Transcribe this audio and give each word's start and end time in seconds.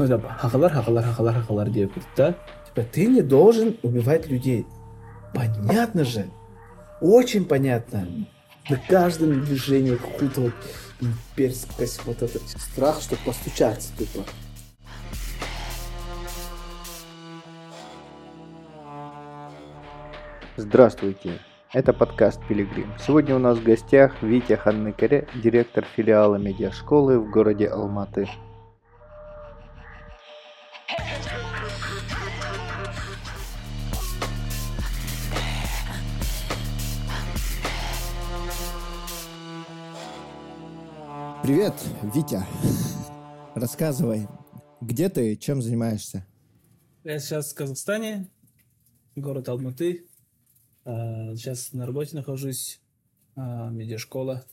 Ну, 0.00 0.06
да, 0.06 0.18
хахалар, 0.18 0.72
хахалар, 0.72 1.04
хахалар, 1.04 1.34
хахалар 1.34 1.68
деп 1.68 1.92
да? 2.16 2.34
Типа, 2.66 2.88
ты 2.90 3.04
не 3.06 3.20
должен 3.20 3.76
убивать 3.82 4.28
людей. 4.28 4.66
Понятно 5.34 6.06
же. 6.06 6.24
Очень 7.02 7.44
понятно. 7.44 8.08
На 8.70 8.78
каждом 8.78 9.44
движении 9.44 9.96
какую-то 9.96 10.40
вот 10.40 10.52
имперскость, 11.02 12.02
вот 12.06 12.22
этот 12.22 12.40
страх, 12.48 13.02
чтобы 13.02 13.20
постучаться, 13.26 13.94
типа. 13.98 14.24
Здравствуйте, 20.56 21.40
это 21.74 21.92
подкаст 21.92 22.40
«Пилигрим». 22.48 22.90
Сегодня 23.06 23.36
у 23.36 23.38
нас 23.38 23.58
в 23.58 23.62
гостях 23.62 24.22
Витя 24.22 24.56
Ханныкаре, 24.56 25.28
директор 25.34 25.84
филиала 25.94 26.36
медиашколы 26.36 27.18
в 27.20 27.30
городе 27.30 27.66
Алматы. 27.66 28.26
Привет, 41.50 41.74
Витя. 42.14 42.46
Рассказывай, 43.56 44.28
где 44.80 45.08
ты, 45.08 45.34
чем 45.34 45.60
занимаешься? 45.60 46.24
Я 47.02 47.18
сейчас 47.18 47.50
в 47.50 47.56
Казахстане, 47.56 48.28
город 49.16 49.48
Алматы. 49.48 50.06
А, 50.84 51.34
сейчас 51.34 51.72
на 51.72 51.86
работе 51.86 52.14
нахожусь, 52.14 52.80
а, 53.34 53.68
медиашкола. 53.68 54.44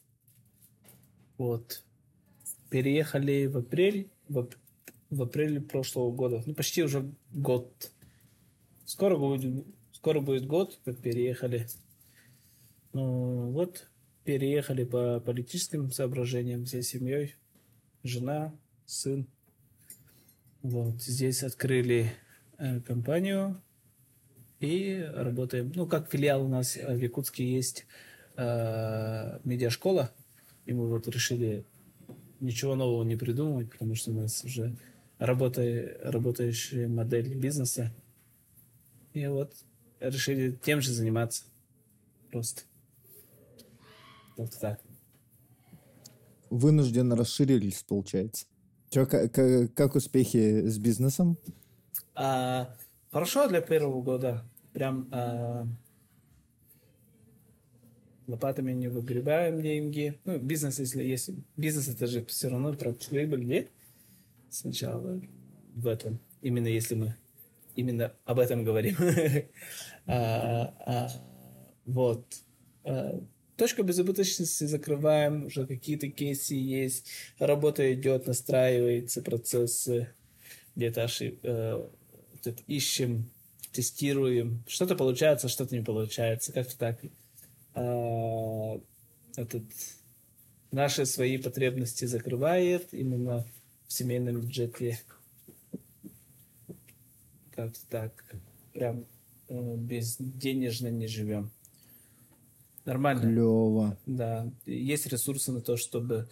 Вот. 1.38 1.84
Переехали 2.72 3.46
в 3.46 3.58
апрель, 3.58 4.10
в, 4.28 4.50
в 5.12 5.22
апреле 5.22 5.62
прошлого 5.62 6.12
года. 6.12 6.42
Ну, 6.48 6.56
почти 6.56 6.82
уже 6.82 7.14
год. 7.32 7.92
Скоро 8.86 9.18
будет, 9.18 9.68
скоро 9.92 10.20
будет 10.20 10.48
год, 10.48 10.80
как 10.84 10.98
переехали. 10.98 11.68
Ну, 12.94 13.52
вот, 13.52 13.88
переехали 14.28 14.84
по 14.84 15.22
политическим 15.22 15.90
соображениям 15.90 16.66
всей 16.66 16.84
семьей. 16.84 17.36
Жена, 18.04 18.54
сын. 18.86 19.26
Вот 20.62 21.02
здесь 21.02 21.44
открыли 21.44 22.12
э, 22.58 22.82
компанию 22.82 23.62
и 24.60 25.10
работаем. 25.14 25.72
Ну, 25.74 25.88
как 25.88 26.12
филиал 26.12 26.44
у 26.44 26.50
нас 26.50 26.76
в 26.76 26.98
Якутске 26.98 27.50
есть 27.50 27.86
э, 28.36 29.40
медиашкола, 29.46 30.12
и 30.66 30.74
мы 30.74 30.90
вот 30.90 31.08
решили 31.08 31.64
ничего 32.42 32.76
нового 32.76 33.06
не 33.06 33.16
придумывать, 33.16 33.72
потому 33.72 33.96
что 33.96 34.12
у 34.12 34.16
нас 34.16 34.44
уже 34.44 34.76
работа, 35.20 35.62
работающая 36.04 36.90
модель 36.90 37.34
бизнеса. 37.34 37.94
И 39.14 39.26
вот 39.28 39.54
решили 40.02 40.52
тем 40.52 40.82
же 40.82 40.92
заниматься. 40.92 41.46
Просто. 42.30 42.64
Вот 44.38 44.58
так. 44.60 44.80
Вынужденно 46.50 47.16
расширились, 47.16 47.84
получается. 47.84 48.46
Че, 48.90 49.06
как, 49.06 49.34
как 49.74 49.96
успехи 49.96 50.66
с 50.66 50.78
бизнесом? 50.78 51.38
А, 52.16 52.74
хорошо 53.12 53.50
для 53.50 53.60
первого 53.60 54.02
года. 54.02 54.46
Прям 54.72 55.10
а, 55.12 55.68
лопатами 58.28 58.72
не 58.72 58.88
выгребаем 58.88 59.62
деньги. 59.62 60.18
Ну, 60.24 60.40
бизнес, 60.40 60.80
если 60.80 61.04
есть. 61.04 61.32
Бизнес 61.58 61.90
это 61.90 62.08
же 62.08 62.24
все 62.26 62.48
равно 62.48 62.74
про 62.74 62.94
прибыль, 62.94 63.46
нет? 63.46 63.70
Сначала 64.50 65.20
в 65.76 65.88
этом. 65.88 66.20
Именно 66.42 66.68
если 66.68 66.96
мы 66.96 67.16
именно 67.78 68.12
об 68.26 68.40
этом 68.40 68.66
говорим. 68.66 68.96
А, 70.10 70.74
а, 70.86 71.10
вот. 71.86 72.26
Точку 73.58 73.82
безубыточности 73.82 74.66
закрываем, 74.66 75.46
уже 75.48 75.66
какие-то 75.66 76.10
кейсы 76.10 76.54
есть, 76.54 77.08
работа 77.40 77.92
идет, 77.94 78.28
настраивается 78.28 79.24
процессы, 79.24 80.10
где-то 80.76 81.04
ошиб... 81.04 81.40
э, 81.42 81.90
ищем, 82.68 83.32
тестируем. 83.72 84.64
Что-то 84.68 84.96
получается, 84.96 85.50
что-то 85.50 85.76
не 85.76 85.84
получается, 85.84 86.54
как-то 86.54 86.78
так. 86.78 87.00
А, 87.74 88.80
этот, 89.36 89.64
наши 90.72 91.08
свои 91.08 91.38
потребности 91.38 92.06
закрывает 92.06 92.94
именно 92.94 93.44
в 93.88 93.94
семейном 93.94 94.42
бюджете. 94.42 95.00
Как-то 97.52 97.80
так. 97.90 98.24
Прям 98.74 99.06
э, 99.50 99.76
без 99.78 100.18
денежно 100.20 100.90
не 100.90 101.08
живем. 101.08 101.52
Нормально. 102.88 103.22
Клево. 103.22 103.98
Да. 104.06 104.50
Есть 104.66 105.08
ресурсы 105.08 105.52
на 105.52 105.60
то, 105.60 105.76
чтобы 105.76 106.30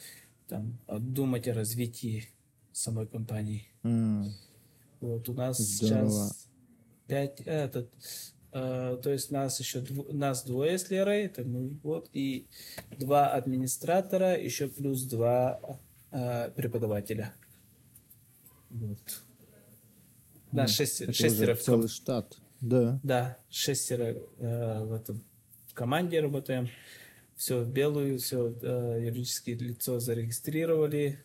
там, 0.48 0.80
думать 0.88 1.50
о 1.50 1.54
развитии 1.54 2.30
самой 2.72 3.08
компании. 3.08 3.68
Mm. 3.84 4.30
Вот 5.02 5.28
у 5.28 5.34
нас 5.34 5.58
Здорово. 5.58 6.10
сейчас 6.10 6.48
пять, 7.08 7.42
этот, 7.42 7.92
э, 8.54 8.98
то 9.04 9.10
есть 9.12 9.32
нас 9.32 9.60
еще 9.60 9.82
дв, 9.82 10.14
нас 10.14 10.46
двое 10.46 10.80
с 10.80 10.90
Лерой, 10.90 11.24
это 11.24 11.44
мы, 11.44 11.78
вот, 11.84 12.10
и 12.14 12.48
два 12.98 13.28
администратора, 13.28 14.42
еще 14.42 14.70
плюс 14.70 15.04
два 15.04 15.60
э, 16.12 16.52
преподавателя. 16.52 17.34
Вот. 18.70 19.24
Да, 20.54 20.64
Mm. 20.64 20.68
шесть, 20.68 21.02
Это 21.02 21.12
шестеро 21.12 21.56
целый 21.56 21.90
штат. 21.90 22.38
Да. 22.62 22.98
да, 23.04 23.38
шестеро 23.50 24.16
э, 24.38 24.84
в 24.86 24.94
этом 24.94 25.22
команде 25.76 26.20
работаем. 26.22 26.70
Все 27.36 27.60
в 27.60 27.70
белую, 27.70 28.18
все 28.18 28.56
э, 28.62 29.00
юридическое 29.04 29.56
лицо 29.56 30.00
зарегистрировали, 30.00 31.20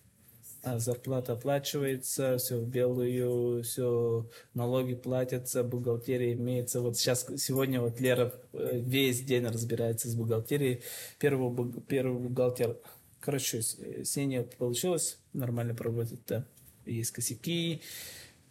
а 0.62 0.81
зарплата 0.81 1.34
оплачивается, 1.34 2.37
все 2.37 2.59
в 2.59 2.66
белую, 2.66 3.62
все 3.62 4.28
налоги 4.53 4.94
платятся, 4.97 5.62
бухгалтерия 5.62 6.34
имеется. 6.34 6.81
Вот 6.81 6.99
сейчас, 6.99 7.27
сегодня 7.39 7.81
вот 7.81 8.00
Лера 8.00 8.34
э, 8.53 8.81
весь 8.81 9.22
день 9.22 9.47
разбирается 9.47 10.09
с 10.09 10.16
бухгалтерией. 10.16 10.83
Первый, 11.21 11.72
первый 11.87 12.21
бухгалтер, 12.21 12.77
короче, 13.21 13.62
с, 13.62 13.78
с 13.78 14.16
ней 14.16 14.27
не 14.27 14.43
получилось 14.43 15.19
нормально 15.33 15.75
поработать, 15.75 16.21
да. 16.27 16.44
Есть 16.87 17.12
косяки, 17.12 17.83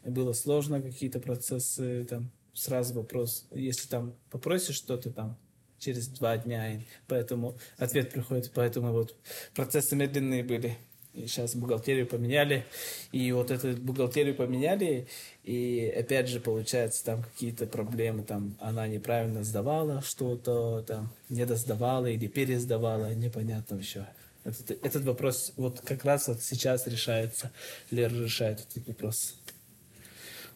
было 0.05 0.31
сложно 0.31 0.81
какие-то 0.81 1.19
процессы, 1.19 2.05
там, 2.05 2.31
сразу 2.53 2.93
вопрос, 2.93 3.47
если 3.51 3.89
там 3.89 4.15
попросишь 4.31 4.75
что-то 4.75 5.11
там, 5.11 5.37
через 5.79 6.07
два 6.07 6.37
дня, 6.37 6.81
поэтому 7.07 7.57
ответ 7.77 8.11
приходит, 8.11 8.51
поэтому 8.53 8.91
вот 8.91 9.15
процессы 9.55 9.95
медленные 9.95 10.43
были. 10.43 10.77
И 11.15 11.25
сейчас 11.25 11.55
бухгалтерию 11.55 12.05
поменяли, 12.05 12.65
и 13.11 13.31
вот 13.31 13.49
эту 13.49 13.75
бухгалтерию 13.75 14.35
поменяли, 14.35 15.07
и 15.43 15.91
опять 15.97 16.27
же 16.27 16.39
получается 16.39 17.03
там 17.03 17.23
какие-то 17.23 17.65
проблемы, 17.65 18.23
там 18.23 18.55
она 18.59 18.87
неправильно 18.87 19.43
сдавала 19.43 20.03
что-то, 20.03 20.83
там 20.83 21.11
не 21.27 21.45
досдавала 21.45 22.05
или 22.05 22.27
пересдавала, 22.27 23.11
непонятно 23.15 23.75
еще. 23.75 24.05
Этот, 24.43 24.71
этот 24.85 25.03
вопрос 25.03 25.53
вот 25.57 25.81
как 25.81 26.05
раз 26.05 26.27
вот 26.27 26.43
сейчас 26.43 26.85
решается, 26.85 27.51
Лера 27.89 28.13
решает 28.13 28.59
этот 28.69 28.87
вопрос. 28.87 29.35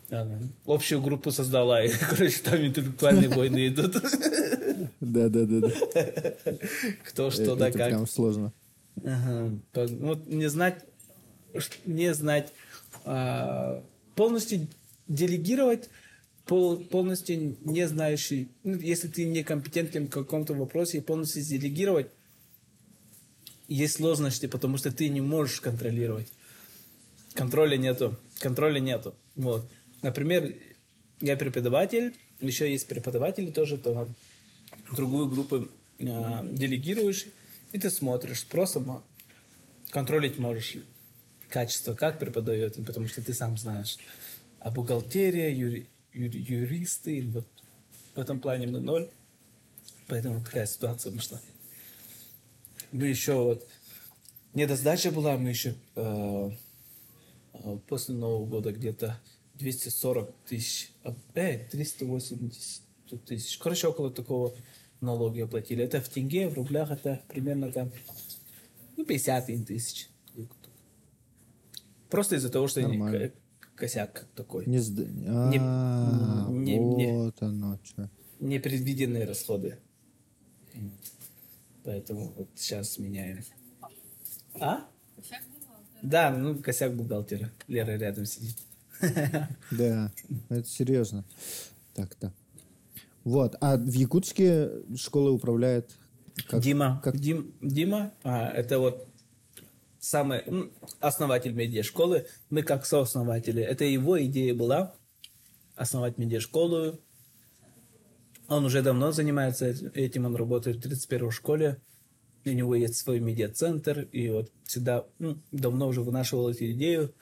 Она 0.10 0.40
общую 0.66 1.02
группу 1.02 1.32
создала, 1.32 1.84
и, 1.84 1.90
короче, 2.10 2.40
там 2.44 2.64
интеллектуальные 2.64 3.30
войны 3.30 3.68
идут. 3.68 3.96
Да, 5.04 5.28
да, 5.30 5.46
да, 5.46 5.60
да. 5.60 5.72
Кто 7.04 7.30
что 7.30 7.56
да 7.56 7.72
как. 7.72 7.90
прям 7.90 8.08
сложно. 8.08 8.54
Ага. 9.04 9.60
По- 9.74 9.88
Вот 9.88 10.28
не 10.28 10.50
знать, 10.50 10.86
не 11.86 12.14
знать, 12.14 12.54
а, 13.04 13.84
полностью 14.16 14.68
делегировать, 15.10 15.90
пол- 16.46 16.78
полностью 16.78 17.58
не 17.62 17.88
знающий, 17.88 18.50
ну, 18.64 18.76
если 18.78 19.10
ты 19.10 19.26
некомпетентен 19.26 20.08
в 20.08 20.10
каком-то 20.10 20.54
вопросе, 20.54 21.00
и 21.00 21.02
полностью 21.02 21.44
делегировать, 21.44 22.08
есть 23.68 23.96
сложности, 23.96 24.46
потому 24.46 24.78
что 24.78 24.92
ты 24.92 25.10
не 25.10 25.22
можешь 25.22 25.60
контролировать. 25.60 26.32
Контроля 27.34 27.76
нету. 27.76 28.16
Контроля 28.40 28.80
нету. 28.80 29.16
Вот. 29.36 29.70
Например, 30.02 30.54
я 31.20 31.36
преподаватель, 31.36 32.14
еще 32.40 32.72
есть 32.72 32.88
преподаватели 32.88 33.52
тоже, 33.52 33.78
то 33.78 34.08
другую 34.96 35.28
группу 35.28 35.68
а, 36.02 36.46
делегируешь, 36.46 37.26
и 37.72 37.80
ты 37.80 37.90
смотришь, 37.90 38.46
просто 38.46 38.80
мо- 38.80 39.04
контролить 39.90 40.38
можешь 40.38 40.78
качество, 41.50 41.94
как 41.94 42.20
преподает, 42.20 42.76
потому 42.86 43.08
что 43.08 43.24
ты 43.24 43.34
сам 43.34 43.58
знаешь. 43.58 43.98
А 44.60 44.72
бухгалтерия, 44.72 45.50
юри- 45.50 45.88
юри- 46.14 46.38
юристы, 46.52 47.28
вот 47.34 47.48
в 48.16 48.20
этом 48.20 48.40
плане 48.40 48.68
мы 48.68 48.80
ноль. 48.80 49.10
Поэтому 50.08 50.44
такая 50.44 50.66
ситуация 50.66 51.12
вышла. 51.12 51.40
Мы 52.92 53.08
еще 53.08 53.34
вот... 53.34 53.68
Недосдача 54.54 55.12
была, 55.12 55.38
мы 55.38 55.50
еще... 55.50 55.76
э, 55.96 56.52
а 57.54 57.78
после 57.88 58.14
Нового 58.14 58.46
года 58.46 58.72
где-то 58.72 59.20
240 59.56 60.32
тысяч, 60.48 60.92
а, 61.04 61.16
э, 61.34 61.68
380 61.72 62.83
тысяч. 63.26 63.58
Короче, 63.58 63.88
около 63.88 64.12
такого 64.12 64.54
налоги 65.02 65.42
оплатили. 65.42 65.84
Это 65.84 66.02
в 66.02 66.10
тенге, 66.10 66.50
в 66.50 66.56
рублях 66.56 66.92
это 66.92 67.22
примерно 67.28 67.72
там 67.72 67.92
ну, 68.98 69.06
50 69.06 69.66
тысяч. 69.66 70.10
Просто 72.10 72.36
из-за 72.36 72.50
того, 72.50 72.68
что 72.68 72.82
Нормально. 72.82 73.32
косяк 73.76 74.28
такой. 74.36 74.66
Не, 74.68 74.80
сд... 74.80 75.08
а, 75.28 76.48
не- 76.50 76.78
не- 76.78 77.12
вот 77.12 77.42
оно 77.42 77.80
что. 77.84 78.10
Непредвиденные 78.40 79.26
расходы. 79.26 79.80
Поэтому 81.84 82.34
вот 82.38 82.50
сейчас 82.56 82.98
меняем. 82.98 83.44
А? 84.60 84.88
Да, 86.02 86.32
ну 86.32 86.62
косяк 86.62 86.96
бухгалтера. 86.96 87.52
Лера 87.68 87.98
рядом 87.98 88.26
сидит. 88.26 88.58
Да, 89.72 90.12
это 90.50 90.68
серьезно. 90.68 91.26
Так-то. 91.94 92.32
Вот, 93.24 93.56
а 93.62 93.78
в 93.78 93.92
Якутске 93.94 94.70
школы 94.96 95.32
управляет 95.32 95.92
как? 96.48 96.62
Дима. 96.62 97.00
как- 97.04 97.18
Дим, 97.18 97.54
Дима, 97.62 98.14
а, 98.24 98.50
это 98.50 98.80
вот 98.80 99.08
самый 100.00 100.42
основатель 101.00 101.54
медиашколы. 101.54 102.28
Мы 102.50 102.64
как 102.64 102.86
сооснователи. 102.86 103.62
Это 103.62 103.86
его 103.86 104.22
идея 104.26 104.54
была 104.54 104.96
основать 105.76 106.18
медиашколу. 106.18 107.00
Он 108.50 108.66
уже 108.66 108.82
давно 108.82 109.12
занимается 109.12 109.70
эт- 109.70 109.92
этим. 109.94 110.26
Он 110.26 110.36
работает 110.36 110.78
в 110.78 110.82
31 110.82 111.32
школе. 111.32 111.82
У 112.46 112.50
него 112.50 112.76
есть 112.76 112.96
свой 112.98 113.20
медиацентр. 113.22 114.02
И 114.12 114.30
вот 114.30 114.52
всегда 114.66 115.06
ну, 115.20 115.42
давно 115.52 115.88
уже 115.88 116.02
вынашивал 116.02 116.50
эту 116.50 116.70
идею. 116.72 117.14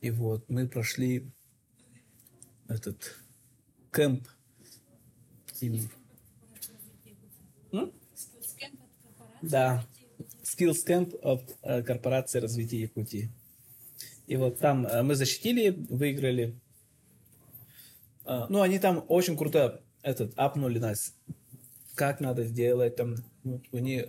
И 0.00 0.10
вот 0.10 0.48
мы 0.48 0.66
прошли 0.66 1.30
этот 2.68 3.16
кемп. 3.92 4.26
М? 7.72 7.92
Да. 9.42 9.84
Skills 10.42 10.86
Camp 10.86 11.18
от 11.22 11.56
э, 11.62 11.82
корпорации 11.82 12.40
развития 12.40 12.80
Якутии. 12.80 13.30
И 14.26 14.36
вот 14.36 14.58
там 14.58 14.86
э, 14.86 15.02
мы 15.02 15.14
защитили, 15.14 15.70
выиграли. 15.88 16.54
А, 18.24 18.46
Ну, 18.48 18.60
они 18.60 18.78
там 18.78 19.04
очень 19.08 19.36
круто 19.36 19.82
этот, 20.02 20.32
апнули 20.36 20.78
нас. 20.78 21.14
Как 21.94 22.20
надо 22.20 22.44
сделать 22.44 22.96
там. 22.96 23.16
вот 23.44 23.62
они, 23.72 24.04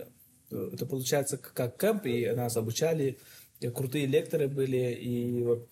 э, 0.50 0.70
это 0.72 0.86
получается 0.86 1.38
как 1.38 1.78
кемп, 1.80 2.06
и 2.06 2.30
нас 2.30 2.56
обучали. 2.56 3.18
И 3.60 3.68
крутые 3.68 4.06
лекторы 4.06 4.48
были. 4.48 4.92
И 4.94 5.42
вот 5.42 5.68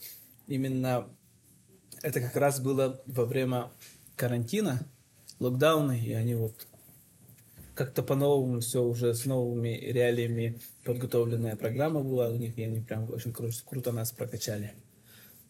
именно 0.46 1.08
это 2.02 2.20
как 2.20 2.36
раз 2.36 2.60
было 2.60 3.02
во 3.06 3.24
время 3.24 3.70
карантина, 4.16 4.80
локдауна, 5.40 5.92
и 5.92 6.12
они 6.12 6.34
вот 6.36 6.66
как-то 7.74 8.02
по-новому 8.02 8.60
все 8.60 8.84
уже 8.84 9.14
с 9.14 9.24
новыми 9.24 9.68
реалиями 9.68 10.60
подготовленная 10.84 11.56
программа 11.56 12.02
была 12.02 12.28
у 12.28 12.36
них, 12.36 12.56
и 12.58 12.62
они 12.62 12.80
прям 12.80 13.10
очень 13.10 13.30
кру- 13.30 13.50
круто 13.66 13.90
нас 13.90 14.12
прокачали. 14.12 14.74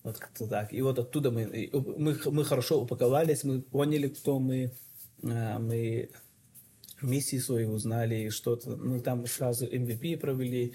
Вот 0.03 0.19
как-то 0.19 0.47
так. 0.47 0.73
И 0.73 0.81
вот 0.81 0.99
оттуда 0.99 1.31
мы, 1.31 1.71
мы, 1.73 2.19
мы 2.25 2.45
хорошо 2.45 2.81
упаковались, 2.83 3.45
мы 3.45 3.61
поняли, 3.61 4.09
кто 4.09 4.39
мы, 4.39 4.73
а, 5.23 5.59
мы 5.59 6.11
миссии 7.03 7.39
свои 7.39 7.67
узнали, 7.67 8.27
и 8.27 8.31
что-то. 8.31 8.77
Ну, 8.77 9.01
там 9.01 9.27
сразу 9.27 9.67
MVP 9.67 10.17
провели, 10.17 10.75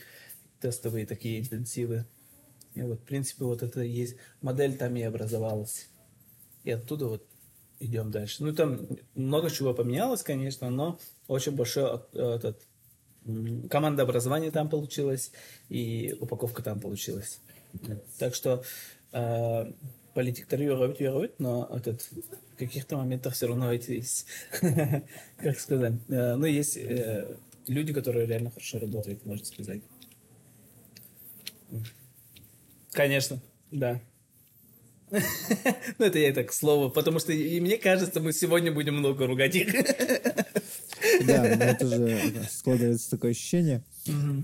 тестовые 0.59 1.05
такие 1.05 1.39
интенсивы. 1.39 2.05
И 2.73 2.81
вот, 2.81 2.99
в 2.99 3.03
принципе, 3.03 3.45
вот 3.45 3.63
это 3.63 3.81
есть. 3.81 4.17
Модель 4.41 4.75
там 4.75 4.95
и 4.95 5.01
образовалась. 5.01 5.87
И 6.63 6.71
оттуда 6.71 7.07
вот 7.07 7.25
идем 7.85 8.11
дальше. 8.11 8.43
Ну, 8.43 8.53
там 8.53 8.87
много 9.13 9.49
чего 9.49 9.73
поменялось, 9.73 10.23
конечно, 10.23 10.69
но 10.69 10.99
очень 11.27 11.53
большое 11.53 12.01
э, 12.13 12.35
этот, 12.35 12.61
команда 13.69 14.03
образования 14.03 14.51
там 14.51 14.69
получилась, 14.69 15.31
и 15.69 16.15
упаковка 16.19 16.61
там 16.63 16.79
получилась. 16.79 17.39
Так 18.19 18.35
что 18.35 18.63
э, 19.11 19.71
политик 20.13 20.51
верует, 20.51 20.99
верует, 20.99 21.39
но 21.39 21.69
этот, 21.71 22.01
в 22.53 22.57
каких-то 22.57 22.97
моментах 22.97 23.33
все 23.33 23.47
равно 23.47 23.73
эти 23.73 23.91
есть, 23.91 24.27
как 25.37 25.59
сказать, 25.59 25.93
э, 26.07 26.35
ну, 26.35 26.45
есть 26.45 26.77
э, 26.77 27.37
люди, 27.67 27.93
которые 27.93 28.25
реально 28.25 28.51
хорошо 28.51 28.79
работают, 28.79 29.25
можно 29.25 29.45
сказать. 29.45 29.81
Конечно, 32.91 33.41
да. 33.71 33.99
Ну, 35.97 36.05
это 36.05 36.19
я 36.19 36.33
так 36.33 36.49
к 36.49 36.53
слову, 36.53 36.89
потому 36.89 37.19
что 37.19 37.33
и 37.33 37.59
мне 37.59 37.77
кажется, 37.77 38.19
мы 38.19 38.33
сегодня 38.33 38.71
будем 38.71 38.95
много 38.95 39.27
ругать 39.27 39.55
их. 39.55 39.73
Да, 41.27 41.47
меня 41.47 41.75
тоже 41.75 42.19
складывается 42.49 43.11
такое 43.11 43.31
ощущение. 43.31 43.83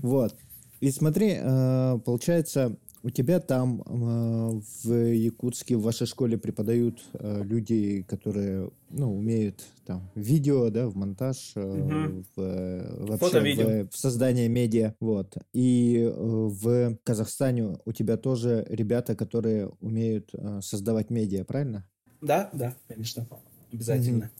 Вот. 0.02 0.34
И 0.80 0.90
смотри, 0.90 1.38
э, 1.40 1.98
получается, 2.04 2.76
у 3.02 3.10
тебя 3.10 3.40
там 3.40 3.82
э, 3.82 4.60
в 4.84 4.94
Якутске, 4.94 5.76
в 5.76 5.82
вашей 5.82 6.06
школе 6.06 6.38
преподают 6.38 7.02
э, 7.14 7.42
люди, 7.42 8.02
которые, 8.08 8.70
ну, 8.90 9.16
умеют 9.16 9.64
там 9.84 10.08
видео, 10.14 10.70
да, 10.70 10.88
в 10.88 10.94
монтаж, 10.96 11.52
э, 11.56 11.60
Мгм. 11.60 12.24
в, 12.36 12.40
э, 12.40 13.04
вообще 13.06 13.84
в, 13.84 13.90
в 13.90 13.96
создание 13.96 14.48
медиа, 14.48 14.94
вот. 15.00 15.36
И 15.52 15.98
э, 15.98 16.12
в 16.14 16.96
Казахстане 17.02 17.78
у 17.84 17.92
тебя 17.92 18.16
тоже 18.16 18.64
ребята, 18.68 19.16
которые 19.16 19.68
умеют 19.80 20.30
э, 20.34 20.60
создавать 20.62 21.10
медиа, 21.10 21.44
правильно? 21.44 21.84
Да, 22.20 22.50
да, 22.52 22.76
конечно, 22.86 23.26
обязательно. 23.72 24.30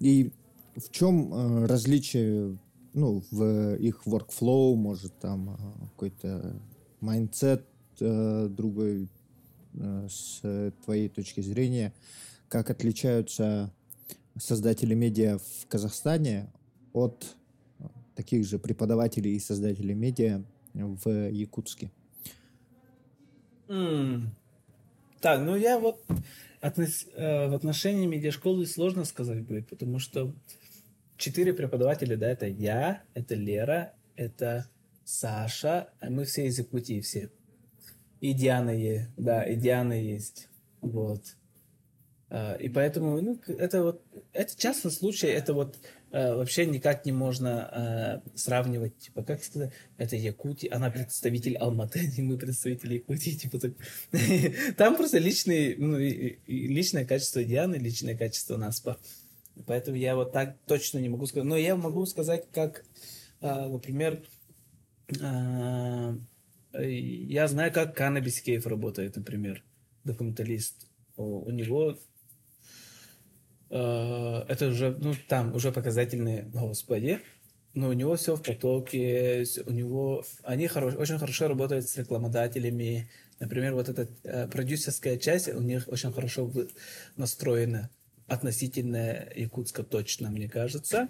И 0.00 0.32
в 0.76 0.90
чем 0.90 1.32
э, 1.32 1.66
различие, 1.66 2.58
ну, 2.92 3.22
в 3.30 3.74
их 3.76 4.02
workflow, 4.04 4.74
может, 4.74 5.18
там 5.18 5.56
какой-то 5.92 6.60
mindset 7.00 7.66
э, 8.02 8.48
другой 8.48 9.08
э, 9.74 10.08
с 10.08 10.72
твоей 10.84 11.08
точки 11.08 11.40
зрения, 11.40 11.92
как 12.48 12.70
отличаются 12.70 13.72
создатели 14.38 14.94
медиа 14.94 15.38
в 15.38 15.66
Казахстане 15.68 16.50
от 16.92 17.36
таких 18.14 18.44
же 18.46 18.58
преподавателей 18.58 19.34
и 19.34 19.40
создателей 19.40 19.94
медиа 19.94 20.42
в 20.74 21.30
Якутске? 21.30 21.90
М. 23.68 24.34
Так, 25.20 25.40
ну 25.40 25.56
я 25.56 25.78
вот 25.78 26.04
относ- 26.60 27.08
э, 27.14 27.48
в 27.48 27.54
отношении 27.54 28.06
медиашколы 28.06 28.66
сложно 28.66 29.04
сказать 29.04 29.42
будет, 29.42 29.68
потому 29.68 29.98
что 29.98 30.34
четыре 31.16 31.52
преподавателя, 31.52 32.16
да, 32.16 32.28
это 32.28 32.46
я, 32.46 33.02
это 33.14 33.34
Лера, 33.34 33.94
это 34.16 34.68
Саша, 35.04 35.88
а 36.00 36.10
мы 36.10 36.24
все 36.24 36.46
из 36.46 36.58
Якутии 36.58 37.00
все. 37.00 37.30
И 38.22 38.34
Диана 38.34 38.70
есть, 38.70 39.08
да, 39.16 39.42
и 39.42 39.56
Диана 39.56 40.00
есть, 40.00 40.48
вот. 40.80 41.22
А, 42.30 42.54
И 42.54 42.68
поэтому, 42.68 43.20
ну, 43.20 43.40
это 43.48 43.82
вот, 43.82 44.02
это 44.32 44.56
частный 44.56 44.92
случай, 44.92 45.26
это 45.26 45.54
вот 45.54 45.76
э, 46.12 46.32
вообще 46.32 46.66
никак 46.66 47.04
не 47.04 47.10
можно 47.10 48.22
э, 48.24 48.36
сравнивать, 48.36 48.96
типа, 48.96 49.24
как 49.24 49.42
сказать, 49.42 49.72
это 49.98 50.14
Якутия, 50.14 50.72
она 50.72 50.88
представитель 50.88 51.56
Алматы, 51.56 51.98
и 52.16 52.22
мы 52.22 52.38
представители 52.38 52.94
Якутии, 52.94 53.32
типа, 53.32 53.58
так. 53.58 53.72
Там 54.76 54.96
просто 54.96 55.18
личные, 55.18 55.74
ну, 55.76 55.98
личное 55.98 57.04
качество 57.04 57.42
Дианы, 57.42 57.74
личное 57.74 58.16
качество 58.16 58.56
Наспа. 58.56 58.98
Поэтому 59.66 59.96
я 59.96 60.14
вот 60.14 60.30
так 60.30 60.56
точно 60.66 60.98
не 60.98 61.08
могу 61.08 61.26
сказать. 61.26 61.48
Но 61.48 61.56
я 61.56 61.74
могу 61.74 62.06
сказать, 62.06 62.46
как, 62.52 62.84
а, 63.40 63.68
например, 63.68 64.22
а, 65.20 66.16
я 66.74 67.48
знаю, 67.48 67.72
как 67.72 67.96
Каннабис 67.96 68.40
Кейф 68.40 68.66
работает, 68.66 69.16
например, 69.16 69.62
документалист. 70.04 70.86
У, 71.16 71.50
него 71.50 71.98
э, 73.70 74.44
это 74.48 74.68
уже, 74.68 74.96
ну, 74.98 75.14
там 75.28 75.54
уже 75.54 75.72
показательные, 75.72 76.44
господи, 76.44 77.20
но 77.74 77.88
у 77.88 77.92
него 77.92 78.16
все 78.16 78.36
в 78.36 78.42
потоке, 78.42 79.44
у 79.66 79.72
него, 79.72 80.24
они 80.42 80.66
хоро- 80.66 80.96
очень 80.96 81.18
хорошо 81.18 81.48
работают 81.48 81.88
с 81.88 81.96
рекламодателями, 81.96 83.10
например, 83.40 83.74
вот 83.74 83.88
эта 83.88 84.08
э, 84.24 84.48
продюсерская 84.48 85.16
часть 85.18 85.48
у 85.48 85.60
них 85.60 85.88
очень 85.88 86.12
хорошо 86.12 86.50
настроена 87.16 87.90
относительно 88.26 89.28
Якутска 89.34 89.82
точно, 89.82 90.30
мне 90.30 90.48
кажется. 90.48 91.08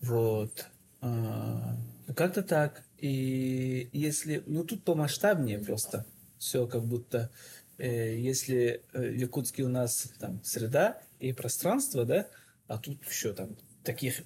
Вот. 0.00 0.66
А, 1.00 1.76
Как-то 2.14 2.42
так. 2.42 2.84
И 3.00 3.88
если... 3.92 4.42
Ну, 4.46 4.64
тут 4.64 4.84
помасштабнее 4.84 5.58
просто. 5.58 6.04
Все 6.38 6.66
как 6.66 6.84
будто... 6.84 7.30
э, 7.78 8.16
Если 8.18 8.82
э, 8.92 9.10
в 9.10 9.16
Якутске 9.16 9.62
у 9.62 9.68
нас 9.68 10.12
там 10.18 10.42
среда 10.44 11.00
и 11.18 11.32
пространство, 11.32 12.04
да, 12.04 12.28
а 12.66 12.78
тут 12.78 13.02
еще 13.08 13.32
там 13.32 13.56
таких 13.82 14.22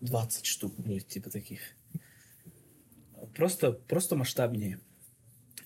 20 0.00 0.44
штук 0.44 0.74
будет, 0.76 1.06
типа 1.08 1.30
таких. 1.30 1.60
Просто, 3.36 3.72
просто 3.72 4.16
масштабнее. 4.16 4.80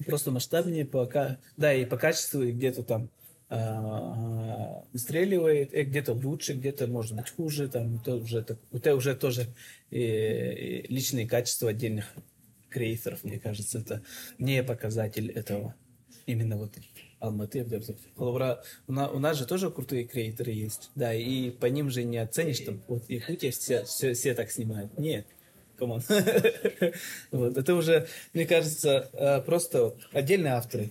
просто 0.07 0.31
масштабнее, 0.31 0.85
пока, 0.85 1.39
да, 1.57 1.73
и 1.73 1.85
по 1.87 1.97
качеству, 1.97 2.43
и 2.43 2.53
где-то 2.53 2.83
там 2.83 3.11
а, 3.49 4.85
выстреливает, 4.93 5.73
и 5.73 5.83
где-то 5.85 6.13
лучше, 6.13 6.55
где-то 6.55 6.87
может 6.89 7.17
быть 7.17 7.31
хуже, 7.31 7.69
там 7.69 7.97
это 7.97 8.17
уже, 8.17 8.45
это 8.73 8.97
уже 8.97 9.15
тоже 9.15 9.47
и, 9.91 10.01
и 10.01 10.93
личные 10.93 11.29
качества 11.29 11.71
отдельных 11.71 12.13
креаторов, 12.75 13.23
мне 13.25 13.39
кажется, 13.39 13.79
это 13.79 14.03
не 14.39 14.63
показатель 14.63 15.31
этого. 15.31 15.75
Именно 16.27 16.57
вот 16.57 16.73
Алматы, 17.21 17.67
Халавра. 18.17 18.63
У 18.87 18.93
нас, 18.93 19.11
у 19.13 19.19
нас 19.19 19.39
же 19.39 19.47
тоже 19.47 19.71
крутые 19.71 20.05
креаторы 20.05 20.53
есть. 20.53 20.91
Да, 20.95 21.15
и 21.15 21.51
по 21.51 21.67
ним 21.67 21.91
же 21.91 22.03
не 22.03 22.19
оценишь, 22.19 22.57
что 22.57 22.77
вот 22.89 23.09
Якутия 23.09 23.51
все, 23.51 23.85
все, 23.85 24.15
все 24.15 24.35
так 24.35 24.51
снимают. 24.51 24.99
Нет. 24.99 25.27
Come 25.79 25.92
on. 25.92 26.03
вот, 27.31 27.57
это 27.57 27.75
уже, 27.75 28.07
мне 28.33 28.47
кажется, 28.47 29.11
э, 29.13 29.41
просто 29.43 29.97
отдельные 30.13 30.55
авторы. 30.55 30.91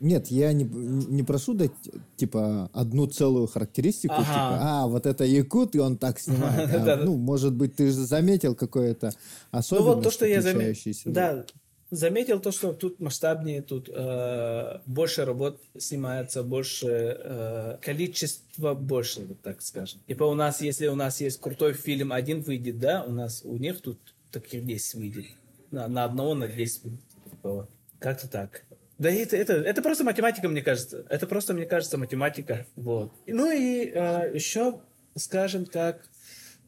Нет, 0.00 0.28
я 0.28 0.52
не, 0.52 0.64
не 0.64 1.22
прошу 1.22 1.54
дать, 1.54 1.72
типа, 2.16 2.70
одну 2.72 3.06
целую 3.06 3.46
характеристику, 3.46 4.14
ага. 4.14 4.24
типа, 4.24 4.58
а, 4.60 4.86
вот 4.86 5.06
это 5.06 5.24
якут, 5.24 5.74
и 5.74 5.78
он 5.78 5.96
так 5.96 6.18
снимает. 6.18 6.70
А, 6.84 6.96
ну, 6.96 7.16
может 7.16 7.54
быть, 7.54 7.76
ты 7.76 7.86
же 7.86 8.04
заметил 8.04 8.54
какое-то 8.54 9.12
особенность, 9.50 9.88
ну, 9.88 9.94
вот 9.94 10.04
то, 10.04 10.10
что 10.10 10.26
я 10.26 10.42
заметил. 10.42 11.12
Да, 11.12 11.46
заметил 11.90 12.40
то, 12.40 12.50
что 12.52 12.72
тут 12.72 13.00
масштабнее, 13.00 13.62
тут 13.62 13.88
э, 13.92 14.80
больше 14.86 15.24
работ 15.24 15.60
снимается, 15.78 16.42
больше 16.42 16.86
э, 16.88 17.78
количество 17.80 18.74
больше, 18.74 19.22
вот 19.22 19.40
так 19.40 19.62
скажем. 19.62 20.00
Типа 20.06 20.24
у 20.24 20.34
нас, 20.34 20.60
если 20.60 20.88
у 20.88 20.94
нас 20.94 21.20
есть 21.20 21.40
крутой 21.40 21.74
фильм, 21.74 22.12
один 22.12 22.40
выйдет, 22.40 22.78
да, 22.78 23.04
у 23.06 23.12
нас 23.12 23.42
у 23.44 23.56
них 23.56 23.80
тут 23.80 23.98
таких 24.30 24.64
10 24.64 24.94
выйдет. 24.94 25.26
На, 25.70 25.88
на 25.88 26.04
одного 26.04 26.34
на 26.34 26.48
10 26.48 26.82
Типа, 27.30 27.68
как-то 27.98 28.28
так. 28.28 28.64
Да 28.98 29.10
это, 29.10 29.36
это, 29.36 29.54
это 29.54 29.82
просто 29.82 30.04
математика, 30.04 30.48
мне 30.48 30.62
кажется. 30.62 31.04
Это 31.08 31.26
просто, 31.26 31.52
мне 31.52 31.66
кажется, 31.66 31.98
математика. 31.98 32.66
Вот. 32.76 33.12
Ну 33.26 33.50
и 33.50 33.90
э, 33.92 34.30
еще, 34.34 34.80
скажем 35.16 35.66
так, 35.66 36.08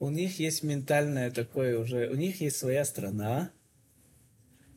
у 0.00 0.10
них 0.10 0.38
есть 0.40 0.62
ментальное 0.62 1.30
такое 1.30 1.78
уже, 1.78 2.08
у 2.08 2.14
них 2.14 2.40
есть 2.40 2.56
своя 2.56 2.84
страна, 2.84 3.50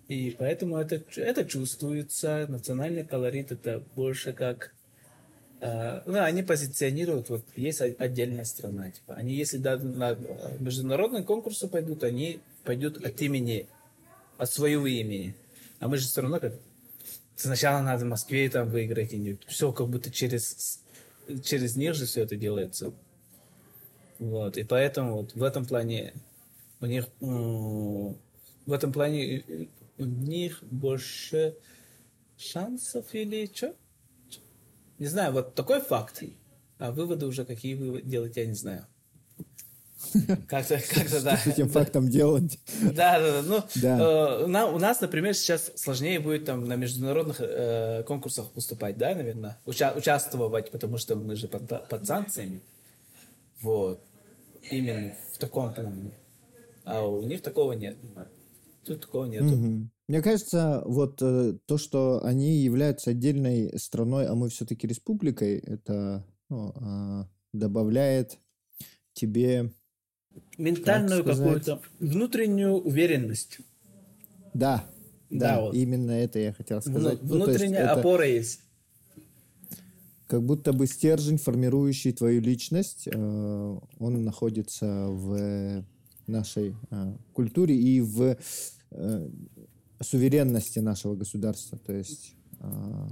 и 0.07 0.35
поэтому 0.37 0.77
это, 0.77 1.03
это 1.17 1.45
чувствуется. 1.45 2.45
Национальный 2.47 3.05
колорит 3.05 3.51
это 3.51 3.83
больше 3.95 4.33
как... 4.33 4.73
Э, 5.61 6.01
ну, 6.05 6.21
они 6.23 6.43
позиционируют, 6.43 7.29
вот 7.29 7.45
есть 7.55 7.81
отдельная 7.81 8.45
страна. 8.45 8.91
Типа, 8.91 9.15
они, 9.15 9.35
если 9.35 9.57
да, 9.57 9.77
на 9.77 10.17
международные 10.59 11.23
конкурсы 11.23 11.67
пойдут, 11.67 12.03
они 12.03 12.39
пойдут 12.63 13.03
от 13.03 13.21
имени, 13.21 13.67
от 14.37 14.51
своего 14.51 14.87
имени. 14.87 15.35
А 15.79 15.87
мы 15.87 15.97
же 15.97 16.07
все 16.07 16.21
равно 16.21 16.39
как 16.39 16.53
сначала 17.39 17.81
надо 17.81 18.05
в 18.05 18.09
Москве 18.09 18.49
там 18.49 18.69
выиграть, 18.69 19.13
и 19.13 19.39
все 19.47 19.71
как 19.71 19.87
будто 19.87 20.11
через, 20.11 20.81
через 21.43 21.75
них 21.75 21.95
же 21.95 22.05
все 22.05 22.23
это 22.23 22.35
делается. 22.35 22.93
Вот, 24.19 24.57
и 24.57 24.63
поэтому 24.63 25.17
вот 25.17 25.33
в 25.33 25.43
этом 25.43 25.65
плане 25.65 26.13
у 26.81 26.85
них 26.85 27.07
в 27.21 28.73
этом 28.73 28.91
плане 28.91 29.43
у 29.97 30.05
них 30.05 30.61
больше 30.63 31.55
шансов 32.37 33.05
или 33.13 33.49
что? 33.53 33.75
Не 34.97 35.07
знаю, 35.07 35.33
вот 35.33 35.55
такой 35.55 35.81
факт. 35.81 36.23
А 36.77 36.91
выводы 36.91 37.25
уже 37.25 37.45
какие 37.45 37.75
вы 37.75 38.01
делаете, 38.01 38.41
я 38.41 38.47
не 38.47 38.53
знаю. 38.53 38.85
Как-то, 40.47 40.79
как-то, 40.79 41.21
да. 41.21 41.37
С 41.37 41.47
этим 41.47 41.69
фактом 41.69 42.07
делать. 42.09 42.59
Да, 42.81 43.19
да, 43.19 43.41
да. 43.41 43.41
Ну, 43.41 43.63
да. 43.75 43.99
Э, 43.99 44.47
на, 44.47 44.67
у 44.67 44.79
нас, 44.79 45.01
например, 45.01 45.33
сейчас 45.33 45.71
сложнее 45.75 46.19
будет 46.19 46.45
там 46.45 46.65
на 46.65 46.75
международных 46.75 47.37
э, 47.41 48.03
конкурсах 48.03 48.47
выступать, 48.55 48.97
да, 48.97 49.13
наверное, 49.13 49.57
Уча- 49.65 49.93
участвовать, 49.95 50.71
потому 50.71 50.97
что 50.97 51.15
мы 51.15 51.35
же 51.35 51.47
под, 51.47 51.87
под 51.89 52.05
санкциями. 52.07 52.61
Вот. 53.61 54.01
Именно 54.71 55.15
в 55.33 55.37
таком 55.37 55.73
плане. 55.73 56.11
А 56.85 57.05
у 57.05 57.21
них 57.23 57.41
такого 57.41 57.73
нет. 57.73 57.97
Тут 58.85 59.01
такого 59.01 59.25
нету. 59.25 59.53
Угу. 59.53 59.89
Мне 60.07 60.21
кажется, 60.21 60.81
вот 60.85 61.21
э, 61.21 61.57
то, 61.65 61.77
что 61.77 62.23
они 62.23 62.57
являются 62.57 63.11
отдельной 63.11 63.77
страной, 63.77 64.27
а 64.27 64.33
мы 64.33 64.49
все-таки 64.49 64.87
республикой, 64.87 65.59
это 65.59 66.25
ну, 66.49 66.73
э, 66.75 67.25
добавляет 67.53 68.39
тебе 69.13 69.71
ментальную 70.57 71.23
какую-то 71.23 71.81
внутреннюю 71.99 72.73
уверенность. 72.73 73.59
Да, 74.53 74.83
да, 75.29 75.55
да 75.55 75.61
вот. 75.61 75.75
именно 75.75 76.11
это 76.11 76.39
я 76.39 76.53
хотел 76.53 76.81
сказать. 76.81 77.19
Ну, 77.21 77.35
внутренняя 77.35 77.83
ну, 77.83 77.89
есть 77.89 77.99
опора 77.99 78.23
это... 78.23 78.33
есть. 78.33 78.59
Как 80.27 80.43
будто 80.43 80.73
бы 80.73 80.85
стержень, 80.85 81.37
формирующий 81.37 82.11
твою 82.11 82.39
личность, 82.41 83.07
э, 83.07 83.79
он 83.99 84.23
находится 84.23 85.07
в 85.07 85.83
нашей 86.27 86.75
э, 86.91 87.13
культуре 87.33 87.75
и 87.75 88.01
в 88.01 88.37
э, 88.91 89.29
суверенности 90.01 90.79
нашего 90.79 91.15
государства. 91.15 91.77
То 91.79 91.93
есть, 91.93 92.35
э, 92.59 93.07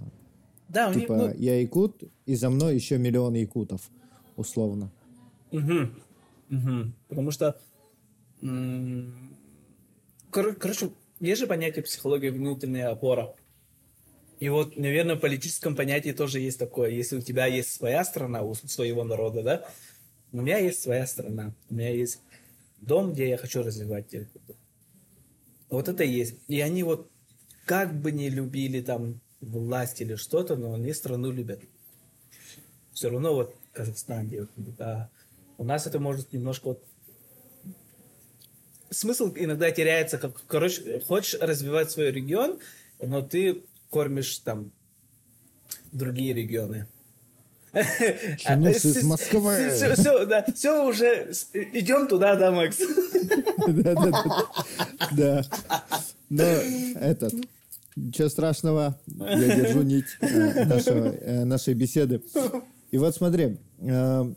да, 0.69 0.93
типа, 0.93 1.13
них, 1.13 1.33
ну... 1.33 1.33
я 1.37 1.59
якут, 1.59 2.03
и 2.25 2.35
за 2.35 2.49
мной 2.49 2.75
еще 2.75 2.97
миллион 2.97 3.33
якутов, 3.33 3.89
условно. 4.35 4.91
Угу. 5.51 5.89
Угу. 6.49 6.91
Потому 7.09 7.31
что, 7.31 7.59
кор- 10.31 10.55
короче, 10.55 10.91
есть 11.19 11.39
же 11.41 11.47
понятие 11.47 11.83
психологии 11.83 12.29
внутренняя 12.29 12.89
опора. 12.89 13.35
И 14.39 14.49
вот, 14.49 14.77
наверное, 14.77 15.15
в 15.15 15.19
политическом 15.19 15.75
понятии 15.75 16.11
тоже 16.11 16.39
есть 16.39 16.59
такое. 16.59 16.89
Если 16.89 17.17
у 17.17 17.21
тебя 17.21 17.47
есть 17.47 17.73
своя 17.73 18.05
страна, 18.05 18.43
у 18.43 18.53
своего 18.53 19.03
народа, 19.03 19.43
да, 19.43 19.67
у 20.31 20.41
меня 20.41 20.57
есть 20.59 20.81
своя 20.81 21.07
страна, 21.07 21.53
у 21.69 21.73
меня 21.73 21.89
есть 21.89 22.21
дом, 22.81 23.13
где 23.13 23.29
я 23.29 23.37
хочу 23.37 23.63
развивать 23.63 24.13
вот 25.69 25.87
это 25.87 26.03
есть. 26.03 26.35
И 26.47 26.61
они 26.61 26.83
вот 26.83 27.09
как 27.65 27.93
бы 27.99 28.11
не 28.11 28.29
любили 28.29 28.81
там 28.81 29.19
власть 29.41 30.01
или 30.01 30.15
что-то, 30.15 30.55
но 30.55 30.73
они 30.73 30.93
страну 30.93 31.31
любят. 31.31 31.61
Все 32.93 33.09
равно 33.09 33.33
вот 33.33 33.55
Казахстан 33.73 34.27
делает. 34.27 34.49
А 34.79 35.09
у 35.57 35.63
нас 35.63 35.87
это 35.87 35.99
может 35.99 36.33
немножко 36.33 36.69
вот 36.69 36.83
смысл 38.89 39.31
иногда 39.35 39.71
теряется, 39.71 40.17
как, 40.17 40.45
короче, 40.47 40.99
хочешь 41.01 41.39
развивать 41.39 41.91
свой 41.91 42.11
регион, 42.11 42.59
но 43.01 43.21
ты 43.21 43.63
кормишь 43.89 44.37
там 44.39 44.71
другие 45.91 46.33
регионы. 46.33 46.87
Чинус 48.37 48.85
из 48.85 49.03
Москвы. 49.03 49.69
Все, 49.71 49.93
все, 49.93 50.25
да, 50.25 50.45
все 50.55 50.87
уже, 50.87 51.31
идем 51.53 52.07
туда, 52.07 52.35
да, 52.35 52.51
Макс? 52.51 52.77
Да, 53.67 53.93
да, 53.93 54.11
да. 55.11 55.11
Да. 55.11 55.45
Но 56.29 56.43
этот, 56.43 57.33
ничего 57.95 58.29
страшного, 58.29 58.99
я 59.07 59.55
держу 59.55 59.81
нить 59.81 60.05
э, 60.21 60.27
э, 60.27 61.45
нашей 61.45 61.73
беседы. 61.73 62.21
И 62.91 62.97
вот 62.97 63.15
смотри, 63.15 63.57
э, 63.79 64.33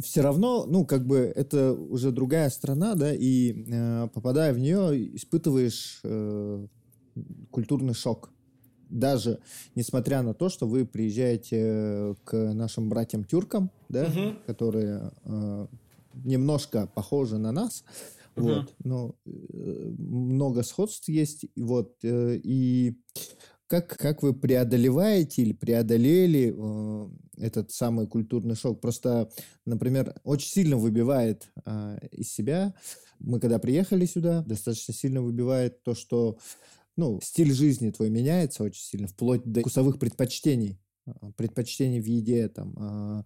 все 0.00 0.20
равно, 0.20 0.64
ну, 0.66 0.84
как 0.86 1.06
бы 1.06 1.32
это 1.34 1.72
уже 1.72 2.12
другая 2.12 2.50
страна, 2.50 2.94
да, 2.94 3.12
и 3.14 4.08
попадая 4.14 4.52
в 4.52 4.58
нее, 4.58 5.16
испытываешь 5.16 6.02
культурный 7.50 7.94
шок 7.94 8.30
даже 8.90 9.40
несмотря 9.74 10.22
на 10.22 10.34
то, 10.34 10.48
что 10.48 10.66
вы 10.66 10.86
приезжаете 10.86 12.16
к 12.24 12.34
нашим 12.54 12.88
братьям-тюркам, 12.88 13.70
да, 13.88 14.04
угу. 14.04 14.36
которые 14.46 15.12
э, 15.24 15.66
немножко 16.24 16.90
похожи 16.94 17.38
на 17.38 17.52
нас, 17.52 17.84
угу. 18.36 18.46
вот, 18.46 18.74
но 18.84 19.14
э, 19.26 19.30
много 19.98 20.62
сходств 20.62 21.08
есть, 21.08 21.46
вот, 21.56 21.96
э, 22.02 22.40
и 22.42 22.98
как, 23.68 23.96
как 23.96 24.22
вы 24.22 24.34
преодолеваете 24.34 25.42
или 25.42 25.52
преодолели 25.52 26.54
э, 26.56 27.08
этот 27.36 27.70
самый 27.70 28.06
культурный 28.06 28.56
шок? 28.56 28.80
Просто, 28.80 29.30
например, 29.66 30.14
очень 30.24 30.48
сильно 30.48 30.76
выбивает 30.76 31.48
э, 31.64 31.98
из 32.12 32.32
себя. 32.32 32.74
Мы 33.18 33.40
когда 33.40 33.58
приехали 33.58 34.06
сюда, 34.06 34.42
достаточно 34.42 34.94
сильно 34.94 35.22
выбивает 35.22 35.82
то, 35.82 35.94
что 35.94 36.38
ну, 36.96 37.20
стиль 37.22 37.52
жизни 37.52 37.90
твой 37.90 38.10
меняется 38.10 38.64
очень 38.64 38.82
сильно, 38.82 39.06
вплоть 39.06 39.44
до 39.44 39.60
вкусовых 39.60 40.00
предпочтений, 40.00 40.80
а, 41.06 41.30
предпочтений 41.32 42.00
в 42.00 42.06
еде, 42.06 42.48
там, 42.48 42.74
а, 42.76 43.24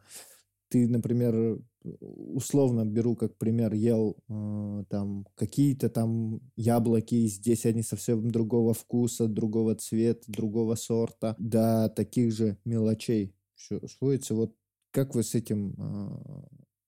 ты, 0.73 0.89
например, 0.89 1.59
условно 1.83 2.87
беру 2.87 3.15
как 3.15 3.37
пример, 3.37 3.75
ел 3.75 4.17
э, 4.27 4.85
там 4.89 5.27
какие-то 5.35 5.91
там 5.91 6.41
яблоки, 6.57 7.27
здесь 7.27 7.67
они 7.67 7.83
совсем 7.83 8.31
другого 8.31 8.73
вкуса, 8.73 9.27
другого 9.29 9.75
цвета, 9.75 10.23
другого 10.29 10.77
сорта, 10.77 11.37
до 11.39 11.93
таких 11.95 12.33
же 12.33 12.57
мелочей 12.65 13.35
все 13.55 13.87
сводится. 13.87 14.35
Вот 14.35 14.57
как 14.93 15.15
вы 15.15 15.25
с 15.25 15.35
этим 15.35 15.75
э, 15.77 16.47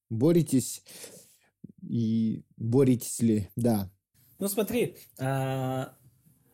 боретесь 0.09 0.83
и 1.83 2.43
боретесь 2.57 3.21
ли? 3.21 3.51
Да. 3.55 3.93
Ну 4.39 4.49
смотри, 4.49 4.97
а, 5.19 5.95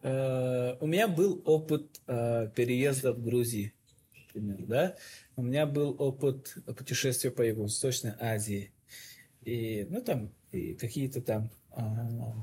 Э, 0.03 0.77
у 0.81 0.87
меня 0.87 1.09
был 1.09 1.43
опыт 1.45 2.01
э, 2.07 2.51
переезда 2.55 3.13
в 3.13 3.23
Грузию, 3.23 3.73
например, 4.35 4.67
да. 4.67 4.97
У 5.37 5.43
меня 5.43 5.67
был 5.67 5.95
опыт 5.99 6.57
путешествия 6.77 7.31
по 7.31 7.43
Юго-Восточной 7.43 8.15
Азии. 8.19 8.73
И, 9.43 9.87
ну, 9.89 10.03
там, 10.03 10.33
и 10.53 10.75
какие-то 10.75 11.23
там, 11.23 11.51
а, 11.71 12.35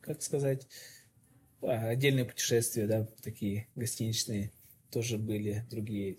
как 0.00 0.22
сказать, 0.22 0.66
а, 1.62 1.88
отдельные 1.88 2.24
путешествия, 2.24 2.86
да, 2.86 3.06
такие 3.22 3.68
гостиничные 3.74 4.52
тоже 4.90 5.18
были 5.18 5.64
другие. 5.70 6.18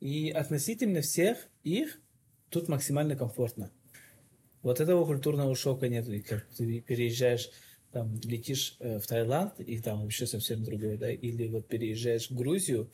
И 0.00 0.30
относительно 0.30 1.00
всех 1.00 1.38
их 1.62 2.00
тут 2.50 2.68
максимально 2.68 3.16
комфортно. 3.16 3.70
Вот 4.62 4.80
этого 4.80 5.04
культурного 5.04 5.54
шока 5.56 5.88
нет. 5.88 6.08
И 6.08 6.20
как 6.20 6.46
ты 6.56 6.80
переезжаешь, 6.80 7.50
там, 7.90 8.18
летишь 8.24 8.76
э, 8.78 8.98
в 8.98 9.06
Таиланд, 9.06 9.60
и 9.60 9.78
там 9.80 10.02
вообще 10.02 10.26
совсем 10.26 10.64
другое, 10.64 10.96
да, 10.96 11.10
или 11.10 11.48
вот 11.48 11.68
переезжаешь 11.68 12.30
в 12.30 12.34
Грузию, 12.34 12.90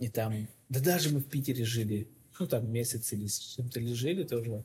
и 0.00 0.08
там, 0.08 0.48
да 0.68 0.80
даже 0.80 1.10
мы 1.10 1.20
в 1.20 1.28
Питере 1.28 1.64
жили, 1.64 2.08
ну, 2.38 2.46
там 2.46 2.70
месяц 2.70 3.12
или 3.12 3.26
с 3.26 3.38
чем-то 3.38 3.80
жили 3.80 4.24
тоже, 4.24 4.64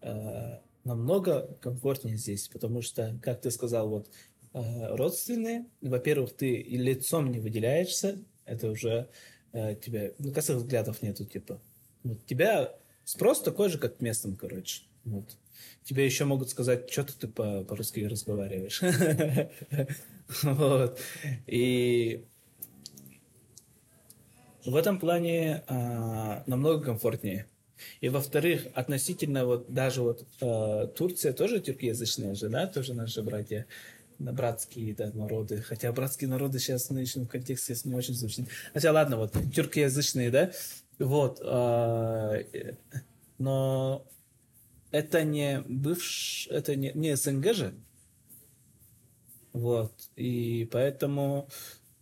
э, 0.00 0.58
намного 0.84 1.56
комфортнее 1.60 2.16
здесь, 2.16 2.48
потому 2.48 2.82
что, 2.82 3.18
как 3.22 3.40
ты 3.40 3.50
сказал, 3.50 3.88
вот, 3.88 4.10
э, 4.54 4.94
родственные, 4.94 5.66
во-первых, 5.80 6.32
ты 6.34 6.54
и 6.54 6.76
лицом 6.76 7.30
не 7.30 7.40
выделяешься, 7.40 8.18
это 8.44 8.70
уже 8.70 9.08
э, 9.52 9.74
тебя, 9.76 10.12
ну, 10.18 10.32
косых 10.32 10.56
взглядов 10.58 11.02
нету, 11.02 11.24
типа, 11.24 11.60
вот, 12.04 12.24
тебя 12.26 12.74
спрос 13.04 13.42
такой 13.42 13.68
же, 13.68 13.78
как 13.78 14.00
местным, 14.00 14.36
короче, 14.36 14.82
вот. 15.04 15.36
Тебе 15.84 16.04
еще 16.04 16.24
могут 16.24 16.50
сказать, 16.50 16.90
что 16.90 17.04
ты 17.04 17.28
по- 17.28 17.64
по-русски 17.64 18.00
разговариваешь. 18.00 18.80
Вот. 20.44 20.98
И 21.46 22.24
в 24.64 24.76
этом 24.76 24.98
плане 24.98 25.62
а, 25.66 26.42
намного 26.46 26.84
комфортнее. 26.84 27.46
И 28.00 28.08
во-вторых, 28.08 28.66
относительно 28.74 29.44
вот 29.44 29.72
даже 29.72 30.02
вот 30.02 30.24
э, 30.40 30.88
Турция 30.96 31.32
тоже 31.32 31.60
тюркоязычная 31.60 32.34
же, 32.34 32.48
да, 32.48 32.68
тоже 32.68 32.94
наши 32.94 33.22
братья, 33.22 33.66
братские 34.18 34.94
да, 34.94 35.10
народы. 35.12 35.62
Хотя 35.62 35.92
братские 35.92 36.30
народы 36.30 36.60
сейчас 36.60 36.86
в 36.86 36.90
нынешнем 36.92 37.26
контексте 37.26 37.74
не 37.84 37.94
очень 37.94 38.14
звучат. 38.14 38.46
Хотя 38.72 38.92
ладно, 38.92 39.16
вот 39.16 39.34
тюркоязычные, 39.52 40.30
да, 40.30 40.52
вот. 40.98 41.40
Э, 41.42 42.44
но 43.38 44.06
это 44.92 45.24
не 45.24 45.62
бывш, 45.66 46.46
это 46.50 46.76
не, 46.76 46.92
не 46.94 47.16
СНГ 47.16 47.54
же. 47.54 47.74
Вот. 49.52 49.92
И 50.16 50.68
поэтому 50.70 51.48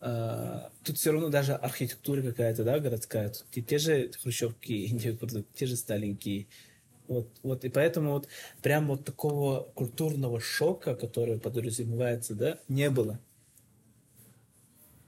э, 0.01 0.61
тут 0.85 0.97
все 0.97 1.13
равно 1.13 1.29
даже 1.29 1.55
архитектура 1.55 2.23
какая-то, 2.23 2.65
да, 2.65 2.79
городская. 2.79 3.29
Тут 3.31 3.47
те, 3.51 3.63
те 3.63 3.79
же 3.79 4.11
хрущевки, 4.23 4.89
те 5.55 5.67
же 5.67 5.77
сталинки. 5.77 6.49
Вот, 7.09 7.29
вот, 7.43 7.65
и 7.65 7.69
поэтому 7.69 8.13
вот 8.13 8.29
прям 8.63 8.87
вот 8.87 9.05
такого 9.05 9.63
культурного 9.75 10.41
шока, 10.41 10.95
который 10.95 11.41
подразумевается, 11.41 12.35
да, 12.35 12.59
не 12.69 12.89
было. 12.89 13.19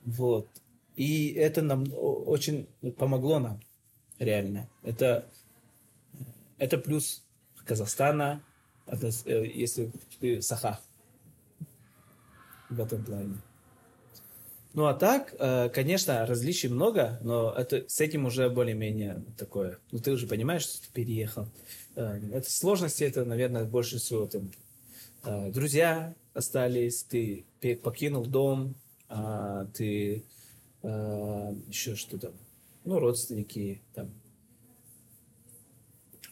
Вот. 0.04 0.48
И 0.96 1.32
это 1.32 1.62
нам 1.62 1.84
очень 1.94 2.66
помогло 2.98 3.38
нам, 3.38 3.60
реально. 4.18 4.68
Это, 4.82 5.28
это 6.58 6.76
плюс 6.76 7.24
Казахстана, 7.64 8.42
э, 8.86 9.10
если 9.54 9.92
ты 10.20 10.42
Саха 10.42 10.80
в 12.68 12.80
этом 12.80 13.04
плане. 13.04 13.36
Ну 14.74 14.86
а 14.86 14.94
так, 14.94 15.34
э, 15.38 15.68
конечно, 15.68 16.24
различий 16.26 16.68
много, 16.68 17.18
но 17.22 17.52
это, 17.52 17.84
с 17.88 18.00
этим 18.00 18.24
уже 18.24 18.48
более-менее 18.48 19.22
такое. 19.36 19.78
Ну 19.90 19.98
ты 19.98 20.12
уже 20.12 20.26
понимаешь, 20.26 20.62
что 20.62 20.82
ты 20.82 20.88
переехал. 20.92 21.46
Э, 21.94 22.18
это 22.32 22.50
сложности, 22.50 23.04
это, 23.04 23.24
наверное, 23.24 23.64
больше 23.64 23.98
всего 23.98 24.26
там 24.26 24.50
друзья 25.52 26.16
остались, 26.34 27.04
ты 27.04 27.44
покинул 27.82 28.26
дом, 28.26 28.74
а 29.08 29.66
ты 29.66 30.24
еще 30.82 31.94
что 31.94 32.18
то 32.18 32.32
ну, 32.84 32.98
родственники, 32.98 33.80
там, 33.94 34.10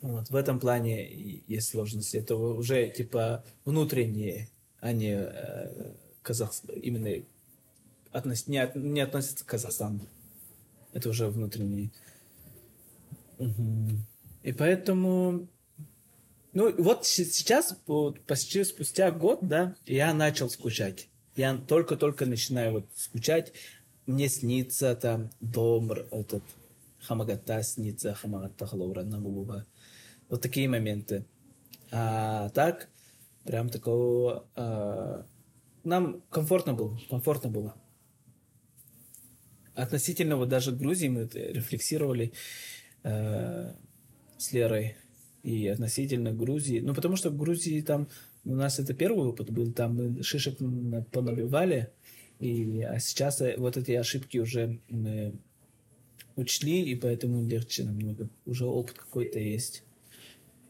вот, 0.01 0.31
в 0.31 0.37
этом 0.37 0.59
плане 0.59 1.43
есть 1.47 1.69
сложности. 1.69 2.17
Это 2.17 2.37
уже 2.37 2.89
типа 2.89 3.45
внутренние, 3.65 4.49
а 4.81 4.93
не 4.93 5.15
э, 5.15 5.93
казах... 6.23 6.53
именно 6.83 7.23
относ... 8.13 8.47
не, 8.47 8.71
не 8.75 9.01
относятся 9.01 9.45
к 9.45 9.49
Казахстану. 9.49 10.01
Это 10.93 11.09
уже 11.09 11.29
внутренние. 11.29 11.91
Угу. 13.39 13.91
И 14.43 14.53
поэтому 14.53 15.49
ну, 16.53 16.75
вот 16.83 17.07
сейчас, 17.07 17.77
почти 18.27 18.65
спустя 18.65 19.13
год, 19.13 19.39
да, 19.43 19.77
я 19.87 20.13
начал 20.13 20.51
скучать. 20.51 21.09
Я 21.37 21.57
только-только 21.57 22.27
начинаю 22.27 22.73
вот 22.73 22.87
скучать. 22.95 23.53
Мне 24.07 24.29
снится 24.29 24.97
там 24.97 25.31
дом, 25.41 25.93
этот, 25.93 26.43
Хамагата 26.99 27.63
снится, 27.63 28.15
Хамагата 28.15 28.67
Халаура 28.67 29.05
Намубуба. 29.05 29.65
Вот 30.29 30.43
такие 30.43 30.69
моменты. 30.69 31.25
А 31.93 32.49
так, 32.51 32.89
прям 33.45 33.69
такого... 33.69 34.45
А, 34.57 35.25
нам 35.85 36.21
комфортно 36.31 36.75
было, 36.75 36.99
комфортно 37.09 37.49
было. 37.49 37.75
Относительно 39.83 40.37
вот 40.37 40.49
даже 40.49 40.73
Грузии 40.73 41.09
мы 41.09 41.29
рефлексировали 41.33 42.33
э, 43.03 43.73
с 44.39 44.53
Лерой. 44.53 44.97
И 45.43 45.69
относительно 45.69 46.33
Грузии. 46.33 46.81
Ну, 46.81 46.95
потому 46.95 47.17
что 47.17 47.31
в 47.31 47.37
Грузии 47.37 47.81
там 47.81 48.09
у 48.45 48.55
нас 48.55 48.79
это 48.79 48.95
первый 48.95 49.29
опыт 49.29 49.51
был, 49.51 49.73
там 49.73 49.97
мы 49.97 50.23
шишек 50.23 50.59
понабивали, 51.11 51.91
и, 52.39 52.83
а 52.83 52.99
сейчас 52.99 53.41
э, 53.41 53.55
вот 53.59 53.77
эти 53.77 53.93
ошибки 53.93 54.39
уже 54.39 54.81
мы 54.89 55.35
учли, 56.37 56.83
и 56.83 56.95
поэтому 56.95 57.47
легче 57.47 57.85
намного. 57.85 58.31
Уже 58.47 58.65
опыт 58.65 58.99
какой-то 58.99 59.39
есть. 59.39 59.85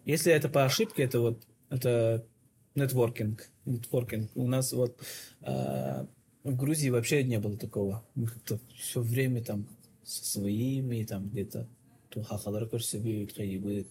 Если 0.05 0.33
это 0.33 0.49
по 0.49 0.65
ошибке, 0.65 1.05
это 1.05 1.21
вот 1.21 1.47
это 1.69 2.27
нетворкинг. 2.75 3.49
Нетворкинг. 3.67 4.31
У 4.35 4.49
нас 4.49 4.73
вот 4.73 4.99
э, 5.43 6.07
в 6.45 6.57
Грузии 6.57 6.89
вообще 6.89 7.23
не 7.23 7.39
было 7.39 7.57
такого. 7.57 8.05
Мы 8.15 8.27
как-то 8.27 8.59
все 8.77 9.01
время 9.01 9.43
там 9.43 9.67
со 10.05 10.25
своими, 10.25 11.05
там 11.05 11.29
где-то 11.29 11.69
тухахалар 12.11 12.65
көрсөбөйт, 12.65 13.33
кайбыт. 13.33 13.89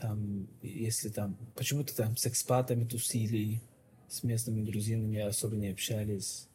Там, 0.00 0.48
если 0.62 1.08
там, 1.08 1.36
почему-то 1.54 1.94
там 1.94 2.16
с 2.16 2.26
экспатами 2.26 2.84
тусили, 2.84 3.60
с 4.08 4.22
местными 4.22 4.62
грузинами 4.62 5.20
особо 5.20 5.56
не 5.56 5.68
общались. 5.68 6.48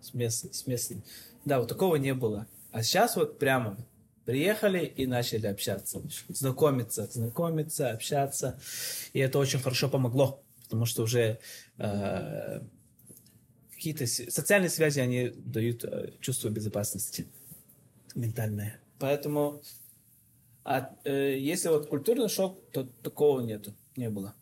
С, 0.00 0.14
мест, 0.14 0.54
с 0.54 0.66
местными. 0.66 1.02
Да, 1.44 1.60
вот 1.60 1.68
такого 1.68 1.96
не 1.96 2.14
было. 2.14 2.46
А 2.70 2.82
сейчас 2.82 3.16
вот 3.16 3.38
прямо 3.38 3.76
Приехали 4.24 4.84
и 4.84 5.06
начали 5.06 5.48
общаться, 5.48 6.00
знакомиться, 6.28 7.06
знакомиться, 7.06 7.90
общаться. 7.90 8.58
И 9.12 9.18
это 9.18 9.38
очень 9.40 9.58
хорошо 9.58 9.88
помогло, 9.88 10.44
потому 10.64 10.86
что 10.86 11.02
уже 11.02 11.40
э, 11.78 12.60
какие-то 13.82 14.06
социальные 14.06 14.70
связи, 14.70 15.00
они 15.00 15.30
дают 15.30 15.84
э, 15.84 16.12
чувство 16.20 16.50
безопасности 16.50 17.26
ментальное. 18.14 18.80
Поэтому 19.00 19.60
а, 20.62 20.94
э, 21.02 21.36
если 21.36 21.68
вот 21.68 21.88
культурный 21.88 22.28
шок, 22.28 22.70
то 22.70 22.84
такого 23.02 23.40
нету, 23.40 23.74
не 23.96 24.08
было. 24.08 24.36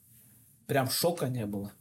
Прям 0.67 0.91
шока 0.91 1.29
не 1.29 1.47
было. 1.47 1.73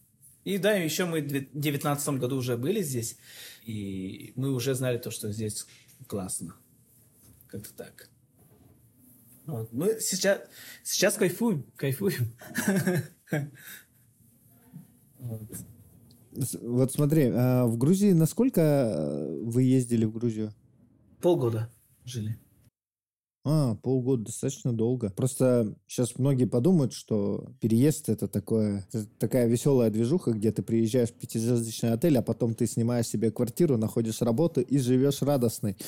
И 0.46 0.58
да, 0.58 0.72
еще 0.72 1.04
мы 1.04 1.22
в 1.22 1.28
2019 1.28 2.10
году 2.20 2.38
уже 2.38 2.56
были 2.56 2.82
здесь, 2.82 3.18
и 3.66 4.32
мы 4.38 4.54
уже 4.54 4.74
знали 4.74 4.98
то, 4.98 5.12
что 5.12 5.30
здесь 5.30 5.68
классно. 6.08 6.56
Как-то 7.48 7.74
так. 7.74 8.10
Вот. 9.46 9.74
Мы 9.74 10.00
сейчас, 10.00 10.44
сейчас 10.84 11.16
кайфуем, 11.16 11.66
кайфуем. 11.76 12.34
Вот. 15.20 15.42
Вот 16.62 16.92
смотри, 16.92 17.32
а 17.34 17.66
в 17.66 17.78
Грузии 17.78 18.12
насколько 18.12 18.62
э, 18.62 19.42
вы 19.44 19.64
ездили 19.64 20.06
в 20.06 20.14
Грузию? 20.14 20.54
Полгода 21.22 21.70
жили. 22.06 22.38
А, 23.46 23.76
полгода 23.76 24.26
достаточно 24.26 24.74
долго. 24.74 25.12
Просто 25.12 25.74
сейчас 25.88 26.18
многие 26.18 26.44
подумают, 26.44 26.92
что 26.92 27.46
переезд 27.62 28.10
это 28.10 28.28
такое, 28.28 28.86
это 28.92 29.06
такая 29.18 29.48
веселая 29.48 29.90
движуха, 29.90 30.32
где 30.32 30.52
ты 30.52 30.62
приезжаешь 30.62 31.10
в 31.10 31.14
пятизвездочный 31.14 31.94
отель, 31.94 32.18
а 32.18 32.22
потом 32.22 32.54
ты 32.54 32.68
снимаешь 32.68 33.08
себе 33.08 33.32
квартиру, 33.32 33.78
находишь 33.78 34.22
работу 34.22 34.60
и 34.60 34.78
живешь 34.78 35.22
радостный. 35.22 35.78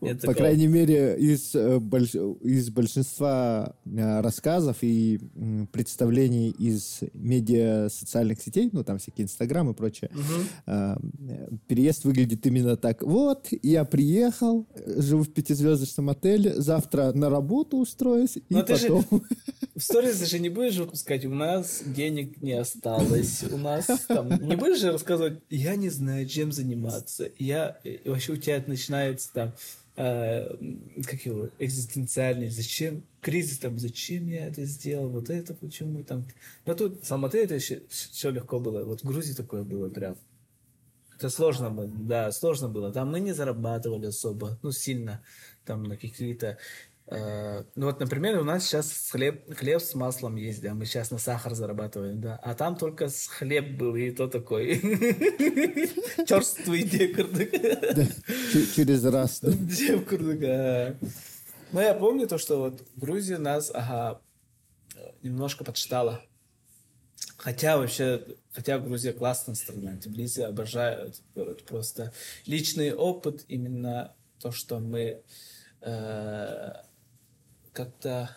Ну, 0.00 0.16
по 0.22 0.34
крайней 0.34 0.66
мере, 0.66 1.16
из, 1.18 1.54
э, 1.54 1.78
большинства 1.80 3.74
э, 3.84 4.20
рассказов 4.20 4.78
и 4.82 5.20
представлений 5.72 6.50
из 6.50 7.00
медиа 7.12 7.88
социальных 7.90 8.40
сетей, 8.40 8.70
ну 8.72 8.84
там 8.84 8.98
всякие 8.98 9.24
Инстаграм 9.24 9.70
и 9.70 9.74
прочее, 9.74 10.10
э, 10.66 10.96
переезд 11.66 12.04
выглядит 12.04 12.46
именно 12.46 12.76
так. 12.76 13.02
Вот, 13.02 13.48
я 13.62 13.84
приехал, 13.84 14.66
живу 14.86 15.22
в 15.22 15.30
пятизвездочном 15.30 15.63
пятизвездочном 15.64 16.10
отеле, 16.10 16.54
завтра 16.54 17.12
на 17.12 17.30
работу 17.30 17.78
устроюсь, 17.78 18.38
Но 18.48 18.60
и 18.60 18.62
потом... 18.62 19.00
Же, 19.00 19.06
в 19.74 19.80
сторис 19.80 20.22
же 20.28 20.38
не 20.38 20.48
будешь 20.48 20.76
выпускать, 20.76 21.24
у 21.24 21.34
нас 21.34 21.82
денег 21.84 22.40
не 22.42 22.52
осталось, 22.52 23.44
у 23.50 23.56
нас 23.56 23.86
там... 24.08 24.28
Не 24.28 24.56
будешь 24.56 24.80
же 24.80 24.92
рассказывать, 24.92 25.40
я 25.50 25.76
не 25.76 25.90
знаю, 25.90 26.26
чем 26.26 26.52
заниматься, 26.52 27.30
я... 27.38 27.78
Вообще 28.04 28.32
у 28.32 28.36
тебя 28.36 28.62
начинается 28.66 29.32
там 29.32 29.52
э, 29.96 30.56
как 31.04 31.20
его, 31.24 31.48
экзистенциальный, 31.58 32.50
зачем, 32.50 33.02
кризис 33.20 33.58
там, 33.58 33.78
зачем 33.78 34.26
я 34.26 34.46
это 34.46 34.64
сделал, 34.64 35.08
вот 35.08 35.30
это 35.30 35.54
почему 35.54 36.02
там. 36.04 36.24
Но 36.66 36.74
тут 36.74 37.04
в 37.04 37.12
Алматы 37.12 37.38
это 37.38 37.54
еще 37.54 37.82
все 37.88 38.30
легко 38.30 38.60
было, 38.60 38.84
вот 38.84 39.02
в 39.02 39.06
Грузии 39.06 39.34
такое 39.34 39.62
было 39.62 39.88
прям. 39.88 40.16
Это 41.16 41.30
сложно 41.30 41.70
было, 41.70 41.86
да, 41.86 42.32
сложно 42.32 42.68
было. 42.68 42.92
Там 42.92 43.12
мы 43.12 43.20
не 43.20 43.32
зарабатывали 43.32 44.06
особо, 44.06 44.58
ну, 44.62 44.72
сильно 44.72 45.22
там 45.64 45.84
на 45.84 45.96
какие-то... 45.96 46.58
Э, 47.06 47.64
ну 47.74 47.86
вот, 47.86 48.00
например, 48.00 48.38
у 48.40 48.44
нас 48.44 48.64
сейчас 48.64 49.10
хлеб, 49.10 49.54
хлеб 49.54 49.82
с 49.82 49.94
маслом 49.94 50.36
есть, 50.36 50.62
да, 50.62 50.74
мы 50.74 50.86
сейчас 50.86 51.10
на 51.10 51.18
сахар 51.18 51.54
зарабатываем, 51.54 52.20
да, 52.20 52.36
а 52.42 52.54
там 52.54 52.76
только 52.76 53.08
с 53.08 53.26
хлеб 53.26 53.76
был, 53.76 53.94
и 53.94 54.10
то 54.10 54.26
такой 54.26 54.80
черствый 56.26 56.82
декурдык. 56.82 57.52
Через 58.74 59.04
раз. 59.04 59.40
Декурдык, 59.40 60.98
Ну, 61.72 61.80
я 61.80 61.94
помню 61.94 62.26
то, 62.26 62.38
что 62.38 62.58
вот 62.58 62.82
Грузия 62.96 63.38
нас, 63.38 63.70
ага, 63.74 64.22
немножко 65.22 65.64
подштала. 65.64 66.22
Хотя 67.36 67.76
вообще, 67.76 68.24
хотя 68.52 68.78
Грузия 68.78 69.12
классная 69.12 69.54
страна, 69.54 69.92
Тбилиси 69.92 70.40
обожаю 70.40 71.08
этот 71.08 71.22
город. 71.34 71.64
Просто 71.64 72.12
личный 72.46 72.94
опыт 72.94 73.44
именно 73.48 74.14
то, 74.40 74.50
что 74.50 74.78
мы 74.78 75.22
э, 75.84 76.72
как-то 77.72 78.36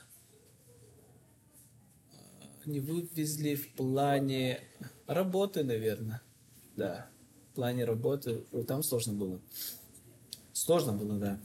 э, 2.11 2.15
не 2.65 2.79
вывезли 2.79 3.55
в 3.55 3.73
плане 3.73 4.59
работы, 5.07 5.63
наверное. 5.63 6.21
Да, 6.75 7.07
в 7.51 7.55
плане 7.55 7.85
работы. 7.85 8.45
Там 8.67 8.83
сложно 8.83 9.13
было. 9.13 9.39
Сложно 10.53 10.93
было, 10.93 11.17
да. 11.17 11.39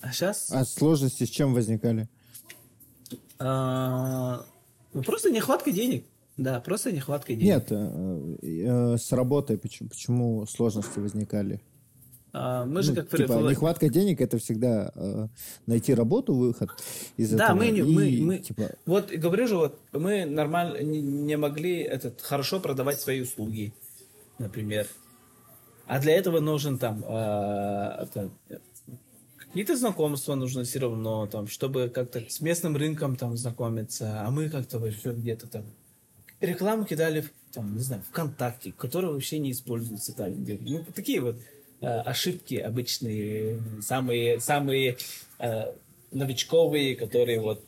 А 0.00 0.12
сейчас... 0.12 0.50
А 0.50 0.64
сложности 0.64 1.24
с 1.24 1.28
чем 1.28 1.54
возникали? 1.54 2.08
А, 3.38 4.44
ну, 4.92 5.02
просто 5.02 5.30
нехватка 5.30 5.70
денег. 5.70 6.06
Да, 6.36 6.60
просто 6.60 6.92
нехватка 6.92 7.34
денег. 7.34 7.44
Нет, 7.44 7.68
э, 7.70 8.96
с 8.98 9.12
работой 9.12 9.58
почему, 9.58 9.88
почему 9.88 10.46
сложности 10.46 10.98
возникали? 10.98 11.60
А, 12.34 12.64
мы 12.64 12.82
же 12.82 12.92
ну, 12.94 13.02
как 13.02 13.10
типа, 13.10 13.32
нехватка 13.50 13.90
денег 13.90 14.20
это 14.22 14.38
всегда 14.38 14.90
э, 14.94 15.28
найти 15.66 15.92
работу, 15.92 16.34
выход 16.34 16.70
из 17.18 17.30
да, 17.30 17.44
этого. 17.44 17.58
мы, 17.58 17.68
не, 17.68 17.82
мы, 17.82 18.18
мы 18.22 18.38
типа... 18.38 18.70
вот 18.86 19.10
говорю 19.10 19.46
же, 19.46 19.56
вот 19.56 19.78
мы 19.92 20.24
нормально 20.24 20.78
не, 20.78 21.02
не 21.02 21.36
могли 21.36 21.80
этот 21.80 22.22
хорошо 22.22 22.58
продавать 22.58 23.00
свои 23.00 23.20
услуги, 23.20 23.74
например. 24.38 24.86
А 25.86 26.00
для 26.00 26.14
этого 26.16 26.40
нужен 26.40 26.78
там 26.78 27.04
э, 27.06 28.04
это, 28.04 28.30
какие-то 29.36 29.76
знакомства 29.76 30.34
нужно 30.34 30.64
все 30.64 30.78
равно, 30.78 31.26
там, 31.26 31.48
чтобы 31.48 31.90
как-то 31.94 32.20
с 32.26 32.40
местным 32.40 32.78
рынком 32.78 33.16
там 33.16 33.36
знакомиться, 33.36 34.22
а 34.22 34.30
мы 34.30 34.48
как-то 34.48 34.78
вообще 34.78 35.12
где-то 35.12 35.48
там 35.48 35.64
рекламу 36.40 36.86
кидали, 36.86 37.26
там, 37.52 37.76
не 37.76 37.82
знаю, 37.82 38.02
ВКонтакте, 38.08 38.72
которая 38.72 39.12
вообще 39.12 39.38
не 39.38 39.52
используется 39.52 40.14
там. 40.16 40.32
Ну, 40.60 40.82
такие 40.94 41.20
вот 41.20 41.36
ошибки 41.86 42.54
обычные, 42.54 43.60
самые, 43.80 44.40
самые 44.40 44.96
э, 45.38 45.72
новичковые, 46.12 46.96
которые 46.96 47.40
вот 47.40 47.64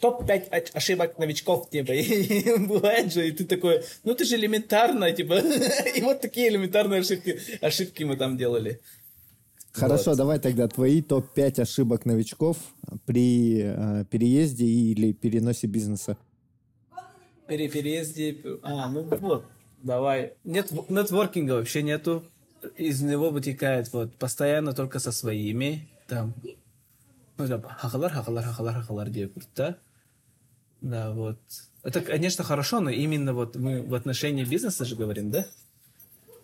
топ-5 0.00 0.72
ошибок 0.72 1.18
новичков, 1.18 1.70
типа, 1.70 1.92
и 1.92 2.66
бывает 2.66 3.12
же, 3.12 3.28
и 3.28 3.32
ты 3.32 3.44
такой, 3.44 3.82
ну 4.04 4.14
ты 4.14 4.24
же 4.24 4.36
элементарно, 4.36 5.12
типа, 5.12 5.34
и 5.96 6.00
вот 6.00 6.20
такие 6.20 6.48
элементарные 6.48 7.00
ошибки, 7.00 7.38
ошибки 7.60 8.04
мы 8.04 8.16
там 8.16 8.36
делали. 8.36 8.80
Хорошо, 9.72 10.10
вот. 10.10 10.18
давай 10.18 10.38
тогда 10.38 10.68
твои 10.68 11.00
топ-5 11.00 11.62
ошибок 11.62 12.04
новичков 12.04 12.58
при 13.06 13.62
э, 13.62 14.04
переезде 14.10 14.66
или 14.66 15.12
переносе 15.12 15.66
бизнеса. 15.66 16.18
При 17.46 17.68
переезде, 17.68 18.36
а, 18.62 18.88
ну 18.90 19.02
вот, 19.02 19.44
давай. 19.82 20.34
Нет, 20.44 20.70
нетворкинга 20.88 21.52
вообще 21.52 21.82
нету 21.82 22.24
из 22.76 23.02
него 23.02 23.30
вытекает 23.30 23.92
вот 23.92 24.16
постоянно 24.16 24.72
только 24.72 24.98
со 24.98 25.12
своими, 25.12 25.88
там, 26.06 26.34
ну, 27.38 27.62
хахалар, 27.78 28.12
хахалар, 28.12 28.44
хахалар, 28.44 28.74
хахалар, 28.74 29.08
да? 29.56 29.76
Да, 30.80 31.12
вот. 31.12 31.38
Это, 31.82 32.00
конечно, 32.00 32.44
хорошо, 32.44 32.80
но 32.80 32.90
именно 32.90 33.34
вот 33.34 33.56
мы 33.56 33.82
в 33.82 33.94
отношении 33.94 34.44
бизнеса 34.44 34.84
же 34.84 34.96
говорим, 34.96 35.30
да? 35.30 35.46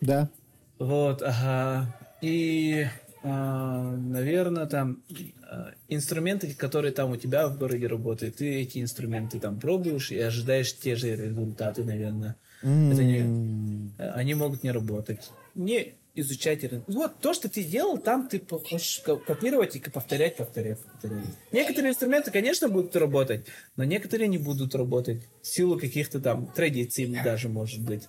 Да. 0.01 0.29
Вот, 0.77 1.21
ага. 1.21 1.95
И, 2.21 2.87
а, 3.23 3.91
наверное, 3.95 4.65
там 4.65 5.03
а, 5.43 5.71
инструменты, 5.87 6.53
которые 6.53 6.93
там 6.93 7.11
у 7.11 7.17
тебя 7.17 7.47
в 7.47 7.57
городе 7.57 7.87
работают, 7.87 8.37
ты 8.37 8.61
эти 8.61 8.81
инструменты 8.81 9.39
там 9.39 9.59
пробуешь 9.59 10.11
и 10.11 10.19
ожидаешь 10.19 10.77
те 10.77 10.95
же 10.95 11.15
результаты, 11.15 11.83
наверное. 11.83 12.35
Mm. 12.63 12.93
Это 12.93 13.03
не, 13.03 14.11
они 14.11 14.33
могут 14.33 14.63
не 14.63 14.71
работать. 14.71 15.31
Не, 15.55 15.95
изучать 16.15 16.63
рынок. 16.63 16.83
Вот 16.87 17.19
то, 17.19 17.33
что 17.33 17.49
ты 17.49 17.63
делал, 17.63 17.97
там 17.97 18.27
ты 18.27 18.39
хочешь 18.39 19.01
копировать 19.03 19.75
и 19.75 19.79
повторять, 19.79 20.37
повторять, 20.37 20.79
повторять. 20.79 21.25
Некоторые 21.51 21.91
инструменты, 21.91 22.31
конечно, 22.31 22.67
будут 22.67 22.95
работать, 22.95 23.45
но 23.75 23.83
некоторые 23.83 24.27
не 24.27 24.37
будут 24.37 24.75
работать. 24.75 25.21
В 25.41 25.47
силу 25.47 25.79
каких-то 25.79 26.19
там 26.19 26.47
традиций 26.47 27.05
даже, 27.23 27.49
может 27.49 27.81
быть. 27.81 28.07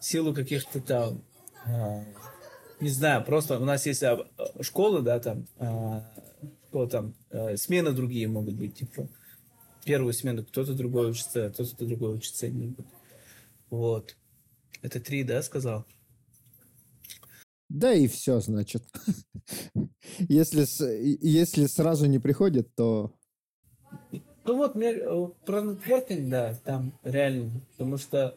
В 0.00 0.04
силу 0.04 0.34
каких-то 0.34 0.80
там... 0.80 1.22
А, 1.66 2.04
не 2.80 2.90
знаю, 2.90 3.24
просто 3.24 3.58
у 3.58 3.64
нас 3.64 3.86
есть 3.86 4.02
а, 4.02 4.26
школы, 4.60 5.02
да, 5.02 5.18
там, 5.18 5.46
а, 5.58 6.04
школа, 6.68 6.88
там, 6.88 7.14
смены 7.56 7.92
другие 7.92 8.28
могут 8.28 8.54
быть, 8.54 8.76
типа, 8.76 9.08
первую 9.84 10.12
смену 10.12 10.44
кто-то 10.44 10.74
другой 10.74 11.10
учится, 11.10 11.50
кто-то 11.50 11.84
другой 11.84 12.16
учится. 12.16 12.50
Вот. 13.70 14.16
Это 14.82 15.00
три, 15.00 15.24
да, 15.24 15.42
сказал? 15.42 15.86
Да 17.68 17.92
и 17.92 18.06
все, 18.06 18.40
значит. 18.40 18.84
если, 20.18 20.66
если 21.26 21.66
сразу 21.66 22.06
не 22.06 22.18
приходит, 22.18 22.74
то... 22.74 23.14
Ну 24.44 24.56
вот, 24.56 24.74
мне 24.74 24.92
э, 24.92 25.28
про 25.46 25.62
нетворкинг, 25.62 26.28
да, 26.28 26.54
там 26.64 26.92
реально, 27.02 27.62
потому 27.70 27.96
что 27.96 28.36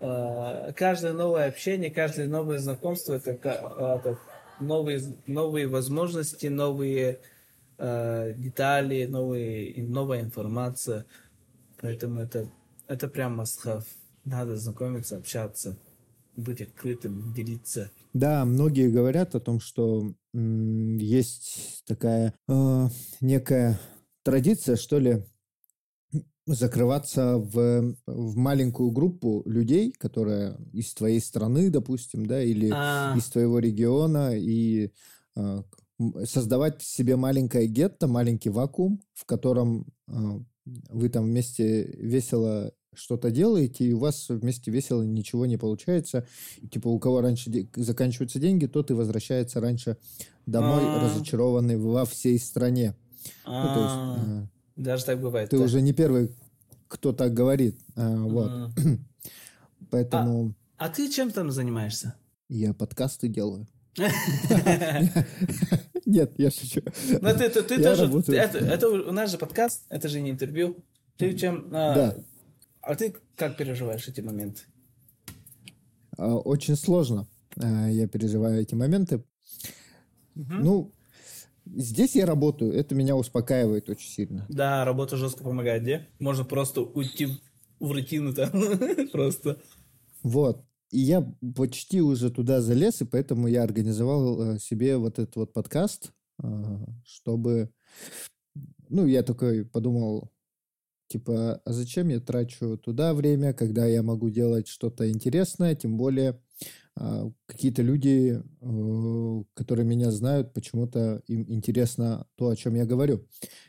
э, 0.00 0.72
каждое 0.76 1.14
новое 1.14 1.48
общение, 1.48 1.90
каждое 1.90 2.28
новое 2.28 2.58
знакомство, 2.58 3.14
это, 3.14 3.30
это 3.30 4.18
новые, 4.60 5.00
новые 5.26 5.66
возможности, 5.66 6.46
новые 6.48 7.20
э, 7.78 8.34
детали, 8.36 9.06
новые, 9.06 9.82
новая 9.82 10.20
информация. 10.20 11.06
Поэтому 11.80 12.20
это, 12.20 12.50
это 12.86 13.08
прям 13.08 13.40
must 13.40 13.64
have. 13.64 13.86
Надо 14.24 14.56
знакомиться, 14.56 15.16
общаться, 15.16 15.78
быть 16.42 16.60
открытым, 16.60 17.32
делиться. 17.32 17.90
Да, 18.12 18.44
многие 18.44 18.90
говорят 18.90 19.34
о 19.34 19.40
том, 19.40 19.60
что 19.60 20.14
м, 20.34 20.96
есть 20.96 21.82
такая 21.86 22.34
э, 22.48 22.88
некая 23.20 23.78
традиция, 24.22 24.76
что 24.76 24.98
ли, 24.98 25.24
закрываться 26.46 27.36
в, 27.38 27.96
в 28.06 28.36
маленькую 28.36 28.90
группу 28.90 29.42
людей, 29.46 29.92
которая 29.92 30.58
из 30.72 30.92
твоей 30.94 31.20
страны, 31.20 31.70
допустим, 31.70 32.26
да, 32.26 32.42
или 32.42 32.70
а... 32.72 33.14
из 33.16 33.26
твоего 33.26 33.58
региона, 33.58 34.36
и 34.36 34.90
э, 35.36 35.62
создавать 36.24 36.82
себе 36.82 37.16
маленькое 37.16 37.66
гетто, 37.66 38.08
маленький 38.08 38.50
вакуум, 38.50 39.00
в 39.14 39.24
котором 39.26 39.86
э, 40.08 40.12
вы 40.64 41.08
там 41.08 41.24
вместе 41.26 41.84
весело 41.84 42.72
что-то 42.94 43.30
делаете, 43.30 43.84
и 43.84 43.92
у 43.92 43.98
вас 43.98 44.28
вместе 44.28 44.70
весело 44.70 45.02
ничего 45.02 45.46
не 45.46 45.56
получается. 45.56 46.26
Типа 46.70 46.88
у 46.88 46.98
кого 46.98 47.20
раньше 47.20 47.50
де- 47.50 47.68
заканчиваются 47.76 48.38
деньги, 48.38 48.66
тот 48.66 48.90
и 48.90 48.94
возвращается 48.94 49.60
раньше 49.60 49.96
домой, 50.46 50.82
А. 50.84 51.00
разочарованный 51.04 51.76
во 51.76 52.04
всей 52.04 52.38
стране. 52.38 52.94
Ну, 53.46 53.52
то 53.52 53.80
есть, 53.80 53.96
А, 53.96 54.18
э, 54.26 54.46
Даже 54.76 55.04
так 55.04 55.20
бывает. 55.20 55.50
ты 55.50 55.58
да. 55.58 55.64
уже 55.64 55.80
не 55.82 55.92
первый, 55.92 56.34
кто 56.88 57.12
так 57.12 57.32
говорит. 57.32 57.78
А, 57.96 58.16
вот. 58.24 58.70
Поэтому 59.90 60.54
А 60.76 60.88
ты 60.88 61.08
чем 61.10 61.30
там 61.30 61.50
занимаешься? 61.50 62.14
я 62.48 62.74
подкасты 62.74 63.28
делаю. 63.28 63.66
Нет, 66.06 66.32
я 66.38 66.50
шучу. 66.50 66.80
Ну, 67.20 67.34
ты, 67.36 67.48
ты, 67.50 67.62
тоже... 67.82 68.10
Это, 68.34 68.58
это 68.58 68.88
у 68.88 69.12
нас 69.12 69.30
же 69.30 69.38
подкаст, 69.38 69.84
это 69.88 70.08
же 70.08 70.20
не 70.20 70.30
интервью. 70.30 70.76
Ты 71.16 71.36
чем... 71.36 71.68
а, 71.72 71.94
Да. 71.94 72.16
А 72.82 72.94
ты 72.94 73.14
как 73.36 73.56
переживаешь 73.56 74.08
эти 74.08 74.20
моменты? 74.20 74.62
А, 76.16 76.36
Очень 76.36 76.76
сложно. 76.76 77.26
а, 77.62 77.88
Я 77.88 78.06
переживаю 78.08 78.60
эти 78.62 78.74
моменты. 78.74 79.22
Мгм. 80.34 80.62
Ну, 80.64 80.92
здесь 81.66 82.14
я 82.16 82.26
работаю. 82.26 82.72
Это 82.72 82.94
меня 82.94 83.16
успокаивает 83.16 83.88
очень 83.90 84.08
сильно. 84.10 84.46
Да, 84.48 84.84
работа 84.84 85.16
жестко 85.16 85.44
помогает, 85.44 85.82
где? 85.82 86.08
Можно 86.18 86.44
просто 86.44 86.80
уйти 86.82 87.26
в- 87.26 87.40
в 87.80 87.92
рутину 87.92 88.32
там. 88.34 88.50
Просто. 89.12 89.60
Вот. 90.22 90.64
И 90.90 90.98
я 90.98 91.22
почти 91.56 92.00
уже 92.00 92.30
туда 92.30 92.60
залез, 92.60 93.00
и 93.00 93.04
поэтому 93.04 93.46
я 93.46 93.62
организовал 93.62 94.54
э, 94.54 94.58
себе 94.58 94.96
вот 94.96 95.18
этот 95.18 95.36
вот 95.36 95.52
подкаст, 95.52 96.12
а, 96.42 96.84
чтобы... 97.04 97.70
Ну, 98.88 99.06
я 99.06 99.22
такой 99.22 99.64
подумал, 99.64 100.32
типа, 101.10 101.60
а 101.64 101.72
зачем 101.72 102.08
я 102.08 102.20
трачу 102.20 102.78
туда 102.78 103.14
время, 103.14 103.52
когда 103.52 103.84
я 103.84 104.02
могу 104.02 104.30
делать 104.30 104.68
что-то 104.68 105.10
интересное, 105.10 105.74
тем 105.74 105.96
более 105.96 106.40
а, 106.96 107.30
какие-то 107.46 107.82
люди, 107.82 108.40
э, 108.60 109.44
которые 109.54 109.86
меня 109.86 110.12
знают, 110.12 110.54
почему-то 110.54 111.20
им 111.26 111.44
интересно 111.48 112.26
то, 112.36 112.48
о 112.48 112.56
чем 112.56 112.76
я 112.76 112.86
говорю. 112.86 113.26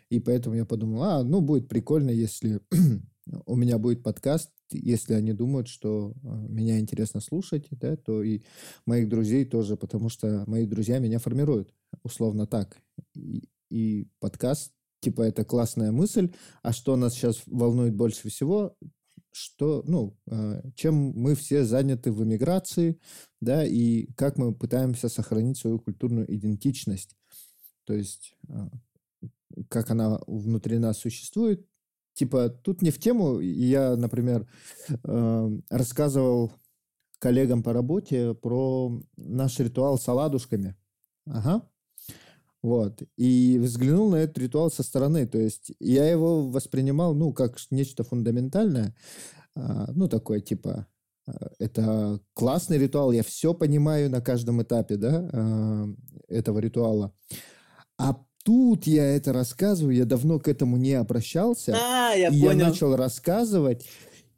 И 0.10 0.20
поэтому 0.20 0.56
я 0.56 0.66
подумал, 0.66 1.04
а, 1.04 1.24
ну, 1.24 1.42
будет 1.42 1.68
прикольно, 1.68 2.12
если 2.12 2.62
у 3.46 3.56
меня 3.56 3.80
будет 3.80 4.04
подкаст, 4.04 4.52
если 4.70 5.16
они 5.16 5.34
думают, 5.34 5.68
что 5.68 6.14
э, 6.24 6.28
меня 6.48 6.80
интересно 6.80 7.22
слушать, 7.22 7.68
да, 7.72 7.96
то 7.96 8.22
и 8.22 8.42
моих 8.86 9.10
друзей 9.10 9.46
тоже, 9.46 9.78
потому 9.78 10.10
что 10.10 10.44
мои 10.46 10.68
друзья 10.68 11.00
меня 11.00 11.18
формируют, 11.18 11.74
условно 12.04 12.46
так. 12.46 12.78
И, 13.16 13.50
и 13.72 14.08
подкаст, 14.20 14.74
типа, 15.02 15.24
это 15.24 15.44
классная 15.44 15.92
мысль, 15.92 16.32
а 16.62 16.72
что 16.72 16.96
нас 16.96 17.14
сейчас 17.14 17.42
волнует 17.48 17.96
больше 17.96 18.30
всего, 18.30 18.78
что, 19.32 19.84
ну, 19.86 20.18
э, 20.30 20.62
чем 20.76 20.96
мы 20.96 21.36
все 21.36 21.64
заняты 21.64 22.12
в 22.12 22.24
эмиграции, 22.24 23.00
да, 23.40 23.66
и 23.66 24.08
как 24.14 24.38
мы 24.38 24.54
пытаемся 24.54 25.10
сохранить 25.10 25.58
свою 25.58 25.80
культурную 25.80 26.34
идентичность. 26.34 27.16
То 27.86 27.94
есть, 27.94 28.36
э, 28.48 28.70
как 29.70 29.90
она 29.90 30.20
внутри 30.28 30.78
нас 30.78 31.00
существует. 31.00 31.66
Типа, 32.14 32.50
тут 32.50 32.82
не 32.82 32.92
в 32.92 33.00
тему. 33.00 33.40
Я, 33.40 33.96
например, 33.96 34.48
э, 34.90 35.60
рассказывал 35.70 36.52
коллегам 37.20 37.64
по 37.64 37.74
работе 37.74 38.34
про 38.34 39.02
наш 39.16 39.60
ритуал 39.60 39.98
с 39.98 40.08
оладушками. 40.08 40.76
Ага. 41.26 41.71
Вот. 42.62 43.02
И 43.18 43.58
взглянул 43.60 44.12
на 44.12 44.18
этот 44.18 44.38
ритуал 44.38 44.70
со 44.72 44.84
стороны. 44.84 45.26
То 45.26 45.40
есть 45.40 45.72
я 45.80 46.10
его 46.10 46.48
воспринимал, 46.48 47.16
ну, 47.16 47.34
как 47.34 47.58
нечто 47.72 48.04
фундаментальное. 48.04 48.96
А, 49.56 49.92
ну, 49.94 50.08
такое, 50.08 50.40
типа, 50.42 50.88
а, 51.28 51.32
это 51.60 52.20
классный 52.34 52.78
ритуал, 52.78 53.12
я 53.12 53.24
все 53.24 53.54
понимаю 53.54 54.10
на 54.10 54.22
каждом 54.22 54.62
этапе, 54.62 54.96
да, 54.96 55.30
а, 55.34 55.88
этого 56.28 56.60
ритуала. 56.60 57.14
А 57.98 58.18
тут 58.44 58.88
я 58.88 59.06
это 59.16 59.34
рассказываю, 59.34 59.96
я 59.96 60.06
давно 60.06 60.40
к 60.40 60.48
этому 60.48 60.78
не 60.78 60.94
обращался. 60.94 61.76
А, 61.76 62.14
я 62.14 62.30
и 62.30 62.36
я 62.36 62.50
понял. 62.50 62.68
начал 62.68 62.96
рассказывать, 62.96 63.86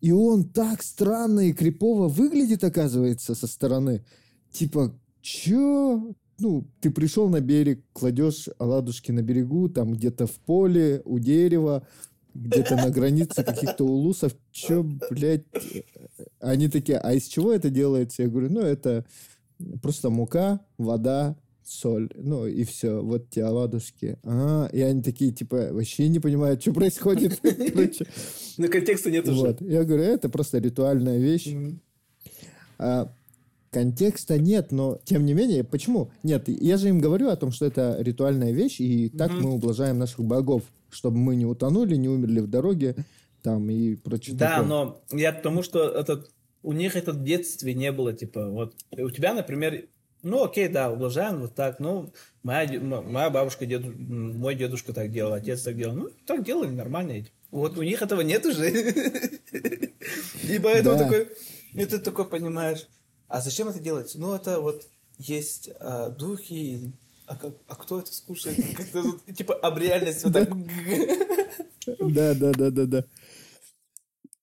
и 0.01 0.11
он 0.11 0.49
так 0.49 0.81
странно 0.81 1.41
и 1.41 1.53
крипово 1.53 2.07
выглядит, 2.07 2.63
оказывается, 2.63 3.35
со 3.35 3.47
стороны. 3.47 4.05
Типа, 4.51 4.99
чё? 5.21 6.15
Ну, 6.43 6.67
ты 6.81 6.91
пришел 6.91 7.29
на 7.29 7.39
берег, 7.39 7.85
кладешь 7.93 8.49
оладушки 8.57 9.13
на 9.13 9.21
берегу, 9.21 9.69
там 9.69 9.93
где-то 9.93 10.27
в 10.27 10.33
поле, 10.33 11.01
у 11.05 11.17
дерева, 11.17 11.87
где-то 12.33 12.75
на 12.75 12.89
границе 12.89 13.45
каких-то 13.45 13.85
улусов. 13.85 14.35
Чё, 14.51 14.83
блядь? 15.09 15.45
Они 16.41 16.67
такие, 16.67 16.97
а 16.97 17.13
из 17.13 17.27
чего 17.27 17.53
это 17.53 17.69
делается? 17.69 18.23
Я 18.23 18.27
говорю, 18.27 18.49
ну, 18.51 18.59
это 18.59 19.05
просто 19.81 20.09
мука, 20.09 20.59
вода, 20.77 21.37
соль. 21.63 22.09
Ну, 22.13 22.45
и 22.45 22.65
все. 22.65 23.01
Вот 23.01 23.29
те 23.29 23.43
оладушки. 23.45 24.17
А, 24.23 24.67
и 24.73 24.81
они 24.81 25.01
такие, 25.01 25.31
типа, 25.31 25.69
вообще 25.71 26.09
не 26.09 26.19
понимают, 26.19 26.61
что 26.61 26.73
происходит. 26.73 27.39
Короче, 27.41 28.05
контекста 28.57 29.11
нет 29.11 29.29
уже. 29.29 29.39
вот. 29.39 29.61
Я 29.61 29.85
говорю, 29.85 30.03
это 30.03 30.27
просто 30.27 30.57
ритуальная 30.57 31.19
вещь. 31.19 31.55
А, 32.77 33.13
контекста 33.73 34.37
нет, 34.37 34.71
но 34.71 34.99
тем 35.03 35.25
не 35.25 35.33
менее, 35.33 35.63
почему? 35.63 36.11
Нет, 36.21 36.47
я 36.47 36.77
же 36.77 36.89
им 36.89 36.99
говорю 36.99 37.29
о 37.29 37.35
том, 37.35 37.51
что 37.51 37.65
это 37.65 37.97
ритуальная 37.99 38.51
вещь, 38.51 38.79
и 38.79 39.09
так 39.09 39.31
Мгм. 39.31 39.41
мы 39.43 39.53
ублажаем 39.55 39.97
наших 39.97 40.19
богов, 40.19 40.63
чтобы 40.89 41.17
мы 41.17 41.35
не 41.35 41.45
утонули, 41.45 41.95
не 41.95 42.07
умерли 42.07 42.39
в 42.39 42.47
дороге, 42.47 42.95
там, 43.41 43.69
и 43.69 43.95
прочее. 43.95 44.37
Да, 44.37 44.61
такое. 44.61 44.67
но 44.67 45.01
я 45.11 45.33
к 45.33 45.41
тому, 45.41 45.63
что 45.63 45.89
этот, 45.89 46.31
у 46.61 46.71
них 46.71 46.95
это 46.95 47.11
в 47.11 47.23
детстве 47.23 47.73
не 47.73 47.91
было, 47.91 48.13
типа, 48.13 48.47
вот, 48.49 48.75
у 48.91 49.09
тебя, 49.09 49.33
например, 49.33 49.87
ну, 50.21 50.43
окей, 50.43 50.69
да, 50.69 50.91
ублажаем 50.91 51.41
вот 51.41 51.55
так, 51.55 51.79
ну, 51.79 52.13
моя, 52.43 52.79
моя 52.79 53.29
бабушка, 53.29 53.65
деду, 53.65 53.91
мой 53.91 54.55
дедушка 54.55 54.93
так 54.93 55.11
делал, 55.11 55.33
отец 55.33 55.63
так 55.63 55.75
делал, 55.75 55.95
ну, 55.95 56.09
так 56.25 56.45
делали, 56.45 56.69
нормально. 56.69 57.25
Вот 57.51 57.77
у 57.77 57.83
них 57.83 58.01
этого 58.01 58.21
нет 58.21 58.45
уже. 58.45 58.69
И 60.49 60.59
поэтому 60.59 60.97
такой, 60.97 61.27
и 61.73 61.85
ты 61.85 61.99
такой 61.99 62.25
понимаешь, 62.25 62.87
а 63.27 63.41
зачем 63.41 63.67
это 63.67 63.79
делать? 63.79 64.13
Ну, 64.15 64.33
это 64.33 64.59
вот 64.59 64.87
есть 65.17 65.69
а, 65.79 66.09
духи, 66.09 66.91
а, 67.25 67.35
как- 67.35 67.57
а 67.67 67.75
кто 67.75 67.99
это 67.99 68.13
скушает? 68.13 68.57
Как-то 68.75 69.03
типа, 69.33 69.55
об 69.55 69.77
реальность 69.77 70.23
вот 70.23 70.33
так. 70.33 70.49
Да, 71.99 72.33
да, 72.33 72.53
да, 72.53 72.71
да, 72.71 72.85
да. 72.85 73.05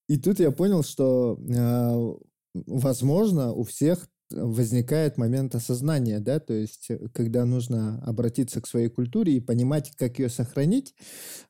И 0.07 0.17
тут 0.17 0.39
я 0.39 0.51
понял, 0.51 0.83
что, 0.83 1.39
э, 1.49 2.59
возможно, 2.67 3.51
у 3.51 3.63
всех 3.63 4.07
возникает 4.29 5.17
момент 5.17 5.55
осознания, 5.55 6.19
да, 6.19 6.39
то 6.39 6.53
есть, 6.53 6.87
э, 6.89 7.07
когда 7.13 7.45
нужно 7.45 8.01
обратиться 8.03 8.61
к 8.61 8.67
своей 8.67 8.89
культуре 8.89 9.33
и 9.33 9.39
понимать, 9.39 9.91
как 9.97 10.19
ее 10.19 10.29
сохранить 10.29 10.93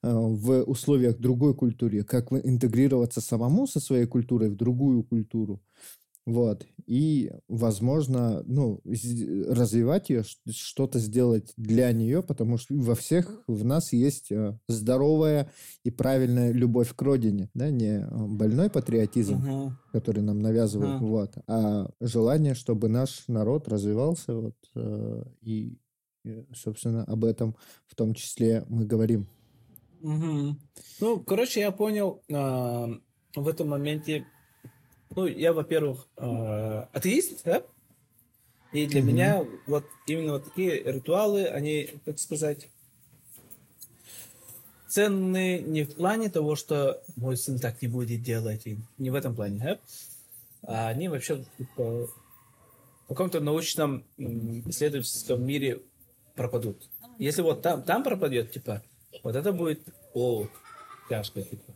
э, 0.02 0.12
в 0.14 0.64
условиях 0.64 1.18
другой 1.18 1.56
культуры, 1.56 2.04
как 2.04 2.32
интегрироваться 2.32 3.22
самому 3.22 3.68
со 3.68 3.80
своей 3.80 4.06
культурой 4.06 4.50
в 4.50 4.56
другую 4.56 5.04
культуру. 5.04 5.62
Вот. 6.26 6.66
И, 6.86 7.32
возможно, 7.48 8.44
ну, 8.46 8.80
развивать 8.84 10.10
ее, 10.10 10.24
что-то 10.50 11.00
сделать 11.00 11.54
для 11.58 11.92
нее, 11.92 12.22
потому 12.22 12.58
что 12.58 12.76
во 12.76 12.96
всех 12.96 13.44
в 13.48 13.66
нас 13.66 13.92
есть 13.92 14.32
э, 14.32 14.58
здоровая 14.68 15.52
и 15.84 15.90
правильная 15.90 16.52
любовь 16.52 16.94
к 16.96 17.02
родине, 17.02 17.50
да, 17.54 17.70
не 17.72 18.02
э, 18.02 18.08
больной 18.12 18.70
патриотизм, 18.70 19.38
Мгм. 19.38 19.78
который 19.92 20.22
нам 20.22 20.40
навязывают, 20.40 21.02
Мгм. 21.02 21.10
вот, 21.10 21.38
а 21.48 21.90
желание, 22.00 22.54
чтобы 22.54 22.88
наш 22.88 23.28
народ 23.28 23.68
развивался, 23.68 24.36
вот, 24.36 24.56
э, 24.76 25.24
и, 25.42 25.80
э, 26.26 26.44
собственно, 26.54 27.04
об 27.06 27.26
этом 27.26 27.56
в 27.88 27.96
том 27.96 28.14
числе 28.14 28.64
мы 28.70 28.86
говорим. 28.86 29.28
Мгм. 30.02 30.60
Ну, 31.00 31.20
короче, 31.24 31.62
я 31.62 31.72
понял 31.72 32.22
а, 32.32 32.88
в 33.36 33.48
этом 33.48 33.70
моменте. 33.70 34.26
Ну, 35.16 35.28
я, 35.28 35.54
во-первых, 35.54 36.08
а, 36.16 36.90
атеист, 36.94 37.44
да? 37.44 37.64
И 38.72 38.88
для 38.88 39.02
Мгм. 39.02 39.10
меня 39.10 39.46
вот 39.68 39.86
именно 40.08 40.34
вот 40.34 40.46
такие 40.46 40.82
ритуалы, 40.84 41.46
они, 41.46 41.90
как 42.06 42.20
сказать, 42.20 42.70
ценны 44.88 45.60
не 45.60 45.84
в 45.84 45.96
плане 45.96 46.30
того, 46.30 46.56
что 46.56 47.02
мой 47.18 47.36
сын 47.36 47.60
так 47.60 47.82
не 47.82 47.90
будет 47.90 48.22
делать, 48.24 48.66
и 48.66 48.78
не 48.98 49.10
в 49.10 49.16
этом 49.16 49.36
плане, 49.36 49.60
да? 49.60 49.80
А 50.64 50.88
они 50.90 51.10
вообще 51.10 51.44
типа, 51.58 52.08
в 52.08 53.08
каком-то 53.10 53.42
научном 53.42 54.06
исследовательском 54.18 55.44
мире 55.46 55.82
пропадут. 56.36 56.90
Если 57.18 57.42
вот 57.42 57.62
там, 57.62 57.84
там 57.84 58.04
пропадет, 58.04 58.52
типа, 58.52 58.82
вот 59.24 59.36
это 59.36 59.52
будет, 59.52 59.82
о, 60.14 60.48
тяжко, 61.10 61.42
типа. 61.42 61.74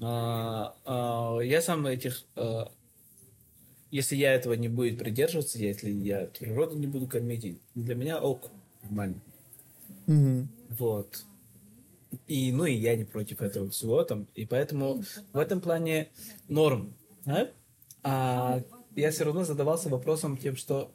А, 0.00 0.76
а, 0.84 1.38
я 1.40 1.60
сам 1.60 1.86
этих, 1.86 2.24
а, 2.36 2.70
если 3.90 4.16
я 4.16 4.34
этого 4.34 4.52
не 4.54 4.68
буду 4.68 4.96
придерживаться, 4.96 5.58
если 5.58 5.90
я 5.90 6.26
природу 6.38 6.76
не 6.76 6.86
буду 6.86 7.06
кормить, 7.06 7.58
для 7.74 7.94
меня 7.94 8.20
ок, 8.20 8.50
нормально. 8.82 9.20
Мгм. 10.06 10.48
Вот. 10.70 11.24
И, 12.26 12.52
ну, 12.52 12.64
и 12.64 12.74
я 12.74 12.96
не 12.96 13.04
против 13.04 13.42
этого 13.42 13.70
всего 13.70 14.02
там. 14.04 14.28
И 14.34 14.46
поэтому 14.46 15.02
в 15.32 15.38
этом 15.38 15.60
плане 15.60 16.10
норм. 16.48 16.94
А, 17.26 17.48
а 18.02 18.62
я 18.94 19.10
все 19.10 19.24
равно 19.24 19.44
задавался 19.44 19.88
вопросом 19.88 20.36
тем, 20.36 20.56
что 20.56 20.90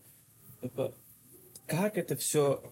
типа, 0.62 0.94
как 1.68 1.98
это 1.98 2.16
все... 2.16 2.64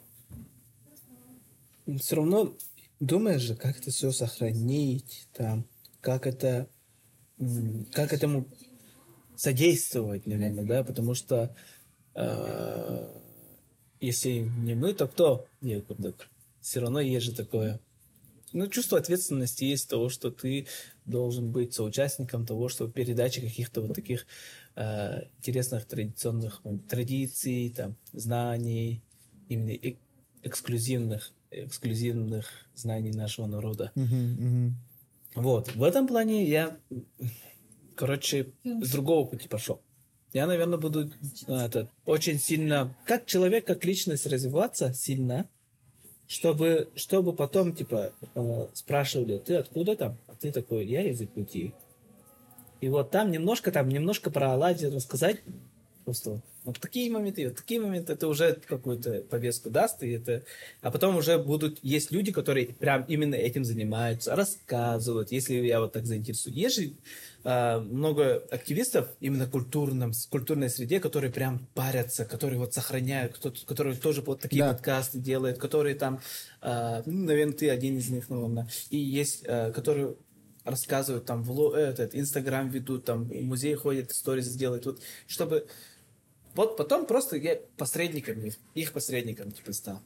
Все 2.00 2.16
равно 2.16 2.54
думаешь 3.00 3.42
же, 3.42 3.56
как 3.56 3.78
это 3.78 3.92
все 3.92 4.12
сохранить, 4.12 5.28
там, 5.34 5.66
как 6.02 6.28
это, 6.28 6.68
как 7.94 8.14
этому 8.14 8.48
содействовать, 9.36 10.28
наверное, 10.28 10.66
да, 10.66 10.84
потому 10.84 11.14
что 11.14 11.56
э, 12.16 13.08
если 14.00 14.40
не 14.40 14.76
мы, 14.76 14.94
то 14.94 15.08
кто? 15.08 15.48
Все 16.60 16.80
равно 16.80 17.00
есть 17.00 17.26
же 17.26 17.36
такое. 17.36 17.80
Ну, 18.54 18.68
чувство 18.68 18.98
ответственности 18.98 19.64
есть 19.64 19.90
того, 19.90 20.10
что 20.10 20.30
ты 20.30 20.68
должен 21.06 21.52
быть 21.52 21.74
соучастником 21.74 22.46
того, 22.46 22.68
что 22.68 22.88
передачи 22.88 23.40
каких-то 23.40 23.82
вот 23.82 23.96
таких 23.96 24.28
э, 24.76 25.22
интересных 25.38 25.86
традиционных 25.86 26.62
традиций, 26.90 27.74
там, 27.76 27.96
знаний, 28.12 29.02
именно 29.48 29.72
э 29.72 29.96
эксклюзивных, 30.44 31.32
эксклюзивных 31.52 32.48
знаний 32.74 33.12
нашего 33.12 33.46
народа. 33.46 33.92
Uh-huh, 33.96 34.38
uh-huh. 34.40 34.72
Вот. 35.36 35.74
В 35.76 35.84
этом 35.84 36.08
плане 36.08 36.44
я, 36.46 36.78
короче, 37.96 38.54
с 38.64 38.92
другого 38.92 39.28
пути 39.28 39.48
пошел. 39.48 39.82
Я, 40.34 40.48
наверное, 40.48 40.78
буду 40.78 41.12
это, 41.48 41.90
очень 42.06 42.40
сильно, 42.40 42.96
как 43.06 43.26
человек, 43.26 43.66
как 43.66 43.84
личность 43.84 44.26
развиваться 44.26 44.94
сильно, 44.94 45.50
чтобы, 46.28 46.90
чтобы 46.96 47.34
потом, 47.34 47.76
типа, 47.76 48.14
э, 48.36 48.68
спрашивали, 48.74 49.38
ты 49.40 49.56
откуда 49.56 49.98
там? 49.98 50.18
А 50.28 50.36
ты 50.36 50.54
такой, 50.54 50.86
я 50.86 51.04
из 51.10 51.20
Якутии. 51.20 51.74
И 52.80 52.88
вот 52.88 53.12
там 53.12 53.32
немножко, 53.32 53.72
там 53.72 53.90
немножко 53.90 54.32
про 54.32 54.54
Аладдин 54.54 54.94
рассказать. 54.94 55.42
Просто 56.06 56.42
вот 56.64 56.80
такие 56.80 57.12
моменты, 57.12 57.48
вот 57.48 57.58
такие 57.58 57.82
моменты, 57.82 58.14
это 58.14 58.28
уже 58.28 58.54
какую-то 58.68 59.22
повестку 59.30 59.72
даст, 59.72 60.04
и 60.04 60.12
это... 60.12 60.44
А 60.82 60.92
потом 60.92 61.16
уже 61.16 61.40
будут... 61.40 61.80
Есть 61.82 62.12
люди, 62.12 62.32
которые 62.32 62.68
прям 62.68 63.04
именно 63.08 63.34
этим 63.34 63.66
занимаются, 63.66 64.36
рассказывают, 64.36 65.32
если 65.32 65.56
я 65.56 65.80
вот 65.80 65.94
так 65.94 66.06
заинтересую. 66.06 66.54
Есть 66.54 66.76
же 66.76 66.94
э, 67.44 67.80
много 67.80 68.44
активистов 68.52 69.10
именно 69.20 69.46
в 69.46 69.50
культурном, 69.50 70.12
культурной 70.30 70.70
среде, 70.70 71.00
которые 71.00 71.32
прям 71.32 71.68
парятся, 71.74 72.26
которые 72.26 72.60
вот 72.60 72.74
сохраняют, 72.76 73.34
кто 73.34 73.52
которые 73.66 73.96
тоже 73.96 74.22
вот 74.22 74.42
такие 74.42 74.64
да. 74.64 74.74
подкасты 74.74 75.18
делают, 75.18 75.58
которые 75.58 75.96
там... 75.96 76.22
Э, 76.62 77.02
ну, 77.08 77.26
наверное, 77.26 77.56
ты 77.56 77.72
один 77.72 77.98
из 77.98 78.10
них, 78.12 78.30
наверное. 78.30 78.68
И 78.92 78.98
есть, 78.98 79.44
э, 79.46 79.72
которые 79.72 80.16
рассказывают, 80.64 81.26
там, 81.26 81.42
в 81.42 81.74
этот, 81.74 82.14
Инстаграм 82.14 82.70
ведут, 82.70 83.06
там, 83.06 83.24
в 83.24 83.42
музей 83.42 83.74
ходят, 83.74 84.12
сторис 84.12 84.46
сделают, 84.46 84.86
вот, 84.86 85.02
чтобы... 85.26 85.68
Вот 86.56 86.78
потом 86.78 87.06
просто 87.06 87.38
я 87.38 87.58
посредником, 87.78 88.44
их, 88.44 88.58
их 88.76 88.92
посредником, 88.94 89.52
типа, 89.52 89.74
стал. 89.74 90.02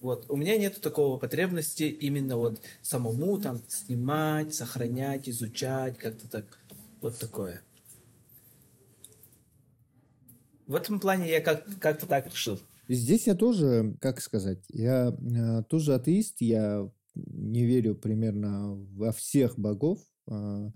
Вот. 0.00 0.24
У 0.30 0.36
меня 0.36 0.56
нет 0.56 0.80
такого 0.80 1.18
потребности 1.18 1.82
именно 1.82 2.36
вот 2.38 2.60
самому 2.80 3.38
там 3.38 3.60
снимать, 3.68 4.54
сохранять, 4.54 5.28
изучать, 5.28 5.98
как-то 5.98 6.28
так. 6.28 6.58
Вот 7.02 7.18
такое. 7.18 7.62
В 10.66 10.74
этом 10.74 11.00
плане 11.00 11.28
я 11.28 11.40
как- 11.40 11.66
как-то 11.80 12.06
так 12.06 12.26
решил. 12.28 12.58
Здесь 12.88 13.26
я 13.26 13.34
тоже, 13.34 13.94
как 14.00 14.20
сказать, 14.20 14.64
я 14.68 15.08
э, 15.10 15.62
тоже 15.64 15.94
атеист, 15.94 16.40
я 16.40 16.90
не 17.14 17.64
верю 17.66 17.94
примерно 17.94 18.74
во 18.74 19.12
всех 19.12 19.58
богов. 19.58 20.00
Э, 20.30 20.70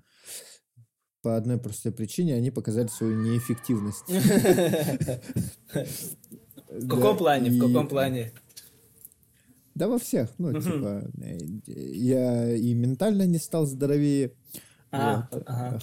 по 1.27 1.37
одной 1.37 1.59
простой 1.59 1.91
причине 1.91 2.37
они 2.37 2.53
показали 2.53 2.87
свою 2.87 3.21
неэффективность. 3.21 4.05
В 6.69 6.89
каком 6.89 7.17
плане? 7.17 7.51
В 7.51 7.59
каком 7.59 7.89
плане? 7.89 8.31
Да 9.75 9.89
во 9.89 9.99
всех. 9.99 10.31
Ну, 10.39 10.53
типа, 10.53 11.03
я 11.67 12.55
и 12.55 12.75
ментально 12.75 13.27
не 13.27 13.39
стал 13.39 13.67
здоровее. 13.67 14.35
А, 14.93 15.29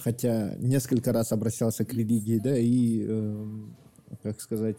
Хотя 0.02 0.54
несколько 0.56 1.12
раз 1.12 1.30
обращался 1.30 1.84
к 1.84 1.92
религии, 1.92 2.38
да, 2.38 2.56
и, 2.56 3.04
эм, 3.06 3.76
как 4.22 4.40
сказать, 4.40 4.78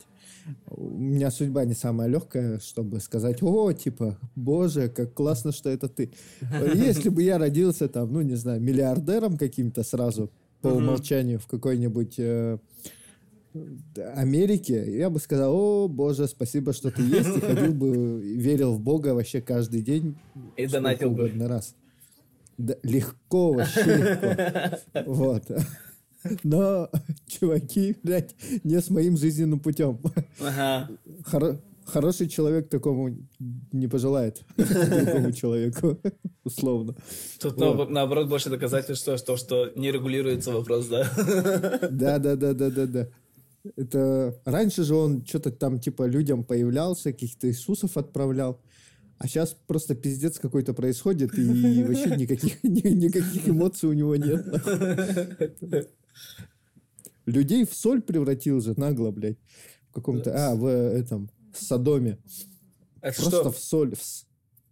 у 0.65 0.89
меня 0.97 1.29
судьба 1.29 1.63
не 1.65 1.75
самая 1.75 2.09
легкая, 2.09 2.57
чтобы 2.57 2.99
сказать, 3.01 3.43
о, 3.43 3.71
типа, 3.71 4.17
боже, 4.35 4.89
как 4.89 5.13
классно, 5.13 5.51
что 5.51 5.69
это 5.69 5.87
ты. 5.89 6.11
Если 6.73 7.09
бы 7.09 7.21
я 7.21 7.37
родился 7.37 7.87
там, 7.87 8.11
ну, 8.11 8.21
не 8.21 8.35
знаю, 8.35 8.59
миллиардером 8.61 9.37
каким-то 9.37 9.83
сразу, 9.83 10.31
по 10.65 10.77
умолчанию, 10.77 11.39
в 11.39 11.47
какой-нибудь 11.47 12.15
э, 12.17 12.57
Америке, 14.15 14.97
я 14.97 15.09
бы 15.09 15.19
сказал, 15.19 15.53
о, 15.55 15.87
боже, 15.87 16.27
спасибо, 16.27 16.73
что 16.73 16.91
ты 16.91 17.01
есть, 17.03 17.37
и 17.37 17.39
ходил 17.39 17.73
бы, 17.73 18.21
верил 18.21 18.73
в 18.73 18.79
Бога 18.79 19.13
вообще 19.13 19.41
каждый 19.41 19.81
день. 19.81 20.17
И 20.57 20.65
донатил 20.67 21.11
бы. 21.11 21.31
Раз. 21.39 21.75
Да, 22.57 22.75
легко, 22.83 23.53
вообще 23.53 23.83
легко. 23.83 25.03
Вот. 25.05 25.43
Но, 26.43 26.89
чуваки, 27.27 27.95
блядь, 28.01 28.35
не 28.63 28.81
с 28.81 28.89
моим 28.89 29.17
жизненным 29.17 29.59
путем. 29.59 29.99
Ага. 30.39 30.89
Хороший 31.85 32.27
человек 32.27 32.69
такому 32.69 33.17
не 33.71 33.87
пожелает 33.87 34.43
другому 34.57 35.31
человеку, 35.31 35.99
условно. 36.43 36.95
Тут 37.39 37.57
вот. 37.57 37.89
наоборот 37.89 38.27
больше 38.27 38.49
доказательства, 38.49 39.17
что, 39.17 39.37
что 39.37 39.71
не 39.75 39.91
регулируется 39.91 40.51
вопрос, 40.51 40.87
да? 40.87 41.09
Да, 41.91 42.19
да, 42.19 42.35
да, 42.35 42.53
да, 42.53 42.69
да, 42.69 42.85
да. 42.85 43.07
Это 43.75 44.39
раньше 44.45 44.83
же 44.83 44.95
он 44.95 45.25
что-то 45.25 45.51
там 45.51 45.79
типа 45.79 46.05
людям 46.05 46.43
появлялся, 46.43 47.11
каких-то 47.11 47.47
Иисусов 47.47 47.97
отправлял. 47.97 48.61
А 49.17 49.27
сейчас 49.27 49.55
просто 49.65 49.95
пиздец 49.95 50.39
какой-то 50.39 50.73
происходит, 50.73 51.37
и 51.37 51.83
вообще 51.87 52.15
никаких, 52.15 52.63
никаких 52.63 53.47
эмоций 53.47 53.89
у 53.89 53.93
него 53.93 54.15
нет. 54.15 54.45
Людей 57.25 57.65
в 57.65 57.73
соль 57.73 58.01
превратил 58.01 58.61
же 58.61 58.73
нагло, 58.77 59.11
блядь. 59.11 59.37
В 59.89 59.93
каком-то... 59.93 60.31
А, 60.35 60.55
в 60.55 60.67
этом... 60.67 61.29
Содоме. 61.57 62.19
Это 63.01 63.21
Просто 63.21 63.41
что? 63.41 63.51
в 63.51 63.59
соль. 63.59 63.93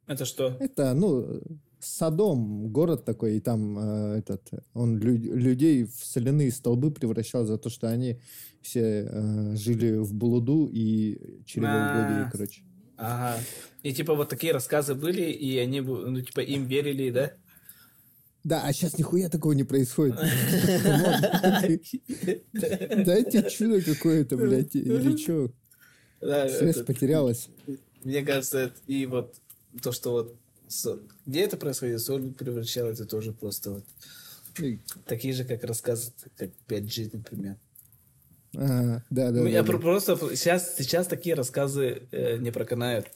Это 0.08 0.26
что? 0.26 0.58
Это, 0.60 0.94
ну, 0.94 1.42
Содом, 1.84 2.70
город 2.70 3.04
такой, 3.06 3.38
и 3.38 3.40
там 3.40 3.78
э, 3.78 4.18
этот, 4.20 4.50
он 4.74 4.98
лю- 4.98 5.36
людей 5.36 5.84
в 5.84 6.04
соляные 6.04 6.52
столбы 6.52 6.92
превращал 6.92 7.46
за 7.46 7.58
то, 7.58 7.70
что 7.70 7.90
они 7.90 8.20
все 8.62 9.08
э, 9.10 9.56
жили 9.56 9.98
в 9.98 10.14
блуду 10.14 10.70
и 10.72 11.44
чревоугодие, 11.46 12.30
короче. 12.32 12.64
Ага. 12.96 13.40
И 13.82 13.94
типа 13.94 14.16
вот 14.16 14.30
такие 14.30 14.54
рассказы 14.54 14.96
были, 14.96 15.24
и 15.24 15.58
они, 15.58 15.82
ну, 15.82 16.22
типа, 16.22 16.40
им 16.40 16.66
верили, 16.66 17.10
да? 17.10 17.34
Да, 18.44 18.62
а 18.66 18.74
сейчас 18.74 18.98
нихуя 18.98 19.30
такого 19.30 19.54
не 19.54 19.64
происходит. 19.64 20.16
Дайте 22.54 23.50
чудо 23.50 23.82
какое-то, 23.82 24.38
блядь, 24.38 24.76
или 24.76 25.18
что? 26.24 26.58
Связь 26.58 26.86
потерялась. 26.86 27.50
Мне 28.04 28.24
кажется, 28.24 28.74
и 28.88 29.06
вот 29.06 29.36
то, 29.82 29.92
что 29.92 30.12
вот 30.12 30.36
где 31.26 31.42
это 31.42 31.58
происходит, 31.58 32.02
соль 32.02 32.32
превращалась, 32.34 33.00
это 33.00 33.08
тоже 33.08 33.32
просто 33.32 33.72
вот 33.72 33.86
такие 35.06 35.34
же, 35.34 35.46
как 35.46 35.64
рассказы, 35.64 36.12
как 36.36 36.50
5G, 36.68 37.10
например. 37.14 37.58
Ага, 38.56 39.04
да, 39.10 39.32
да. 39.32 39.42
Ну, 39.42 39.48
я 39.48 39.64
да, 39.64 39.78
просто 39.78 40.16
сейчас, 40.36 40.76
сейчас 40.78 41.08
такие 41.08 41.34
рассказы 41.36 42.04
э, 42.12 42.38
не 42.38 42.52
проканают. 42.52 43.08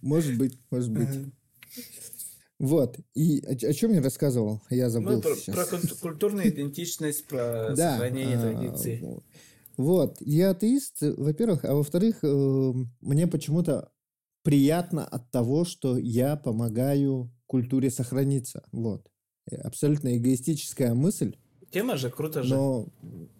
Может 0.00 0.38
быть, 0.38 0.56
может 0.70 0.92
быть. 0.92 1.08
Вот. 2.60 2.96
И 3.14 3.40
о, 3.44 3.52
о 3.52 3.72
чем 3.72 3.92
я 3.92 4.00
рассказывал? 4.00 4.62
Я 4.70 4.88
забыл. 4.88 5.16
Мы 5.16 5.22
про, 5.22 5.34
про 5.52 5.66
культурную 6.00 6.48
идентичность, 6.48 7.24
про 7.26 7.74
да, 7.76 7.92
сохранение 7.92 8.36
а, 8.36 8.40
традиций. 8.40 9.04
Вот. 9.78 10.16
Я 10.20 10.50
атеист, 10.50 10.98
во-первых, 11.00 11.64
а 11.64 11.74
во-вторых, 11.74 12.18
э, 12.22 12.72
мне 13.00 13.26
почему-то 13.28 13.92
приятно 14.42 15.06
от 15.06 15.30
того, 15.30 15.64
что 15.64 15.96
я 15.96 16.36
помогаю 16.36 17.32
культуре 17.46 17.90
сохраниться. 17.90 18.64
Вот. 18.72 19.08
Абсолютно 19.62 20.16
эгоистическая 20.16 20.94
мысль. 20.94 21.36
Тема 21.70 21.96
же, 21.96 22.10
круто 22.10 22.42
же. 22.42 22.54
Но 22.54 22.88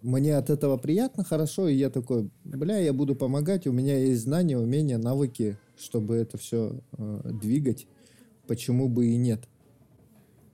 мне 0.01 0.37
от 0.37 0.49
этого 0.49 0.77
приятно, 0.77 1.23
хорошо, 1.23 1.67
и 1.67 1.75
я 1.75 1.89
такой, 1.89 2.31
бля, 2.43 2.77
я 2.77 2.93
буду 2.93 3.15
помогать, 3.15 3.67
у 3.67 3.73
меня 3.73 3.97
есть 3.97 4.21
знания, 4.21 4.57
умения, 4.57 4.97
навыки, 4.97 5.57
чтобы 5.77 6.15
это 6.15 6.37
все 6.37 6.79
э, 6.97 7.21
двигать. 7.33 7.87
Почему 8.47 8.87
бы 8.87 9.07
и 9.07 9.17
нет? 9.17 9.47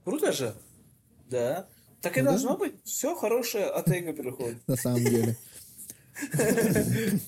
Круто 0.03 0.31
же. 0.31 0.55
Да. 1.29 1.67
Так 2.01 2.17
и 2.17 2.21
ну, 2.21 2.29
должно 2.29 2.57
быть. 2.57 2.73
Все 2.83 3.15
хорошее 3.15 3.65
от 3.65 3.89
эго 3.89 4.13
переходит. 4.13 4.65
На 4.67 4.75
самом 4.75 5.03
деле. 5.03 5.37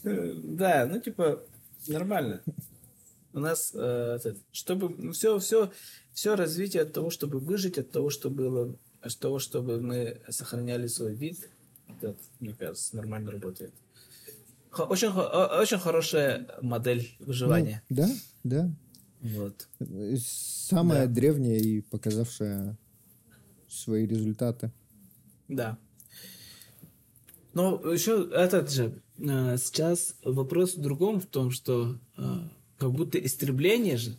Да, 0.03 0.85
ну 0.89 0.99
типа 0.99 1.43
нормально. 1.87 2.41
у 3.33 3.39
нас, 3.39 3.71
э, 3.73 4.19
чтобы 4.51 5.11
все, 5.13 5.37
все, 5.39 5.71
все 6.13 6.35
развитие 6.35 6.83
от 6.83 6.93
того, 6.93 7.09
чтобы 7.09 7.39
выжить, 7.39 7.77
от 7.77 7.91
того, 7.91 8.09
чтобы 8.09 8.35
было, 8.35 8.75
от 9.01 9.17
того, 9.19 9.39
чтобы 9.39 9.79
мы 9.81 10.21
сохраняли 10.29 10.87
свой 10.87 11.13
вид, 11.13 11.49
это, 11.87 12.15
мне 12.39 12.53
кажется, 12.53 12.95
нормально 12.95 13.31
работает. 13.31 13.73
Очень, 14.77 15.09
очень 15.09 15.79
хорошая 15.79 16.47
модель 16.61 17.15
выживания. 17.19 17.83
Ну, 17.89 17.95
да, 17.95 18.09
да. 18.43 18.71
Вот. 19.21 19.67
Самая 20.19 21.07
Да. 21.07 21.13
древняя 21.13 21.57
и 21.57 21.81
показавшая 21.81 22.77
свои 23.67 24.05
результаты. 24.05 24.71
Да. 25.47 25.77
Но 27.57 27.81
еще 27.91 28.29
этот 28.33 28.69
же, 28.69 29.01
э, 29.17 29.57
сейчас 29.57 30.13
вопрос 30.23 30.75
в 30.75 30.79
другом, 30.79 31.19
в 31.19 31.25
том, 31.25 31.49
что 31.49 31.97
э, 32.15 32.21
как 32.77 32.91
будто 32.91 33.17
истребление 33.17 33.97
же, 33.97 34.15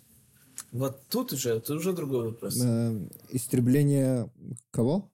вот 0.72 1.00
тут 1.08 1.32
уже, 1.32 1.50
это 1.50 1.74
уже 1.74 1.92
другой 1.92 2.30
вопрос. 2.30 2.60
Э, 2.60 2.98
Истребление 3.30 4.28
кого? 4.72 5.08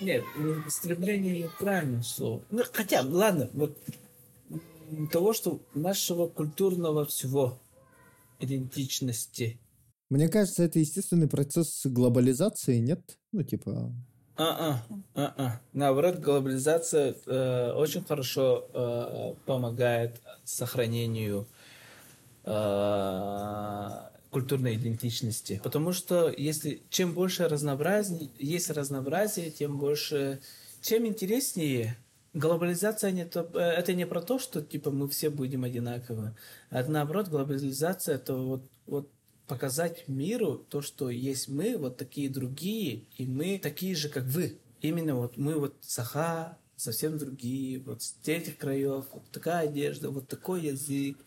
Нет, 0.00 0.24
истребление 0.66 1.42
неправильное 1.42 2.00
слово. 2.00 2.42
Ну, 2.50 2.62
хотя, 2.72 3.02
ладно, 3.02 3.50
вот 3.52 3.76
того, 5.12 5.34
что 5.34 5.60
нашего 5.74 6.26
культурного 6.26 7.04
всего, 7.04 7.60
идентичности. 8.40 9.60
Мне 10.08 10.30
кажется, 10.30 10.62
это 10.62 10.78
естественный 10.78 11.28
процесс 11.28 11.82
глобализации, 11.84 12.78
нет? 12.78 13.18
Ну, 13.30 13.42
типа, 13.42 13.92
А-а, 14.36 14.82
а-а. 15.14 15.60
Наоборот, 15.72 16.16
глобализация 16.16 17.14
э, 17.26 17.72
очень 17.72 18.04
хорошо 18.04 18.68
э, 18.72 19.34
помогает 19.46 20.20
сохранению 20.44 21.46
э, 22.44 23.88
культурной 24.30 24.74
идентичности. 24.74 25.60
Потому 25.62 25.92
что 25.92 26.34
если 26.36 26.82
чем 26.90 27.12
больше 27.12 27.46
разнообразие, 27.48 28.30
есть 28.38 28.70
разнообразие, 28.70 29.50
тем 29.50 29.78
больше, 29.78 30.40
чем 30.80 31.06
интереснее. 31.06 31.96
Глобализация 32.32 33.12
не 33.12 33.24
то, 33.24 33.42
это 33.54 33.94
не 33.94 34.04
про 34.04 34.20
то, 34.20 34.40
что 34.40 34.60
типа 34.60 34.90
мы 34.90 35.08
все 35.08 35.30
будем 35.30 35.62
одинаковы. 35.62 36.34
А 36.70 36.82
наоборот, 36.82 37.28
глобализация 37.28 38.16
это 38.16 38.34
вот, 38.34 38.64
вот 38.86 39.08
показать 39.46 40.08
миру 40.08 40.64
то, 40.68 40.80
что 40.80 41.10
есть 41.10 41.48
мы, 41.48 41.76
вот 41.76 41.96
такие 41.96 42.28
другие, 42.30 43.04
и 43.16 43.26
мы 43.26 43.58
такие 43.58 43.94
же, 43.94 44.08
как 44.08 44.24
вы. 44.24 44.58
Именно 44.80 45.16
вот 45.16 45.36
мы 45.36 45.58
вот 45.58 45.76
саха, 45.80 46.58
совсем 46.76 47.18
другие, 47.18 47.80
вот 47.80 48.02
с 48.02 48.16
этих 48.26 48.58
краев, 48.58 49.06
вот 49.12 49.30
такая 49.30 49.68
одежда, 49.68 50.10
вот 50.10 50.28
такой 50.28 50.62
язык, 50.66 51.18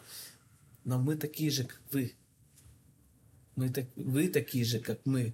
но 0.83 0.99
мы 0.99 1.15
такие 1.15 1.51
же, 1.51 1.63
как 1.63 1.81
вы. 1.91 2.13
Мы 3.55 3.69
так, 3.69 3.85
вы 3.95 4.27
такие 4.29 4.63
же, 4.65 4.79
как 4.79 4.99
мы. 5.05 5.33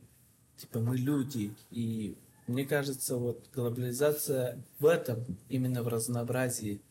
Типа 0.58 0.80
мы 0.80 0.98
люди. 0.98 1.54
И 1.72 2.16
мне 2.48 2.66
кажется, 2.66 3.18
вот 3.18 3.46
глобализация 3.54 4.64
в 4.80 4.86
этом, 4.86 5.26
именно 5.50 5.84
в 5.84 5.88
разнообразии. 5.88 6.82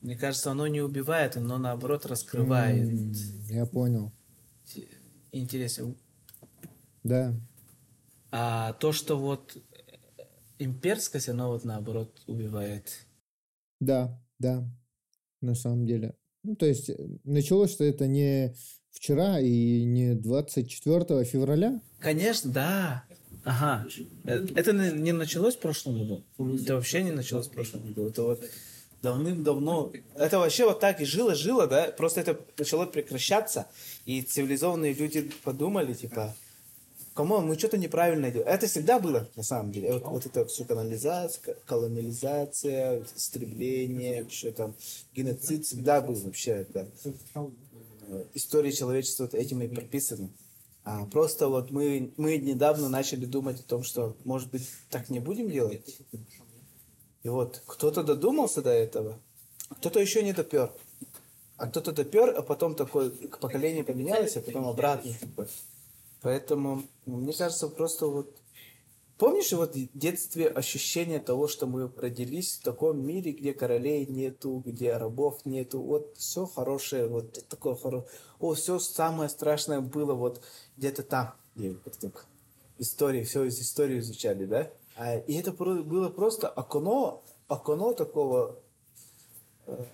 Мне 0.00 0.16
кажется, 0.16 0.50
оно 0.50 0.66
не 0.66 0.80
убивает, 0.80 1.36
оно 1.36 1.58
наоборот 1.58 2.06
раскрывает. 2.06 2.88
м, 2.88 3.12
я 3.48 3.66
понял. 3.66 4.12
Интересно. 5.32 5.94
Да. 7.02 7.34
А 8.30 8.74
то, 8.74 8.92
что 8.92 9.18
вот 9.18 9.56
э, 9.56 10.22
имперскость, 10.58 11.28
оно 11.28 11.48
вот 11.48 11.64
наоборот 11.64 12.22
убивает. 12.26 13.06
Да, 13.80 14.20
да, 14.38 14.68
на 15.40 15.54
самом 15.54 15.86
деле. 15.86 16.14
Ну, 16.42 16.56
то 16.56 16.66
есть 16.66 16.90
э, 16.90 16.96
началось 17.24 17.72
что 17.72 17.84
это 17.84 18.06
не 18.06 18.54
вчера 18.90 19.40
и 19.40 19.84
не 19.84 20.14
24 20.14 21.24
февраля. 21.24 21.80
Конечно, 21.98 22.52
да. 22.52 23.04
Ага. 23.44 23.86
Э, 24.24 24.46
Это 24.54 24.72
не 24.72 25.12
началось 25.12 25.56
в 25.56 25.60
прошлом 25.60 25.98
году. 25.98 26.24
Это 26.60 26.76
вообще 26.76 27.02
не 27.02 27.12
началось 27.12 27.48
в 27.48 27.52
прошлом 27.52 27.82
году. 27.86 28.08
Это 28.08 28.22
вот 28.22 28.44
давным-давно. 29.02 29.92
Это 30.14 30.38
вообще 30.38 30.66
вот 30.66 30.80
так 30.80 31.00
и 31.00 31.04
жило, 31.04 31.34
жило, 31.34 31.66
да? 31.66 31.92
Просто 31.96 32.20
это 32.20 32.38
начало 32.58 32.86
прекращаться, 32.86 33.66
и 34.04 34.22
цивилизованные 34.22 34.94
люди 34.94 35.30
подумали, 35.42 35.94
типа, 35.94 36.34
кому 37.14 37.40
мы 37.40 37.58
что-то 37.58 37.78
неправильно 37.78 38.30
делаем. 38.30 38.48
Это 38.48 38.66
всегда 38.66 38.98
было, 38.98 39.28
на 39.36 39.42
самом 39.42 39.72
деле. 39.72 39.92
Вот, 39.92 40.04
вот 40.04 40.26
это 40.26 40.44
все 40.46 40.64
колонизация, 40.64 41.56
колониализация, 41.66 43.04
истребление, 43.16 44.26
что 44.28 44.52
там, 44.52 44.74
геноцид 45.14 45.66
всегда 45.66 46.00
был 46.00 46.14
вообще. 46.14 46.66
Э, 46.74 48.24
история 48.34 48.72
человечества 48.72 49.24
вот 49.24 49.34
этим 49.34 49.62
и 49.62 49.68
прописана. 49.68 50.30
А 50.84 51.04
просто 51.06 51.48
вот 51.48 51.70
мы, 51.70 52.10
мы 52.16 52.38
недавно 52.38 52.88
начали 52.88 53.26
думать 53.26 53.60
о 53.60 53.64
том, 53.64 53.82
что, 53.82 54.16
может 54.24 54.50
быть, 54.50 54.66
так 54.88 55.10
не 55.10 55.20
будем 55.20 55.50
делать. 55.50 56.00
И 57.22 57.28
вот 57.28 57.62
кто-то 57.66 58.02
додумался 58.02 58.62
до 58.62 58.70
этого, 58.70 59.18
кто-то 59.70 60.00
еще 60.00 60.22
не 60.22 60.32
допер. 60.32 60.72
А 61.56 61.66
кто-то 61.66 61.92
допер, 61.92 62.30
а 62.30 62.42
потом 62.42 62.74
такое 62.74 63.10
поколение 63.40 63.84
поменялось, 63.84 64.36
а 64.36 64.40
потом 64.40 64.66
обратно. 64.66 65.12
Поэтому, 66.22 66.84
ну, 67.06 67.18
мне 67.18 67.32
кажется, 67.32 67.68
просто 67.68 68.06
вот... 68.06 68.34
Помнишь 69.18 69.52
вот 69.52 69.74
в 69.74 69.98
детстве 69.98 70.48
ощущение 70.48 71.20
того, 71.20 71.46
что 71.46 71.66
мы 71.66 71.92
родились 71.94 72.56
в 72.56 72.62
таком 72.62 73.06
мире, 73.06 73.32
где 73.32 73.52
королей 73.52 74.06
нету, 74.06 74.62
где 74.64 74.96
рабов 74.96 75.44
нету, 75.44 75.82
вот 75.82 76.16
все 76.16 76.46
хорошее, 76.46 77.06
вот 77.06 77.46
такое 77.48 77.74
хорошее. 77.74 78.10
О, 78.38 78.54
все 78.54 78.78
самое 78.78 79.28
страшное 79.28 79.82
было 79.82 80.14
вот 80.14 80.40
где-то 80.78 81.02
там, 81.02 81.34
истории, 82.78 83.22
все 83.24 83.44
из 83.44 83.60
истории 83.60 83.98
изучали, 83.98 84.46
да? 84.46 84.70
А, 85.00 85.16
и 85.16 85.32
это 85.32 85.52
было 85.52 86.10
просто 86.10 86.46
окно, 86.46 87.22
окно 87.48 87.94
такого, 87.94 88.58
э, 89.66 89.84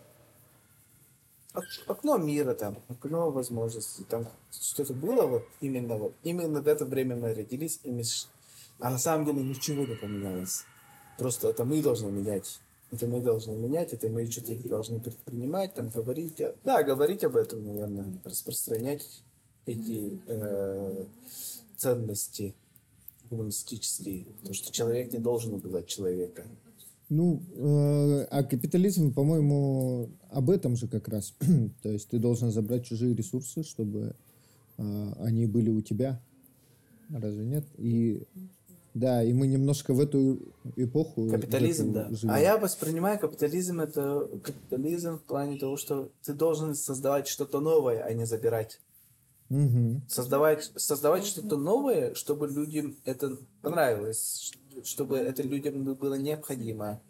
ок- 1.55 1.85
окно 1.87 2.19
мира 2.19 2.55
там, 2.55 2.83
окно 2.89 3.31
возможностей, 3.31 4.03
там 4.03 4.27
что-то 4.51 4.95
было 4.95 5.29
вот 5.29 5.45
именно 5.61 5.97
вот, 5.97 6.13
именно 6.25 6.61
в 6.61 6.67
это 6.67 6.85
время 6.85 7.15
мы 7.15 7.35
родились, 7.35 7.79
и 7.85 7.93
мы 7.93 8.03
а 8.81 8.91
на 8.91 8.99
самом 8.99 9.27
деле 9.27 9.45
ничего 9.45 9.87
не 9.87 9.95
поменялось. 9.95 10.65
Просто 11.19 11.51
это 11.51 11.65
мы 11.65 11.81
должны 11.81 12.11
менять. 12.11 12.59
Это 12.91 13.07
мы 13.07 13.21
должны 13.21 13.53
менять, 13.53 13.93
это 13.93 14.09
мы 14.09 14.29
что-то 14.29 14.57
должны 14.69 14.99
предпринимать, 14.99 15.75
там 15.75 15.89
говорить. 15.89 16.43
Да, 16.65 16.83
говорить 16.83 17.23
об 17.23 17.37
этом, 17.37 17.65
наверное, 17.65 18.13
распространять 18.25 19.23
эти 19.67 20.21
э, 20.27 21.05
ценности 21.77 22.57
гуманистические. 23.29 24.25
Потому 24.39 24.55
что 24.55 24.73
человек 24.73 25.13
не 25.13 25.19
должен 25.19 25.55
убивать 25.55 25.87
человека. 25.87 26.45
Ну, 27.09 27.41
э, 27.55 28.27
а 28.31 28.43
капитализм, 28.43 29.13
по-моему, 29.13 30.11
об 30.31 30.51
этом 30.51 30.77
же 30.77 30.89
как 30.89 31.09
раз. 31.09 31.35
То 31.83 31.91
есть 31.91 32.09
ты 32.09 32.19
должен 32.19 32.51
забрать 32.51 32.85
чужие 32.85 33.15
ресурсы, 33.15 33.63
чтобы 33.63 34.17
э, 34.79 35.13
они 35.21 35.47
были 35.47 35.71
у 35.71 35.83
тебя. 35.83 36.21
Разве 37.11 37.45
нет? 37.45 37.65
И 37.79 38.23
да, 38.97 39.23
и 39.23 39.35
мы 39.35 39.47
немножко 39.47 39.93
в 39.93 40.01
эту 40.01 40.41
эпоху 40.75 41.29
Капитализм, 41.29 41.91
эту 41.91 41.93
да. 41.93 42.17
живем. 42.17 42.35
А 42.35 42.41
я 42.41 42.57
воспринимаю 42.57 43.19
капитализм 43.19 43.81
это 43.81 44.27
капитализм 44.43 45.19
в 45.19 45.23
плане 45.23 45.59
того, 45.59 45.77
что 45.77 46.09
ты 46.25 46.33
должен 46.33 46.75
создавать 46.75 47.29
что-то 47.29 47.61
новое, 47.61 48.03
а 48.03 48.15
не 48.15 48.25
забирать. 48.25 48.81
Мгм. 49.49 50.03
Создавать, 50.09 50.73
создавать 50.77 51.25
что-то 51.25 51.57
новое, 51.57 52.15
чтобы 52.15 52.49
людям 52.49 52.97
это 53.05 53.37
понравилось, 53.63 54.53
чтобы 54.85 55.19
это 55.19 55.43
людям 55.43 55.85
было 55.95 56.15
необходимо. 56.15 57.01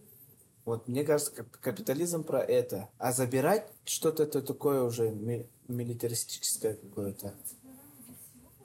Вот, 0.64 0.88
мне 0.88 1.04
кажется, 1.04 1.32
кап- 1.32 1.56
капитализм 1.60 2.24
про 2.24 2.42
это. 2.42 2.88
А 2.98 3.12
забирать 3.12 3.68
что-то 3.84 4.24
это 4.24 4.42
такое 4.42 4.82
уже 4.82 5.10
ми- 5.10 5.46
милитаристическое 5.68 6.74
какое-то. 6.74 7.32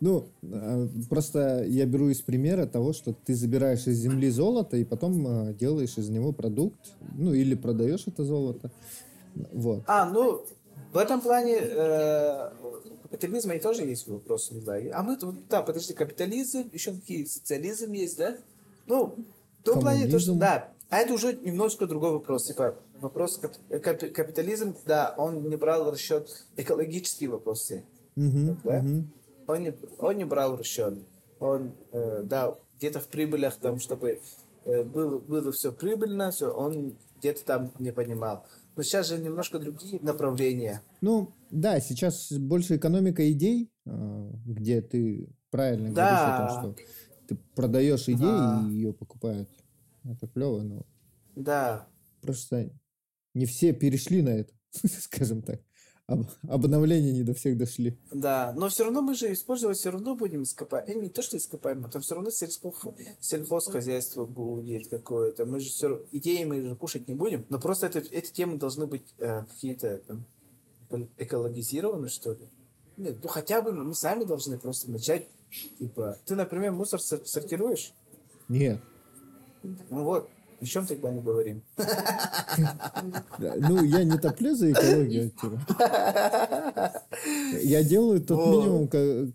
Ну, 0.02 0.26
э, 0.42 0.88
просто 1.10 1.64
я 1.64 1.86
беру 1.86 2.10
из 2.10 2.22
примера 2.22 2.66
того, 2.66 2.92
что 2.92 3.14
ты 3.14 3.36
забираешь 3.36 3.86
из 3.86 3.98
земли 3.98 4.32
золото 4.32 4.76
и 4.78 4.84
потом 4.84 5.28
э, 5.28 5.54
делаешь 5.54 5.96
из 5.98 6.10
него 6.10 6.34
продукт, 6.34 6.92
ну, 7.16 7.34
или 7.34 7.54
продаешь 7.54 8.08
это 8.08 8.24
золото. 8.26 8.72
Вот. 9.54 9.84
А, 9.86 10.10
ну, 10.10 10.44
в 10.92 10.98
этом 10.98 11.22
плане 11.22 11.58
э, 11.62 12.52
капитализма 13.12 13.56
и 13.56 13.60
тоже 13.60 13.84
есть 13.84 14.08
вопрос, 14.08 14.52
не 14.52 14.62
знаю. 14.62 14.92
А 14.98 15.04
мы 15.04 15.18
тут, 15.18 15.48
да, 15.50 15.62
подожди, 15.62 15.94
капитализм, 15.94 16.70
еще 16.72 16.94
какие, 16.94 17.26
социализм 17.26 17.92
есть, 17.92 18.18
да? 18.18 18.38
Ну, 18.88 19.16
в 19.60 19.64
том 19.64 19.82
плане, 19.82 20.08
то, 20.08 20.18
что, 20.20 20.34
да, 20.36 20.72
а 20.90 21.00
это 21.00 21.14
уже 21.14 21.34
немножко 21.34 21.86
другой 21.88 22.12
вопрос. 22.12 22.48
Типа, 22.48 22.76
вопрос 23.00 23.38
кап- 23.38 23.58
капи- 23.70 24.10
капитализм, 24.10 24.76
да, 24.86 25.14
он 25.18 25.48
не 25.50 25.56
брал 25.58 25.86
в 25.86 25.90
расчет 25.90 26.46
экологические 26.58 27.30
вопросы. 27.30 27.84
Мгм, 28.16 28.60
Да? 28.64 28.82
мгм. 28.82 29.12
Он 29.48 29.62
не, 29.62 29.74
он 30.00 30.18
не 30.18 30.26
брал 30.26 30.56
в 30.56 30.60
расчет. 30.60 31.00
Он, 31.40 31.74
э, 31.92 32.22
да, 32.24 32.56
где-то 32.78 33.00
в 33.00 33.08
прибылях, 33.08 33.56
там, 33.58 33.80
чтобы 33.80 34.22
э, 34.66 34.84
было, 34.84 35.20
было 35.20 35.52
все 35.52 35.72
прибыльно, 35.72 36.32
все, 36.32 36.50
он 36.50 36.96
где-то 37.20 37.44
там 37.46 37.72
не 37.80 37.92
понимал. 37.92 38.46
Но 38.76 38.84
сейчас 38.84 39.10
же 39.10 39.18
немножко 39.20 39.60
другие 39.60 40.00
направления. 40.02 40.82
Ну, 41.02 41.34
да, 41.50 41.80
сейчас 41.80 42.32
больше 42.32 42.78
экономика 42.78 43.30
идей, 43.32 43.70
а, 43.86 44.32
где 44.46 44.82
ты 44.82 45.30
правильно 45.50 45.92
Да. 45.94 46.02
говоришь 46.02 46.20
о 46.34 46.38
том, 46.38 46.76
что 46.76 46.84
ты 47.28 47.36
продаешь 47.56 48.04
идею, 48.08 48.18
Да. 48.18 48.66
и 48.70 48.72
ее 48.74 48.94
покупают. 48.94 49.50
Это 50.04 50.28
клево, 50.28 50.62
но 50.62 50.86
Да, 51.36 51.88
просто 52.22 52.72
не 53.34 53.46
все 53.46 53.74
перешли 53.74 54.22
на 54.22 54.30
это, 54.30 54.54
скажем 55.02 55.42
так. 55.42 55.62
Об- 56.12 56.28
обновления 56.50 57.12
не 57.12 57.24
до 57.24 57.34
всех 57.34 57.58
дошли. 57.58 57.98
да. 58.12 58.54
Но 58.56 58.70
все 58.70 58.84
равно 58.84 59.02
мы 59.02 59.16
же 59.16 59.32
использовать 59.34 59.78
все 59.78 59.92
равно 59.92 60.16
будем 60.16 60.44
ископаемые. 60.44 60.96
Не 61.02 61.10
то, 61.10 61.22
что 61.22 61.38
ископаемые, 61.38 61.90
там 61.92 62.02
все 62.02 62.16
равно 62.16 62.30
сельско... 62.32 62.72
сельхозхозяйство 63.20 64.26
будет 64.26 64.88
какое-то. 64.90 65.46
Мы 65.46 65.60
же 65.60 65.70
все 65.70 66.04
идеи 66.12 66.44
мы 66.44 66.62
же 66.62 66.76
кушать 66.76 67.08
не 67.08 67.16
будем. 67.16 67.46
Но 67.50 67.60
просто 67.60 67.88
это, 67.88 68.00
эти 68.00 68.32
темы 68.32 68.58
должны 68.58 68.86
быть 68.88 69.14
э, 69.20 69.44
какие-то 69.46 70.00
там, 70.08 70.26
экологизированы, 71.18 72.10
что 72.10 72.34
ли. 72.34 72.50
Нет, 72.98 73.18
ну 73.24 73.30
хотя 73.30 73.62
бы 73.62 73.72
мы 73.72 73.94
сами 73.96 74.24
должны 74.24 74.58
просто 74.58 74.92
начать. 74.92 75.28
Типа, 75.80 76.18
ты, 76.26 76.36
например, 76.36 76.72
мусор 76.72 77.02
сор- 77.02 77.26
сортируешь? 77.26 77.94
Нет. 78.48 78.80
Ну 79.64 80.04
вот, 80.04 80.30
о 80.62 80.66
чем 80.66 80.86
тогда 80.86 81.12
не 81.12 81.22
говорим? 81.22 81.64
Ну, 83.40 83.84
я 83.84 84.04
не 84.04 84.18
топлю 84.18 84.56
за 84.56 84.72
экологию. 84.72 85.30
типа. 85.32 86.94
Я 87.64 87.84
делаю 87.84 88.22
тот 88.22 88.38
минимум, 88.52 88.88
ко- 88.88 89.32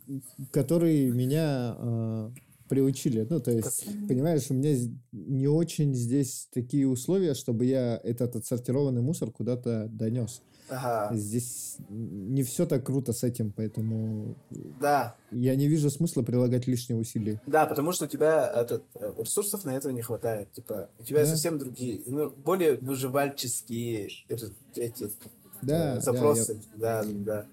который 0.50 1.10
меня 1.10 1.76
э, 1.78 2.30
приучили. 2.68 3.26
Ну, 3.28 3.40
то 3.40 3.50
есть, 3.50 3.86
понимаешь, 4.08 4.46
у 4.50 4.54
меня 4.54 4.76
не 5.12 5.48
очень 5.48 5.94
здесь 5.94 6.48
такие 6.52 6.86
условия, 6.88 7.34
чтобы 7.34 7.64
я 7.66 8.00
этот 8.02 8.36
отсортированный 8.36 9.02
мусор 9.02 9.30
куда-то 9.30 9.88
донес. 9.90 10.42
Ага, 10.68 11.14
Здесь 11.16 11.76
не 11.88 12.42
все 12.42 12.66
так 12.66 12.84
круто 12.84 13.12
с 13.12 13.22
этим, 13.22 13.52
поэтому 13.52 14.34
да. 14.80 15.14
я 15.30 15.54
не 15.54 15.68
вижу 15.68 15.90
смысла 15.90 16.22
прилагать 16.22 16.66
лишние 16.66 16.98
усилия. 16.98 17.40
Да, 17.46 17.66
потому 17.66 17.92
что 17.92 18.06
у 18.06 18.08
тебя 18.08 18.48
этот, 18.52 18.82
э, 18.94 19.12
ресурсов 19.18 19.64
на 19.64 19.76
это 19.76 19.92
не 19.92 20.02
хватает. 20.02 20.50
Типа, 20.52 20.88
у 20.98 21.04
тебя 21.04 21.20
Да. 21.20 21.26
совсем 21.26 21.58
другие, 21.58 22.02
ну, 22.06 22.30
более 22.30 22.76
выживальческие 22.78 24.08
эти, 24.28 24.46
эти, 24.74 25.10
Да, 25.62 25.92
э, 25.92 25.94
да, 25.96 26.00
запросы. 26.00 26.60
Да, 26.74 27.04
да. 27.04 27.46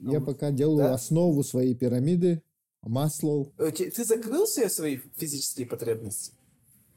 Я 0.00 0.20
пока 0.20 0.50
делаю 0.50 0.88
Да. 0.88 0.94
основу 0.94 1.42
своей 1.44 1.74
пирамиды, 1.74 2.42
Маслоу. 2.82 3.52
Э, 3.58 3.70
те- 3.70 3.90
Ты 3.90 4.04
закрыл 4.04 4.46
все 4.46 4.68
свои 4.70 4.98
физические 5.16 5.66
потребности? 5.66 6.32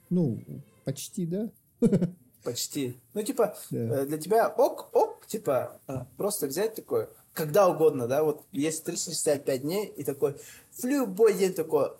Ну, 0.10 0.42
почти, 0.86 1.26
да. 1.26 1.52
Почти. 2.44 3.00
Ну, 3.14 3.24
типа, 3.24 3.56
Да. 3.70 3.78
э, 4.02 4.06
для 4.06 4.18
тебя 4.18 4.48
ок, 4.50 4.90
ок, 4.96 5.26
типа, 5.28 5.80
э, 5.88 6.06
просто 6.18 6.48
взять 6.48 6.76
такое, 6.76 7.10
когда 7.34 7.68
угодно, 7.68 8.08
да, 8.08 8.24
вот 8.24 8.44
есть 8.52 8.84
365 8.84 9.62
дней, 9.62 9.86
и 9.86 10.04
такой, 10.04 10.36
в 10.72 10.84
любой 10.86 11.34
день 11.36 11.54
такой, 11.54 11.92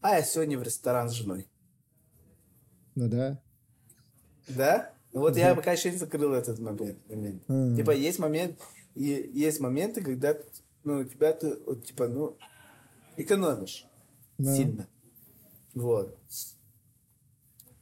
а 0.00 0.16
я 0.16 0.22
сегодня 0.22 0.58
в 0.58 0.62
ресторан 0.62 1.08
с 1.08 1.12
женой. 1.12 1.46
Ну 2.94 3.08
да. 3.08 3.40
Да? 4.48 4.92
Ну 5.12 5.20
Вот 5.20 5.36
я 5.36 5.54
пока 5.54 5.72
еще 5.72 5.90
не 5.90 5.98
закрыл 5.98 6.32
этот 6.34 6.58
момент. 6.58 6.98
момент. 7.08 7.42
М. 7.48 7.76
Типа 7.76 7.92
есть 7.92 8.18
момент, 8.18 8.58
и 8.94 9.30
есть 9.32 9.60
моменты, 9.60 10.02
когда 10.02 10.36
ну, 10.84 10.98
у 11.00 11.04
тебя 11.04 11.32
ты, 11.32 11.56
вот, 11.66 11.84
типа, 11.84 12.08
ну, 12.08 12.36
экономишь 13.16 13.86
Да. 14.38 14.54
сильно. 14.56 14.86
Вот. 15.74 16.16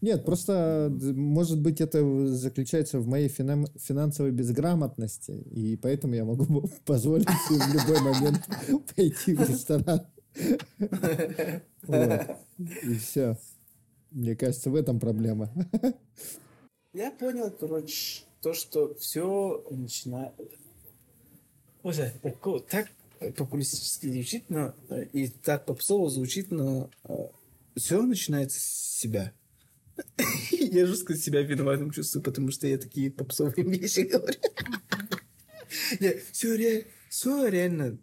Нет, 0.06 0.24
просто, 0.24 0.86
д- 0.88 1.14
может 1.14 1.60
быть, 1.60 1.80
это 1.80 2.28
заключается 2.28 3.00
в 3.00 3.08
моей 3.08 3.26
финам- 3.26 3.66
финансовой 3.76 4.30
безграмотности, 4.30 5.32
и 5.32 5.76
поэтому 5.76 6.14
я 6.14 6.24
могу 6.24 6.68
позволить 6.84 7.28
себе 7.48 7.58
в 7.58 7.74
любой 7.74 8.00
момент 8.02 8.40
пойти 8.94 9.34
в 9.34 9.40
ресторан. 9.40 10.06
Вот. 11.82 12.20
И 12.82 12.94
все. 12.94 13.36
Мне 14.12 14.36
кажется, 14.36 14.70
в 14.70 14.76
этом 14.76 15.00
проблема. 15.00 15.52
Я 16.92 17.10
понял, 17.10 17.50
короче, 17.50 18.22
то, 18.40 18.54
что 18.54 18.94
все 18.94 19.64
начинает... 19.70 20.32
Боже, 21.82 22.12
тако- 22.22 22.60
так 22.60 22.86
популистически 23.36 24.06
звучит, 24.06 24.44
но 24.50 24.72
э, 24.88 25.06
и 25.12 25.26
так 25.28 25.64
попсово 25.64 26.10
звучит, 26.10 26.52
но 26.52 26.90
все 27.76 28.02
начинается 28.02 28.60
с 28.60 28.98
себя. 29.00 29.32
Я 30.50 30.86
жестко 30.86 31.16
себя 31.16 31.42
виноватым 31.42 31.90
чувствую, 31.90 32.22
потому 32.22 32.50
что 32.50 32.66
я 32.66 32.78
такие 32.78 33.10
попсовые 33.10 33.64
вещи 33.66 34.00
говорю. 34.00 34.38
Все, 36.32 36.86
все 37.08 37.46
реально, 37.48 37.98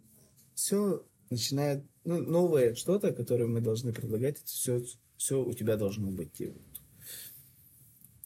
все 0.54 1.04
начинает, 1.30 1.84
ну, 2.04 2.20
новое 2.20 2.74
что-то, 2.74 3.12
которое 3.12 3.46
мы 3.46 3.60
должны 3.60 3.92
предлагать, 3.92 4.42
все, 4.44 4.82
все 5.16 5.42
у 5.42 5.52
тебя 5.52 5.76
должно 5.76 6.10
быть. 6.10 6.42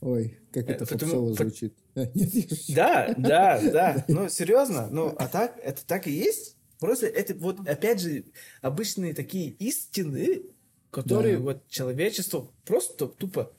Ой, 0.00 0.38
как 0.52 0.68
Э, 0.68 0.72
это 0.74 0.86
потому- 0.86 1.00
попсово 1.12 1.34
по- 1.34 1.42
звучит. 1.44 1.74
А. 1.94 2.06
Да, 2.68 3.14
да, 3.18 3.60
да. 3.72 4.04
Ну, 4.08 4.28
серьезно. 4.28 4.88
Ну, 4.90 5.14
а 5.18 5.26
так, 5.28 5.58
это 5.62 5.84
так 5.86 6.06
и 6.06 6.12
есть. 6.12 6.56
Просто 6.78 7.06
это 7.06 7.34
вот, 7.34 7.66
опять 7.66 8.00
же, 8.00 8.24
обычные 8.62 9.12
такие 9.14 9.50
истины, 9.50 10.42
которые 10.90 11.36
Да. 11.38 11.42
вот 11.42 11.68
человечество 11.68 12.52
просто 12.64 13.08
тупо 13.08 13.52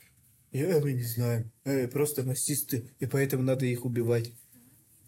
«Я, 0.51 0.79
мы 0.79 0.93
не 0.93 1.03
знаем, 1.03 1.51
э, 1.63 1.87
просто 1.87 2.23
расисты, 2.23 2.89
и 2.99 3.05
поэтому 3.05 3.43
надо 3.43 3.65
их 3.65 3.85
убивать. 3.85 4.31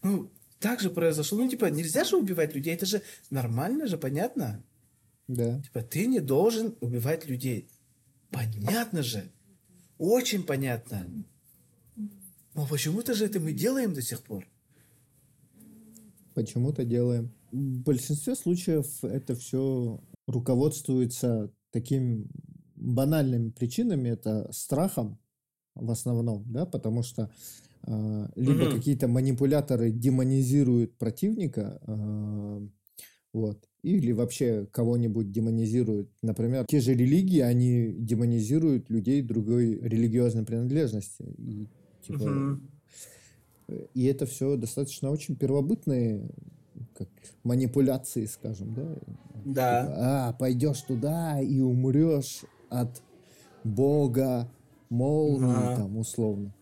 Ну, 0.03 0.31
так 0.59 0.79
же 0.79 0.89
произошло. 0.89 1.39
Ну, 1.39 1.49
типа, 1.49 1.65
нельзя 1.65 2.03
же 2.03 2.17
убивать 2.17 2.53
людей, 2.53 2.75
это 2.75 2.85
же 2.85 3.01
нормально 3.29 3.87
же, 3.87 3.97
понятно? 3.97 4.63
Да. 5.27 5.61
Типа, 5.61 5.81
ты 5.81 6.05
не 6.05 6.19
должен 6.19 6.75
убивать 6.81 7.27
людей. 7.27 7.67
Понятно 8.29 9.01
же. 9.01 9.31
Очень 9.97 10.43
понятно. 10.43 11.07
Но 12.53 12.67
почему-то 12.67 13.13
же 13.13 13.25
это 13.25 13.39
мы 13.39 13.53
делаем 13.53 13.93
до 13.93 14.01
сих 14.01 14.21
пор. 14.23 14.47
Почему-то 16.33 16.85
делаем. 16.85 17.33
В 17.51 17.81
большинстве 17.81 18.35
случаев 18.35 19.03
это 19.03 19.35
все 19.35 20.01
руководствуется 20.27 21.51
такими 21.71 22.27
банальными 22.75 23.49
причинами, 23.49 24.09
это 24.09 24.51
страхом 24.51 25.20
в 25.75 25.91
основном, 25.91 26.43
да, 26.51 26.65
потому 26.65 27.03
что 27.03 27.29
э, 27.87 28.27
либо 28.35 28.65
Мгм. 28.65 28.71
какие-то 28.71 29.07
манипуляторы 29.07 29.91
демонизируют 29.91 30.97
противника, 30.97 31.79
э, 31.87 32.67
вот, 33.33 33.69
или 33.81 34.11
вообще 34.11 34.67
кого-нибудь 34.71 35.31
демонизируют. 35.31 36.09
Например, 36.21 36.65
те 36.67 36.81
же 36.81 36.93
религии, 36.93 37.39
они 37.39 37.93
демонизируют 37.97 38.89
людей 38.89 39.21
другой 39.21 39.79
религиозной 39.79 40.43
принадлежности. 40.45 41.23
И, 41.37 41.67
типа, 42.05 42.23
Мгм. 42.25 42.71
и 43.93 44.05
это 44.05 44.25
все 44.25 44.57
достаточно 44.57 45.09
очень 45.11 45.35
первобытные 45.35 46.29
как 46.93 47.07
манипуляции, 47.43 48.25
скажем, 48.25 48.73
да? 48.73 48.95
Да. 49.45 49.81
Типа, 49.81 49.95
а, 49.97 50.33
пойдешь 50.33 50.81
туда 50.81 51.39
и 51.39 51.59
умрешь 51.61 52.41
от 52.69 53.01
Бога, 53.63 54.51
молнии, 54.91 55.49
Ага. 55.49 55.75
там, 55.77 55.97
условно. 55.97 56.53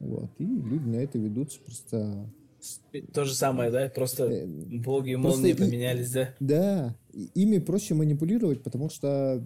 Вот. 0.00 0.30
И 0.38 0.44
люди 0.44 0.84
на 0.84 0.96
это 0.96 1.18
ведутся 1.18 1.58
просто... 1.60 2.30
То 3.14 3.24
же 3.24 3.34
самое, 3.34 3.70
да? 3.70 3.88
Просто 3.88 4.24
Э, 4.24 4.46
боги 4.46 5.10
и 5.12 5.14
просто 5.16 5.38
молнии 5.40 5.52
и- 5.52 5.56
поменялись, 5.56 6.10
да? 6.10 6.34
Да, 6.40 6.96
и- 7.12 7.30
ими 7.34 7.58
проще 7.58 7.94
манипулировать, 7.94 8.62
потому 8.64 8.90
что 8.90 9.42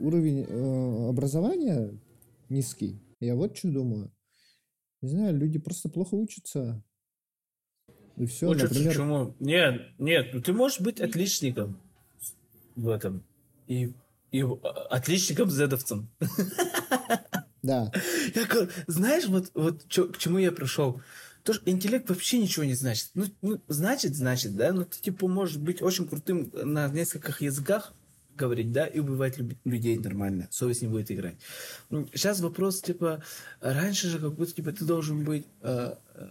уровень 0.00 0.44
э, 0.48 1.08
образования 1.08 1.92
низкий. 2.48 3.00
Я 3.20 3.34
вот 3.36 3.56
что 3.56 3.68
думаю. 3.70 4.10
Не 5.00 5.08
знаю, 5.10 5.36
люди 5.36 5.58
просто 5.58 5.88
плохо 5.88 6.14
учатся. 6.16 6.82
И 8.16 8.26
все, 8.26 8.48
Учатся 8.48 8.74
например... 8.74 8.94
чему? 8.96 9.34
Нет, 9.40 9.82
нет, 9.98 10.26
ну 10.32 10.40
ты 10.40 10.52
можешь 10.52 10.80
быть 10.80 11.00
отличником 11.00 11.78
в 12.74 12.88
этом. 12.88 13.22
И, 13.68 13.92
и 14.32 14.40
а, 14.42 14.56
отличником 14.90 15.50
зедовцем. 15.50 16.08
Да, 17.66 17.92
Я 18.34 18.46
знаешь, 18.86 19.26
вот, 19.26 19.50
вот 19.54 19.88
чё- 19.88 20.08
к 20.08 20.18
чему 20.18 20.38
я 20.38 20.52
пришел? 20.52 21.02
То, 21.42 21.52
что 21.52 21.68
интеллект 21.70 22.08
вообще 22.08 22.38
ничего 22.38 22.64
не 22.64 22.74
значит. 22.74 23.10
Ну, 23.14 23.26
ну, 23.42 23.60
значит, 23.68 24.16
значит, 24.16 24.56
да, 24.56 24.72
но 24.72 24.84
ты, 24.84 25.00
типа, 25.00 25.28
можешь 25.28 25.56
быть 25.56 25.82
очень 25.82 26.06
крутым 26.08 26.50
на 26.52 26.88
нескольких 26.88 27.40
языках, 27.40 27.92
говорить, 28.36 28.72
да, 28.72 28.86
и 28.86 28.98
убивать 29.00 29.38
людей 29.64 29.98
нормально. 29.98 30.48
Совесть 30.50 30.82
не 30.82 30.88
будет 30.88 31.10
играть. 31.10 31.36
Сейчас 32.12 32.40
вопрос, 32.40 32.82
типа, 32.82 33.22
раньше 33.60 34.08
же 34.08 34.18
как 34.18 34.34
будто, 34.34 34.52
типа, 34.52 34.72
ты 34.72 34.84
должен 34.84 35.24
быть... 35.24 35.46
э, 35.62 35.94
э, 36.14 36.28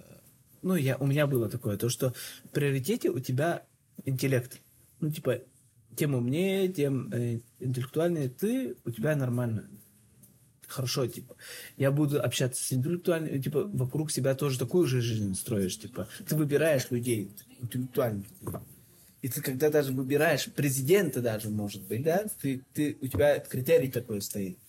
ну, 0.62 0.76
я, 0.76 0.98
у 0.98 1.08
меня 1.08 1.28
было 1.28 1.50
такое, 1.50 1.78
то, 1.78 1.90
что 1.90 2.14
в 2.46 2.50
приоритете 2.50 3.10
у 3.10 3.20
тебя 3.20 3.64
интеллект. 4.06 4.60
Ну, 5.00 5.12
типа, 5.12 5.40
тем 5.96 6.14
умнее, 6.16 6.68
тем 6.68 7.12
э, 7.12 7.40
интеллектуальнее 7.60 8.30
ты, 8.30 8.76
у 8.86 8.92
тебя 8.92 9.16
нормально. 9.16 9.70
Хорошо, 10.68 11.08
типа, 11.08 11.36
я 11.78 11.92
буду 11.92 12.22
общаться 12.22 12.64
с 12.64 12.74
интеллектуальными, 12.74 13.40
типа, 13.40 13.64
вокруг 13.66 14.12
себя 14.12 14.36
тоже 14.36 14.60
такую 14.60 14.88
же 14.88 15.02
жизнь 15.02 15.36
строишь, 15.36 15.78
типа, 15.80 16.08
ты 16.28 16.36
выбираешь 16.36 16.90
людей 16.92 17.32
интеллектуальных. 17.62 18.28
И 19.22 19.28
ты 19.28 19.42
когда 19.42 19.70
даже 19.70 19.92
выбираешь 19.92 20.46
президента 20.52 21.22
даже, 21.22 21.50
может 21.50 21.82
быть, 21.88 22.04
да, 22.04 22.26
ты, 22.42 22.64
ты, 22.74 22.98
у 23.02 23.08
тебя 23.08 23.40
критерий 23.40 23.90
такой 23.90 24.22
стоит. 24.22 24.60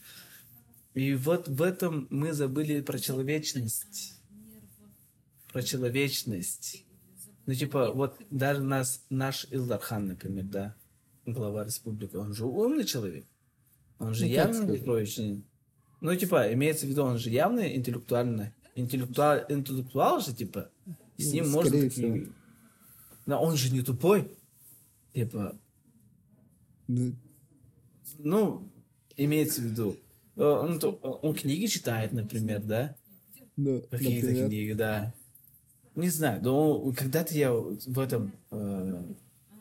И 0.94 1.14
вот 1.14 1.46
в 1.46 1.60
этом 1.60 2.06
мы 2.08 2.32
забыли 2.32 2.80
про 2.80 2.98
человечность. 2.98 4.18
Про 5.52 5.62
человечность. 5.62 6.86
Ну, 7.44 7.54
типа, 7.54 7.92
вот 7.92 8.16
даже 8.30 8.62
нас, 8.62 9.04
наш 9.10 9.46
Илдархан, 9.50 10.06
например, 10.06 10.44
да, 10.44 10.76
глава 11.26 11.64
республики, 11.64 12.16
он 12.16 12.32
же 12.32 12.46
умный 12.46 12.84
человек. 12.84 13.26
Он 13.98 14.14
же 14.14 14.24
ну, 14.24 14.30
явно 14.30 14.72
очень... 14.92 15.44
Ну, 16.00 16.14
типа, 16.14 16.52
имеется 16.52 16.86
в 16.86 16.90
виду, 16.90 17.04
он 17.04 17.18
же 17.18 17.30
явно 17.30 17.74
интеллектуальный. 17.74 18.52
Интеллектуал, 18.74 19.40
интеллектуал 19.48 20.20
же, 20.20 20.34
типа, 20.34 20.70
с 21.16 21.32
ним 21.32 21.46
Скорее 21.46 21.54
можно 21.54 21.80
такие... 21.80 22.28
Но 23.24 23.42
он 23.42 23.56
же 23.56 23.72
не 23.72 23.82
тупой. 23.82 24.30
Типа... 25.14 25.58
Ну, 26.86 27.14
ну 28.18 28.70
имеется 29.16 29.60
в 29.60 29.64
виду. 29.64 29.96
Э, 30.36 30.42
он, 30.42 30.80
он 31.02 31.34
книги 31.34 31.66
читает, 31.66 32.12
например, 32.12 32.62
да? 32.62 32.94
Да, 33.56 33.80
Какие-то 33.90 34.28
книги, 34.28 34.72
да. 34.72 35.14
Не 35.94 36.10
знаю, 36.10 36.42
но 36.42 36.92
когда-то 36.92 37.34
я 37.34 37.52
в 37.52 37.98
этом 37.98 38.32
э, 38.50 39.02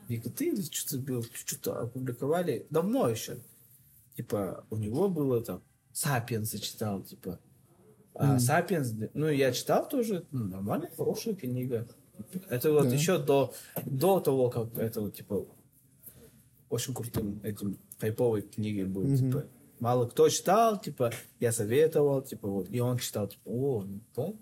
ты 0.08 0.50
или 0.50 0.62
что-то 0.62 1.24
что-то 1.34 1.80
опубликовали 1.80 2.68
давно 2.70 3.10
еще. 3.10 3.38
Типа, 4.18 4.66
у 4.70 4.76
него 4.76 5.10
было 5.10 5.42
там 5.42 5.62
Сапиенс 5.96 6.52
читал, 6.60 7.02
типа. 7.04 7.40
А 8.16 8.38
Сапиенс, 8.38 8.94
ну, 9.14 9.30
я 9.30 9.54
читал 9.54 9.88
тоже, 9.88 10.26
ну, 10.32 10.44
нормально, 10.44 10.90
хорошая 10.98 11.36
книга. 11.36 11.88
Это 12.50 12.74
вот 12.74 12.90
да. 12.90 12.94
еще 12.94 13.18
до, 13.18 13.54
до 13.86 14.20
того, 14.20 14.50
как 14.50 14.78
это 14.78 15.00
вот, 15.00 15.16
типа, 15.16 15.46
очень 16.70 16.94
крутым 16.94 17.40
этим 17.44 17.78
хайповой 17.98 18.42
книгой 18.42 18.84
будет, 18.84 19.22
mm 19.22 19.26
типа. 19.26 19.46
Мало 19.80 20.08
кто 20.08 20.28
читал, 20.28 20.80
типа, 20.80 21.14
я 21.40 21.54
советовал, 21.54 22.22
типа, 22.22 22.50
вот, 22.50 22.70
и 22.70 22.80
он 22.82 22.98
читал, 22.98 23.30
типа, 23.30 23.42
о, 23.46 23.84
ну, 23.84 24.02
да, 24.16 24.34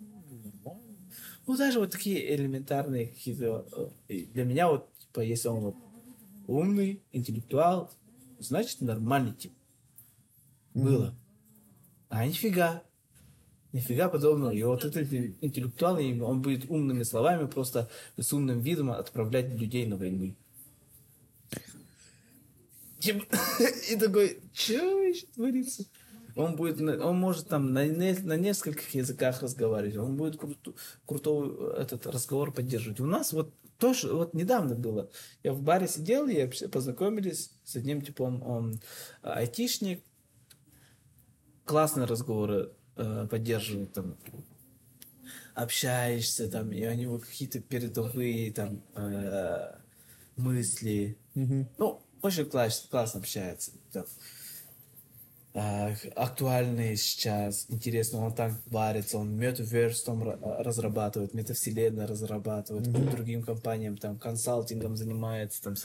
ну, 1.45 1.57
даже 1.57 1.79
вот 1.79 1.91
такие 1.91 2.35
элементарные 2.35 3.07
какие-то... 3.07 3.91
Э, 4.07 4.21
для 4.33 4.43
меня 4.43 4.69
вот, 4.69 4.89
типа, 4.97 5.19
если 5.19 5.49
он 5.49 5.59
вот 5.59 5.75
умный, 6.47 7.03
интеллектуал, 7.11 7.91
значит, 8.39 8.81
нормальный 8.81 9.33
тип. 9.33 9.53
Было. 10.73 11.13
А 12.13 12.27
нифига. 12.27 12.83
Нифига 13.71 14.07
подобного. 14.07 14.51
И 14.51 14.61
вот 14.61 14.85
этот 14.85 15.11
интеллектуал, 15.11 15.97
он 15.97 16.43
будет 16.43 16.69
умными 16.69 17.01
словами, 17.01 17.47
просто 17.47 17.89
с 18.17 18.31
умным 18.31 18.59
видом 18.59 18.91
отправлять 18.91 19.49
людей 19.59 19.87
на 19.87 19.97
войну. 19.97 20.35
И 23.89 23.95
такой, 23.95 24.39
что 24.53 24.73
еще 25.01 25.25
творится? 25.33 25.85
Он 26.35 26.55
будет, 26.55 26.79
он 26.79 27.17
может 27.19 27.47
там 27.47 27.73
на, 27.73 27.83
на 27.83 28.37
нескольких 28.37 28.93
языках 28.93 29.41
разговаривать, 29.41 29.97
он 29.97 30.15
будет 30.15 30.37
крут, 30.37 30.75
крутой 31.07 31.81
этот 31.81 32.05
разговор 32.05 32.53
поддерживать. 32.53 32.99
У 32.99 33.05
нас 33.05 33.33
вот 33.33 33.53
тоже, 33.79 34.13
вот 34.13 34.35
недавно 34.35 34.75
было, 34.75 35.09
я 35.43 35.51
в 35.51 35.61
баре 35.61 35.87
сидел, 35.87 36.27
и 36.27 36.45
познакомились 36.67 37.51
с 37.63 37.75
одним 37.75 38.01
типом, 38.01 38.41
он 38.43 38.79
айтишник, 39.21 40.03
классные 41.65 42.05
разговоры 42.05 42.71
э, 42.95 43.27
поддерживает, 43.29 43.93
там, 43.93 44.17
общаешься, 45.55 46.49
там, 46.49 46.71
и 46.71 46.85
у 46.87 46.93
него 46.93 47.19
какие-то 47.19 47.59
передовые 47.59 48.51
там 48.51 48.81
э, 48.95 49.75
мысли. 50.35 51.17
Mm-hmm. 51.35 51.67
Ну, 51.77 52.01
очень 52.21 52.45
классно, 52.45 52.89
классно 52.89 53.19
общается. 53.19 53.71
Там 53.91 54.05
актуальные 56.15 56.95
сейчас, 56.95 57.67
интересно, 57.69 58.25
он 58.25 58.33
так 58.33 58.53
варится, 58.65 59.19
он 59.19 59.39
Metaverse 59.39 60.03
там 60.03 60.23
разрабатывает, 60.23 61.35
метавселенная 61.35 62.07
разрабатывает, 62.07 62.87
mm-hmm. 62.87 63.11
другим 63.11 63.43
компаниям 63.43 63.97
там 63.97 64.17
консалтингом 64.17 64.95
занимается, 64.95 65.61
там 65.61 65.75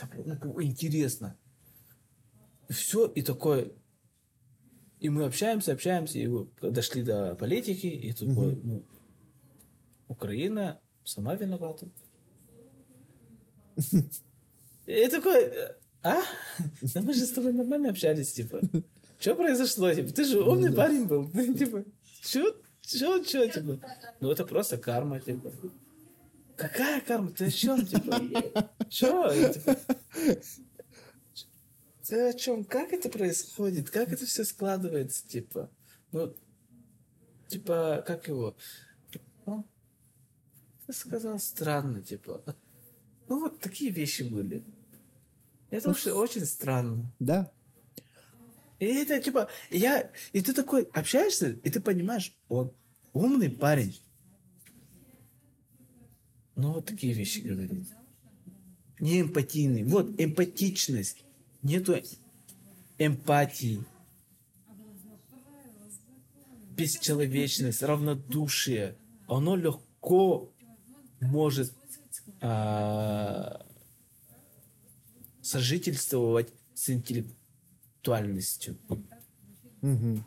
ну, 0.43 0.61
интересно. 0.63 1.37
Все 2.67 3.05
и 3.05 3.21
такое, 3.21 3.71
и 4.99 5.09
мы 5.09 5.25
общаемся, 5.25 5.73
общаемся, 5.73 6.19
и 6.19 6.29
дошли 6.61 7.03
до 7.03 7.35
политики, 7.35 7.87
и 7.87 8.11
такой, 8.11 8.53
mm-hmm. 8.53 8.61
ну, 8.63 8.83
Украина 10.07 10.79
сама 11.03 11.35
виновата. 11.35 11.87
И 14.85 15.07
такой, 15.07 15.51
а? 16.03 16.21
Да 16.81 17.01
мы 17.01 17.13
же 17.13 17.25
с 17.25 17.31
тобой 17.31 17.53
нормально 17.53 17.89
общались, 17.89 18.33
типа. 18.33 18.61
Что 19.19 19.35
произошло? 19.35 19.93
Типа, 19.93 20.13
ты 20.13 20.25
же 20.25 20.41
умный 20.41 20.73
парень 20.73 21.05
был. 21.05 21.29
типа, 21.57 21.83
что? 22.21 22.55
Что, 22.81 23.23
что, 23.23 23.47
типа? 23.47 23.79
Ну, 24.19 24.31
это 24.31 24.45
просто 24.45 24.77
карма, 24.77 25.19
типа. 25.19 25.51
Какая 26.55 27.01
карма? 27.01 27.31
Ты 27.31 27.45
о 27.45 27.51
чем, 27.51 27.85
типа? 27.85 28.21
Что? 28.89 29.31
Ты 32.09 32.29
о 32.29 32.33
чем? 32.33 32.63
Как 32.63 32.91
это 32.91 33.07
происходит? 33.07 33.91
Как 33.91 34.11
это 34.11 34.25
все 34.25 34.43
складывается, 34.43 35.27
типа? 35.27 35.69
Ну, 36.11 36.35
типа, 37.47 38.03
как 38.05 38.27
его? 38.27 38.57
Ну, 39.45 39.63
ты 40.87 40.93
сказал 40.93 41.37
странно, 41.37 42.01
типа. 42.01 42.43
Ну, 43.27 43.41
вот 43.41 43.59
такие 43.59 43.91
вещи 43.91 44.23
были. 44.23 44.63
Это 45.69 45.91
уж 45.91 46.07
очень 46.07 46.45
странно. 46.45 47.13
Да. 47.19 47.51
И 48.79 48.85
это 48.85 49.21
типа, 49.21 49.47
я, 49.69 50.09
и 50.33 50.41
ты 50.41 50.53
такой 50.53 50.85
общаешься, 50.93 51.59
и 51.63 51.69
ты 51.69 51.79
понимаешь, 51.79 52.35
он 52.47 52.73
умный 53.13 53.51
парень. 53.51 54.01
Ну, 56.55 56.73
вот 56.73 56.87
такие 56.87 57.13
вещи 57.13 57.41
говорит. 57.41 57.87
Не 58.99 59.21
эмпатийный. 59.21 59.83
Вот 59.83 60.19
эмпатичность. 60.19 61.23
Нету 61.61 61.95
эмпатии. 62.97 63.83
Бесчеловечность, 66.71 67.83
равнодушие. 67.83 68.95
Оно 69.27 69.57
легко 69.57 70.49
может 71.19 71.73
а, 72.41 73.65
сожительствовать 75.41 76.53
с 76.73 76.89
интеллектуальностью. 76.89 78.77
Угу. 79.81 80.23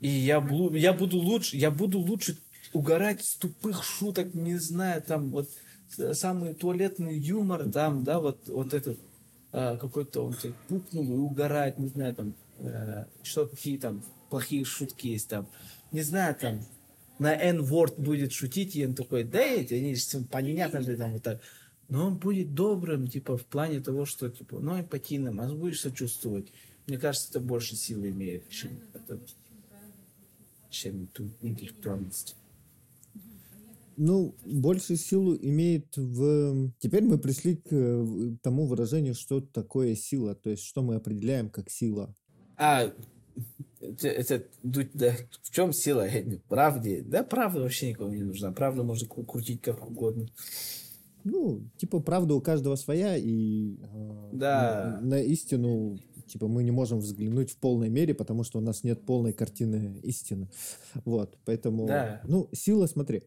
И 0.00 0.08
я, 0.08 0.40
буду, 0.40 0.76
я 0.76 0.92
буду 0.92 1.18
лучше, 1.18 1.56
я 1.56 1.70
буду 1.70 1.98
лучше 1.98 2.38
угорать 2.72 3.24
с 3.24 3.36
тупых 3.36 3.82
шуток, 3.82 4.34
не 4.34 4.56
знаю, 4.56 5.02
там 5.02 5.30
вот 5.30 5.48
самый 6.12 6.54
туалетный 6.54 7.18
юмор, 7.18 7.70
там, 7.70 8.04
да, 8.04 8.20
вот, 8.20 8.48
вот 8.48 8.74
этот 8.74 8.98
какой-то 9.76 10.24
он 10.24 10.34
тебе 10.34 10.54
пукнул 10.68 11.04
и 11.04 11.16
угорает, 11.16 11.78
не 11.78 11.88
знаю, 11.88 12.14
там, 12.14 12.34
а, 12.58 13.06
что 13.22 13.46
какие 13.46 13.78
там 13.78 14.02
плохие 14.30 14.64
шутки 14.64 15.08
есть 15.08 15.28
там, 15.28 15.46
не 15.92 16.00
знаю, 16.02 16.34
там, 16.34 16.60
на 17.18 17.34
N-word 17.34 18.00
будет 18.00 18.32
шутить, 18.32 18.74
и 18.74 18.86
он 18.86 18.94
такой, 18.94 19.24
да, 19.24 19.40
эти, 19.40 19.74
они 19.74 19.94
понятно 20.30 20.78
ли 20.78 20.96
там 20.96 21.12
вот 21.12 21.22
так. 21.22 21.40
Но 21.88 22.06
он 22.06 22.16
будет 22.16 22.54
добрым, 22.54 23.06
типа, 23.06 23.36
в 23.36 23.44
плане 23.44 23.80
того, 23.80 24.06
что, 24.06 24.30
типа, 24.30 24.58
ну, 24.58 24.80
эмпатийным, 24.80 25.40
а 25.40 25.48
будешь 25.54 25.80
сочувствовать. 25.80 26.50
Мне 26.86 26.98
кажется, 26.98 27.28
это 27.30 27.40
больше 27.40 27.76
силы 27.76 28.10
имеет, 28.10 28.48
чем, 28.48 28.80
это, 28.94 29.20
чем 30.70 31.06
ту 31.08 31.28
интеллектуальность. 31.42 32.36
Ну, 33.96 34.36
больше 34.44 34.96
силу 34.96 35.36
имеет 35.36 35.96
в... 35.96 36.70
Теперь 36.78 37.04
мы 37.04 37.18
пришли 37.18 37.56
к 37.56 37.68
э, 37.70 38.36
тому 38.42 38.66
выражению, 38.66 39.14
что 39.14 39.40
такое 39.40 39.94
сила, 39.94 40.34
то 40.34 40.50
есть 40.50 40.64
что 40.64 40.82
мы 40.82 40.96
определяем 40.96 41.50
как 41.50 41.70
сила. 41.70 42.14
А, 42.56 42.92
это, 43.80 44.08
это 44.08 44.44
да, 44.62 45.12
в 45.42 45.50
чем 45.50 45.72
сила? 45.72 46.06
Правде? 46.48 47.02
Да, 47.02 47.22
правда 47.24 47.60
вообще 47.60 47.90
никому 47.90 48.12
не 48.12 48.22
нужна. 48.22 48.52
Правда 48.52 48.82
можно 48.82 49.08
крутить 49.08 49.60
как 49.62 49.86
угодно. 49.86 50.28
Ну, 51.24 51.62
типа, 51.76 52.00
правда 52.00 52.34
у 52.34 52.40
каждого 52.40 52.74
своя, 52.76 53.16
и 53.16 53.76
э, 53.76 54.30
да. 54.32 54.98
на, 55.00 55.08
на 55.08 55.20
истину, 55.22 55.98
типа, 56.26 56.48
мы 56.48 56.64
не 56.64 56.72
можем 56.72 56.98
взглянуть 56.98 57.52
в 57.52 57.58
полной 57.58 57.88
мере, 57.88 58.12
потому 58.12 58.42
что 58.42 58.58
у 58.58 58.60
нас 58.60 58.82
нет 58.82 59.04
полной 59.06 59.32
картины 59.32 60.00
истины. 60.02 60.50
Вот, 61.04 61.38
поэтому, 61.44 61.86
да. 61.86 62.20
ну, 62.24 62.48
сила, 62.52 62.86
смотри, 62.86 63.22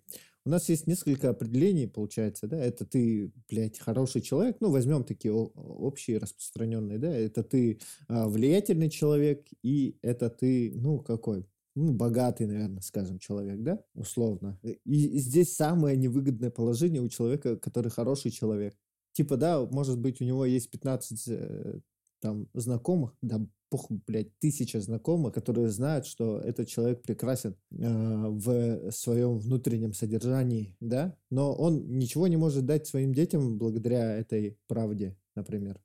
у 0.45 0.49
нас 0.49 0.69
есть 0.69 0.85
несколько 0.85 1.29
определений, 1.29 1.87
получается, 1.87 2.47
да, 2.47 2.57
это 2.57 2.85
ты, 2.85 3.31
блядь, 3.49 3.79
хороший 3.79 4.21
человек, 4.21 4.57
ну, 4.59 4.69
возьмем 4.69 5.03
такие 5.03 5.33
общие, 5.33 6.19
распространенные, 6.19 6.99
да, 6.99 7.13
это 7.13 7.43
ты 7.43 7.79
а, 8.07 8.27
влиятельный 8.27 8.89
человек, 8.89 9.47
и 9.63 9.97
это 10.03 10.29
ты, 10.29 10.71
ну, 10.75 10.99
какой, 10.99 11.47
ну, 11.73 11.93
богатый, 11.93 12.45
наверное, 12.45 12.81
скажем, 12.81 13.17
человек, 13.17 13.61
да, 13.63 13.83
условно. 13.95 14.59
И 14.85 15.17
здесь 15.17 15.55
самое 15.55 15.97
невыгодное 15.97 16.51
положение 16.51 17.01
у 17.01 17.09
человека, 17.09 17.57
который 17.57 17.89
хороший 17.89 18.29
человек. 18.29 18.77
Типа, 19.13 19.37
да, 19.37 19.65
может 19.65 19.97
быть, 19.97 20.21
у 20.21 20.25
него 20.25 20.45
есть 20.45 20.69
15 20.69 21.23
э, 21.27 21.79
там 22.19 22.47
знакомых, 22.53 23.15
да, 23.21 23.45
похуй, 23.75 23.99
блядь, 24.07 24.39
тысяча 24.39 24.79
знакомых, 24.79 25.33
которые 25.33 25.69
знают, 25.69 26.05
что 26.05 26.39
этот 26.39 26.69
человек 26.69 27.01
прекрасен 27.01 27.57
э, 27.71 28.27
в 28.29 28.89
своем 28.91 29.37
внутреннем 29.37 29.91
содержании, 29.91 30.77
да, 30.79 31.17
но 31.29 31.53
он 31.53 31.97
ничего 31.97 32.27
не 32.27 32.37
может 32.37 32.65
дать 32.65 32.87
своим 32.87 33.13
детям 33.13 33.57
благодаря 33.57 34.15
этой 34.15 34.57
правде, 34.67 35.17
например. 35.35 35.81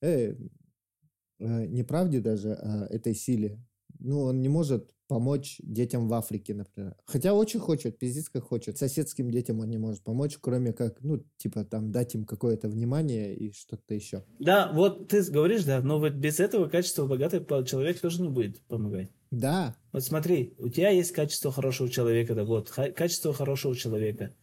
Э, 0.00 0.34
э, 1.38 1.66
не 1.66 1.82
правде 1.82 2.20
даже, 2.20 2.54
а 2.54 2.86
этой 2.86 3.14
силе. 3.14 3.62
Ну, 3.98 4.20
он 4.20 4.40
не 4.40 4.48
может 4.48 4.90
помочь 5.14 5.58
детям 5.62 6.08
в 6.08 6.14
Африке, 6.14 6.54
например. 6.54 6.96
Хотя 7.04 7.34
очень 7.34 7.60
хочет, 7.60 8.00
пиздец 8.00 8.28
как 8.28 8.42
хочет. 8.42 8.78
Соседским 8.78 9.30
детям 9.30 9.60
он 9.60 9.70
не 9.70 9.78
может 9.78 10.02
помочь, 10.02 10.38
кроме 10.40 10.72
как, 10.72 11.00
ну, 11.02 11.22
типа, 11.36 11.64
там, 11.64 11.92
дать 11.92 12.16
им 12.16 12.24
какое-то 12.24 12.68
внимание 12.68 13.32
и 13.32 13.52
что-то 13.52 13.94
еще. 13.94 14.24
Да, 14.40 14.72
вот 14.72 15.06
ты 15.06 15.22
говоришь, 15.30 15.62
да, 15.62 15.80
но 15.80 16.00
вот 16.00 16.14
без 16.14 16.40
этого 16.40 16.68
качества 16.68 17.06
богатый 17.06 17.38
человек 17.64 18.00
тоже 18.00 18.22
не 18.22 18.28
будет 18.28 18.60
помогать. 18.62 19.08
Да. 19.30 19.76
Вот 19.92 20.02
смотри, 20.02 20.52
у 20.58 20.68
тебя 20.68 20.90
есть 20.90 21.12
качество 21.12 21.52
хорошего 21.52 21.88
человека, 21.88 22.34
да, 22.34 22.42
вот, 22.42 22.70
качество 22.70 23.32
хорошего 23.32 23.76
человека. 23.76 24.34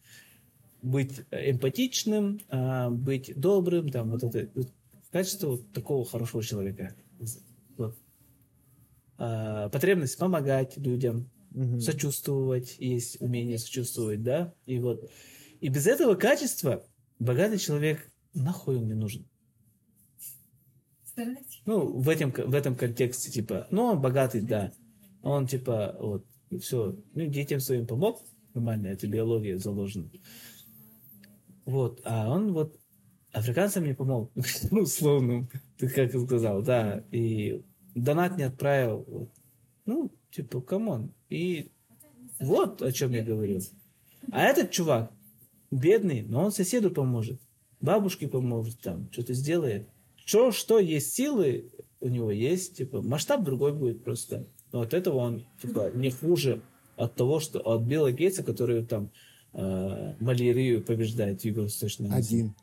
Быть 0.80 1.20
эмпатичным, 1.30 2.40
а, 2.48 2.88
быть 2.88 3.30
добрым, 3.36 3.90
там, 3.90 4.12
вот 4.12 4.24
это, 4.24 4.48
качество 5.10 5.48
вот 5.48 5.70
такого 5.74 6.06
хорошего 6.06 6.42
человека. 6.42 6.94
Э, 9.22 9.68
потребность 9.70 10.18
помогать 10.18 10.76
людям, 10.76 11.30
угу. 11.54 11.78
сочувствовать, 11.78 12.74
есть 12.78 13.20
умение 13.20 13.56
сочувствовать, 13.56 14.20
да, 14.24 14.52
и 14.66 14.80
вот. 14.80 15.08
И 15.60 15.68
без 15.68 15.86
этого 15.86 16.16
качества 16.16 16.84
богатый 17.20 17.58
человек 17.58 18.10
нахуй 18.34 18.78
он 18.78 18.88
не 18.88 18.94
нужен. 18.94 19.24
Ну, 21.66 22.00
в 22.00 22.08
этом, 22.08 22.32
в 22.32 22.52
этом 22.52 22.74
контексте, 22.74 23.30
типа, 23.30 23.68
ну, 23.70 23.84
он 23.84 24.00
богатый, 24.00 24.40
да. 24.40 24.72
Он, 25.22 25.46
типа, 25.46 25.96
вот, 26.00 26.26
все, 26.60 26.96
ну, 27.14 27.26
детям 27.26 27.60
своим 27.60 27.86
помог, 27.86 28.24
нормально, 28.54 28.88
это 28.88 29.06
биология 29.06 29.56
заложена. 29.56 30.10
Вот, 31.64 32.00
а 32.02 32.28
он 32.28 32.52
вот 32.54 32.76
африканцам 33.30 33.84
не 33.84 33.94
помог, 33.94 34.32
ну, 34.72 34.80
условно, 34.82 35.48
ты 35.78 35.88
как 35.88 36.10
сказал, 36.10 36.62
да, 36.62 37.04
и 37.12 37.62
донат 37.94 38.36
не 38.36 38.44
отправил. 38.44 39.30
Ну, 39.86 40.12
типа, 40.30 40.60
come 40.60 40.90
on. 40.90 41.12
И 41.28 41.70
вот 42.40 42.82
о 42.82 42.92
чем 42.92 43.12
я 43.12 43.22
говорил. 43.22 43.60
А 44.30 44.42
этот 44.44 44.70
чувак 44.70 45.12
бедный, 45.70 46.22
но 46.22 46.44
он 46.44 46.52
соседу 46.52 46.90
поможет. 46.90 47.40
Бабушке 47.80 48.28
поможет 48.28 48.80
там, 48.80 49.08
что-то 49.10 49.34
сделает. 49.34 49.88
Что, 50.24 50.52
что 50.52 50.78
есть 50.78 51.12
силы, 51.14 51.72
у 52.00 52.08
него 52.08 52.30
есть, 52.30 52.76
типа, 52.76 53.02
масштаб 53.02 53.42
другой 53.42 53.72
будет 53.72 54.04
просто. 54.04 54.46
Но 54.70 54.82
от 54.82 54.94
этого 54.94 55.16
он, 55.16 55.44
типа, 55.60 55.90
не 55.94 56.10
хуже 56.10 56.62
от 56.96 57.16
того, 57.16 57.40
что 57.40 57.58
от 57.60 57.82
Билла 57.82 58.12
Гейтса, 58.12 58.44
который 58.44 58.84
там 58.84 59.10
э, 59.52 60.14
малярию 60.20 60.82
побеждает 60.84 61.40
в 61.40 61.44
Юго-Восточной 61.44 62.10
Азии. 62.10 62.36
Один. 62.36 62.54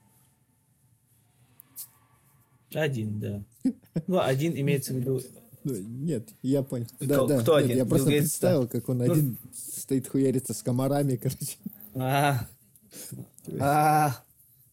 Один, 2.73 3.19
да. 3.19 3.43
Ну, 4.07 4.19
один 4.19 4.55
имеется 4.55 4.93
в 4.93 4.97
виду... 4.97 5.21
Ну, 5.63 5.75
нет, 5.75 6.29
я 6.41 6.63
понял. 6.63 6.87
Да, 6.99 7.15
кто, 7.15 7.27
да, 7.27 7.39
кто 7.41 7.59
нет, 7.59 7.65
один? 7.65 7.77
Я 7.77 7.85
просто 7.85 8.09
Билл 8.09 8.19
представил, 8.19 8.67
как 8.67 8.89
он 8.89 8.99
ну... 8.99 9.11
один 9.11 9.37
стоит 9.53 10.07
хуярится 10.07 10.53
с 10.53 10.63
комарами, 10.63 11.17
короче. 11.17 11.57
А, 11.95 12.47
а, 13.59 14.23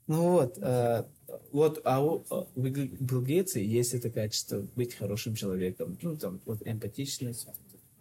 ну 0.06 0.30
вот, 0.30 0.58
а, 0.62 1.06
вот, 1.50 1.80
а 1.84 2.04
у, 2.04 2.24
у 2.54 2.60
Билл 2.60 3.22
Гейтса 3.22 3.58
есть 3.58 3.94
это 3.94 4.10
качество 4.10 4.64
быть 4.76 4.94
хорошим 4.94 5.34
человеком. 5.34 5.98
Ну, 6.02 6.16
там, 6.16 6.40
вот 6.44 6.60
эмпатичность, 6.64 7.48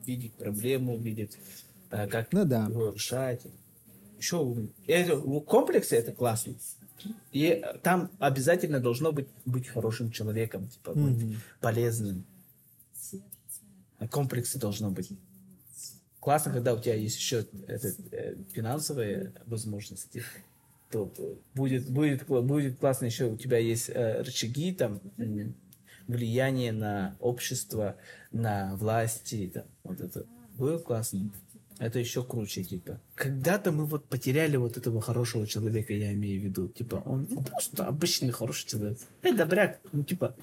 видеть 0.06 0.34
проблему, 0.34 0.98
видеть, 0.98 1.38
а, 1.90 2.08
как 2.08 2.32
ну, 2.32 2.46
да. 2.46 2.66
его 2.66 2.92
решать. 2.92 3.42
Еще 4.20 4.70
это, 4.88 5.16
в 5.18 5.40
комплексе 5.42 5.98
это 5.98 6.12
классно. 6.12 6.54
И 7.32 7.64
там 7.84 8.10
обязательно 8.20 8.80
должно 8.80 9.12
быть, 9.12 9.28
быть 9.46 9.68
хорошим 9.68 10.12
человеком, 10.12 10.68
типа, 10.68 10.94
быть 10.94 11.18
mm-hmm. 11.18 11.36
полезным. 11.60 12.26
Комплексы 14.10 14.60
должно 14.60 14.92
быть. 14.92 15.12
Классно, 16.20 16.52
когда 16.52 16.74
у 16.74 16.80
тебя 16.80 16.96
есть 16.96 17.18
еще 17.18 17.46
это, 17.68 17.90
э, 18.12 18.36
финансовые 18.54 19.34
возможности. 19.46 20.24
То 20.90 21.12
будет, 21.54 21.90
будет, 21.90 22.26
будет 22.28 22.80
классно 22.80 23.06
еще 23.06 23.26
у 23.26 23.38
тебя 23.38 23.58
есть 23.58 23.90
э, 23.90 24.22
рычаги, 24.22 24.74
там, 24.74 25.02
влияние 26.08 26.72
на 26.72 27.16
общество, 27.20 27.96
на 28.32 28.76
власти. 28.76 29.52
Там, 29.54 29.66
вот 29.84 30.02
это 30.02 30.26
будет 30.56 30.84
классно. 30.84 31.32
Это 31.78 32.00
еще 32.00 32.24
круче, 32.24 32.64
типа. 32.64 33.02
Когда-то 33.16 33.72
мы 33.72 33.86
вот 33.86 34.06
потеряли 34.06 34.56
вот 34.56 34.78
этого 34.78 35.02
хорошего 35.02 35.46
человека, 35.46 35.94
я 35.94 36.14
имею 36.14 36.42
в 36.42 36.44
виду. 36.46 36.68
Типа, 36.70 37.04
он 37.06 37.28
ну, 37.30 37.42
просто 37.44 37.86
обычный 37.86 38.32
хороший 38.32 38.68
человек. 38.68 38.98
Это 39.22 39.38
добряк, 39.38 39.80
ну, 39.92 40.04
типа, 40.04 40.36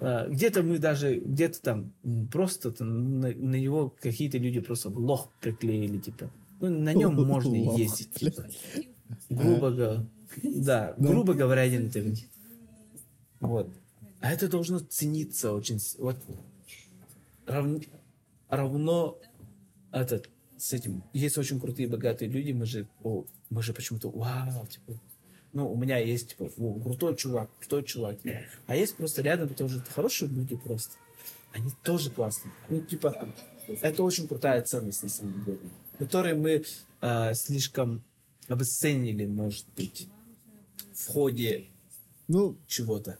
а, 0.00 0.28
где-то 0.28 0.62
мы 0.62 0.78
даже, 0.78 1.18
где-то 1.18 1.62
там 1.62 1.92
просто 2.30 2.72
там, 2.72 3.20
на, 3.20 3.28
на 3.28 3.56
него 3.56 3.94
какие-то 4.00 4.36
люди 4.36 4.60
просто 4.60 4.90
лох 4.90 5.30
приклеили, 5.40 5.98
типа. 5.98 6.30
Ну, 6.60 6.68
на 6.68 6.92
нем 6.92 7.14
можно 7.14 7.54
ездить, 7.76 8.12
типа. 8.12 8.46
Грубо 9.30 9.70
говоря. 9.70 10.06
Да, 10.42 10.94
грубо 10.98 11.32
говоря, 11.32 11.62
один 11.62 11.90
Вот. 13.40 13.70
А 14.20 14.32
это 14.32 14.48
должно 14.48 14.80
цениться 14.80 15.52
очень. 15.52 15.78
Вот 15.98 16.16
равно, 17.46 17.80
равно 18.48 19.18
этот 19.92 20.28
с 20.58 20.72
этим. 20.72 21.02
Есть 21.12 21.38
очень 21.38 21.60
крутые, 21.60 21.88
богатые 21.88 22.30
люди, 22.30 22.52
мы 22.52 22.66
же, 22.66 22.86
о, 23.02 23.24
мы 23.50 23.62
же 23.62 23.72
почему-то, 23.72 24.10
вау, 24.10 24.66
типа, 24.66 24.98
ну, 25.52 25.70
у 25.72 25.76
меня 25.76 25.98
есть, 25.98 26.30
типа, 26.30 26.50
о, 26.56 26.80
крутой 26.80 27.16
чувак, 27.16 27.50
крутой 27.58 27.84
чувак. 27.84 28.18
А 28.66 28.76
есть 28.76 28.96
просто 28.96 29.22
рядом 29.22 29.48
тоже 29.54 29.82
хорошие 29.94 30.28
люди 30.28 30.56
просто. 30.56 30.92
Они 31.52 31.70
тоже 31.82 32.10
классные. 32.10 32.52
Ну, 32.68 32.80
типа, 32.82 33.32
это 33.80 34.02
очень 34.02 34.28
крутая 34.28 34.62
ценность, 34.62 35.02
на 35.02 35.08
самом 35.08 35.44
деле, 35.44 35.58
которую 35.98 36.38
мы 36.38 36.64
э, 37.00 37.34
слишком 37.34 38.04
обесценили, 38.48 39.26
может 39.26 39.66
быть, 39.74 40.08
в 40.92 41.06
ходе 41.08 41.68
ну, 42.28 42.58
чего-то. 42.66 43.18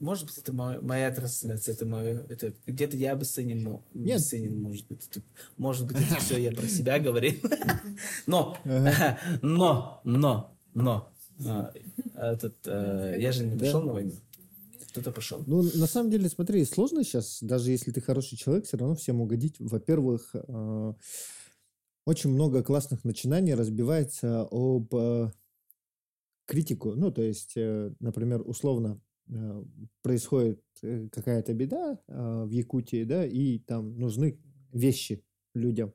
Может 0.00 0.26
быть, 0.26 0.38
это 0.38 0.52
моя, 0.52 0.80
моя 0.80 1.10
трансляция, 1.12 1.74
это 1.74 1.86
мое, 1.86 2.26
это 2.28 2.52
где-то 2.66 2.96
я 2.96 3.12
обесценен, 3.12 3.62
но 3.62 3.84
Нет. 3.94 4.16
обесценен, 4.16 4.60
может 4.60 4.86
быть, 4.88 5.06
это, 5.08 5.22
может 5.56 5.86
быть, 5.86 5.96
это 5.96 6.20
все 6.20 6.36
я 6.36 6.50
про 6.52 6.66
себя 6.66 6.98
говорил. 6.98 7.34
Но, 8.26 8.58
но, 9.42 10.00
но, 10.04 10.56
но, 10.74 11.12
а, 11.46 11.72
этот, 12.16 12.56
э, 12.66 13.16
я 13.18 13.32
же 13.32 13.46
не 13.46 13.56
пришел 13.56 13.82
на 13.82 13.92
войну. 13.92 14.12
Кто-то 14.90 15.12
пошел. 15.12 15.42
Ну, 15.46 15.62
на 15.62 15.86
самом 15.86 16.10
деле, 16.10 16.28
смотри, 16.28 16.64
сложно 16.64 17.02
сейчас, 17.04 17.42
даже 17.42 17.70
если 17.70 17.90
ты 17.90 18.00
хороший 18.00 18.36
человек, 18.36 18.66
все 18.66 18.76
равно 18.76 18.94
всем 18.94 19.20
угодить. 19.20 19.56
Во-первых, 19.58 20.30
э, 20.34 20.94
очень 22.04 22.30
много 22.30 22.62
классных 22.62 23.04
начинаний 23.04 23.54
разбивается 23.54 24.46
об 24.50 24.94
э, 24.94 25.32
критику. 26.46 26.94
Ну, 26.94 27.10
то 27.10 27.22
есть, 27.22 27.54
например, 27.56 28.42
условно, 28.44 29.00
происходит 30.02 30.62
э, 30.82 31.08
какая-то 31.10 31.54
беда 31.54 31.98
а, 32.08 32.44
в 32.44 32.50
Якутии, 32.50 33.04
да, 33.04 33.24
и 33.24 33.58
там 33.58 33.98
нужны 33.98 34.38
вещи 34.72 35.24
людям. 35.54 35.94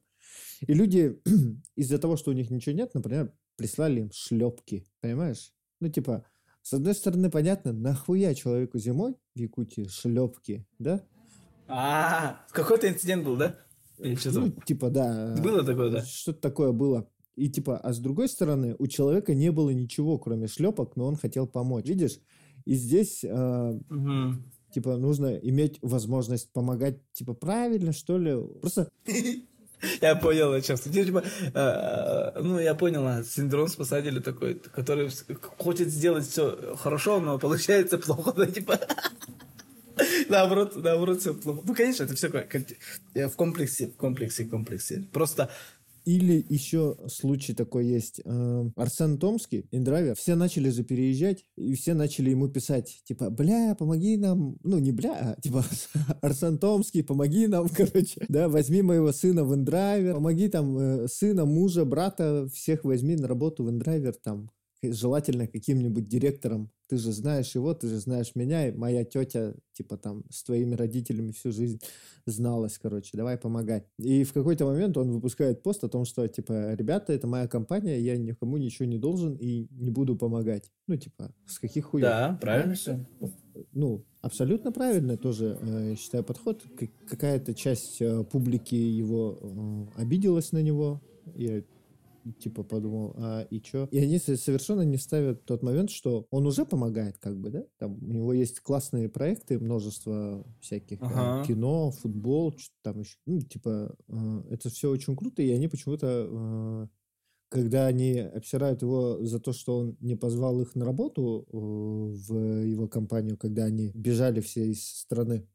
И 0.62 0.74
люди 0.74 1.20
из-за 1.76 2.00
того, 2.00 2.18
что 2.18 2.32
у 2.32 2.34
них 2.34 2.50
ничего 2.50 2.76
нет, 2.76 2.94
например, 2.94 3.34
прислали 3.56 4.02
им 4.02 4.12
шлепки, 4.12 4.86
понимаешь? 5.02 5.54
Ну, 5.80 5.90
типа, 5.90 6.26
с 6.62 6.74
одной 6.74 6.94
стороны, 6.94 7.30
понятно, 7.30 7.72
нахуя 7.72 8.34
человеку 8.34 8.80
зимой 8.80 9.16
в 9.36 9.40
Якутии 9.40 9.88
шлепки, 9.88 10.66
да? 10.80 11.04
А, 11.68 12.46
какой-то 12.52 12.90
инцидент 12.90 13.24
был, 13.24 13.38
да? 13.38 13.56
Ну, 14.00 14.52
типа, 14.66 14.90
да. 14.90 15.36
Было 15.42 15.64
такое, 15.64 15.92
да? 15.92 16.04
Что-то 16.04 16.42
такое 16.42 16.72
было. 16.72 17.10
И 17.36 17.50
типа, 17.50 17.78
а 17.78 17.94
с 17.94 18.00
другой 18.00 18.28
стороны, 18.28 18.76
у 18.80 18.88
человека 18.88 19.34
не 19.34 19.52
было 19.52 19.70
ничего, 19.70 20.18
кроме 20.18 20.48
шлепок, 20.48 20.98
но 20.98 21.06
он 21.06 21.16
хотел 21.16 21.48
помочь. 21.48 21.86
Видишь, 21.86 22.20
и 22.70 22.76
здесь, 22.76 23.24
э, 23.24 23.80
угу. 23.90 24.36
типа, 24.72 24.98
нужно 24.98 25.36
иметь 25.38 25.80
возможность 25.82 26.52
помогать, 26.52 27.00
типа, 27.14 27.34
правильно, 27.34 27.94
что 27.94 28.20
ли. 28.20 28.36
Просто 28.62 28.92
Я 30.02 30.16
понял, 30.16 30.54
о 30.54 30.62
чем. 30.62 30.78
Типа, 30.78 31.24
э, 31.54 32.42
ну, 32.44 32.60
я 32.60 32.76
понял, 32.76 33.24
синдром 33.24 33.68
спасателя 33.70 34.22
такой, 34.22 34.54
который 34.54 35.10
хочет 35.58 35.90
сделать 35.90 36.28
все 36.28 36.76
хорошо, 36.76 37.20
но 37.20 37.40
получается 37.40 37.98
плохо, 37.98 38.34
да, 38.38 38.46
типа. 38.46 38.80
Наоборот, 40.30 40.76
наоборот, 40.76 41.22
все 41.22 41.34
плохо. 41.34 41.62
Ну, 41.66 41.74
конечно, 41.74 42.04
это 42.04 42.14
все 42.14 42.30
в 42.30 43.36
комплексе, 43.36 43.88
в 43.88 43.96
комплексе, 43.96 44.44
в 44.44 44.50
комплексе. 44.50 45.08
Просто 45.12 45.50
или 46.10 46.44
еще 46.50 46.98
случай 47.08 47.54
такой 47.54 47.86
есть. 47.86 48.20
Э, 48.26 48.66
Арсен 48.76 49.20
Томский, 49.20 49.68
индрайвер, 49.70 50.16
все 50.16 50.34
начали 50.34 50.72
же 50.72 50.84
переезжать, 50.84 51.46
и 51.56 51.76
все 51.76 51.94
начали 51.94 52.32
ему 52.32 52.48
писать, 52.48 53.02
типа, 53.04 53.30
бля, 53.30 53.76
помоги 53.78 54.18
нам, 54.18 54.58
ну, 54.64 54.80
не 54.80 54.92
бля, 54.92 55.36
а 55.38 55.40
типа, 55.40 55.64
Арсен 56.22 56.58
Томский, 56.58 57.04
помоги 57.04 57.46
нам, 57.46 57.70
короче, 57.76 58.26
да, 58.28 58.50
возьми 58.50 58.82
моего 58.82 59.12
сына 59.12 59.44
в 59.44 59.54
inDriver, 59.54 60.16
помоги 60.16 60.48
там 60.48 60.78
э, 60.80 61.08
сына, 61.08 61.46
мужа, 61.46 61.86
брата, 61.86 62.48
всех 62.52 62.86
возьми 62.86 63.16
на 63.16 63.28
работу 63.28 63.64
в 63.64 63.70
inDriver, 63.70 64.16
там, 64.16 64.50
желательно 64.82 65.48
каким-нибудь 65.48 66.08
директором. 66.08 66.72
Ты 66.88 66.98
же 66.98 67.12
знаешь 67.12 67.54
его, 67.54 67.74
ты 67.74 67.88
же 67.88 67.98
знаешь 67.98 68.34
меня, 68.36 68.68
и 68.68 68.72
моя 68.72 69.04
тетя, 69.04 69.54
типа 69.74 69.98
там, 69.98 70.24
с 70.32 70.44
твоими 70.44 70.74
родителями 70.74 71.32
всю 71.32 71.52
жизнь 71.52 71.80
зналась, 72.26 72.80
короче, 72.80 73.16
давай 73.16 73.38
помогать. 73.38 73.86
И 74.00 74.24
в 74.24 74.34
какой-то 74.34 74.66
момент 74.66 74.98
он 74.98 75.12
выпускает 75.12 75.62
пост 75.62 75.84
о 75.84 75.90
том, 75.90 76.06
что, 76.06 76.28
типа, 76.28 76.74
ребята, 76.74 77.14
это 77.14 77.28
моя 77.28 77.48
компания, 77.48 78.00
я 78.00 78.18
никому 78.18 78.58
ничего 78.58 78.86
не 78.88 78.98
должен 78.98 79.36
и 79.36 79.68
не 79.72 79.92
буду 79.92 80.16
помогать. 80.16 80.72
Ну, 80.88 80.96
типа, 80.98 81.32
с 81.46 81.60
каких 81.60 81.86
хуев? 81.86 82.04
Да, 82.04 82.38
правильно 82.42 82.74
все. 82.74 83.06
Ну, 83.74 84.06
абсолютно 84.22 84.72
правильно 84.72 85.18
тоже, 85.18 85.60
э, 85.62 85.96
считаю, 85.96 86.24
подход. 86.24 86.64
Какая-то 87.08 87.54
часть 87.54 88.02
э, 88.02 88.24
публики 88.24 88.76
его 88.76 89.38
э, 89.96 90.02
обиделась 90.02 90.52
на 90.52 90.62
него, 90.62 91.02
я 91.36 91.64
типа 92.40 92.64
подумал, 92.64 93.14
а 93.18 93.42
и 93.50 93.62
чё? 93.62 93.88
И 93.92 94.00
они 94.00 94.20
совершенно 94.20 94.82
не 94.82 94.98
ставят 94.98 95.46
тот 95.46 95.64
момент, 95.64 95.90
что 95.90 96.26
он 96.32 96.46
уже 96.46 96.66
помогает, 96.66 97.18
как 97.18 97.38
бы, 97.38 97.50
да? 97.50 97.66
Там 97.78 97.98
у 98.02 98.12
него 98.12 98.34
есть 98.34 98.60
классные 98.62 99.10
проекты, 99.10 99.60
множество 99.60 100.46
всяких 100.62 101.00
ага. 101.02 101.46
кино, 101.46 101.92
футбол, 101.92 102.54
что 102.58 102.74
там 102.82 103.00
еще, 103.00 103.18
ну, 103.26 103.42
типа, 103.42 103.96
э, 104.08 104.44
это 104.52 104.70
все 104.70 104.90
очень 104.90 105.16
круто, 105.16 105.42
и 105.42 105.52
они 105.52 105.68
почему-то 105.68 106.28
э, 106.30 106.88
когда 107.50 107.88
они 107.88 108.20
обсирают 108.20 108.84
его 108.84 109.18
за 109.26 109.40
то, 109.40 109.54
что 109.54 109.80
он 109.80 109.98
не 110.00 110.16
позвал 110.16 110.62
их 110.62 110.76
на 110.76 110.86
работу 110.86 111.48
э, 111.48 111.58
в 111.58 112.64
его 112.64 112.88
компанию, 112.88 113.38
когда 113.38 113.66
они 113.66 113.92
бежали 113.96 114.40
все 114.40 114.68
из 114.68 114.88
страны, 114.88 115.48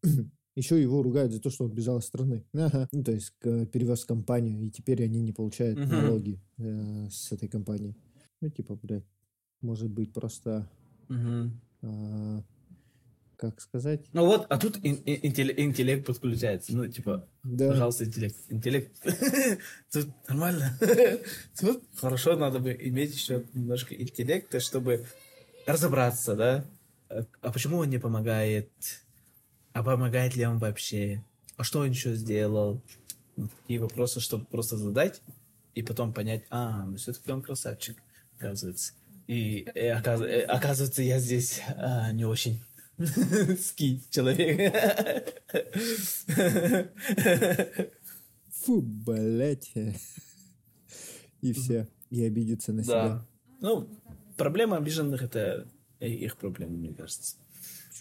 еще 0.57 0.81
его 0.81 1.03
ругают 1.03 1.33
за 1.33 1.41
то, 1.41 1.51
что 1.51 1.65
он 1.65 1.73
бежал 1.73 1.99
из 1.99 2.05
страны. 2.05 2.45
Ага. 2.55 2.89
Ну, 2.93 3.03
то 3.03 3.13
есть 3.13 3.33
перевез 3.41 4.05
компанию, 4.05 4.63
и 4.63 4.71
теперь 4.71 5.03
они 5.05 5.21
не 5.21 5.33
получают 5.33 5.79
угу. 5.79 5.89
налоги 5.89 6.41
э, 6.59 7.09
с 7.11 7.33
этой 7.33 7.49
компании. 7.49 7.97
Ну, 8.41 8.51
типа, 8.51 8.79
блядь, 8.83 9.07
может 9.61 9.91
быть, 9.91 10.13
просто... 10.13 10.69
Угу. 11.09 11.51
Э, 11.83 12.43
как 13.37 13.61
сказать? 13.61 14.07
Ну 14.13 14.27
вот, 14.27 14.47
а 14.49 14.59
тут 14.59 14.79
ин- 14.83 15.03
интеллект, 15.05 15.59
интеллект 15.59 16.07
подключается. 16.07 16.75
Ну, 16.75 16.87
типа, 16.87 17.29
да. 17.43 17.69
пожалуйста, 17.69 18.05
интеллект. 18.05 18.37
Интеллект. 18.49 18.93
Тут 19.93 20.09
нормально. 20.29 20.79
Тут 21.61 21.83
хорошо, 21.97 22.37
надо 22.37 22.61
бы 22.61 22.77
иметь 22.81 23.15
еще 23.15 23.45
немножко 23.53 23.95
интеллекта, 23.95 24.61
чтобы 24.61 25.05
разобраться, 25.67 26.37
да? 26.37 26.65
А, 27.09 27.25
а 27.43 27.53
почему 27.53 27.79
он 27.79 27.91
не 27.91 27.99
помогает? 27.99 28.71
А 29.75 29.83
помогает 29.83 30.37
ли 30.37 30.47
он 30.47 30.59
вообще? 30.59 31.23
А 31.57 31.65
что 31.65 31.81
он 31.81 31.91
еще 31.91 32.15
сделал? 32.15 32.81
Такие 33.37 33.81
вопросы, 33.81 34.21
чтобы 34.21 34.47
просто 34.47 34.77
задать 34.77 35.21
и 35.75 35.83
потом 35.83 36.13
понять, 36.13 36.45
а, 36.49 36.85
ну 36.87 36.97
все-таки 36.97 37.33
он 37.33 37.43
красавчик, 37.43 38.01
оказывается. 38.37 38.95
И, 39.27 39.67
и 39.75 39.87
оказ, 39.87 40.21
оказывается, 40.47 41.03
я 41.03 41.19
здесь 41.19 41.61
а, 41.77 42.13
не 42.13 42.25
очень 42.25 42.63
ски 42.99 44.01
человек. 44.11 45.43
Фу, 48.63 48.81
блять. 48.81 49.73
И 51.41 51.53
все. 51.53 51.89
И 52.11 52.25
обидеться 52.25 52.73
на 52.73 52.85
себя. 52.85 53.27
Ну, 53.61 53.89
проблема 54.37 54.77
обиженных 54.77 55.23
это 55.23 55.69
их 55.99 56.37
проблема, 56.37 56.77
мне 56.77 56.95
кажется. 56.95 57.37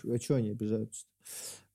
А 0.04 0.20
что 0.20 0.36
они 0.36 0.52
обижаются? 0.52 1.06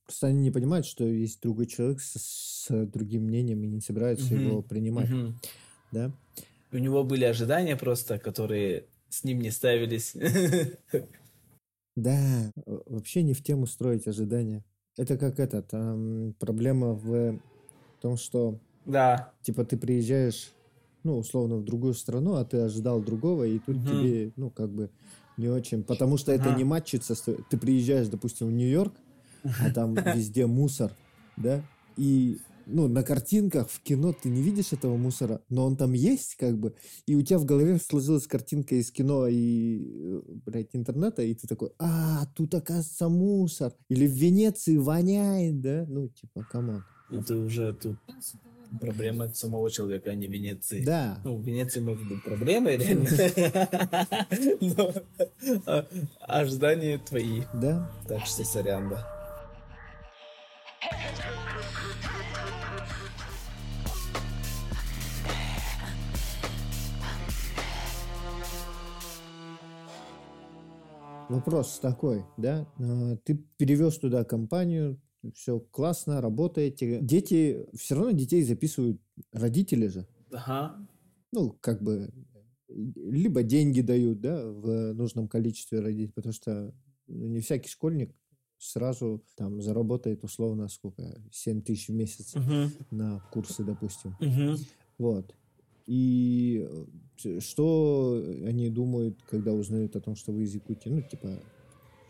Просто 0.09 0.29
они 0.29 0.41
не 0.41 0.51
понимают, 0.51 0.87
что 0.87 1.05
есть 1.05 1.43
другой 1.43 1.67
человек 1.67 2.01
с, 2.01 2.15
с 2.17 2.87
другим 2.87 3.25
мнением 3.25 3.63
и 3.63 3.67
не 3.67 3.83
собираются 3.83 4.35
угу. 4.35 4.43
его 4.43 4.63
принимать. 4.63 5.11
Угу. 5.13 5.35
Да? 5.93 6.13
У 6.73 6.79
него 6.79 7.05
были 7.05 7.25
ожидания 7.25 7.77
просто, 7.77 8.19
которые 8.19 8.87
с 9.11 9.23
ним 9.23 9.41
не 9.41 9.51
ставились. 9.51 10.17
Да, 11.95 12.53
вообще 12.65 13.25
не 13.25 13.35
в 13.35 13.43
тему 13.43 13.67
строить 13.67 14.07
ожидания. 14.07 14.65
Это 14.97 15.19
как 15.19 15.41
это, 15.41 15.63
там 15.63 16.33
проблема 16.39 16.93
в 16.93 17.41
том, 18.01 18.17
что 18.17 18.61
да. 18.87 19.33
типа 19.43 19.65
ты 19.65 19.77
приезжаешь, 19.77 20.53
ну, 21.03 21.19
условно, 21.19 21.57
в 21.57 21.65
другую 21.65 21.95
страну, 21.95 22.35
а 22.35 22.45
ты 22.45 22.59
ожидал 22.59 23.03
другого, 23.03 23.49
и 23.49 23.59
тут 23.59 23.79
угу. 23.79 23.87
тебе, 23.89 24.31
ну, 24.37 24.49
как 24.49 24.71
бы 24.71 24.91
не 25.37 25.49
очень. 25.49 25.83
Потому 25.83 26.19
что 26.19 26.33
ага. 26.33 26.45
это 26.45 26.57
не 26.57 26.63
матчится. 26.63 27.17
Ты 27.51 27.59
приезжаешь, 27.59 28.07
допустим, 28.07 28.47
в 28.47 28.53
Нью-Йорк, 28.53 28.95
а 29.45 29.71
там 29.71 29.95
везде 29.95 30.47
мусор, 30.47 30.93
да, 31.37 31.63
и 31.97 32.39
ну, 32.69 32.87
на 32.87 33.03
картинках 33.03 33.71
в 33.71 33.81
кино 33.81 34.13
ты 34.13 34.29
не 34.29 34.43
видишь 34.43 34.73
этого 34.73 34.97
мусора, 34.97 35.41
но 35.49 35.67
он 35.67 35.77
там 35.77 35.93
есть, 35.95 36.37
как 36.37 36.59
бы, 36.59 36.75
и 37.07 37.15
у 37.15 37.23
тебя 37.23 37.39
в 37.39 37.45
голове 37.45 37.79
сложилась 37.79 38.27
картинка 38.27 38.75
из 38.75 38.91
кино 38.91 39.27
и, 39.27 39.81
э, 39.83 40.21
блядь, 40.47 40.69
интернета, 40.75 41.23
и 41.23 41.35
ты 41.35 41.49
такой, 41.49 41.71
а, 41.79 42.27
тут, 42.37 42.55
оказывается, 42.55 43.09
мусор. 43.09 43.73
Или 43.89 44.07
в 44.07 44.13
Венеции 44.13 44.77
воняет, 44.77 45.61
да? 45.61 45.87
Ну, 45.89 46.09
типа, 46.09 46.47
come 46.51 46.70
on. 46.70 46.85
Это 47.11 47.37
уже 47.37 47.73
тут 47.73 47.97
проблема 48.81 49.29
самого 49.33 49.71
человека, 49.71 50.11
а 50.11 50.15
не 50.15 50.27
Венеции. 50.27 50.85
Да. 50.85 51.19
Ну, 51.25 51.37
в 51.37 51.43
Венеции 51.43 51.81
может 51.81 52.07
быть 52.07 52.23
проблемы, 52.23 52.79
но 54.61 54.93
ожидания 56.21 56.99
твои. 56.99 57.43
Да. 57.55 57.91
Так 58.07 58.27
что 58.27 58.45
сорян, 58.45 58.91
да. 58.91 59.18
Вопрос 71.29 71.79
такой, 71.81 72.25
да? 72.39 72.67
А, 72.79 73.17
ты 73.19 73.35
перевез 73.59 73.99
туда 73.99 74.25
компанию, 74.25 74.99
все 75.35 75.61
классно, 75.61 76.21
работаете. 76.21 77.01
Дети, 77.03 77.67
все 77.75 77.97
равно 77.97 78.13
детей 78.13 78.43
записывают 78.43 79.01
родители 79.33 79.89
же. 79.89 80.07
Ага. 80.33 80.77
Ну, 81.33 81.59
как 81.61 81.83
бы, 81.83 82.11
либо 82.69 83.43
деньги 83.43 83.83
дают, 83.83 84.21
да, 84.21 84.43
в 84.43 84.95
нужном 84.95 85.29
количестве 85.29 85.81
родителей, 85.81 86.13
потому 86.15 86.33
что 86.33 86.75
ну, 87.07 87.27
не 87.27 87.41
всякий 87.41 87.69
школьник 87.69 88.15
сразу 88.59 89.25
там 89.37 89.63
заработает 89.63 90.25
условно 90.25 90.69
сколько, 90.69 91.21
7 91.33 91.63
тысяч 91.63 91.89
в 91.89 91.95
месяц 91.95 92.35
uh-huh. 92.35 92.71
на 92.91 93.21
курсы, 93.33 93.65
допустим. 93.65 94.17
Uh-huh. 94.21 94.59
Вот. 94.99 95.35
И 95.87 96.69
э, 97.25 97.41
что 97.41 98.23
они 98.45 98.69
думают, 98.69 99.19
когда 99.31 99.53
узнают 99.53 99.97
о 99.97 100.01
том, 100.01 100.17
что 100.17 100.33
вы 100.33 100.43
из 100.43 100.55
Якутии? 100.55 100.91
Ну, 100.91 101.03
типа, 101.03 101.41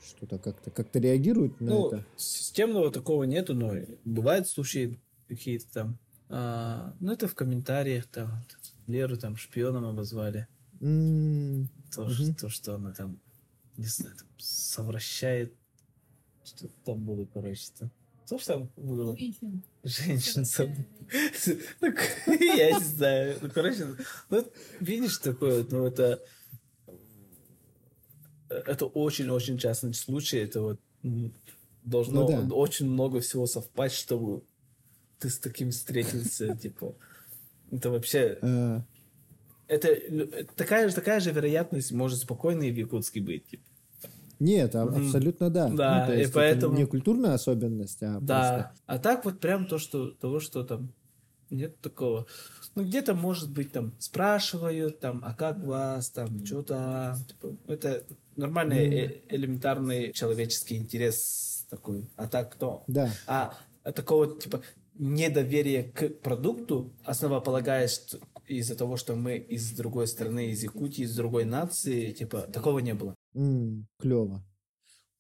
что-то 0.05 0.39
как-то 0.39 0.71
как-то 0.71 0.99
реагируют 0.99 1.61
на 1.61 1.71
ну, 1.71 1.87
это? 1.87 2.07
Системного 2.17 2.91
такого 2.91 3.25
нету, 3.25 3.55
но 3.55 3.75
бывают 4.05 4.49
случаи 4.49 4.99
какие-то 5.29 5.73
там. 5.73 5.99
А, 6.29 6.95
ну, 7.01 7.13
это 7.13 7.29
в 7.29 7.35
комментариях 7.35 8.07
там. 8.07 8.31
Леру 8.87 9.17
там 9.17 9.37
шпионом 9.37 9.85
обозвали. 9.85 10.49
Mm. 10.81 11.67
То, 11.95 12.05
mm-hmm. 12.05 12.11
что, 12.11 12.35
то, 12.35 12.49
что 12.49 12.75
она 12.75 12.93
там, 12.93 13.21
не 13.77 13.87
знаю, 13.87 14.17
там, 14.17 14.27
совращает 14.39 15.55
что 16.49 16.69
там 16.85 17.05
было, 17.05 17.27
короче, 17.33 17.69
там. 17.79 17.91
Что 18.27 18.39
ж 18.39 18.45
там 18.45 18.71
было? 18.77 19.17
Женщин. 19.17 19.63
Женщин. 20.45 20.45
Ну, 21.81 21.89
я 22.57 22.73
не 22.73 22.85
знаю. 22.85 23.39
Ну, 23.41 23.49
короче, 23.49 23.97
ну, 24.29 24.45
видишь, 24.81 25.17
такое, 25.17 25.65
ну, 25.71 25.87
это 25.87 26.23
это 28.49 28.87
очень-очень 28.87 29.59
частный 29.59 29.95
случай. 29.95 30.39
Это 30.39 30.63
вот 30.63 30.81
должно 31.85 32.29
ну, 32.29 32.49
да. 32.49 32.55
очень 32.55 32.87
много 32.87 33.21
всего 33.21 33.47
совпасть, 33.47 33.97
чтобы 33.97 34.43
ты 35.19 35.31
с 35.31 35.39
таким 35.39 35.71
встретился, 35.71 36.57
типа. 36.63 36.95
Это 37.71 37.91
вообще... 37.91 38.39
Э. 38.41 38.81
Это 39.67 40.47
такая 40.57 40.89
же, 40.89 40.95
такая 40.95 41.21
же 41.21 41.31
вероятность 41.31 41.93
может 41.93 42.21
спокойно 42.21 42.63
и 42.63 42.71
в 42.71 42.77
Якутске 42.77 43.21
быть. 43.21 43.47
Типа. 43.49 43.65
Нет, 44.41 44.75
а, 44.75 44.85
абсолютно 44.85 45.51
да. 45.51 45.69
Да, 45.69 46.07
ну, 46.09 46.15
и 46.15 46.27
поэтому... 46.27 46.77
не 46.77 46.87
культурная 46.87 47.35
особенность, 47.35 48.03
а 48.03 48.19
Да, 48.21 48.53
просто... 48.53 48.73
а 48.87 48.99
так 48.99 49.25
вот 49.25 49.41
прям 49.41 49.67
то, 49.67 49.79
что, 49.79 50.11
того, 50.11 50.41
что 50.41 50.65
там 50.65 50.93
Нет 51.51 51.81
такого. 51.81 52.27
Ну, 52.75 52.85
где-то, 52.85 53.15
может 53.15 53.51
быть, 53.51 53.73
там 53.73 53.95
спрашивают, 53.99 55.01
там, 55.01 55.23
а 55.25 55.35
как 55.35 55.59
вас, 55.65 56.11
там, 56.11 56.45
что 56.45 56.63
там. 56.63 57.17
Типа, 57.25 57.57
это 57.67 58.05
нормальный 58.37 58.85
э- 58.87 59.21
элементарный 59.29 60.13
человеческий 60.13 60.77
интерес 60.77 61.67
такой. 61.71 62.09
А 62.17 62.29
так 62.29 62.53
кто? 62.53 62.85
Да. 62.87 63.11
А 63.27 63.55
такого, 63.95 64.39
типа, 64.39 64.63
недоверия 64.99 65.85
к 65.85 66.09
продукту, 66.21 66.93
основополагаясь 67.05 68.17
из-за 68.49 68.75
того, 68.75 68.97
что 68.97 69.15
мы 69.15 69.37
из 69.37 69.71
другой 69.73 70.07
страны, 70.07 70.51
из 70.51 70.63
Якутии, 70.63 71.05
из 71.05 71.15
другой 71.15 71.45
нации, 71.45 72.13
типа, 72.13 72.43
такого 72.43 72.79
не 72.81 72.95
было. 72.95 73.15
М, 73.35 73.87
клево. 73.99 74.43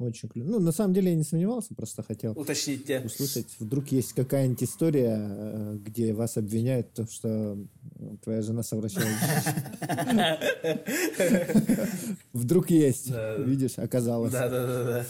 Очень 0.01 0.29
клево. 0.29 0.47
Ну, 0.49 0.61
на 0.61 0.70
самом 0.70 0.95
деле 0.95 1.11
я 1.11 1.16
не 1.16 1.24
сомневался, 1.24 1.74
просто 1.74 2.05
хотел 2.05 2.33
Уточните. 2.39 3.03
услышать. 3.05 3.49
Вдруг 3.59 3.89
есть 3.89 4.12
какая-нибудь 4.12 4.62
история, 4.62 5.16
э, 5.18 5.76
где 5.81 6.12
вас 6.14 6.37
обвиняют, 6.37 6.93
то, 6.93 7.05
что 7.11 7.59
э, 7.99 8.16
твоя 8.22 8.43
жена 8.43 8.62
совращает. 8.62 9.09
Вдруг 12.33 12.70
есть. 12.70 13.11
Видишь, 13.39 13.79
оказалось. 13.79 14.33
Да, 14.33 14.49
да, 14.49 14.66
да, 14.66 14.85
да. 14.85 15.07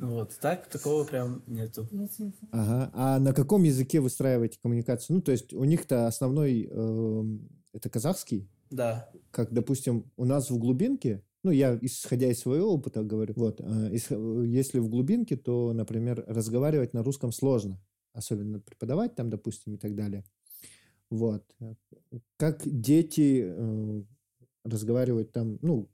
Вот, 0.00 0.34
так 0.40 0.66
такого 0.68 1.04
прям 1.04 1.42
нету. 1.46 1.86
Ага. 2.52 2.90
А 2.94 3.18
на 3.18 3.34
каком 3.34 3.64
языке 3.64 4.00
выстраиваете 4.00 4.58
коммуникацию? 4.62 5.16
Ну, 5.16 5.22
то 5.22 5.30
есть 5.30 5.52
у 5.52 5.62
них-то 5.64 6.06
основной 6.06 6.64
эм, 6.64 7.48
это 7.74 7.90
казахский, 7.90 8.48
Да. 8.70 9.10
как, 9.30 9.52
допустим, 9.52 10.10
у 10.16 10.24
нас 10.24 10.50
в 10.50 10.58
глубинке, 10.58 11.22
ну, 11.42 11.50
я, 11.50 11.78
исходя 11.82 12.30
из 12.30 12.40
своего 12.40 12.72
опыта 12.72 13.02
говорю, 13.02 13.34
вот, 13.36 13.60
э, 13.60 13.90
если 13.92 14.78
в 14.78 14.88
глубинке, 14.88 15.36
то, 15.36 15.72
например, 15.74 16.24
разговаривать 16.26 16.94
на 16.94 17.02
русском 17.02 17.30
сложно, 17.30 17.78
особенно 18.14 18.58
преподавать 18.58 19.14
там, 19.14 19.28
допустим, 19.28 19.74
и 19.74 19.78
так 19.78 19.94
далее. 19.94 20.24
Вот. 21.10 21.44
Как 22.36 22.62
дети 22.64 23.44
э, 23.46 24.02
разговаривают 24.64 25.32
там, 25.32 25.58
ну, 25.62 25.88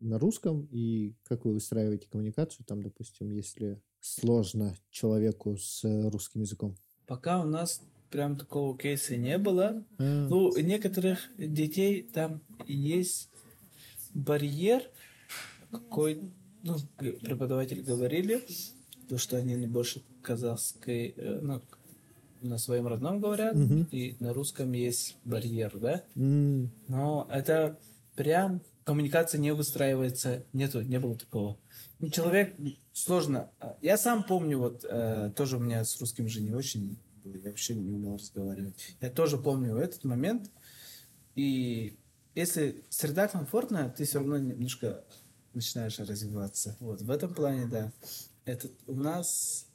на 0.00 0.18
русском, 0.18 0.66
и 0.70 1.14
как 1.24 1.44
вы 1.44 1.52
выстраиваете 1.54 2.08
коммуникацию 2.08 2.64
там, 2.66 2.82
допустим, 2.82 3.30
если 3.30 3.80
сложно 4.00 4.74
человеку 4.90 5.56
с 5.56 5.84
э, 5.84 6.08
русским 6.08 6.40
языком? 6.40 6.74
Пока 7.06 7.40
у 7.40 7.44
нас 7.44 7.82
прям 8.10 8.36
такого 8.36 8.76
кейса 8.76 9.16
не 9.16 9.38
было. 9.38 9.84
А, 9.98 10.28
Ну, 10.28 10.56
некоторых 10.56 11.18
детей 11.38 12.02
там 12.02 12.40
есть 12.66 13.30
барьер 14.14 14.82
какой, 15.70 16.20
ну, 16.62 16.76
преподаватели 16.98 17.80
говорили, 17.80 18.42
то, 19.08 19.18
что 19.18 19.36
они 19.36 19.54
больше 19.66 20.02
казахской, 20.22 21.14
э, 21.16 21.38
ну, 21.40 21.60
на 22.42 22.58
своем 22.58 22.86
родном 22.86 23.20
говорят, 23.20 23.54
Мгм. 23.54 23.86
и 23.92 24.16
на 24.18 24.32
русском 24.32 24.72
есть 24.72 25.16
барьер, 25.24 25.78
да? 25.78 26.02
м, 26.16 26.70
Но 26.88 27.28
это 27.30 27.78
прям 28.20 28.60
коммуникация 28.84 29.38
не 29.38 29.54
выстраивается, 29.54 30.44
нету, 30.52 30.82
не 30.82 31.00
было 31.00 31.16
такого. 31.16 31.58
Ну, 32.00 32.10
Человек 32.10 32.54
сложно. 32.92 33.50
Я 33.80 33.96
сам 33.96 34.24
помню, 34.24 34.58
вот 34.58 34.84
э, 34.84 35.32
тоже 35.34 35.56
у 35.56 35.60
меня 35.60 35.82
с 35.82 35.98
русским 35.98 36.28
же 36.28 36.42
не 36.42 36.52
очень 36.52 36.98
было, 37.24 37.36
я 37.36 37.48
вообще 37.48 37.74
не 37.76 37.90
умел 37.90 38.16
разговаривать. 38.16 38.94
Я 39.00 39.08
тоже 39.08 39.38
помню 39.38 39.74
этот 39.78 40.04
момент. 40.04 40.50
И 41.34 41.96
если 42.34 42.84
среда 42.90 43.26
комфортная, 43.26 43.88
ты 43.88 44.04
все 44.04 44.18
равно 44.18 44.36
немножко 44.36 45.02
начинаешь 45.54 45.98
развиваться. 45.98 46.76
Вот 46.78 47.00
в 47.00 47.10
этом 47.10 47.32
плане, 47.32 47.68
да. 47.68 47.90
Это 48.44 48.68
у 48.86 48.96
нас 48.96 49.66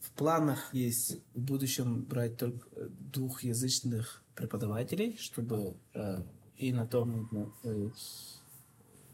в 0.00 0.10
планах 0.12 0.74
есть 0.74 1.22
в 1.32 1.40
будущем 1.40 2.02
брать 2.04 2.36
только 2.36 2.68
двухязычных 2.76 4.22
преподавателей, 4.34 5.16
чтобы 5.16 5.74
э, 5.94 6.22
и 6.58 6.72
на 6.72 6.86
том, 6.86 7.28
ну, 7.30 7.52
э, 7.62 7.90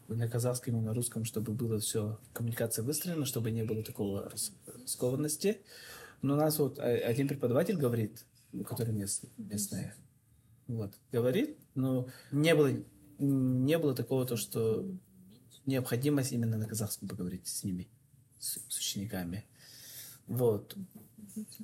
на 0.08 0.28
казахском, 0.28 0.78
и 0.78 0.80
на 0.80 0.94
русском, 0.94 1.24
чтобы 1.24 1.52
было 1.52 1.78
все, 1.78 2.18
коммуникация 2.32 2.82
выстроена, 2.82 3.24
чтобы 3.24 3.50
не 3.50 3.62
было 3.64 3.82
такого 3.82 4.32
скованности. 4.86 5.60
Но 6.22 6.34
у 6.34 6.36
нас 6.36 6.58
вот 6.58 6.78
э, 6.78 6.98
один 6.98 7.28
преподаватель 7.28 7.76
говорит, 7.76 8.24
который 8.66 8.94
мест, 8.94 9.24
местный, 9.36 9.92
вот, 10.66 10.94
говорит, 11.12 11.58
но 11.74 12.08
не 12.32 12.54
было, 12.54 12.70
не 13.18 13.78
было 13.78 13.94
такого, 13.94 14.24
то, 14.26 14.36
что 14.36 14.86
необходимость 15.66 16.32
именно 16.32 16.56
на 16.56 16.66
казахском 16.66 17.08
поговорить 17.08 17.46
с 17.46 17.64
ними, 17.64 17.88
с, 18.38 18.58
с 18.68 18.78
учениками. 18.78 19.44
Вот. 20.26 20.76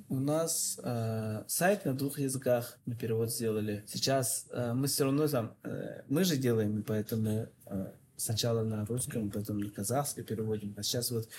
У 0.09 0.19
нас 0.19 0.79
э, 0.83 1.43
сайт 1.47 1.85
на 1.85 1.93
двух 1.93 2.19
языках, 2.19 2.77
мы 2.85 2.95
перевод 2.95 3.31
сделали. 3.31 3.83
Сейчас 3.87 4.47
э, 4.51 4.73
мы 4.73 4.87
все 4.87 5.05
равно 5.05 5.27
там, 5.27 5.55
э, 5.63 6.01
мы 6.09 6.23
же 6.23 6.37
делаем, 6.37 6.83
поэтому 6.83 7.47
э, 7.65 7.91
сначала 8.17 8.63
на 8.63 8.85
русском, 8.85 9.31
потом 9.31 9.59
на 9.59 9.69
казахском 9.69 10.23
переводим. 10.23 10.73
А 10.77 10.83
сейчас 10.83 11.11
вот 11.11 11.29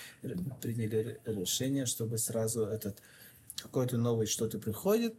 приняли 0.61 1.19
решение, 1.25 1.85
чтобы 1.85 2.17
сразу 2.17 2.65
этот 2.65 3.01
какой-то 3.61 3.97
новый 3.97 4.27
что-то 4.27 4.57
приходит 4.59 5.15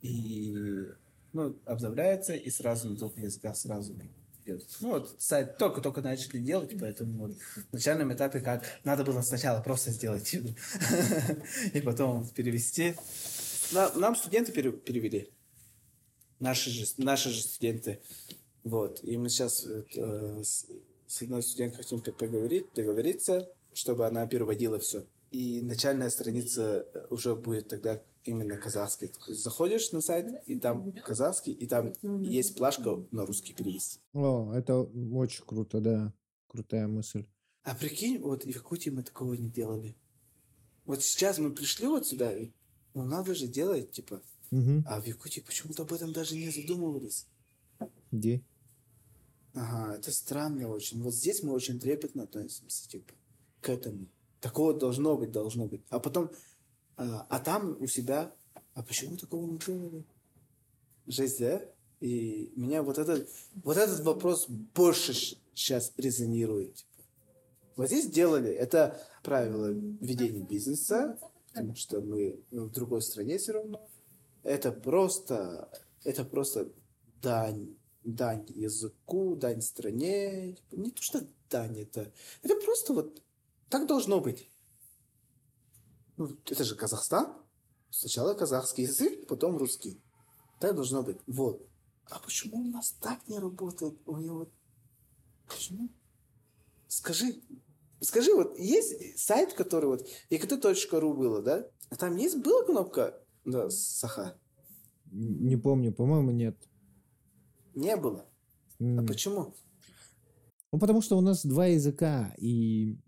и 0.00 0.86
ну, 1.32 1.56
обновляется, 1.66 2.34
и 2.34 2.50
сразу 2.50 2.88
на 2.88 2.96
двух 2.96 3.18
языках 3.18 3.56
сразу. 3.56 3.94
Ну 4.80 4.90
вот 4.90 5.16
сайт 5.18 5.58
только-только 5.58 6.02
начали 6.02 6.38
делать, 6.38 6.74
поэтому 6.78 7.28
вот 7.28 7.36
в 7.70 7.72
начальном 7.72 8.12
этапе 8.12 8.40
как 8.40 8.64
надо 8.84 9.04
было 9.04 9.22
сначала 9.22 9.62
просто 9.62 9.90
сделать 9.90 10.34
и 11.72 11.80
потом 11.80 12.28
перевести. 12.28 12.94
На- 13.72 13.92
Нам 13.94 14.14
студенты 14.16 14.52
пере- 14.52 14.72
перевели. 14.72 15.30
Наши 16.40 16.70
же, 16.70 16.86
наши 16.98 17.30
же 17.30 17.42
студенты. 17.42 18.00
Вот. 18.62 19.02
И 19.02 19.16
мы 19.16 19.28
сейчас 19.28 19.66
э, 19.66 20.42
с, 20.42 20.66
с 21.06 21.22
одной 21.22 21.42
студенткой 21.42 21.84
хотим 21.84 22.00
поговорить, 22.00 22.66
договориться, 22.74 23.48
чтобы 23.72 24.06
она 24.06 24.26
переводила 24.26 24.78
все. 24.78 25.06
И 25.30 25.62
начальная 25.62 26.10
страница 26.10 26.86
э, 26.92 27.06
уже 27.10 27.34
будет 27.34 27.68
тогда 27.68 28.02
именно 28.24 28.56
казахский. 28.56 29.12
Заходишь 29.28 29.92
на 29.92 30.00
сайт, 30.00 30.42
и 30.46 30.58
там 30.58 30.92
казахский, 30.92 31.52
и 31.52 31.66
там 31.66 31.92
есть 32.22 32.56
плашка 32.56 33.06
на 33.10 33.26
русский 33.26 33.54
перевести. 33.54 34.00
О, 34.12 34.52
это 34.52 34.78
очень 34.78 35.44
круто, 35.44 35.80
да. 35.80 36.12
Крутая 36.48 36.86
мысль. 36.86 37.26
А 37.62 37.74
прикинь, 37.74 38.18
вот 38.18 38.44
в 38.44 38.48
Якутии 38.48 38.90
мы 38.90 39.02
такого 39.02 39.34
не 39.34 39.48
делали. 39.48 39.96
Вот 40.84 41.02
сейчас 41.02 41.38
мы 41.38 41.50
пришли 41.50 41.86
вот 41.86 42.06
сюда, 42.06 42.32
ну 42.92 43.04
надо 43.04 43.34
же 43.34 43.46
делать, 43.46 43.92
типа. 43.92 44.22
Мгм. 44.50 44.84
А 44.86 45.00
в 45.00 45.06
Якутии 45.06 45.40
почему-то 45.40 45.82
об 45.82 45.92
этом 45.92 46.12
даже 46.12 46.36
не 46.36 46.50
задумывались. 46.50 47.26
Где? 48.12 48.42
Ага, 49.54 49.96
это 49.96 50.12
странно 50.12 50.68
очень. 50.68 51.02
Вот 51.02 51.14
здесь 51.14 51.42
мы 51.42 51.52
очень 51.52 51.80
трепетно 51.80 52.24
относимся, 52.24 52.88
типа, 52.88 53.12
к 53.60 53.68
этому. 53.68 54.08
Такого 54.40 54.74
должно 54.74 55.16
быть, 55.16 55.32
должно 55.32 55.66
быть. 55.66 55.82
А 55.88 55.98
потом, 55.98 56.30
а, 56.96 57.26
а 57.28 57.40
там 57.40 57.76
у 57.80 57.86
себя, 57.86 58.32
а 58.74 58.82
почему 58.82 59.16
такого 59.16 59.46
не 59.46 59.58
делали? 59.58 60.04
Жесть, 61.06 61.40
да? 61.40 61.62
И 62.00 62.52
меня 62.56 62.82
вот 62.82 62.98
этот, 62.98 63.28
вот 63.62 63.76
этот 63.76 64.00
вопрос 64.00 64.46
больше 64.48 65.14
сейчас 65.54 65.92
резонирует. 65.96 66.84
Вот 67.76 67.88
здесь 67.88 68.06
делали, 68.08 68.50
это 68.50 69.00
правило 69.22 69.68
ведения 69.68 70.42
бизнеса, 70.42 71.18
потому 71.48 71.74
что 71.74 72.00
мы 72.00 72.40
в 72.50 72.70
другой 72.70 73.02
стране 73.02 73.38
все 73.38 73.52
равно. 73.52 73.88
Это 74.42 74.70
просто, 74.70 75.70
это 76.04 76.24
просто 76.24 76.70
дань, 77.22 77.74
дань 78.04 78.44
языку, 78.54 79.34
дань 79.36 79.62
стране. 79.62 80.56
Не 80.70 80.90
то, 80.90 81.02
что 81.02 81.26
дань, 81.50 81.80
это, 81.80 82.12
это 82.42 82.54
просто 82.56 82.92
вот 82.92 83.22
так 83.70 83.86
должно 83.86 84.20
быть. 84.20 84.48
Ну, 86.16 86.36
это 86.46 86.64
же 86.64 86.76
Казахстан. 86.76 87.34
Сначала 87.90 88.34
казахский 88.34 88.84
язык, 88.84 89.26
потом 89.28 89.56
русский. 89.56 90.02
Так 90.58 90.74
должно 90.74 91.02
быть. 91.02 91.18
Вот. 91.26 91.64
А 92.10 92.18
почему 92.18 92.56
у 92.56 92.70
нас 92.70 92.92
так 93.00 93.26
не 93.28 93.38
работает? 93.38 93.96
У 94.06 94.16
меня 94.16 94.32
вот... 94.32 94.52
Почему? 95.46 95.88
Скажи. 96.88 97.40
Скажи, 98.00 98.34
вот 98.34 98.58
есть 98.58 99.18
сайт, 99.18 99.52
который 99.52 99.86
вот... 99.86 100.06
Якты.ру 100.28 101.14
было, 101.14 101.40
да? 101.40 101.68
А 101.90 101.96
там 101.96 102.16
есть 102.16 102.38
была 102.38 102.64
кнопка 102.64 103.24
да, 103.44 103.70
Саха? 103.70 104.38
Не 105.10 105.56
помню, 105.56 105.92
по-моему, 105.92 106.30
нет. 106.30 106.56
Не 107.74 107.96
было. 107.96 108.26
А 108.80 108.84
М. 108.84 109.06
почему? 109.06 109.54
Ну, 110.72 110.78
потому 110.78 111.02
что 111.02 111.16
у 111.16 111.20
нас 111.20 111.44
два 111.44 111.66
языка, 111.66 112.34
и 112.38 112.98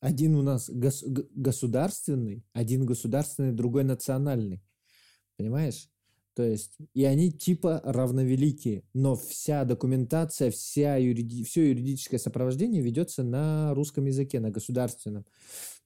один 0.00 0.34
у 0.34 0.42
нас 0.42 0.68
гос- 0.70 1.04
государственный, 1.34 2.44
один 2.52 2.86
государственный, 2.86 3.52
другой 3.52 3.84
национальный. 3.84 4.62
Понимаешь? 5.36 5.88
То 6.34 6.42
есть, 6.44 6.78
и 6.94 7.04
они 7.04 7.30
типа 7.32 7.82
равновеликие, 7.84 8.84
но 8.94 9.14
вся 9.16 9.64
документация, 9.64 10.50
вся 10.50 10.96
юриди... 10.96 11.44
все 11.44 11.68
юридическое 11.68 12.18
сопровождение 12.18 12.80
ведется 12.82 13.22
на 13.22 13.74
русском 13.74 14.06
языке, 14.06 14.40
на 14.40 14.50
государственном. 14.50 15.26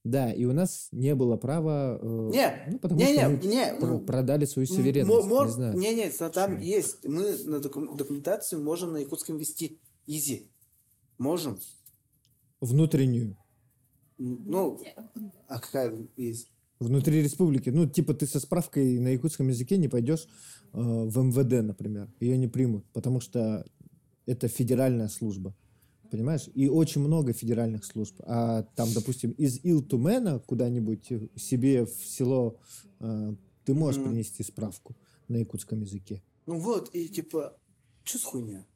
Да, 0.04 0.30
и 0.30 0.44
у 0.44 0.52
нас 0.52 0.88
не 0.92 1.14
было 1.14 1.36
права, 1.38 1.98
э, 2.00 2.30
Не, 2.34 2.72
ну, 2.72 2.78
потому 2.78 3.00
не, 3.00 3.06
что 3.06 3.14
не, 3.16 3.28
мы 3.28 3.36
не, 3.46 3.74
пр- 3.80 3.88
ну, 3.88 4.00
продали 4.00 4.44
свою 4.44 4.68
суверенность. 4.68 5.26
мо- 5.26 5.44
не 5.46 5.50
знаю. 5.50 5.78
Не, 5.78 5.94
не, 5.94 6.10
там 6.10 6.30
Почему? 6.30 6.58
есть. 6.60 7.04
Мы 7.06 7.36
на 7.44 7.58
доку- 7.58 7.96
документацию 7.96 8.62
можем 8.62 8.92
на 8.92 8.98
якутском 8.98 9.38
вести. 9.38 9.80
Изи. 10.06 10.50
Можем. 11.16 11.58
Внутреннюю. 12.60 13.38
Ну, 14.18 14.80
а 15.48 15.58
какая 15.58 16.06
есть? 16.16 16.48
Внутри 16.80 17.22
республики. 17.22 17.70
Ну, 17.70 17.86
типа 17.88 18.14
ты 18.14 18.26
со 18.26 18.40
справкой 18.40 18.98
на 18.98 19.08
якутском 19.08 19.48
языке 19.48 19.76
не 19.76 19.88
пойдешь 19.88 20.26
э, 20.72 20.78
в 20.80 21.18
МВД, 21.18 21.64
например. 21.64 22.12
Ее 22.20 22.36
не 22.36 22.48
примут, 22.48 22.84
потому 22.92 23.20
что 23.20 23.64
это 24.26 24.48
федеральная 24.48 25.08
служба. 25.08 25.54
Понимаешь? 26.10 26.48
И 26.54 26.68
очень 26.68 27.00
много 27.00 27.32
федеральных 27.32 27.84
служб. 27.84 28.20
А 28.26 28.62
там, 28.76 28.88
допустим, 28.92 29.30
из 29.32 29.58
Илтумена 29.64 30.38
куда-нибудь 30.40 31.12
себе 31.36 31.86
в 31.86 31.90
село 32.04 32.58
э, 33.00 33.34
ты 33.64 33.74
можешь 33.74 34.00
Мгм. 34.00 34.10
принести 34.10 34.42
справку 34.42 34.94
на 35.28 35.36
якутском 35.38 35.80
языке. 35.80 36.22
Ну 36.46 36.58
вот, 36.58 36.94
и 36.94 37.08
типа, 37.08 37.56
что 38.04 38.18
за 38.18 38.26
хуйня? 38.26 38.66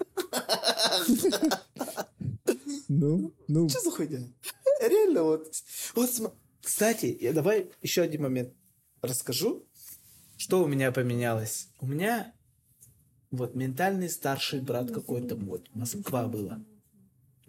Ну, 2.88 3.34
ну, 3.48 3.68
Что 3.68 3.80
за 3.82 3.90
хуйня? 3.90 4.20
Реально 4.80 5.22
вот. 5.22 5.52
Вот, 5.94 6.10
кстати, 6.62 7.16
я 7.20 7.32
давай 7.32 7.70
еще 7.82 8.02
один 8.02 8.22
момент 8.22 8.54
расскажу. 9.02 9.66
Что 10.36 10.62
у 10.62 10.68
меня 10.68 10.92
поменялось? 10.92 11.68
У 11.80 11.86
меня 11.86 12.32
вот 13.30 13.54
ментальный 13.54 14.08
старший 14.08 14.60
брат 14.60 14.90
какой-то 14.90 15.36
вот, 15.36 15.68
Москва 15.74 16.26
была. 16.26 16.60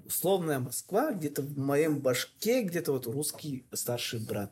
Условная 0.05 0.59
Москва, 0.59 1.11
где-то 1.11 1.43
в 1.43 1.57
моем 1.57 1.99
башке, 1.99 2.63
где-то 2.63 2.93
вот 2.93 3.05
русский 3.05 3.67
старший 3.73 4.19
брат. 4.19 4.51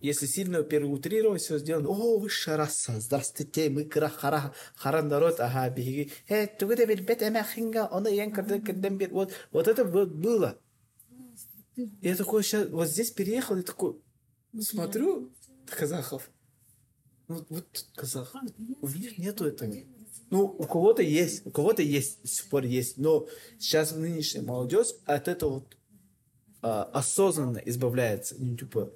Если 0.00 0.26
сильно 0.26 0.62
переутрировать, 0.62 1.42
все 1.42 1.58
сделано. 1.58 1.88
О, 1.88 2.18
высшая 2.18 2.56
раса, 2.56 3.00
здравствуйте, 3.00 3.68
мы 3.68 3.84
кра 3.84 4.08
хара, 4.08 4.54
хара 4.76 5.02
народ, 5.02 5.40
ага, 5.40 5.68
беги. 5.70 6.12
Э, 6.28 6.46
тугда 6.46 6.86
бет 6.86 7.22
эме 7.22 7.42
хинга, 7.42 7.88
он 7.90 8.06
ян 8.06 8.30
карден 8.30 8.62
карден 8.62 8.96
бит. 8.96 9.10
Вот, 9.10 9.32
вот 9.50 9.66
это 9.66 9.84
вот 9.84 10.10
было. 10.10 10.58
Я 12.00 12.16
такой 12.16 12.42
сейчас, 12.42 12.68
вот 12.68 12.88
здесь 12.88 13.10
переехал, 13.10 13.56
и 13.56 13.62
такой, 13.62 14.00
ну, 14.52 14.62
смотрю, 14.62 15.32
казахов. 15.66 16.30
Вот 17.28 17.46
тут 17.48 17.86
казах. 17.94 18.34
У 18.80 18.88
них 18.88 19.18
нету 19.18 19.44
этого. 19.44 19.72
Ну, 20.30 20.44
у 20.44 20.64
кого-то 20.64 21.02
есть, 21.02 21.46
у 21.46 21.50
кого-то 21.50 21.82
есть, 21.82 22.22
до 22.22 22.28
сих 22.28 22.48
пор 22.48 22.64
есть. 22.64 22.96
Но 22.96 23.28
сейчас 23.58 23.92
нынешняя 23.92 24.44
молодежь 24.44 24.88
от 25.04 25.28
этого 25.28 25.54
вот, 25.54 25.76
а, 26.62 26.84
осознанно 26.84 27.58
избавляется. 27.58 28.34
Ну, 28.38 28.56
типа, 28.56 28.92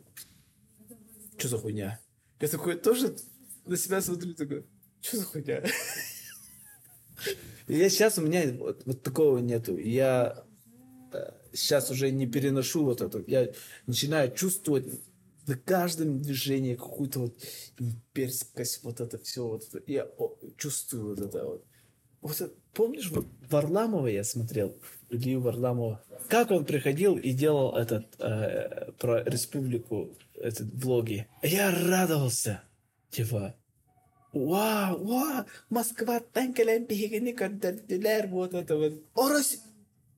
что 1.38 1.48
за 1.48 1.58
хуйня? 1.58 2.00
Я 2.40 2.48
такой 2.48 2.76
тоже 2.76 3.16
на 3.66 3.76
себя 3.76 4.00
смотрю, 4.00 4.34
такой, 4.34 4.66
что 5.00 5.18
за 5.18 5.24
хуйня? 5.24 5.62
Я 7.68 7.88
сейчас 7.88 8.18
у 8.18 8.22
меня 8.22 8.52
вот, 8.54 8.82
вот 8.84 9.02
такого 9.02 9.38
нету. 9.38 9.76
Я 9.76 10.44
сейчас 11.52 11.90
уже 11.90 12.10
не 12.10 12.26
переношу 12.26 12.84
вот 12.84 13.00
это. 13.00 13.22
Я 13.26 13.48
начинаю 13.86 14.32
чувствовать 14.34 14.86
на 15.46 15.56
каждом 15.56 16.20
движении 16.22 16.74
какую-то 16.74 17.20
вот 17.20 17.36
имперскость, 17.78 18.82
вот 18.84 19.00
это 19.00 19.18
все. 19.18 19.46
Вот 19.46 19.64
это. 19.72 19.82
Я 19.90 20.04
о, 20.04 20.36
чувствую 20.56 21.08
вот 21.08 21.20
это 21.20 21.44
вот. 21.44 21.64
Вот 22.20 22.40
это- 22.40 22.54
помнишь, 22.72 23.10
вот 23.10 23.26
Варламова 23.50 24.06
я 24.06 24.22
смотрел, 24.22 24.76
Илью 25.10 25.40
Варламова, 25.40 26.04
как 26.28 26.52
он 26.52 26.64
приходил 26.64 27.16
и 27.16 27.32
делал 27.32 27.76
этот 27.76 28.06
э, 28.20 28.92
про 28.98 29.24
республику, 29.24 30.16
этот 30.34 30.72
влоги. 30.72 31.26
Я 31.42 31.72
радовался, 31.72 32.62
типа, 33.10 33.56
вау, 34.32 35.04
вау, 35.04 35.44
Москва, 35.68 36.20
вот 38.30 38.54
это 38.54 38.76
вот. 38.76 39.02
О, 39.14 39.28
Рос- 39.28 39.58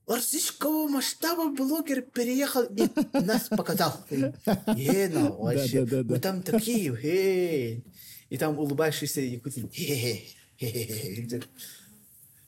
российского 0.07 0.89
масштаба 0.89 1.51
блогер 1.51 2.03
переехал 2.03 2.65
и 2.65 2.89
нас 3.25 3.49
показал. 3.49 3.93
Ена, 4.11 5.31
вообще, 5.31 5.81
Да-да-да-да. 5.81 6.15
мы 6.15 6.21
там 6.21 6.43
такие, 6.43 6.97
эй. 7.03 7.85
И 8.31 8.39
там 8.39 8.59
улыбающийся 8.59 9.21
якутин. 9.21 9.71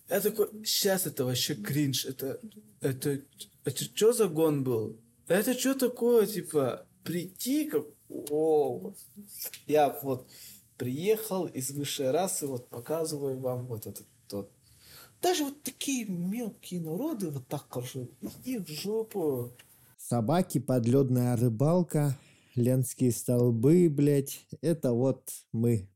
Я 0.08 0.20
такой, 0.20 0.48
сейчас 0.64 1.06
это 1.06 1.24
вообще 1.24 1.54
кринж. 1.54 2.04
Это, 2.04 2.40
это, 2.80 3.20
это 3.64 3.84
что 3.84 4.12
за 4.12 4.28
гон 4.28 4.62
был? 4.62 4.96
Это 5.26 5.58
что 5.58 5.74
такое, 5.74 6.26
типа, 6.26 6.86
прийти 7.02 7.68
как... 7.68 7.84
О, 8.08 8.94
я 9.66 9.98
вот 10.02 10.28
приехал 10.76 11.46
из 11.46 11.72
высшей 11.72 12.12
расы, 12.12 12.46
вот 12.46 12.68
показываю 12.68 13.38
вам 13.40 13.66
вот 13.66 13.86
этот 13.86 14.06
тот. 14.28 14.50
Даже 15.26 15.42
вот 15.42 15.60
такие 15.64 16.04
мелкие 16.06 16.80
народы 16.80 17.30
вот 17.30 17.48
так 17.48 17.66
хорошо. 17.68 18.06
Иди 18.22 18.58
в 18.58 18.68
жопу. 18.68 19.50
собаки, 19.98 20.60
подледная 20.60 21.36
рыбалка, 21.36 22.16
ленские 22.54 23.10
столбы, 23.10 23.88
блядь. 23.90 24.46
Это 24.60 24.92
вот 24.92 25.28
мы. 25.50 25.88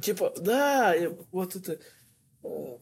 Типа, 0.00 0.32
да, 0.38 0.94
вот 1.32 1.56
это... 1.56 1.80
э, 2.44 2.78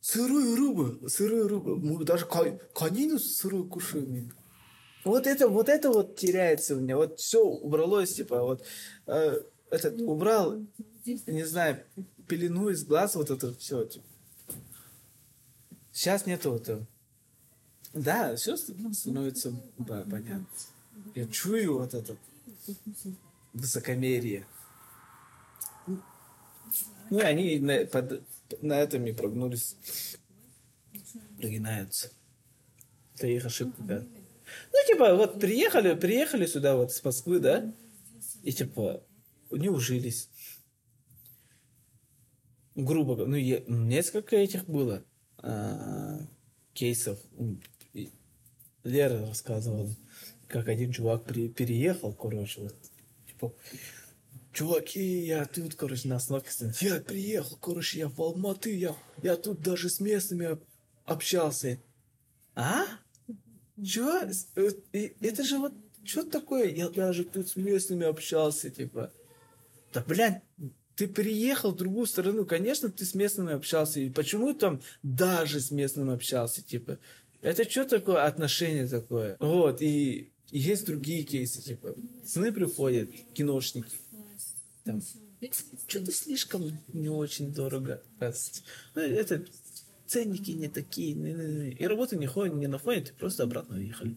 Сырую 0.00 0.54
рыбу, 0.54 1.08
сырую 1.08 1.48
рыбу. 1.48 1.74
Мы 1.74 2.04
даже 2.04 2.24
конину 2.24 3.18
сырую 3.18 3.68
кушаем. 3.68 4.32
Вот 5.04 5.26
это, 5.26 5.48
вот 5.48 5.68
это 5.68 5.90
вот 5.90 6.14
теряется 6.14 6.76
у 6.76 6.78
меня. 6.78 6.96
Вот 6.96 7.18
все 7.18 7.44
убралось, 7.44 8.14
типа, 8.14 8.40
вот 8.40 8.64
э, 9.08 9.40
этот 9.68 10.00
убрал, 10.00 10.64
не 11.04 11.44
знаю, 11.44 11.82
пелену 12.28 12.68
из 12.68 12.84
глаз, 12.84 13.16
вот 13.16 13.30
это 13.30 13.52
все. 13.52 13.84
Типа. 13.84 14.06
Сейчас 15.96 16.26
нету 16.26 16.54
этого. 16.54 16.86
Да, 17.94 18.36
все 18.36 18.54
становится 18.58 19.58
да, 19.78 20.02
понятно. 20.02 20.46
Я 21.14 21.26
чую 21.26 21.78
вот 21.78 21.94
это 21.94 22.18
высокомерие. 23.54 24.46
Ну, 25.86 27.18
и 27.18 27.22
они 27.22 27.58
на, 27.60 27.86
под- 27.86 28.22
на 28.60 28.74
этом 28.74 29.06
и 29.06 29.12
прогнулись. 29.14 29.74
Прогинаются. 31.38 32.12
Это 33.14 33.28
их 33.28 33.46
ошибка, 33.46 33.82
да. 33.82 34.00
Ну, 34.02 34.78
типа, 34.86 35.14
вот 35.16 35.40
приехали, 35.40 35.94
приехали 35.94 36.44
сюда 36.44 36.76
вот 36.76 36.92
с 36.92 37.02
Москвы, 37.02 37.40
да? 37.40 37.72
И, 38.42 38.52
типа, 38.52 39.02
не 39.50 39.70
ужились. 39.70 40.28
Грубо 42.74 43.14
говоря. 43.14 43.30
Ну, 43.30 43.36
я- 43.38 43.64
несколько 43.66 44.36
этих 44.36 44.66
было 44.66 45.02
а, 45.46 46.18
кейсов. 46.74 47.18
Лера 48.84 49.26
рассказывала, 49.26 49.88
как 50.48 50.68
один 50.68 50.92
чувак 50.92 51.24
при- 51.24 51.48
переехал, 51.48 52.12
короче, 52.12 52.62
вот, 52.62 52.74
типа, 53.26 53.52
Чуваки, 54.52 55.00
я 55.26 55.44
тут, 55.44 55.74
короче, 55.74 56.08
на 56.08 56.16
остановке 56.16 56.50
стою. 56.50 56.72
Я 56.80 57.00
приехал, 57.00 57.56
короче, 57.58 57.98
я 57.98 58.08
в 58.08 58.18
Алматы, 58.22 58.74
я, 58.74 58.96
я 59.22 59.36
тут 59.36 59.60
даже 59.60 59.90
с 59.90 60.00
местными 60.00 60.46
об- 60.46 60.64
общался. 61.04 61.78
А? 62.54 62.84
Чё? 63.84 64.22
Э, 64.54 64.70
Это 65.20 65.44
же 65.44 65.58
вот, 65.58 65.74
что 66.04 66.22
такое? 66.24 66.70
Я 66.70 66.88
даже 66.88 67.24
тут 67.24 67.48
с 67.48 67.56
местными 67.56 68.06
общался, 68.06 68.70
типа. 68.70 69.12
Да, 69.92 70.02
блядь, 70.08 70.42
ты 70.96 71.06
приехал 71.06 71.72
в 71.72 71.76
другую 71.76 72.06
страну, 72.06 72.46
конечно, 72.46 72.90
ты 72.90 73.04
с 73.04 73.14
местными 73.14 73.52
общался. 73.52 74.00
И 74.00 74.10
почему 74.10 74.54
там 74.54 74.80
даже 75.02 75.60
с 75.60 75.70
местными 75.70 76.14
общался, 76.14 76.62
типа? 76.62 76.98
Это 77.42 77.68
что 77.68 77.84
такое 77.84 78.24
отношение 78.24 78.88
такое? 78.88 79.36
Вот, 79.38 79.82
и, 79.82 80.32
и 80.50 80.58
есть 80.58 80.86
другие 80.86 81.22
кейсы, 81.22 81.62
типа, 81.62 81.94
сны 82.24 82.50
приходят, 82.50 83.10
киношники, 83.34 83.94
там, 84.84 85.02
что-то 85.86 86.12
слишком 86.12 86.72
не 86.92 87.10
очень 87.10 87.52
дорого. 87.52 88.02
Ну, 88.94 89.02
это 89.02 89.44
ценники 90.06 90.52
не 90.52 90.68
такие. 90.68 91.72
И 91.72 91.86
работа 91.86 92.16
не 92.16 92.26
ходит, 92.26 92.54
не 92.54 92.68
находит, 92.68 93.14
просто 93.18 93.42
обратно 93.42 93.76
уехали. 93.76 94.16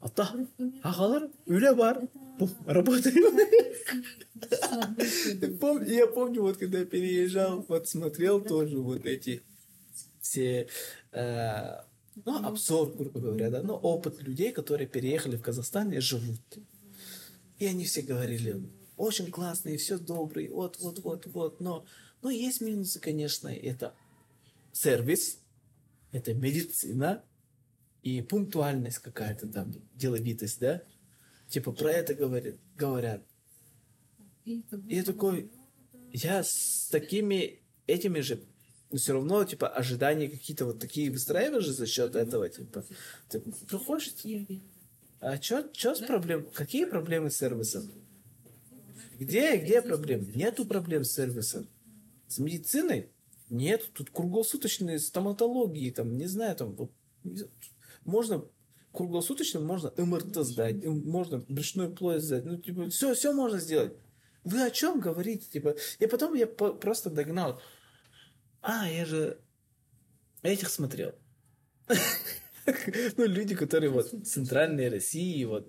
Ата, 0.00 0.24
ағалар 0.82 1.28
үйле 1.46 1.74
бар. 1.76 2.00
Пом- 5.60 5.84
Я 5.86 6.06
помню, 6.06 6.42
вот 6.42 6.56
когда 6.56 6.84
переезжал, 6.84 7.64
вот 7.68 7.88
смотрел 7.88 8.40
тоже 8.40 8.78
вот 8.78 9.04
эти 9.04 9.42
все, 10.20 10.68
э, 11.12 11.80
ну, 12.24 12.46
обзор, 12.46 12.92
грубо 12.96 13.20
говоря, 13.20 13.50
да, 13.50 13.62
ну, 13.62 13.74
опыт 13.74 14.22
людей, 14.22 14.52
которые 14.52 14.86
переехали 14.86 15.36
в 15.36 15.42
Казахстан 15.42 15.92
и 15.92 16.00
живут. 16.00 16.40
И 17.58 17.66
они 17.66 17.84
все 17.84 18.00
говорили, 18.00 18.62
очень 18.96 19.30
классные, 19.30 19.76
все 19.76 19.98
добрые, 19.98 20.50
вот, 20.50 20.78
вот, 20.80 21.00
вот, 21.00 21.26
вот, 21.26 21.60
но, 21.60 21.84
но 22.22 22.30
есть 22.30 22.62
минусы, 22.62 23.00
конечно, 23.00 23.48
это 23.48 23.94
сервис, 24.72 25.38
это 26.12 26.32
медицина, 26.32 27.22
и 28.02 28.22
пунктуальность 28.22 28.98
какая-то 28.98 29.48
там, 29.48 29.72
деловитость, 29.94 30.60
да? 30.60 30.82
Типа 31.48 31.72
про 31.72 31.90
это 31.90 32.14
говорят, 32.14 32.56
говорят. 32.76 33.22
И 34.44 34.62
я 34.88 35.04
такой, 35.04 35.50
я 36.12 36.42
с 36.42 36.88
такими 36.90 37.62
этими 37.86 38.20
же, 38.20 38.40
но 38.90 38.98
все 38.98 39.12
равно, 39.12 39.44
типа, 39.44 39.68
ожидания 39.68 40.28
какие-то 40.28 40.64
вот 40.64 40.80
такие 40.80 41.10
выстраиваешь 41.10 41.64
же 41.64 41.72
за 41.72 41.86
счет 41.86 42.16
этого, 42.16 42.48
типа. 42.48 42.84
Ты 43.28 43.40
приходишь, 43.40 44.14
а 45.20 45.40
что 45.40 45.94
с 45.94 46.00
проблем? 46.00 46.48
Какие 46.54 46.86
проблемы 46.86 47.30
с 47.30 47.36
сервисом? 47.36 47.90
Где, 49.18 49.58
где 49.58 49.82
проблемы? 49.82 50.32
Нету 50.34 50.64
проблем 50.64 51.04
с 51.04 51.12
сервисом. 51.12 51.68
С 52.26 52.38
медициной? 52.38 53.10
Нет, 53.50 53.90
тут 53.92 54.10
круглосуточные 54.10 54.98
стоматологии, 54.98 55.90
там, 55.90 56.16
не 56.16 56.26
знаю, 56.26 56.56
там, 56.56 56.74
вот, 56.74 56.90
можно 58.10 58.44
круглосуточно 58.92 59.60
можно 59.60 59.92
МРТ 59.96 60.36
сдать, 60.44 60.84
можно 60.84 61.44
брюшную 61.48 61.94
полость 61.94 62.26
сдать, 62.26 62.44
ну, 62.44 62.56
типа, 62.58 62.90
все, 62.90 63.14
все 63.14 63.32
можно 63.32 63.58
сделать. 63.58 63.94
Вы 64.44 64.62
о 64.64 64.70
чем 64.70 65.00
говорите? 65.00 65.46
Типа, 65.50 65.76
и 65.98 66.06
потом 66.06 66.34
я 66.34 66.46
по- 66.46 66.72
просто 66.72 67.10
догнал. 67.10 67.60
А, 68.62 68.88
я 68.90 69.04
же 69.04 69.40
этих 70.42 70.68
смотрел. 70.68 71.12
Ну, 73.16 73.26
люди, 73.26 73.56
которые 73.56 73.90
вот 73.90 74.12
в 74.12 74.22
центральной 74.22 74.88
России, 74.88 75.42
вот. 75.44 75.68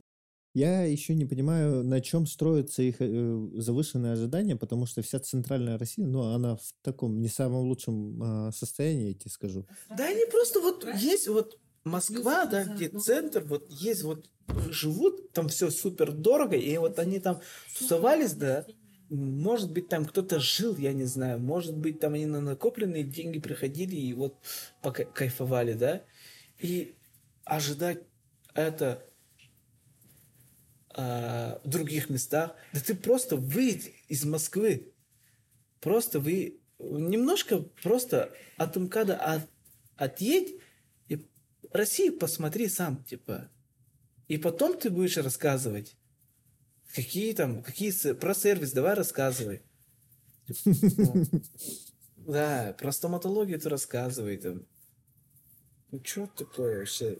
Я 0.53 0.83
еще 0.83 1.15
не 1.15 1.25
понимаю, 1.25 1.83
на 1.83 2.01
чем 2.01 2.27
строятся 2.27 2.83
их 2.83 2.97
э, 2.99 3.49
завышенные 3.53 4.11
ожидания, 4.11 4.55
потому 4.55 4.85
что 4.85 5.01
вся 5.01 5.19
центральная 5.19 5.79
Россия, 5.79 6.05
ну, 6.05 6.33
она 6.33 6.57
в 6.57 6.73
таком 6.83 7.19
не 7.21 7.29
самом 7.29 7.61
лучшем 7.61 8.21
а, 8.21 8.51
состоянии, 8.51 9.07
я 9.07 9.13
тебе 9.13 9.31
скажу. 9.31 9.65
Да 9.97 10.05
они 10.05 10.25
просто 10.29 10.59
вот 10.59 10.85
есть 10.95 11.29
вот 11.29 11.57
Москва, 11.83 12.45
да, 12.45 12.65
где 12.65 12.89
центр, 12.89 13.43
вот 13.43 13.67
есть 13.69 14.03
вот 14.03 14.29
живут, 14.69 15.31
там 15.31 15.47
все 15.47 15.69
супер 15.69 16.11
дорого, 16.11 16.55
и 16.55 16.77
вот 16.77 16.99
они 16.99 17.19
там 17.19 17.41
тусовались, 17.77 18.33
да, 18.33 18.65
может 19.09 19.71
быть, 19.71 19.89
там 19.89 20.05
кто-то 20.05 20.39
жил, 20.39 20.77
я 20.77 20.93
не 20.93 21.05
знаю, 21.05 21.39
может 21.39 21.75
быть, 21.75 21.99
там 21.99 22.13
они 22.13 22.25
на 22.25 22.39
накопленные 22.39 23.03
деньги 23.03 23.39
приходили 23.39 23.95
и 23.95 24.13
вот 24.13 24.37
пока 24.81 25.03
кайфовали, 25.03 25.73
да, 25.73 26.03
и 26.59 26.95
ожидать 27.43 28.03
это 28.53 29.03
а, 30.89 31.59
в 31.63 31.67
других 31.67 32.09
местах, 32.09 32.55
да 32.73 32.79
ты 32.79 32.95
просто 32.95 33.35
выйдь 33.37 33.91
из 34.07 34.23
Москвы, 34.23 34.93
просто 35.79 36.19
вы 36.19 36.59
немножко 36.79 37.59
просто 37.83 38.31
от 38.57 38.75
МКАДа 38.75 39.15
от, 39.17 39.41
отъедь 39.97 40.55
Россию 41.71 42.17
посмотри 42.17 42.67
сам, 42.67 43.03
типа, 43.03 43.49
и 44.27 44.37
потом 44.37 44.77
ты 44.77 44.89
будешь 44.89 45.17
рассказывать. 45.17 45.95
Какие 46.93 47.33
там, 47.33 47.63
какие 47.63 48.13
про 48.13 48.33
сервис, 48.33 48.73
давай 48.73 48.93
рассказывай. 48.95 49.61
Да, 52.17 52.75
про 52.77 52.91
стоматологию 52.91 53.59
ты 53.59 53.67
рассказывай 53.69 54.37
там. 54.37 54.65
Ну 55.91 56.01
что 56.03 56.27
такое 56.27 56.79
вообще? 56.79 57.19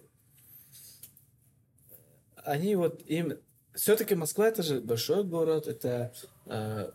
Они 2.36 2.76
вот 2.76 3.02
им... 3.07 3.34
Все-таки 3.73 4.15
Москва 4.15 4.48
это 4.48 4.64
же 4.64 4.80
большой 4.82 5.23
город, 5.23 5.68
это 5.68 6.14
э, 6.45 6.91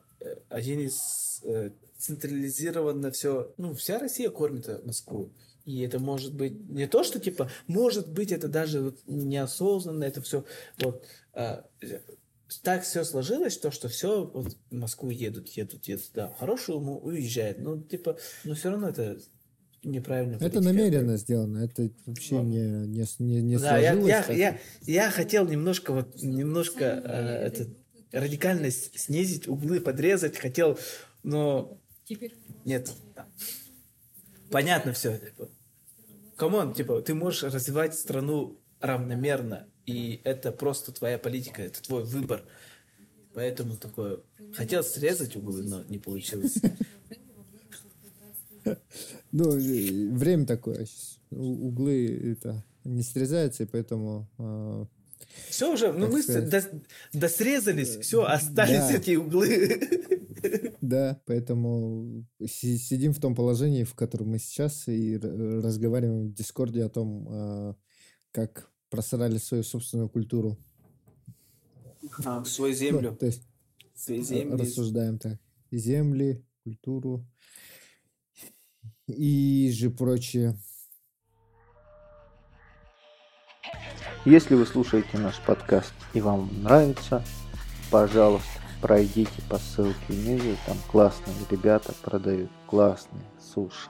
один 0.48 0.80
из 0.80 1.42
э, 1.44 1.70
централизированно 1.98 3.10
все... 3.10 3.54
Ну, 3.56 3.74
вся 3.74 3.98
Россия 3.98 4.30
кормит 4.30 4.84
Москву. 4.84 5.32
И 5.66 5.80
это 5.80 5.98
может 5.98 6.32
быть 6.32 6.68
не 6.70 6.86
то, 6.86 7.02
что 7.02 7.18
типа, 7.18 7.50
может 7.66 8.08
быть, 8.08 8.32
это 8.32 8.48
даже 8.48 8.80
вот 8.80 9.00
неосознанно, 9.06 10.04
это 10.04 10.22
все 10.22 10.44
вот 10.78 11.04
э, 11.34 11.60
так 12.62 12.84
все 12.84 13.04
сложилось, 13.04 13.58
то, 13.58 13.72
что 13.72 13.88
все 13.88 14.24
вот, 14.24 14.56
в 14.70 14.74
Москву 14.74 15.10
едут, 15.10 15.48
едут, 15.48 15.86
едут, 15.86 16.10
да, 16.14 16.32
хорошую 16.38 16.78
ему 16.78 16.98
уезжает, 16.98 17.58
ну, 17.58 17.82
типа, 17.82 18.16
но 18.44 18.54
все 18.54 18.70
равно 18.70 18.90
это 18.90 19.18
неправильно. 19.82 20.38
Это 20.40 20.60
намеренно 20.60 21.16
сделано, 21.16 21.64
это 21.64 21.90
вообще 22.06 22.36
не, 22.36 22.86
не, 22.86 23.04
не, 23.18 23.42
не 23.42 23.58
да, 23.58 23.80
сложилось. 23.80 24.08
Я, 24.08 24.24
я, 24.28 24.34
я, 24.36 24.58
я 24.82 25.10
хотел 25.10 25.48
немножко, 25.48 25.92
вот, 25.92 26.22
немножко 26.22 26.84
э, 26.84 27.46
это, 27.48 27.66
радикально 28.12 28.70
снизить 28.70 29.48
углы, 29.48 29.80
подрезать, 29.80 30.36
хотел, 30.36 30.78
но 31.24 31.80
нет. 32.64 32.92
Понятно 34.50 34.92
все. 34.92 35.20
Come 36.36 36.58
on, 36.58 36.74
типа, 36.74 37.00
ты 37.00 37.14
можешь 37.14 37.42
развивать 37.42 37.94
страну 37.94 38.60
равномерно, 38.80 39.66
и 39.86 40.20
это 40.24 40.52
просто 40.52 40.92
твоя 40.92 41.18
политика, 41.18 41.62
это 41.62 41.82
твой 41.82 42.04
выбор. 42.04 42.44
Поэтому 43.32 43.76
такое... 43.76 44.20
Хотел 44.54 44.82
срезать 44.82 45.36
углы, 45.36 45.62
но 45.62 45.82
не 45.84 45.98
получилось. 45.98 46.56
Ну, 49.32 49.50
время 50.14 50.46
такое. 50.46 50.86
Углы 51.30 52.32
это 52.32 52.64
не 52.84 53.02
срезаются, 53.02 53.62
и 53.64 53.66
поэтому... 53.66 54.28
А, 55.36 55.50
все 55.50 55.72
уже, 55.72 55.92
ну 55.92 56.08
мы 56.08 56.22
досрезались, 57.12 57.96
все, 57.96 58.24
остались 58.24 58.90
эти 58.94 59.16
углы. 59.16 59.80
Да, 60.80 61.20
поэтому 61.26 62.24
сидим 62.46 63.12
в 63.12 63.20
том 63.20 63.34
положении, 63.34 63.82
в 63.84 63.94
котором 63.94 64.28
мы 64.28 64.38
сейчас, 64.38 64.86
и 64.86 65.16
разговариваем 65.16 66.28
в 66.28 66.34
Дискорде 66.34 66.84
о 66.84 66.88
том, 66.88 67.26
а, 67.28 67.76
как 68.30 68.70
просрали 68.88 69.38
свою 69.38 69.64
собственную 69.64 70.08
культуру. 70.08 70.56
А, 72.24 72.44
свою 72.44 72.74
землю. 72.74 73.10
Ну, 73.10 73.16
то 73.16 73.26
есть 73.26 73.42
Свои 73.94 74.22
земли. 74.22 74.56
рассуждаем 74.56 75.18
так. 75.18 75.40
Земли, 75.72 76.44
культуру 76.62 77.26
и 79.06 79.70
же 79.72 79.90
прочее. 79.90 80.56
Если 84.24 84.54
вы 84.54 84.66
слушаете 84.66 85.18
наш 85.18 85.40
подкаст 85.40 85.92
и 86.12 86.20
вам 86.20 86.50
нравится, 86.62 87.24
пожалуйста, 87.90 88.48
пройдите 88.82 89.42
по 89.48 89.58
ссылке 89.58 89.94
внизу, 90.08 90.56
там 90.66 90.76
классные 90.90 91.36
ребята 91.50 91.94
продают 92.02 92.50
классные 92.66 93.24
суши. 93.40 93.88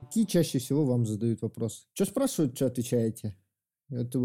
Какие 0.00 0.24
чаще 0.24 0.58
всего 0.58 0.84
вам 0.84 1.06
задают 1.06 1.42
вопросы? 1.42 1.86
Что 1.94 2.04
спрашивают, 2.06 2.56
что 2.56 2.66
отвечаете? 2.66 3.36
Это 3.90 4.18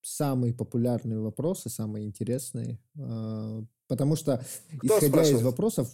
самые 0.00 0.54
популярные 0.54 1.20
вопросы, 1.20 1.68
самые 1.68 2.06
интересные. 2.06 2.80
А, 2.98 3.62
потому 3.86 4.16
что, 4.16 4.44
Кто 4.78 4.86
исходя 4.86 5.08
спрашивает? 5.08 5.40
из 5.40 5.42
вопросов, 5.42 5.88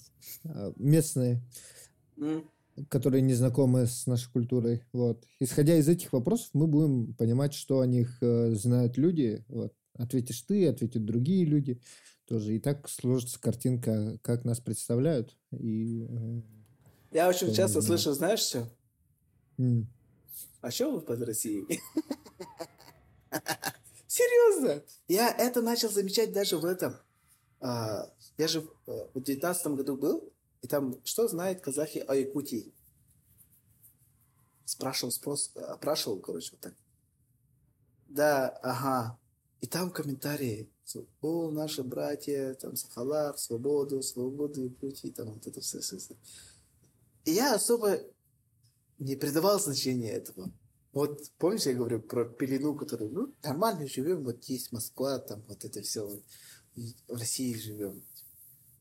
а, 0.44 0.72
местные, 0.76 1.42
mm. 2.16 2.46
Которые 2.88 3.22
не 3.22 3.34
знакомы 3.34 3.86
с 3.86 4.06
нашей 4.06 4.30
культурой, 4.30 4.82
вот, 4.92 5.24
исходя 5.40 5.76
из 5.76 5.88
этих 5.88 6.12
вопросов, 6.12 6.51
мы 6.52 6.66
будем 6.66 7.14
понимать, 7.14 7.55
что 7.55 7.80
о 7.80 7.86
них 7.86 8.18
э, 8.20 8.51
знают 8.52 8.96
люди. 8.96 9.44
Вот. 9.48 9.72
Ответишь 9.94 10.42
ты, 10.42 10.68
ответят 10.68 11.05
другие 11.05 11.44
люди 11.44 11.80
тоже. 12.26 12.56
И 12.56 12.59
так 12.59 12.88
сложится 12.88 13.40
картинка, 13.40 14.18
как 14.22 14.44
нас 14.44 14.60
представляют. 14.60 15.36
И, 15.52 16.06
э, 16.09 16.40
Я 17.12 17.28
очень 17.28 17.52
часто 17.55 17.80
слышу, 17.80 18.12
знаешь, 18.12 18.40
что? 18.40 18.68
Mm. 19.59 19.84
А 20.60 20.70
что 20.70 20.90
вы 20.90 21.01
под 21.01 21.22
Россией? 21.22 21.80
Серьезно? 24.06 24.82
Я 25.09 25.30
это 25.30 25.62
начал 25.62 25.90
замечать 25.90 26.32
даже 26.32 26.56
в 26.56 26.64
этом. 26.64 26.94
А, 27.60 28.10
я 28.36 28.48
же 28.48 28.66
э, 28.86 29.06
в 29.14 29.22
девятнадцатом 29.22 29.76
году 29.76 29.96
был, 29.96 30.32
и 30.64 30.66
там 30.66 30.98
что 31.04 31.28
знает 31.28 31.60
казахи 31.60 31.98
о 31.98 32.14
Якутии? 32.14 32.72
Спрашивал, 34.64 35.12
спрос, 35.12 35.52
опрашивал, 35.54 36.20
короче, 36.20 36.52
вот 36.52 36.60
так. 36.60 36.74
Да, 38.08 38.48
ага. 38.62 39.18
И 39.60 39.66
там 39.66 39.90
комментарии. 39.90 40.70
О, 41.20 41.50
наши 41.50 41.82
братья, 41.82 42.54
там, 42.54 42.76
Сахалар, 42.76 43.36
свободу, 43.36 44.02
свободу 44.02 44.62
Якутии, 44.62 45.08
там 45.08 45.34
вот 45.34 45.46
это 45.46 45.60
все, 45.60 45.80
все, 45.80 45.98
все. 45.98 46.16
И 47.26 47.32
я 47.32 47.54
особо 47.54 48.00
не 48.98 49.16
придавал 49.16 49.60
значения 49.60 50.12
этого. 50.12 50.50
Вот 50.94 51.30
помнишь, 51.36 51.66
я 51.66 51.74
говорю 51.74 52.00
про 52.00 52.24
пелену, 52.24 52.74
которую, 52.74 53.12
ну, 53.12 53.34
нормально 53.42 53.86
живем, 53.86 54.24
вот 54.24 54.42
есть 54.44 54.72
Москва, 54.72 55.18
там 55.18 55.44
вот 55.46 55.62
это 55.62 55.82
все, 55.82 56.06
вот, 56.06 56.24
в 56.74 57.18
России 57.18 57.52
живем. 57.52 58.02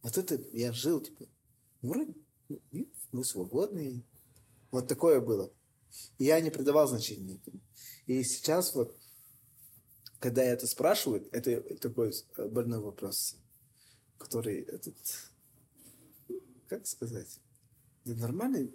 Вот 0.02 0.18
это 0.18 0.42
я 0.54 0.72
жил, 0.72 1.02
типа, 1.02 1.26
вроде 1.84 2.14
мы 3.12 3.24
свободные. 3.24 4.04
Вот 4.72 4.88
такое 4.88 5.22
было. 5.22 5.52
И 6.18 6.26
я 6.26 6.40
не 6.42 6.50
придавал 6.50 6.88
значения 6.88 7.36
этому. 7.36 7.62
И 8.08 8.24
сейчас 8.24 8.74
вот, 8.74 8.98
когда 10.20 10.44
это 10.44 10.66
спрашивают, 10.66 11.28
это 11.32 11.62
такой 11.78 12.14
больной 12.38 12.80
вопрос, 12.80 13.38
который 14.18 14.62
этот, 14.62 14.96
как 16.68 16.88
сказать, 16.88 17.40
да 18.06 18.16
нормальный 18.16 18.74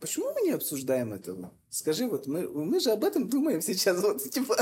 Почему 0.00 0.32
мы 0.32 0.42
не 0.42 0.52
обсуждаем 0.52 1.12
этого? 1.12 1.52
Скажи, 1.70 2.06
вот 2.06 2.28
мы, 2.28 2.48
мы 2.48 2.78
же 2.78 2.92
об 2.92 3.02
этом 3.02 3.28
думаем 3.28 3.60
сейчас, 3.60 4.00
вот, 4.00 4.22
типа, 4.30 4.56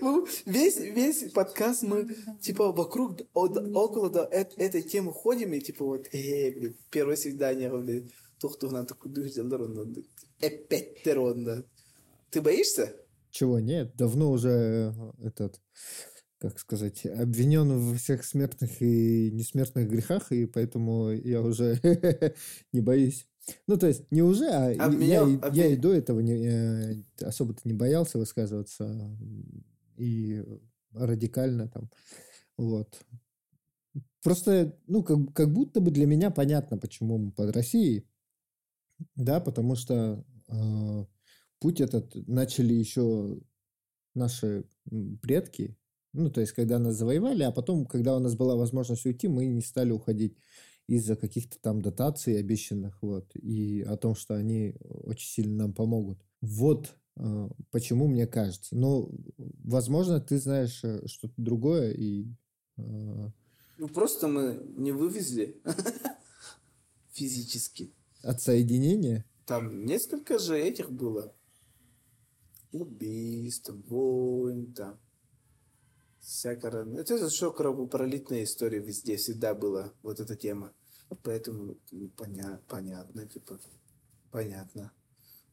мы 0.00 0.26
весь, 0.46 0.78
весь 0.78 1.32
подкаст 1.32 1.82
мы, 1.82 2.14
типа, 2.40 2.72
вокруг, 2.72 3.20
около 3.34 4.08
эт- 4.30 4.54
этой 4.56 4.82
темы 4.82 5.12
ходим, 5.12 5.52
и, 5.52 5.60
типа, 5.60 5.84
вот, 5.84 6.06
э, 6.12 6.50
блин, 6.52 6.76
первое 6.90 7.16
свидание, 7.16 7.70
блин, 7.70 8.10
тухтугнан, 8.38 8.86
такой, 8.86 9.12
эпеттерон, 10.40 11.64
Ты 12.30 12.40
боишься? 12.40 12.96
Чего 13.30 13.58
нет? 13.58 13.96
Давно 13.96 14.30
уже 14.30 14.92
э, 14.96 15.26
этот, 15.26 15.60
как 16.38 16.58
сказать, 16.58 17.06
обвинен 17.06 17.78
во 17.78 17.96
всех 17.96 18.24
смертных 18.24 18.82
и 18.82 19.30
несмертных 19.32 19.88
грехах, 19.88 20.30
и 20.32 20.46
поэтому 20.46 21.10
я 21.10 21.42
уже 21.42 21.80
не 22.72 22.80
боюсь. 22.80 23.26
Ну, 23.66 23.76
то 23.76 23.86
есть, 23.86 24.10
не 24.10 24.22
уже, 24.22 24.46
а 24.48 24.72
и- 24.72 24.78
Обменял- 24.78 25.28
я, 25.28 25.34
и- 25.48 25.56
я 25.56 25.66
и 25.66 25.72
обмен- 25.76 25.80
до 25.80 25.92
этого 25.92 26.20
не, 26.20 26.32
э, 26.46 27.02
особо-то 27.22 27.60
не 27.64 27.74
боялся 27.74 28.18
высказываться 28.18 29.16
и 29.98 30.42
радикально 30.92 31.68
там. 31.68 31.90
Вот. 32.56 33.00
Просто, 34.22 34.78
ну, 34.86 35.02
как, 35.02 35.34
как 35.34 35.52
будто 35.52 35.80
бы 35.80 35.90
для 35.90 36.06
меня 36.06 36.30
понятно, 36.30 36.78
почему 36.78 37.18
мы 37.18 37.32
под 37.32 37.54
Россией. 37.54 38.06
Да, 39.16 39.40
потому 39.40 39.74
что 39.74 40.24
э, 40.48 41.04
путь 41.60 41.80
этот 41.80 42.14
начали 42.28 42.72
еще 42.72 43.38
наши 44.14 44.64
предки. 45.20 45.76
Ну, 46.12 46.30
то 46.30 46.40
есть, 46.40 46.52
когда 46.52 46.78
нас 46.78 46.94
завоевали, 46.94 47.42
а 47.42 47.50
потом, 47.50 47.86
когда 47.86 48.16
у 48.16 48.20
нас 48.20 48.36
была 48.36 48.54
возможность 48.56 49.04
уйти, 49.04 49.26
мы 49.28 49.46
не 49.46 49.60
стали 49.62 49.90
уходить 49.90 50.38
из-за 50.86 51.16
каких-то 51.16 51.58
там 51.60 51.80
дотаций 51.82 52.38
обещанных, 52.38 52.98
вот, 53.02 53.34
и 53.36 53.82
о 53.82 53.96
том, 53.96 54.14
что 54.14 54.34
они 54.34 54.74
очень 54.80 55.28
сильно 55.28 55.56
нам 55.64 55.72
помогут. 55.72 56.18
Вот 56.40 56.94
э, 57.16 57.48
почему 57.70 58.06
мне 58.06 58.26
кажется. 58.26 58.76
Но, 58.76 59.10
возможно, 59.64 60.20
ты 60.20 60.38
знаешь 60.38 60.84
э, 60.84 61.06
что-то 61.06 61.34
другое, 61.38 61.92
и 61.92 62.26
э, 62.76 63.30
Ну, 63.78 63.88
просто 63.88 64.28
мы 64.28 64.60
не 64.76 64.92
вывезли 64.92 65.60
физически. 67.12 67.92
отсоединение. 68.22 69.24
Там 69.46 69.84
несколько 69.84 70.38
же 70.38 70.58
этих 70.58 70.90
было. 70.90 71.34
Убийств, 72.72 73.70
войн, 73.88 74.72
там. 74.74 74.98
Всякое. 76.24 76.86
Это 76.98 77.18
же 77.18 77.28
что 77.28 77.52
кровопролитная 77.52 78.44
история 78.44 78.78
везде 78.78 79.16
всегда 79.16 79.54
была, 79.54 79.92
вот 80.02 80.20
эта 80.20 80.34
тема. 80.34 80.72
Поэтому 81.22 81.76
ну, 81.90 82.08
поня- 82.16 82.60
понятно, 82.66 83.26
типа, 83.26 83.60
понятно, 84.30 84.90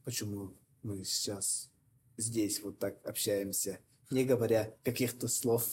почему 0.04 0.54
мы 0.82 1.04
сейчас 1.04 1.70
здесь 2.16 2.62
вот 2.62 2.78
так 2.78 3.04
общаемся, 3.06 3.80
не 4.10 4.24
говоря 4.24 4.74
каких-то 4.82 5.28
слов. 5.28 5.68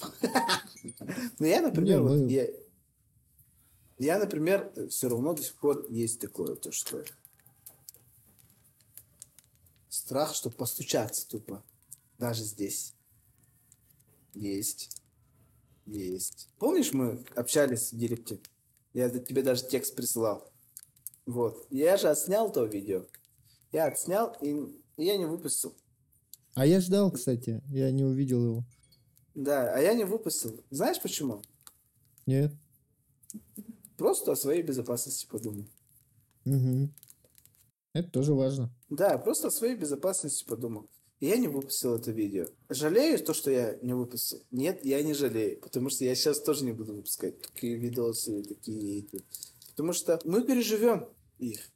Ну, 1.40 1.46
я, 1.46 1.62
например, 1.62 2.02
вот 2.02 2.30
я, 2.30 2.48
я, 3.98 4.20
например, 4.20 4.72
все 4.90 5.08
равно 5.08 5.34
до 5.34 5.42
сих 5.42 5.56
пор 5.56 5.86
есть 5.90 6.20
такое, 6.20 6.56
то 6.56 6.72
что 6.72 7.06
страх, 9.88 10.36
что 10.36 10.50
постучаться 10.50 11.28
тупо, 11.28 11.64
даже 12.18 12.44
здесь. 12.44 12.94
Есть. 14.34 15.02
Есть. 15.86 16.50
Помнишь, 16.60 16.94
мы 16.94 17.24
общались 17.36 17.92
в 17.92 17.98
директе? 17.98 18.40
Я 18.94 19.10
тебе 19.10 19.42
даже 19.42 19.68
текст 19.68 19.96
присылал. 19.96 20.52
Вот. 21.26 21.68
Я 21.70 21.98
же 21.98 22.10
отснял 22.10 22.52
то 22.52 22.66
видео. 22.66 23.06
Я 23.72 23.86
отснял, 23.86 24.36
и 24.42 24.82
я 24.98 25.18
не 25.18 25.26
выпустил. 25.26 25.76
А 26.56 26.66
я 26.66 26.82
ждал, 26.82 27.12
кстати, 27.12 27.62
я 27.68 27.92
не 27.92 28.04
увидел 28.04 28.44
его. 28.44 28.64
Да, 29.36 29.74
а 29.74 29.80
я 29.80 29.94
не 29.94 30.06
выпустил. 30.06 30.64
Знаешь 30.70 31.02
почему? 31.02 31.42
Нет. 32.26 32.52
Просто 33.98 34.32
о 34.32 34.36
своей 34.36 34.64
безопасности 34.64 35.28
подумал. 35.28 35.68
Мгм. 36.46 36.94
Это 37.94 38.10
тоже 38.10 38.34
важно. 38.34 38.74
Да, 38.90 39.18
просто 39.18 39.48
о 39.48 39.52
своей 39.52 39.76
безопасности 39.76 40.46
подумал. 40.46 40.90
И 41.20 41.28
я 41.28 41.38
не 41.38 41.48
выпустил 41.50 41.96
это 41.96 42.12
видео. 42.12 42.46
Жалею 42.70 43.20
то, 43.20 43.34
что 43.34 43.52
я 43.52 43.78
не 43.82 43.94
выпустил? 43.94 44.42
Нет, 44.52 44.86
я 44.86 45.02
не 45.04 45.14
жалею, 45.14 45.60
потому 45.60 45.90
что 45.90 46.06
я 46.06 46.16
сейчас 46.16 46.42
тоже 46.42 46.64
не 46.64 46.72
буду 46.72 46.94
выпускать 46.96 47.42
такие 47.42 47.76
видосы, 47.76 48.44
такие 48.44 49.00
эти. 49.00 49.26
Потому 49.72 49.92
что 49.94 50.20
мы 50.24 50.44
переживем 50.44 51.10
их. 51.38 51.72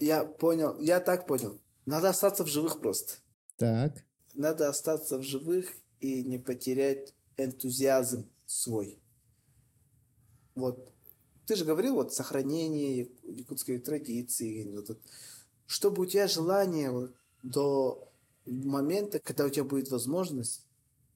Я 0.00 0.24
понял, 0.24 0.78
я 0.80 1.00
так 1.00 1.26
понял. 1.26 1.60
Надо 1.84 2.08
остаться 2.08 2.44
в 2.44 2.48
живых 2.48 2.80
просто. 2.80 3.14
Так. 3.56 4.02
Надо 4.34 4.68
остаться 4.68 5.18
в 5.18 5.22
живых 5.22 5.70
и 6.00 6.24
не 6.24 6.38
потерять 6.38 7.14
энтузиазм 7.36 8.30
свой. 8.46 8.98
Вот. 10.54 10.90
Ты 11.46 11.56
же 11.56 11.64
говорил, 11.64 11.94
вот, 11.94 12.14
сохранение 12.14 12.98
яку- 12.98 13.30
якутской 13.30 13.78
традиции. 13.78 14.70
вот 14.74 14.90
это. 14.90 15.00
чтобы 15.66 16.02
у 16.02 16.06
тебя 16.06 16.26
желание 16.26 16.90
вот, 16.90 17.14
до 17.42 18.12
момента, 18.46 19.18
когда 19.18 19.46
у 19.46 19.50
тебя 19.50 19.64
будет 19.64 19.90
возможность, 19.90 20.66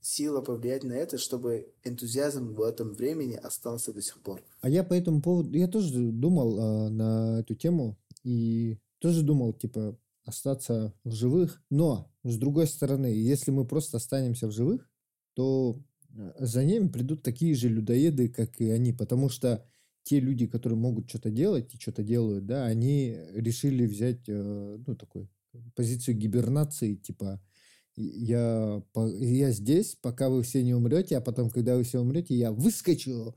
сила 0.01 0.43
повлиять 0.43 0.85
на 0.85 0.93
это, 0.93 1.17
чтобы 1.17 1.73
энтузиазм 1.83 2.55
в 2.55 2.63
этом 2.63 2.93
времени 2.93 3.37
остался 3.37 3.93
до 3.93 4.03
сих 4.03 4.21
пор. 4.21 4.43
А 4.61 4.69
я 4.69 4.85
по 4.85 4.93
этому 4.93 5.23
поводу, 5.23 5.57
я 5.57 5.67
тоже 5.67 6.13
думал 6.13 6.59
а, 6.59 6.91
на 6.91 7.41
эту 7.41 7.55
тему 7.55 7.97
и 8.23 8.79
тоже 8.99 9.23
думал, 9.23 9.55
типа, 9.55 9.99
остаться 10.25 10.93
в 11.05 11.13
живых. 11.13 11.63
Но, 11.71 12.13
с 12.23 12.37
другой 12.37 12.67
стороны, 12.67 13.07
если 13.07 13.51
мы 13.51 13.67
просто 13.67 13.97
останемся 13.97 14.47
в 14.47 14.53
живых, 14.53 14.89
то 15.35 15.83
э, 16.11 16.33
за 16.39 16.65
ними 16.65 16.89
придут 16.89 17.23
такие 17.23 17.55
же 17.55 17.69
людоеды, 17.69 18.29
как 18.29 18.61
и 18.61 18.71
они, 18.71 18.93
потому 18.93 19.29
что 19.29 19.67
те 20.03 20.21
люди, 20.21 20.47
которые 20.47 20.79
могут 20.79 21.09
что-то 21.09 21.31
делать 21.31 21.75
и 21.75 21.79
что-то 21.79 22.03
делают, 22.03 22.47
да, 22.47 22.65
они 22.65 23.17
решили 23.33 23.87
взять, 23.87 24.29
э, 24.29 24.79
ну, 24.87 24.95
такой 24.97 25.29
позицию 25.75 26.17
гибернации, 26.17 26.95
типа, 26.95 27.41
я, 27.97 28.83
я 28.95 29.51
здесь, 29.53 29.97
пока 30.01 30.29
вы 30.29 30.43
все 30.43 30.63
не 30.63 30.75
умрете, 30.75 31.17
а 31.17 31.21
потом, 31.21 31.51
когда 31.51 31.77
вы 31.77 31.85
все 31.85 32.01
умрете, 32.01 32.35
я 32.35 32.51
выскочу 32.51 33.37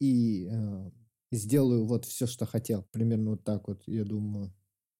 и 0.00 0.48
э, 0.50 0.90
сделаю 1.30 1.84
вот 1.84 2.04
все, 2.06 2.26
что 2.26 2.46
хотел. 2.46 2.84
Примерно 2.90 3.32
вот 3.32 3.44
так 3.44 3.68
вот, 3.68 3.82
я 3.86 4.04
думаю. 4.04 4.52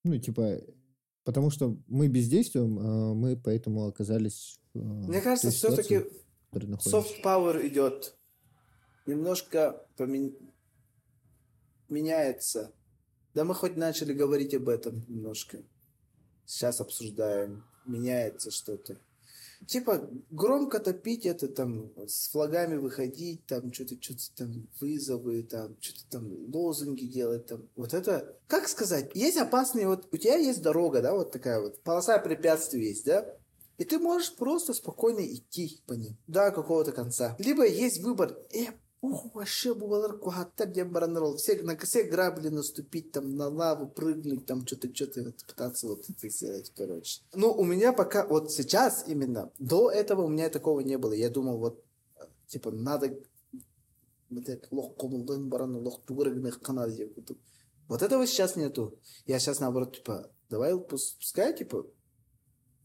Ну, 0.05 0.19
типа, 0.19 0.61
потому 1.25 1.51
что 1.51 1.79
мы 1.87 2.09
бездействуем, 2.09 2.79
а 2.79 3.15
мы 3.15 3.37
поэтому 3.37 3.87
оказались 3.87 4.61
э, 4.75 4.79
Мне 4.79 5.21
кажется, 5.21 5.51
все-таки 5.51 6.05
soft 6.53 7.23
power 7.25 7.67
идет. 7.67 8.15
Немножко 9.07 9.87
помен- 9.97 10.37
меняется. 11.89 12.75
Да 13.35 13.45
мы 13.45 13.55
хоть 13.55 13.77
начали 13.77 14.13
говорить 14.13 14.55
об 14.55 14.69
этом 14.69 15.05
немножко. 15.09 15.63
Сейчас 16.49 16.81
обсуждаем. 16.81 17.63
Меняется 17.85 18.51
что-то. 18.51 18.99
Типа 19.67 20.09
громко 20.31 20.79
топить 20.79 21.27
это 21.27 21.47
там, 21.49 21.93
с 22.07 22.31
флагами 22.31 22.77
выходить, 22.77 23.45
там 23.47 23.73
что-то, 23.73 24.01
что-то 24.01 24.23
там 24.37 24.69
вызовы, 24.81 25.43
там 25.43 25.77
что-то 25.81 26.09
там 26.11 26.55
лозунги 26.55 27.05
делать, 27.05 27.47
там. 27.47 27.69
Вот 27.77 27.93
это, 27.93 28.37
как 28.47 28.69
сказать, 28.69 29.11
есть 29.15 29.37
опасные, 29.37 29.89
вот 29.89 30.09
у 30.11 30.17
тебя 30.17 30.37
есть 30.37 30.63
дорога, 30.63 31.03
да, 31.03 31.13
вот 31.13 31.33
такая 31.33 31.61
вот, 31.61 31.83
полоса 31.83 32.19
препятствий 32.19 32.89
есть, 32.89 33.05
да? 33.05 33.27
И 33.77 33.85
ты 33.85 33.99
можешь 33.99 34.35
просто 34.35 34.73
спокойно 34.73 35.21
идти 35.21 35.83
по 35.87 35.93
ним 35.93 36.17
до 36.27 36.51
какого-то 36.51 36.93
конца. 36.93 37.37
Либо 37.39 37.67
есть 37.67 38.01
выбор, 38.01 38.39
э, 38.53 38.69
ух, 39.01 39.35
вообще 39.35 39.75
булалар 39.75 40.19
кухатта 40.19 40.67
дембаранрол, 40.67 41.37
все, 41.37 41.63
на 41.63 41.77
все 41.77 42.05
грабли 42.05 42.49
наступить, 42.49 43.13
там, 43.13 43.37
на 43.37 43.49
лаву 43.49 43.89
прыгнуть, 43.89 44.47
там, 44.47 44.67
что-то, 44.67 44.95
что-то 44.95 45.25
вот, 45.25 45.45
пытаться 45.47 45.87
вот 45.87 46.09
это 46.09 46.29
сделать, 46.29 46.73
короче. 46.77 47.23
Ну, 47.35 47.53
у 47.53 47.65
меня 47.65 47.93
пока, 47.93 48.27
вот 48.27 48.53
сейчас 48.53 49.05
именно, 49.07 49.53
до 49.59 49.91
этого 49.91 50.23
у 50.23 50.29
меня 50.29 50.51
такого 50.51 50.81
не 50.81 50.99
было. 50.99 51.13
Я 51.13 51.31
думал, 51.31 51.59
вот, 51.59 51.85
типа, 52.47 52.71
надо 52.71 53.19
вот 57.89 58.03
этого 58.03 58.27
сейчас 58.27 58.57
нету. 58.57 58.99
Я 59.27 59.39
сейчас 59.39 59.61
наоборот, 59.61 59.97
типа, 59.97 60.31
давай 60.51 60.75
пус- 60.75 61.17
пускай, 61.19 61.57
типа, 61.57 61.87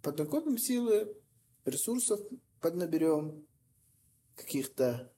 поднакопим 0.01 0.57
силы, 0.57 1.15
ресурсов 1.65 2.21
поднаберем, 2.61 3.45
каких-то 4.35 5.12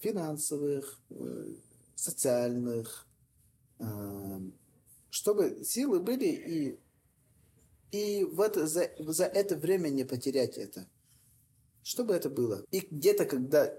финансовых, 0.00 1.00
э, 1.10 1.54
социальных, 1.94 3.06
э, 3.78 4.40
чтобы 5.10 5.64
силы 5.64 6.00
были 6.00 6.26
и 6.26 6.78
и 7.92 8.24
в 8.24 8.40
это, 8.40 8.66
за, 8.66 8.90
за 8.98 9.26
это 9.26 9.56
время 9.56 9.88
не 9.88 10.02
потерять 10.04 10.58
это. 10.58 10.88
Чтобы 11.84 12.14
это 12.14 12.28
было. 12.28 12.64
И 12.72 12.80
где-то 12.80 13.24
когда 13.24 13.72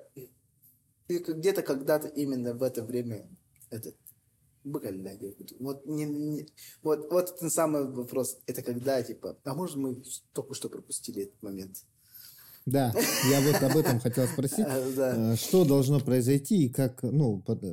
и 1.08 1.18
где-то 1.18 1.62
когда-то 1.64 2.08
именно 2.08 2.54
в 2.54 2.64
это 2.64 2.84
время 2.84 3.30
это 3.70 3.94
вот, 5.60 5.86
не, 5.86 6.06
не, 6.06 6.48
вот, 6.82 7.12
вот 7.12 7.30
этот 7.36 7.54
самый 7.54 7.88
вопрос. 7.88 8.40
Это 8.48 8.64
когда, 8.64 9.02
типа, 9.04 9.38
а 9.44 9.54
может 9.54 9.76
мы 9.76 10.02
только 10.34 10.54
что 10.56 10.70
пропустили 10.70 11.24
этот 11.24 11.42
момент? 11.44 11.86
Да, 12.66 12.94
я 13.30 13.42
вот 13.42 13.62
об 13.62 13.78
этом 13.78 14.00
хотел 14.00 14.26
спросить. 14.28 14.66
Э, 14.68 15.36
что 15.36 15.66
должно 15.66 16.00
произойти 16.00 16.66
и 16.66 16.70
как, 16.70 17.04
ну, 17.04 17.40
под, 17.40 17.64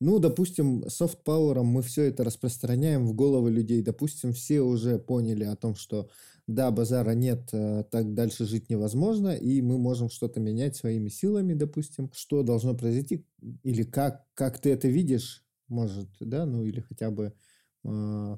ну, 0.00 0.18
допустим, 0.18 0.88
софт-пауэром 0.88 1.66
мы 1.66 1.82
все 1.82 2.02
это 2.02 2.24
распространяем 2.24 3.06
в 3.06 3.14
головы 3.14 3.52
людей. 3.52 3.82
Допустим, 3.82 4.32
все 4.32 4.60
уже 4.60 4.98
поняли 4.98 5.44
о 5.44 5.54
том, 5.54 5.76
что 5.76 6.10
да, 6.48 6.72
базара 6.72 7.12
нет, 7.12 7.50
э, 7.52 7.84
так 7.88 8.14
дальше 8.14 8.44
жить 8.44 8.68
невозможно, 8.68 9.28
и 9.28 9.62
мы 9.62 9.78
можем 9.78 10.10
что-то 10.10 10.40
менять 10.40 10.74
своими 10.74 11.08
силами, 11.08 11.54
допустим. 11.54 12.10
Что 12.12 12.42
должно 12.42 12.74
произойти? 12.74 13.24
Или 13.62 13.84
как, 13.84 14.26
как 14.34 14.58
ты 14.58 14.72
это 14.72 14.88
видишь, 14.88 15.44
может, 15.68 16.08
да, 16.18 16.46
ну 16.46 16.64
или 16.64 16.80
хотя 16.80 17.12
бы 17.12 17.32
э, 17.84 18.36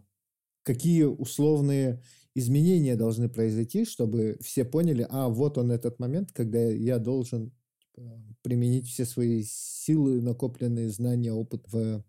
какие 0.65 1.05
условные 1.05 2.03
изменения 2.35 2.97
должны 2.97 3.29
произойти, 3.29 3.85
чтобы 3.85 4.37
все 4.41 4.65
поняли, 4.65 5.07
а 5.09 5.29
вот 5.29 5.57
он 5.57 5.71
этот 5.71 6.01
момент, 6.01 6.33
когда 6.33 6.59
я 6.59 6.99
должен 6.99 7.53
типа, 7.79 8.21
применить 8.43 8.89
все 8.89 9.05
свои 9.05 9.45
силы, 9.45 10.21
накопленные 10.21 10.89
знания, 10.89 11.33
опыт 11.33 11.67
в 11.71 12.03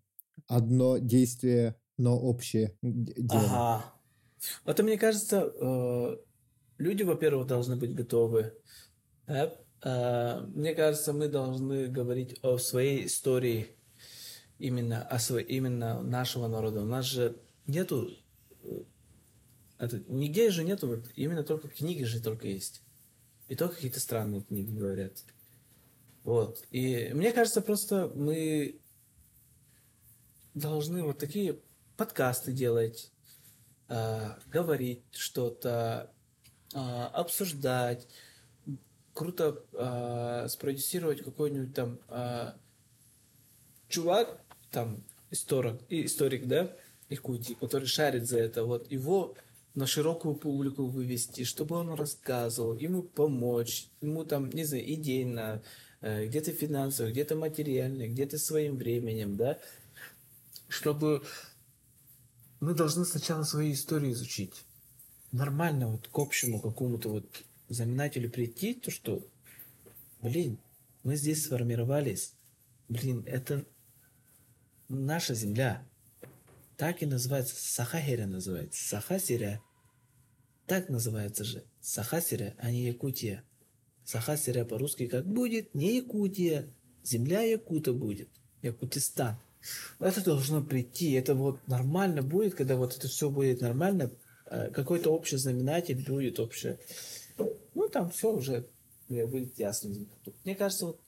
одно 0.48 0.98
действие, 0.98 1.76
но 1.96 2.18
общее 2.18 2.76
дело. 2.82 3.44
Ага. 3.44 3.84
Вот 4.64 4.82
мне 4.82 4.98
кажется, 4.98 5.52
э, 5.54 6.16
люди, 6.78 7.04
во-первых, 7.04 7.46
должны 7.46 7.76
быть 7.76 7.94
готовы. 7.94 8.52
Э, 9.28 9.50
мне 10.54 10.74
кажется, 10.74 11.12
мы 11.12 11.28
должны 11.28 11.86
говорить 11.86 12.38
о 12.42 12.58
своей 12.58 13.06
истории 13.06 13.76
именно 14.58 15.02
о 15.02 15.18
своей, 15.18 15.46
именно 15.46 16.02
нашего 16.02 16.48
народа. 16.48 16.82
У 16.82 16.86
нас 16.86 17.04
же 17.06 17.36
нету 17.66 18.08
это, 19.78 20.02
нигде 20.08 20.50
же 20.50 20.64
нету, 20.64 20.88
вот, 20.88 21.06
именно 21.14 21.42
только 21.42 21.68
книги 21.68 22.04
же 22.04 22.22
только 22.22 22.48
есть. 22.48 22.82
И 23.48 23.54
то 23.54 23.68
какие-то 23.68 24.00
странные 24.00 24.42
книги 24.42 24.70
говорят. 24.70 25.24
Вот. 26.24 26.64
И 26.70 27.10
мне 27.14 27.32
кажется, 27.32 27.60
просто 27.60 28.10
мы 28.14 28.80
должны 30.54 31.02
вот 31.02 31.18
такие 31.18 31.60
подкасты 31.96 32.52
делать, 32.52 33.12
э, 33.88 34.30
говорить 34.48 35.04
что-то, 35.12 36.10
э, 36.74 36.78
обсуждать, 36.78 38.08
круто 39.12 39.62
э, 39.72 40.48
спродюсировать 40.48 41.22
какой-нибудь 41.22 41.74
там 41.74 41.98
э, 42.08 42.52
чувак, 43.88 44.40
там, 44.70 45.04
историк, 45.30 45.80
историк, 45.88 46.46
да, 46.46 46.76
Якутии, 47.08 47.54
который 47.54 47.86
шарит 47.86 48.26
за 48.26 48.38
это, 48.38 48.64
вот 48.64 48.90
его 48.90 49.34
на 49.74 49.86
широкую 49.86 50.34
публику 50.34 50.86
вывести, 50.86 51.44
чтобы 51.44 51.76
он 51.76 51.92
рассказывал, 51.92 52.74
ему 52.74 53.02
помочь, 53.02 53.88
ему 54.00 54.24
там, 54.24 54.50
не 54.50 54.64
знаю, 54.64 54.90
идейно, 54.92 55.62
э, 56.00 56.26
где-то 56.26 56.52
финансово, 56.52 57.10
где-то 57.10 57.36
материально, 57.36 58.08
где-то 58.08 58.38
своим 58.38 58.76
временем, 58.76 59.36
да, 59.36 59.58
чтобы 60.68 61.22
мы 62.60 62.74
должны 62.74 63.04
сначала 63.04 63.42
свои 63.44 63.72
истории 63.72 64.12
изучить. 64.12 64.64
Нормально 65.30 65.88
вот 65.88 66.08
к 66.08 66.18
общему 66.18 66.60
какому-то 66.60 67.10
вот 67.10 67.44
знаменателю 67.68 68.30
прийти, 68.30 68.74
то 68.74 68.90
что, 68.90 69.22
блин, 70.22 70.58
мы 71.02 71.16
здесь 71.16 71.44
сформировались, 71.44 72.32
блин, 72.88 73.22
это 73.26 73.64
наша 74.88 75.34
земля, 75.34 75.86
так 76.76 77.02
и 77.02 77.06
называется, 77.06 77.54
Сахахиря 77.56 78.26
называется, 78.26 78.82
Сахасиря 78.84 79.62
так 80.66 80.88
называется 80.88 81.44
же. 81.44 81.64
Сахасиря, 81.80 82.54
а 82.58 82.70
не 82.70 82.86
Якутия. 82.86 83.44
Сахасиря 84.04 84.64
по-русски 84.64 85.06
как 85.06 85.24
будет? 85.24 85.74
Не 85.74 85.96
Якутия. 85.96 86.68
Земля 87.04 87.42
Якута 87.42 87.92
будет. 87.92 88.28
Якутистан. 88.62 89.36
Это 90.00 90.24
должно 90.24 90.62
прийти. 90.62 91.12
Это 91.12 91.34
вот 91.34 91.66
нормально 91.68 92.22
будет, 92.22 92.54
когда 92.54 92.76
вот 92.76 92.96
это 92.96 93.06
все 93.08 93.30
будет 93.30 93.60
нормально. 93.60 94.10
Э, 94.46 94.70
какой-то 94.70 95.10
общий 95.10 95.36
знаменатель 95.36 96.04
будет 96.04 96.40
общее. 96.40 96.78
Ну, 97.38 97.88
там 97.88 98.10
все 98.10 98.32
уже 98.32 98.66
будет 99.08 99.56
ясно. 99.58 99.94
Мне 100.44 100.56
кажется, 100.56 100.86
вот 100.86 101.00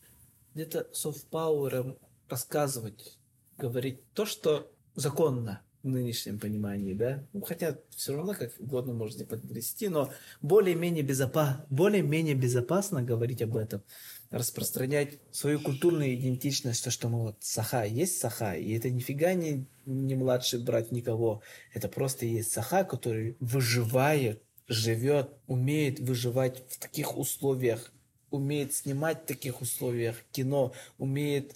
где-то 0.55 0.89
софт-пауэром 0.93 1.99
рассказывать, 2.29 3.19
говорить 3.57 4.01
то, 4.13 4.25
что 4.25 4.71
законно 4.99 5.63
в 5.85 5.89
нынешнем 5.89 6.41
понимании, 6.41 6.93
да, 6.93 7.25
ну, 7.33 7.41
хотя 7.41 7.79
все 7.91 8.15
равно 8.17 8.35
как 8.35 8.53
угодно 8.59 8.95
можете 8.95 9.25
подвести, 9.25 9.89
но 9.89 10.13
более-менее 10.43 11.05
безопа 11.05 11.65
более-менее 11.71 12.35
безопасно 12.35 13.03
говорить 13.03 13.41
об 13.43 13.57
этом, 13.57 13.83
распространять 14.31 15.21
свою 15.31 15.61
культурную 15.61 16.15
идентичность, 16.15 16.83
то, 16.83 16.91
что 16.91 17.09
мы 17.09 17.21
вот 17.21 17.37
саха, 17.41 17.85
есть 17.85 18.19
саха, 18.19 18.55
и 18.55 18.77
это 18.77 18.91
нифига 18.91 19.35
не, 19.35 19.67
не 19.87 20.17
младший 20.17 20.61
брат 20.61 20.91
никого, 20.91 21.43
это 21.73 21.89
просто 21.89 22.27
есть 22.27 22.51
саха, 22.51 22.83
который 22.83 23.37
выживает, 23.39 24.43
живет, 24.67 25.31
умеет 25.47 26.01
выживать 26.01 26.65
в 26.69 26.79
таких 26.79 27.17
условиях, 27.17 27.93
умеет 28.31 28.75
снимать 28.75 29.23
в 29.23 29.27
таких 29.27 29.63
условиях 29.63 30.17
кино, 30.33 30.75
умеет 30.99 31.55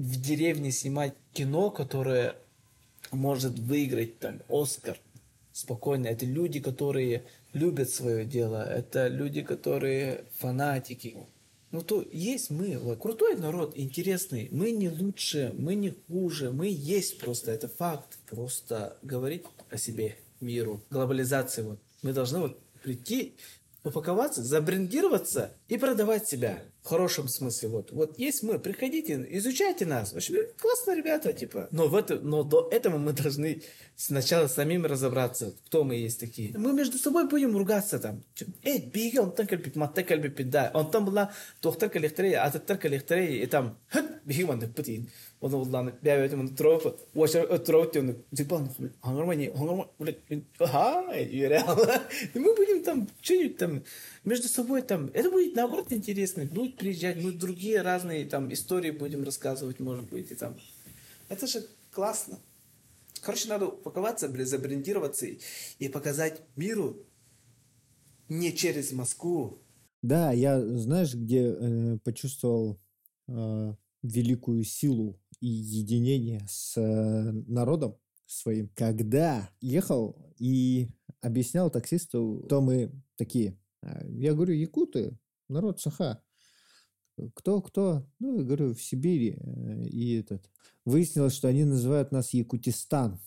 в 0.00 0.18
деревне 0.18 0.72
снимать 0.72 1.12
кино, 1.34 1.70
которое 1.70 2.34
может 3.12 3.58
выиграть 3.58 4.18
там 4.18 4.40
Оскар 4.48 4.98
спокойно. 5.52 6.06
Это 6.06 6.24
люди, 6.24 6.58
которые 6.58 7.24
любят 7.52 7.90
свое 7.90 8.24
дело. 8.24 8.64
Это 8.66 9.08
люди, 9.08 9.42
которые 9.42 10.24
фанатики. 10.38 11.18
Ну, 11.70 11.82
то 11.82 12.02
есть 12.10 12.48
мы, 12.48 12.78
вот, 12.78 12.98
крутой 12.98 13.36
народ, 13.36 13.74
интересный. 13.76 14.48
Мы 14.50 14.70
не 14.70 14.88
лучше, 14.88 15.52
мы 15.58 15.74
не 15.74 15.94
хуже, 16.08 16.50
мы 16.50 16.68
есть 16.68 17.18
просто, 17.18 17.52
это 17.52 17.68
факт. 17.68 18.18
Просто 18.30 18.96
говорить 19.02 19.44
о 19.68 19.76
себе 19.76 20.16
миру, 20.40 20.80
глобализации. 20.88 21.60
Вот. 21.60 21.78
Мы 22.00 22.14
должны 22.14 22.38
вот 22.38 22.58
прийти 22.82 23.34
упаковаться, 23.84 24.42
забрендироваться 24.42 25.52
и 25.68 25.78
продавать 25.78 26.28
себя. 26.28 26.62
В 26.82 26.88
хорошем 26.88 27.28
смысле. 27.28 27.68
Вот, 27.68 27.92
вот 27.92 28.18
есть 28.18 28.42
мы, 28.42 28.58
приходите, 28.58 29.26
изучайте 29.30 29.84
нас. 29.84 30.12
Вообще, 30.12 30.48
классно, 30.58 30.96
ребята, 30.96 31.32
типа. 31.32 31.68
Но, 31.70 31.88
в 31.88 31.94
это, 31.94 32.18
но 32.20 32.42
до 32.42 32.68
этого 32.72 32.96
мы 32.96 33.12
должны 33.12 33.62
сначала 33.96 34.48
самим 34.48 34.86
разобраться, 34.86 35.54
кто 35.66 35.84
мы 35.84 35.96
есть 35.96 36.18
такие. 36.18 36.56
Мы 36.56 36.72
между 36.72 36.98
собой 36.98 37.28
будем 37.28 37.56
ругаться 37.56 37.98
там. 37.98 38.22
Эй, 38.62 38.80
биги, 38.80 39.18
он 39.18 39.32
там 39.32 39.46
кальпит, 39.46 39.76
матта 39.76 40.02
кальпит, 40.02 40.48
да. 40.48 40.70
Он 40.72 40.90
там 40.90 41.04
была 41.04 41.32
доктор 41.60 41.90
калихтрей, 41.90 42.34
а 42.34 42.50
тактар 42.50 42.78
калихтрей, 42.78 43.42
и 43.42 43.46
там, 43.46 43.78
биги, 44.24 44.42
он 44.42 44.60
так 44.60 44.72
путин. 45.40 45.54
Он 45.54 45.54
улланы, 45.54 45.94
бәвәт, 46.02 46.34
он 46.34 46.48
трофа, 46.54 46.94
уашар, 47.14 47.58
трофа, 47.58 48.00
он, 48.00 48.16
типа, 48.34 48.68
хангармани, 49.02 49.50
хангармани, 49.50 50.44
ага, 50.58 51.14
реально. 51.14 52.02
Мы 52.34 52.54
будем 52.54 52.82
там, 52.82 53.08
что-нибудь 53.20 53.56
там, 53.56 53.82
между 54.24 54.48
собой 54.48 54.82
там, 54.82 55.10
это 55.14 55.30
будет 55.30 55.56
наоборот 55.56 55.92
интересно, 55.92 56.44
будет 56.44 56.76
приезжать, 56.76 57.16
мы 57.22 57.32
другие 57.32 57.82
разные 57.82 58.24
там 58.26 58.52
истории 58.52 58.90
будем 58.90 59.24
рассказывать, 59.24 59.80
может 59.80 60.08
быть, 60.10 60.30
и 60.30 60.34
там. 60.34 60.56
Это 61.28 61.46
же 61.46 61.66
классно. 61.92 62.38
Короче, 63.22 63.48
надо 63.48 63.66
упаковаться, 63.66 64.28
забрендироваться 64.44 65.26
и 65.78 65.88
показать 65.88 66.40
миру 66.56 66.96
не 68.28 68.52
через 68.52 68.92
Москву. 68.92 69.58
Да, 70.02 70.32
я, 70.32 70.60
знаешь, 70.60 71.14
где 71.14 71.54
э, 71.54 71.98
почувствовал 72.02 72.78
э, 73.28 73.74
великую 74.02 74.64
силу 74.64 75.20
и 75.40 75.46
единение 75.46 76.44
с 76.48 76.76
э, 76.76 77.32
народом 77.46 77.96
своим, 78.26 78.68
когда 78.74 79.50
ехал 79.60 80.16
и 80.38 80.88
объяснял 81.20 81.70
таксисту, 81.70 82.42
кто 82.46 82.60
мы 82.60 82.92
такие. 83.16 83.58
А, 83.82 84.06
я 84.06 84.34
говорю, 84.34 84.54
якуты, 84.54 85.18
народ 85.48 85.80
Саха. 85.80 86.22
Кто, 87.34 87.60
кто? 87.60 88.06
Ну, 88.18 88.38
я 88.38 88.44
говорю, 88.44 88.74
в 88.74 88.82
Сибири. 88.82 89.36
Э, 89.38 89.84
и 89.86 90.20
этот. 90.20 90.50
Выяснилось, 90.84 91.34
что 91.34 91.48
они 91.48 91.64
называют 91.64 92.12
нас 92.12 92.32
Якутистан. 92.32 93.20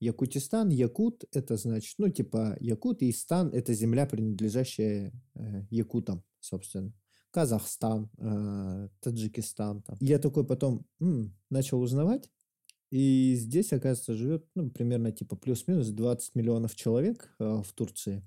Якутистан, 0.00 0.70
Якут, 0.70 1.24
это 1.32 1.56
значит, 1.56 1.94
ну, 1.98 2.08
типа, 2.08 2.56
Якут 2.60 3.02
и 3.02 3.12
Стан– 3.12 3.48
это 3.52 3.74
земля, 3.74 4.06
принадлежащая 4.06 5.12
э, 5.34 5.66
якутам, 5.70 6.22
собственно. 6.40 6.92
Казахстан, 7.30 8.10
э, 8.18 8.88
Таджикистан. 9.00 9.82
Там. 9.82 9.96
Я 10.00 10.18
такой 10.18 10.46
потом 10.46 10.86
м, 11.00 11.34
начал 11.50 11.80
узнавать, 11.80 12.30
и 12.90 13.34
здесь, 13.36 13.72
оказывается, 13.72 14.14
живет 14.14 14.46
ну, 14.54 14.70
примерно 14.70 15.12
типа 15.12 15.36
плюс-минус 15.36 15.88
20 15.88 16.34
миллионов 16.34 16.74
человек 16.74 17.34
э, 17.38 17.62
в 17.64 17.72
Турции. 17.74 18.22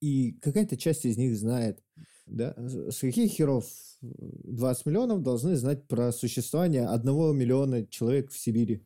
И 0.00 0.32
какая-то 0.40 0.76
часть 0.76 1.04
из 1.04 1.16
них 1.16 1.36
знает, 1.36 1.82
да, 2.26 2.54
с 2.56 2.98
каких 2.98 3.30
херов 3.32 3.66
20 4.00 4.86
миллионов 4.86 5.22
должны 5.22 5.56
знать 5.56 5.86
про 5.86 6.12
существование 6.12 6.86
одного 6.86 7.32
миллиона 7.32 7.86
человек 7.86 8.30
в 8.30 8.38
Сибири. 8.38 8.82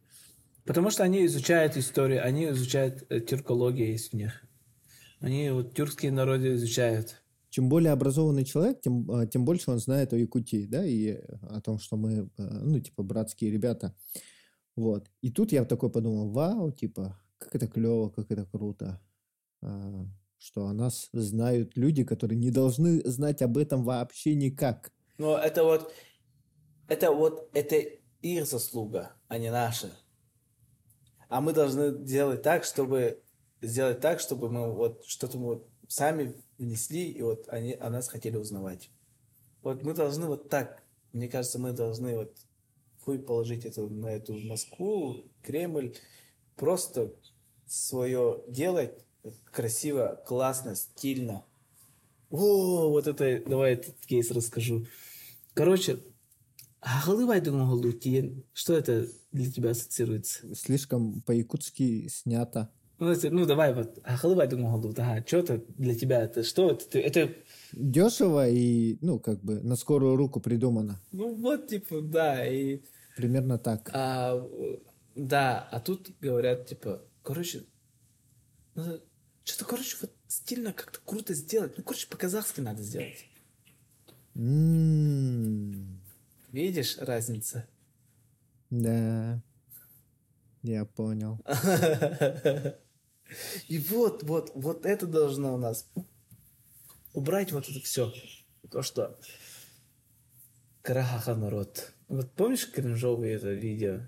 Потому 0.65 0.91
что 0.91 1.05
они 1.05 1.25
изучают 1.27 1.77
историю, 1.77 2.25
они 2.25 2.49
изучают 2.51 3.05
э, 3.09 3.21
тюркологию 3.21 3.89
есть 3.89 4.15
у 4.15 4.17
них. 4.17 4.43
Они 5.21 5.51
вот 5.51 5.75
тюркские 5.75 6.13
народы 6.13 6.55
изучают. 6.55 7.23
Чем 7.57 7.71
более 7.71 7.93
образованный 7.93 8.45
человек, 8.45 8.83
тем, 8.83 9.11
э, 9.11 9.27
тем 9.29 9.47
больше 9.47 9.71
он 9.71 9.79
знает 9.79 10.13
о 10.13 10.19
Якутии, 10.19 10.67
да, 10.67 10.85
и 10.85 11.13
о 11.41 11.63
том, 11.63 11.79
что 11.79 11.97
мы, 11.97 12.29
э, 12.37 12.43
ну, 12.43 12.79
типа, 12.81 13.03
братские 13.03 13.51
ребята. 13.51 13.97
Вот. 14.75 15.11
И 15.23 15.31
тут 15.31 15.53
я 15.53 15.65
такой 15.65 15.91
подумал, 15.91 16.29
вау, 16.29 16.71
типа, 16.71 17.19
как 17.39 17.55
это 17.55 17.67
клево, 17.67 18.11
как 18.11 18.31
это 18.31 18.45
круто, 18.45 19.01
а, 19.63 20.05
что 20.37 20.67
о 20.67 20.75
нас 20.75 21.09
знают 21.15 21.79
люди, 21.79 22.05
которые 22.05 22.37
не 22.37 22.51
должны 22.51 23.01
знать 23.09 23.41
об 23.41 23.57
этом 23.57 23.85
вообще 23.85 24.35
никак. 24.35 24.93
Но 25.17 25.39
это 25.39 25.65
вот, 25.65 25.91
это 26.89 27.11
вот, 27.11 27.49
это 27.55 27.77
их 28.21 28.47
заслуга, 28.47 29.13
а 29.29 29.39
не 29.39 29.51
наша. 29.51 29.93
А 31.31 31.41
мы 31.41 31.55
должны 31.55 32.05
делать 32.05 32.43
так, 32.43 32.65
чтобы 32.65 33.23
сделать 33.63 34.01
так, 34.01 34.21
чтобы 34.21 34.51
мы 34.51 34.75
вот 34.75 35.07
что-то 35.07 35.39
мы 35.39 35.63
сами 35.89 36.35
внесли, 36.59 37.11
и 37.11 37.23
вот 37.23 37.49
они 37.49 37.75
о 37.75 37.91
нас 37.91 38.09
хотели 38.09 38.37
узнавать. 38.37 38.91
Вот 39.63 39.83
мы 39.83 39.95
должны 39.95 40.27
вот 40.27 40.49
так, 40.49 40.83
мне 41.13 41.29
кажется, 41.29 41.59
мы 41.59 41.73
должны 41.73 42.17
вот 42.17 42.37
хуй 43.05 43.19
положить 43.19 43.65
это 43.65 43.83
на 43.89 44.09
эту 44.09 44.35
Москву, 44.39 45.25
Кремль, 45.43 45.95
просто 46.57 47.15
свое 47.67 48.43
делать 48.49 49.07
красиво, 49.51 50.23
классно, 50.27 50.75
стильно. 50.77 51.45
О, 52.31 52.91
вот 52.91 53.07
это, 53.07 53.43
давай 53.47 53.75
этот 53.75 53.97
кейс 54.07 54.31
расскажу. 54.31 54.87
Короче, 55.55 56.01
Ахалывай 56.81 57.41
Что 58.53 58.75
это 58.75 59.09
для 59.33 59.51
тебя 59.51 59.71
ассоциируется? 59.71 60.55
Слишком 60.55 61.21
по-якутски 61.23 62.09
снято. 62.09 62.71
Ну, 62.99 63.11
это- 63.11 63.31
ну 63.31 63.45
давай 63.45 63.75
вот. 63.75 63.99
Ахалывай 64.05 64.47
Ага, 64.49 65.25
что 65.27 65.39
это 65.39 65.63
для 65.77 65.95
тебя? 65.95 66.23
Это 66.23 66.43
что? 66.43 66.71
Это, 66.71 66.99
это 66.99 67.35
Дешево 67.73 68.49
и, 68.49 68.97
ну, 69.03 69.19
как 69.19 69.43
бы 69.43 69.61
на 69.63 69.77
скорую 69.77 70.17
руку 70.17 70.41
придумано. 70.41 70.99
Ну 71.13 71.35
вот, 71.35 71.69
типа, 71.69 72.01
да, 72.01 72.47
и... 72.47 72.81
Примерно 73.17 73.59
так. 73.59 73.91
а, 73.93 74.43
да, 75.15 75.69
а 75.71 75.81
тут 75.81 76.11
говорят, 76.21 76.67
типа, 76.67 77.03
короче, 77.23 77.65
надо 78.75 79.03
что-то, 79.45 79.65
короче, 79.65 79.97
вот 80.01 80.13
стильно 80.27 80.73
как-то 80.73 81.01
круто 81.05 81.35
сделать. 81.35 81.75
Ну, 81.77 81.85
короче, 81.85 82.09
по-казахски 82.09 82.61
надо 82.61 82.83
сделать. 82.83 83.27
Видишь 86.53 86.99
разницу? 86.99 87.63
Да. 88.71 89.43
Я 90.63 90.85
понял. 90.85 91.39
И 93.69 93.79
вот, 93.79 94.23
вот, 94.23 94.53
вот 94.55 94.87
это 94.87 95.07
должно 95.07 95.55
у 95.55 95.59
нас 95.59 95.89
убрать 97.13 97.53
вот 97.53 97.69
это 97.69 97.81
все. 97.81 98.13
То, 98.71 98.83
что 98.83 99.19
Карахаха 100.83 101.35
народ. 101.35 101.93
Вот 102.09 102.31
помнишь 102.33 102.71
кринжовые 102.71 103.35
это 103.35 103.53
видео? 103.53 104.03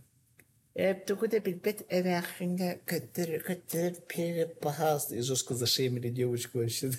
Э, 0.74 0.94
и 5.10 5.20
жестко 5.20 5.54
зашеймили 5.54 6.08
девочку 6.08 6.58
вообще. 6.58 6.92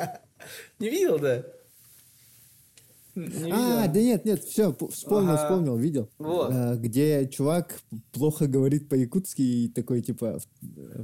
Не 0.78 0.90
видел, 0.90 1.18
да? 1.18 1.46
Не 3.16 3.50
А, 3.50 3.88
да 3.88 4.00
нет, 4.00 4.24
нет, 4.26 4.44
все, 4.44 4.72
вспомнил, 4.90 5.30
Ага. 5.32 5.44
вспомнил, 5.44 5.76
видел. 5.78 6.10
Вот. 6.18 6.50
А, 6.52 6.76
Где 6.76 7.26
чувак 7.28 7.80
плохо 8.12 8.46
говорит 8.46 8.88
по-якутски 8.90 9.40
и 9.42 9.68
такой, 9.68 10.02
типа, 10.02 10.38
в, 10.38 10.44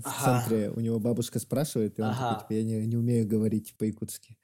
в 0.00 0.06
Ага. 0.06 0.24
центре 0.24 0.70
у 0.70 0.80
него 0.80 1.00
бабушка 1.00 1.38
спрашивает, 1.38 1.98
и 1.98 2.02
он 2.02 2.08
Ага. 2.10 2.18
такой, 2.18 2.42
типа, 2.42 2.52
я 2.52 2.64
не, 2.64 2.86
не 2.86 2.96
умею 2.96 3.26
говорить 3.26 3.74
по-якутски. 3.78 4.36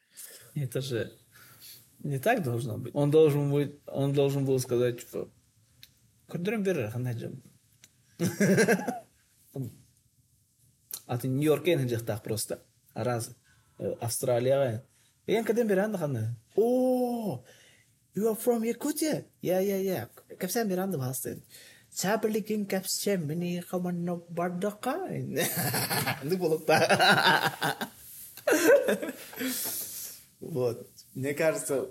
Это 0.55 0.81
же 0.81 1.12
не 2.03 2.19
так 2.19 2.43
должно 2.43 2.78
быть. 2.78 2.95
Он 2.95 3.11
должен 3.11 3.53
быть, 3.53 3.77
он 3.86 4.12
должен 4.15 4.47
был 4.47 4.59
сказать, 4.59 5.01
типа. 5.01 5.28
А 11.07 11.19
ты 11.19 11.28
Нью-Йоркке 11.28 11.99
так 11.99 12.23
просто. 12.23 12.62
Раз. 12.95 13.31
Э, 13.78 13.95
Австралияға. 14.01 14.82
Ен 15.28 15.45
каден 15.45 15.69
беранды 15.69 15.99
хана. 15.99 16.36
О, 16.57 17.45
you 18.14 18.28
are 18.28 18.36
from 18.36 18.62
Yakutia? 18.62 19.24
Yeah, 19.40 19.60
yeah, 19.60 19.80
yeah. 19.80 20.06
Капсен 20.39 20.68
беранды 20.68 20.98
бастын. 20.98 21.43
Сабылыгын 21.90 22.66
капсен 22.66 23.26
мені 23.26 23.62
қаманны 23.70 24.20
бардыққа. 24.28 25.09
Ну, 26.22 26.36
болып. 26.36 26.68
Вот. 30.40 30.89
Мне 31.14 31.35
кажется, 31.35 31.90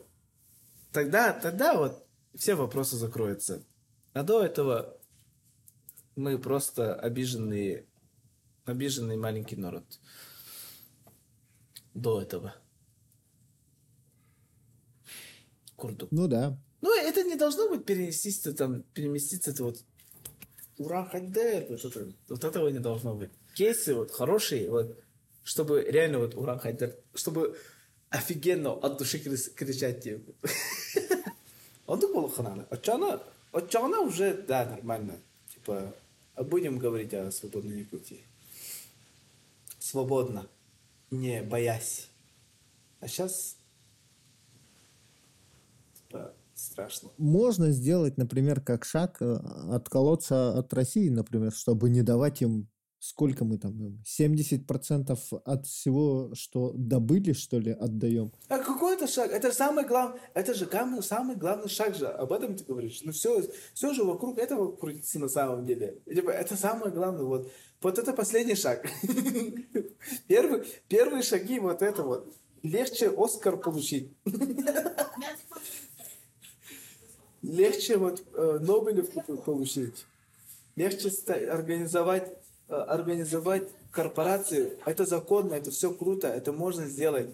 тогда, 0.91 1.33
тогда 1.33 1.73
вот 1.75 2.07
все 2.35 2.55
вопросы 2.55 2.95
закроются. 2.95 3.63
А 4.13 4.23
до 4.23 4.43
этого 4.43 4.97
мы 6.15 6.39
просто 6.39 6.95
обиженные, 6.95 7.85
обиженный 8.65 9.17
маленький 9.17 9.57
народ. 9.57 9.85
До 11.93 12.21
этого. 12.21 12.55
Курдук. 15.77 16.11
Ну 16.11 16.27
да. 16.27 16.57
Ну, 16.81 16.93
это 16.93 17.23
не 17.23 17.35
должно 17.35 17.69
быть 17.69 17.85
перенестись, 17.85 18.39
там, 18.39 18.83
переместиться, 18.93 19.51
это 19.51 19.63
вот 19.63 19.83
Уран 20.77 21.07
Хайдер, 21.07 21.67
вот, 21.69 21.85
это, 21.85 22.11
вот 22.27 22.43
этого 22.43 22.67
не 22.67 22.79
должно 22.79 23.15
быть. 23.15 23.31
Кейсы 23.55 23.95
вот 23.95 24.11
хорошие, 24.11 24.69
вот, 24.69 24.97
чтобы 25.43 25.83
реально 25.83 26.19
вот 26.19 26.35
Уран 26.35 26.59
Хайдер, 26.59 26.95
чтобы 27.15 27.57
офигенно 28.09 28.73
от 28.73 28.97
души 28.97 29.19
кричать 29.19 30.03
тебе. 30.03 30.21
Он 31.87 31.99
думал, 31.99 32.29
ханана. 32.29 32.67
Отчана, 32.69 33.21
отчана 33.51 34.01
уже, 34.01 34.33
да, 34.33 34.65
нормально. 34.65 35.19
Типа, 35.53 35.93
а 36.35 36.43
будем 36.43 36.77
говорить 36.77 37.13
о 37.13 37.31
свободной 37.31 37.79
Якутии. 37.79 38.21
Свободно, 39.79 40.47
не 41.11 41.41
боясь. 41.41 42.09
А 42.99 43.07
сейчас, 43.07 43.56
страшно. 46.57 47.09
Можно 47.17 47.71
сделать, 47.71 48.17
например, 48.17 48.61
как 48.61 48.85
шаг, 48.85 49.17
э, 49.21 49.39
отколоться 49.71 50.57
от 50.57 50.73
России, 50.73 51.09
например, 51.09 51.51
чтобы 51.51 51.89
не 51.89 52.01
давать 52.01 52.41
им, 52.41 52.67
сколько 52.99 53.45
мы 53.45 53.57
там, 53.57 53.79
им, 53.79 54.03
70% 54.05 55.17
от 55.45 55.67
всего, 55.67 56.31
что 56.33 56.73
добыли, 56.75 57.33
что 57.33 57.59
ли, 57.59 57.71
отдаем. 57.71 58.31
А 58.49 58.57
какой 58.57 58.95
это 58.95 59.07
шаг? 59.07 59.31
Это 59.31 59.49
же 59.49 59.55
самый 59.55 59.85
главный, 59.85 60.19
это 60.33 60.53
же 60.53 60.67
самый 61.01 61.35
главный 61.35 61.69
шаг 61.69 61.95
же. 61.95 62.07
Об 62.07 62.31
этом 62.31 62.55
ты 62.55 62.63
говоришь. 62.63 63.01
Ну 63.03 63.11
все, 63.11 63.43
все 63.73 63.93
же 63.93 64.03
вокруг 64.03 64.37
этого 64.39 64.75
крутится 64.75 65.19
на 65.19 65.29
самом 65.29 65.65
деле. 65.65 66.01
Типа, 66.05 66.31
это 66.31 66.55
самое 66.55 66.91
главное. 66.91 67.23
Вот, 67.23 67.51
вот 67.81 67.99
это 67.99 68.13
последний 68.13 68.55
шаг. 68.55 68.87
Первый, 70.27 70.65
первые 70.87 71.23
шаги 71.23 71.59
вот 71.59 71.81
это 71.81 72.03
вот. 72.03 72.33
Легче 72.63 73.13
Оскар 73.15 73.55
получить. 73.57 74.11
Легче 77.41 77.97
вот 77.97 78.23
э, 78.33 78.59
Нобелевку 78.61 79.37
получить. 79.37 80.05
Легче 80.75 81.09
организовать, 81.49 82.33
э, 82.67 82.73
организовать 82.73 83.69
корпорацию. 83.91 84.77
Это 84.85 85.05
законно, 85.05 85.53
это 85.53 85.71
все 85.71 85.91
круто, 85.93 86.27
это 86.27 86.51
можно 86.51 86.87
сделать. 86.87 87.29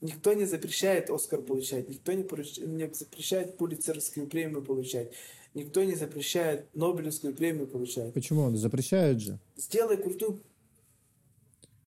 Никто 0.00 0.32
не 0.32 0.46
запрещает 0.46 1.10
Оскар 1.10 1.40
получать, 1.40 1.88
никто 1.88 2.12
не, 2.12 2.24
поруч- 2.24 2.66
не 2.66 2.92
запрещает 2.92 3.56
Пулицерскую 3.56 4.26
премию 4.26 4.62
получать, 4.62 5.12
никто 5.54 5.84
не 5.84 5.94
запрещает 5.94 6.74
Нобелевскую 6.74 7.34
премию 7.34 7.68
получать. 7.68 8.12
Почему? 8.12 8.54
Запрещают 8.56 9.20
же. 9.20 9.38
Сделай 9.56 9.96
крутую... 9.96 10.40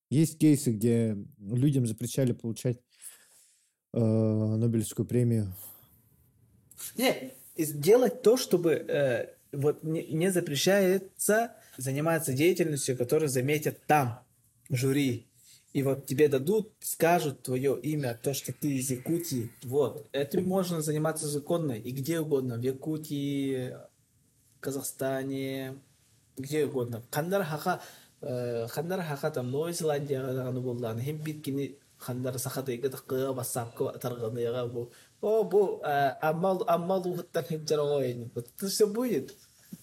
Есть 0.10 0.38
кейсы, 0.38 0.72
где 0.72 1.18
людям 1.40 1.86
запрещали 1.86 2.32
получать 2.32 2.80
э, 3.94 4.00
Нобелевскую 4.00 5.06
премию. 5.06 5.54
Не, 6.98 7.34
сделать 7.58 8.22
то, 8.22 8.38
чтобы 8.38 8.74
э, 8.74 9.30
вот 9.52 9.84
не, 9.84 10.04
не 10.08 10.32
запрещается 10.32 11.54
заниматься 11.78 12.34
деятельностью, 12.34 12.98
которую 12.98 13.30
заметят 13.30 13.80
там, 13.88 14.20
жюри. 14.70 15.28
И 15.74 15.84
вот 15.84 16.06
тебе 16.06 16.30
дадут, 16.30 16.72
скажут 16.80 17.44
твое 17.44 17.78
имя, 17.82 18.18
то, 18.22 18.34
что 18.34 18.54
ты 18.54 18.78
из 18.78 18.90
Якутии. 18.90 19.52
Вот. 19.64 20.08
Этим 20.14 20.48
можно 20.48 20.82
заниматься 20.82 21.28
законно 21.28 21.74
и 21.74 21.92
где 21.92 22.22
угодно. 22.22 22.58
В 22.58 22.62
Якутии, 22.62 23.76
Казахстане, 24.62 25.76
где 26.38 26.66
угодно. 26.66 27.04
Хандар 27.12 27.44
хаха, 27.44 27.82
э, 28.22 28.68
хандар 28.68 29.02
хаха 29.02 29.32
там 29.32 29.52
Новая 29.52 29.74
Зеландия. 29.74 30.22
Хем 31.02 31.18
биткини 31.18 31.78
хандар 31.98 32.40
сахата 32.40 32.72
басапка 33.34 34.00
тарганы. 34.00 34.88
О, 35.26 35.44
хем 37.42 37.68
жарагоин. 37.68 38.30
Вот 38.36 38.48
это 38.56 38.68
все 38.68 38.86
будет. 38.86 39.36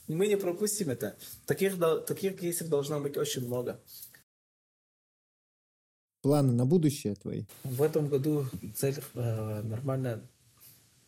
Мы 0.06 0.28
не 0.28 0.36
пропустим 0.36 0.90
это. 0.90 1.16
Таких, 1.47 1.74
таких 2.06 2.39
кейсов 2.39 2.69
должно 2.69 3.01
быть 3.01 3.16
очень 3.16 3.44
много. 3.44 3.81
Планы 6.20 6.52
на 6.52 6.64
будущее 6.64 7.16
твои? 7.16 7.43
В 7.64 7.82
этом 7.82 8.06
году 8.06 8.47
цель 8.77 9.01
э, 9.14 9.62
нормально 9.62 10.23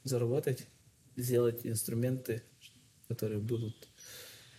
заработать, 0.02 0.66
сделать 1.14 1.64
инструменты, 1.64 2.42
которые 3.06 3.38
будут 3.38 3.88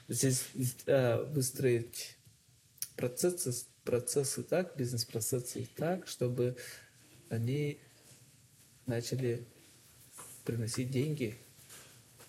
здесь 0.07 0.45
э, 0.85 1.21
выстроить 1.33 2.17
процессы, 2.95 3.65
процессы 3.83 4.41
так, 4.43 4.77
бизнес-процессы 4.77 5.67
так, 5.75 6.07
чтобы 6.07 6.55
они 7.29 7.81
начали 8.85 9.45
приносить 10.45 10.91
деньги, 10.91 11.35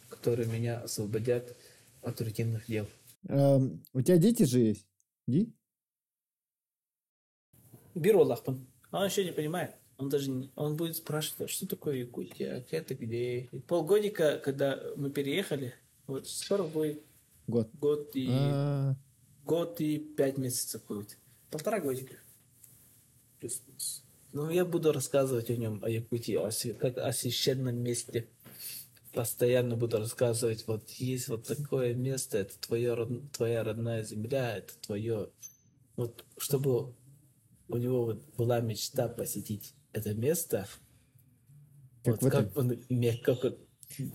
которые 0.09 0.49
меня 0.49 0.81
освободят 0.81 1.57
от 2.03 2.21
рутинных 2.21 2.67
дел. 2.67 2.89
Эм, 3.29 3.83
у 3.93 4.01
тебя 4.01 4.19
дети 4.19 4.45
же 4.45 4.61
есть? 4.61 4.87
Ди? 5.27 5.53
Биру 7.95 8.21
Аллахпан. 8.21 8.67
Он 8.93 9.05
еще 9.07 9.25
не 9.25 9.33
понимает. 9.33 9.75
Он 9.99 10.09
даже 10.09 10.31
не- 10.31 10.51
он 10.57 10.77
будет 10.77 10.97
спрашивать, 10.97 11.41
«А 11.43 11.49
что 11.49 11.67
такое 11.67 11.97
Якутия, 11.97 12.57
а 12.71 12.77
это 12.77 12.95
где? 12.95 13.41
И 13.45 13.59
полгодика, 13.61 14.39
когда 14.39 14.79
мы 14.97 15.11
переехали, 15.11 15.75
вот 16.07 16.29
скоро 16.29 16.65
будет 16.65 17.03
Год. 17.47 17.71
год 17.75 18.11
и 18.15 18.29
А, 18.31 18.95
год 19.45 19.81
и 19.81 19.99
пять 19.99 20.37
месяцев 20.37 20.85
будет. 20.87 21.17
Полтора 21.51 21.81
годика. 21.81 22.15
Плюс-минус. 23.41 24.05
Ну, 24.37 24.51
я 24.51 24.67
буду 24.67 24.93
рассказывать 24.93 25.49
о 25.49 25.57
нем, 25.57 25.83
о 25.83 25.89
Якутии, 25.89 26.35
о, 26.35 26.51
как 26.75 26.99
о 26.99 27.11
священном 27.11 27.75
месте. 27.79 28.29
Постоянно 29.15 29.77
буду 29.77 29.97
рассказывать, 29.97 30.67
вот 30.67 30.91
есть 30.91 31.29
вот 31.29 31.47
такое 31.47 31.95
место, 31.95 32.37
это 32.37 32.53
твое, 32.61 33.23
твоя 33.33 33.65
родная 33.65 34.03
земля, 34.03 34.59
это 34.59 34.75
твое... 34.83 35.31
Вот, 35.97 36.23
чтобы 36.37 36.95
у 37.69 37.79
него 37.79 38.05
вот 38.05 38.27
была 38.37 38.61
мечта 38.61 39.09
посетить 39.09 39.73
это 39.95 40.13
место, 40.13 40.69
Как 42.05 42.21
вот 42.21 42.31
как 42.31 42.57
он, 42.59 42.79
как 43.25 43.43
он- 43.43 43.57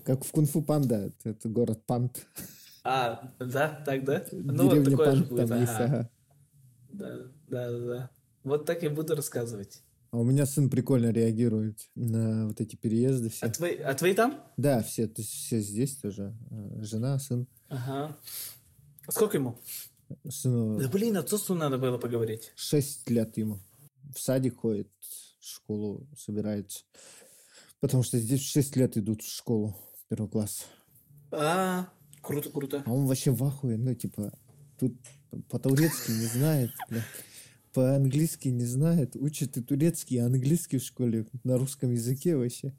как 0.04 0.24
в 0.24 0.30
Кунг-фу 0.30 0.62
Панда. 0.62 1.12
Это, 1.24 1.48
город 1.48 1.84
Панд. 1.84 2.24
А, 2.84 3.32
да, 3.40 3.82
так, 3.84 4.04
да? 4.04 4.24
Ну, 4.30 4.68
вот 4.68 4.84
такое 4.84 5.16
же 5.16 5.24
будет, 5.24 5.48
там 5.48 5.60
есть. 5.60 5.72
ага. 5.72 5.84
ага. 5.84 6.10
Да, 6.92 7.18
да, 7.48 7.78
да. 7.78 8.10
Вот 8.44 8.66
так 8.66 8.84
и 8.84 8.88
буду 8.88 9.16
рассказывать. 9.16 9.82
А 10.12 10.18
у 10.18 10.24
меня 10.24 10.44
сын 10.44 10.68
прикольно 10.68 11.10
реагирует 11.10 11.88
на 11.94 12.46
вот 12.46 12.60
эти 12.60 12.76
переезды 12.76 13.30
все. 13.30 13.46
А 13.46 13.48
твои, 13.48 13.76
а 13.76 13.94
твои 13.94 14.12
там? 14.12 14.38
Да, 14.58 14.82
все, 14.82 15.08
то 15.08 15.22
есть 15.22 15.32
все 15.32 15.58
здесь 15.60 15.96
тоже. 15.96 16.36
Э, 16.50 16.82
Жена, 16.82 17.18
сын. 17.18 17.46
Ага. 17.68 18.14
А 19.06 19.12
Сколько 19.12 19.38
ему? 19.38 19.58
Сыну 20.28 20.78
Да 20.78 20.88
блин, 20.90 21.16
отцовству 21.16 21.54
надо 21.54 21.78
было 21.78 21.96
поговорить. 21.96 22.52
6 22.56 23.08
лет 23.08 23.38
ему. 23.38 23.60
В 24.14 24.20
садик 24.20 24.58
ходит, 24.58 24.90
в 25.40 25.46
школу 25.46 26.06
собирается. 26.14 26.80
Потому 27.80 28.02
что 28.02 28.18
здесь 28.18 28.42
в 28.42 28.50
6 28.50 28.76
лет 28.76 28.98
идут 28.98 29.22
в 29.22 29.34
школу, 29.34 29.74
первый 30.08 30.28
класс. 30.28 30.66
А, 31.30 31.88
круто, 32.20 32.50
круто. 32.50 32.82
А 32.84 32.92
он 32.92 33.06
вообще 33.06 33.30
в 33.30 33.42
ахуе, 33.42 33.78
ну, 33.78 33.94
типа, 33.94 34.30
тут 34.78 34.94
по-турецки 35.48 36.10
не 36.10 36.26
знает, 36.26 36.70
бля. 36.90 37.02
По-английски 37.72 38.48
не 38.48 38.64
знает, 38.64 39.16
учит 39.16 39.56
и 39.56 39.62
турецкий, 39.62 40.16
и 40.16 40.20
английский 40.20 40.78
в 40.78 40.82
школе 40.84 41.26
на 41.44 41.56
русском 41.58 41.90
языке 41.90 42.36
вообще. 42.36 42.74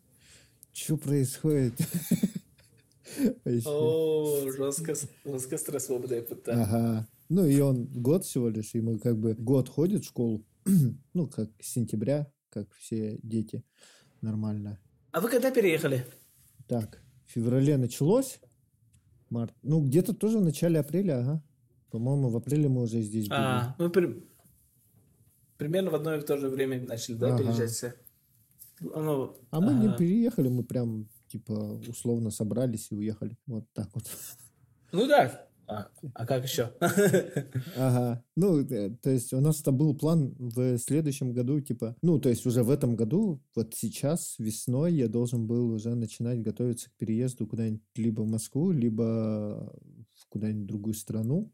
Что 0.71 0.97
происходит? 0.97 1.73
О, 3.65 4.49
жестко, 4.51 4.95
жестко 5.25 5.57
стресс 5.57 5.89
выпадает. 5.89 6.29
да. 6.45 6.63
Ага. 6.63 7.07
Ну, 7.29 7.45
и 7.45 7.59
он 7.59 7.85
год 7.85 8.25
всего 8.25 8.49
лишь, 8.49 8.73
ему 8.73 8.99
как 8.99 9.17
бы 9.17 9.33
год 9.33 9.69
ходит 9.69 10.03
в 10.03 10.07
школу, 10.07 10.45
ну, 11.13 11.27
как 11.27 11.49
с 11.59 11.71
сентября, 11.73 12.31
как 12.49 12.71
все 12.73 13.19
дети, 13.23 13.63
нормально. 14.21 14.79
А 15.11 15.21
вы 15.21 15.29
когда 15.29 15.51
переехали? 15.51 16.05
Так, 16.67 17.01
в 17.25 17.31
феврале 17.31 17.77
началось, 17.77 18.39
март, 19.29 19.53
ну, 19.63 19.81
где-то 19.81 20.13
тоже 20.13 20.39
в 20.39 20.43
начале 20.43 20.79
апреля, 20.79 21.19
ага. 21.19 21.43
По-моему, 21.91 22.29
в 22.29 22.35
апреле 22.37 22.69
мы 22.69 22.81
уже 22.83 23.01
здесь 23.01 23.27
были. 23.27 23.39
А, 23.39 23.75
мы 23.77 23.89
при- 23.89 24.23
примерно 25.63 25.91
в 25.91 25.95
одно 25.95 26.15
и 26.15 26.21
то 26.21 26.37
же 26.37 26.49
время 26.49 26.81
начали, 26.81 27.15
да, 27.15 27.27
Ага. 27.27 27.37
переезжать 27.37 27.71
все. 27.71 27.93
Ну, 28.81 29.37
А 29.49 29.61
мы 29.61 29.73
не 29.73 29.87
ага. 29.87 29.97
переехали, 29.97 30.49
мы 30.49 30.63
прям, 30.65 31.07
типа, 31.29 31.53
условно 31.87 32.31
собрались 32.31 32.91
и 32.91 32.95
уехали. 32.95 33.37
Вот 33.45 33.65
так 33.73 33.87
вот. 33.93 34.03
Ну 34.91 35.07
да. 35.07 35.47
А, 35.65 35.87
а 36.13 36.25
как 36.25 36.43
еще? 36.43 36.73
Ага. 37.77 38.21
Ну, 38.35 38.59
э, 38.59 38.89
то 39.01 39.09
есть 39.09 39.31
у 39.31 39.39
нас-то 39.39 39.71
был 39.71 39.95
план 39.95 40.35
в 40.37 40.77
следующем 40.77 41.31
году, 41.31 41.61
типа, 41.61 41.95
ну, 42.01 42.19
то 42.19 42.27
есть 42.27 42.45
уже 42.45 42.63
в 42.63 42.69
этом 42.69 42.97
году, 42.97 43.41
вот 43.55 43.73
сейчас, 43.73 44.35
весной, 44.39 44.93
я 44.93 45.07
должен 45.07 45.47
был 45.47 45.71
уже 45.71 45.95
начинать 45.95 46.41
готовиться 46.41 46.89
к 46.89 46.93
переезду 46.97 47.47
куда-нибудь 47.47 47.81
либо 47.95 48.21
в 48.23 48.27
Москву, 48.27 48.71
либо 48.71 49.73
в 50.15 50.27
куда-нибудь 50.27 50.67
другую 50.67 50.93
страну, 50.93 51.49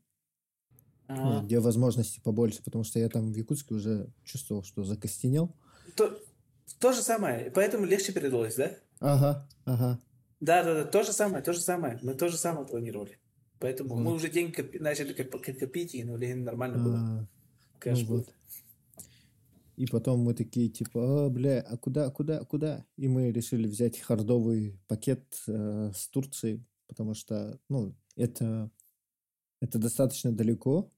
ну, 1.10 1.42
где 1.42 1.60
возможности 1.60 2.20
побольше, 2.20 2.62
потому 2.64 2.84
что 2.84 3.00
я 3.00 3.10
там 3.10 3.34
в 3.34 3.36
Якутске 3.36 3.74
уже 3.74 4.10
чувствовал, 4.24 4.64
что 4.64 4.84
закостенел. 4.84 5.56
То, 5.96 6.20
то 6.80 6.94
же 6.94 7.02
самое, 7.02 7.52
поэтому 7.52 7.86
легче 7.86 8.14
передалось, 8.14 8.56
да? 8.56 8.76
Ага, 9.00 9.50
ага. 9.66 10.00
Да, 10.40 10.64
да, 10.64 10.74
да, 10.76 10.86
то 10.86 11.04
же 11.04 11.12
самое, 11.12 11.44
то 11.44 11.52
же 11.52 11.60
самое. 11.60 12.00
Мы 12.04 12.14
то 12.14 12.30
же 12.30 12.38
самое 12.38 12.66
планировали. 12.68 13.18
Поэтому 13.60 13.96
мы 13.96 14.12
Вот. 14.12 14.16
уже 14.16 14.30
деньги 14.30 14.54
копи- 14.54 14.80
начали 14.80 15.14
коп- 15.14 15.42
копить, 15.42 15.96
и 15.96 16.04
ну, 16.04 16.16
блин, 16.16 16.44
нормально 16.44 16.78
было. 16.84 16.98
А, 16.98 17.28
Кэш 17.80 18.02
ну 18.02 18.08
был. 18.08 18.18
вот. 18.18 18.34
И 19.76 19.86
потом 19.88 20.20
мы 20.20 20.34
такие, 20.34 20.70
типа, 20.70 21.26
а, 21.26 21.30
бля, 21.30 21.62
а 21.62 21.78
куда, 21.78 22.10
куда, 22.10 22.44
куда? 22.46 22.86
И 22.98 23.08
мы 23.08 23.32
решили 23.32 23.68
взять 23.68 23.98
хардовый 24.00 24.80
пакет 24.88 25.24
э, 25.48 25.92
с 25.94 26.08
Турции, 26.10 26.64
потому 26.88 27.14
что, 27.14 27.60
ну, 27.70 27.96
это, 28.16 28.70
это 29.62 29.80
достаточно 29.80 30.32
далеко 30.32 30.92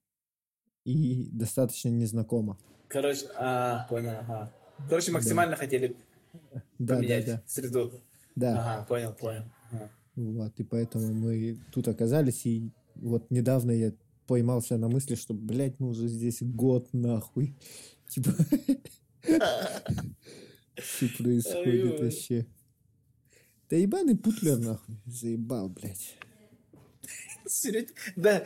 и 0.85 1.29
достаточно 1.31 1.89
незнакомо. 1.89 2.57
Короче, 2.87 3.27
а, 3.37 3.85
понял, 3.89 4.11
ага. 4.19 4.51
Короче, 4.89 5.11
максимально 5.11 5.55
хотели 5.55 5.95
Да, 6.33 6.61
да, 6.79 6.95
поменять 6.97 7.25
да, 7.25 7.43
среду. 7.45 7.91
да. 8.35 8.59
Ага, 8.59 8.85
понял, 8.85 9.13
понял. 9.13 9.43
Ага. 9.71 9.89
Вот, 10.15 10.59
и 10.59 10.63
поэтому 10.63 11.13
мы 11.13 11.59
тут 11.71 11.87
оказались, 11.87 12.45
и 12.45 12.69
вот 12.95 13.29
недавно 13.31 13.71
я 13.71 13.93
поймался 14.27 14.77
на 14.77 14.87
мысли, 14.89 15.15
что, 15.15 15.33
блядь, 15.33 15.79
мы 15.79 15.89
уже 15.89 16.07
здесь 16.07 16.41
год 16.41 16.89
нахуй. 16.93 17.55
Типа, 18.07 18.31
что 20.75 21.07
происходит 21.17 21.99
вообще? 21.99 22.45
Да 23.69 23.77
ебаный 23.77 24.17
путлер 24.17 24.57
нахуй, 24.57 24.97
заебал, 25.05 25.69
блядь. 25.69 26.17
Серег, 27.47 27.89
да, 28.15 28.45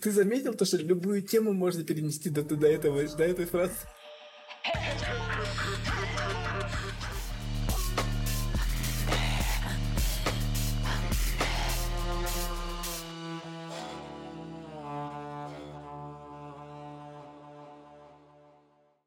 ты 0.00 0.10
заметил 0.10 0.54
то, 0.54 0.64
что 0.64 0.78
любую 0.78 1.22
тему 1.22 1.52
можно 1.52 1.84
перенести 1.84 2.30
до, 2.30 2.42
до 2.42 2.66
этого, 2.66 3.06
до 3.16 3.24
этой 3.24 3.46
фразы? 3.46 3.74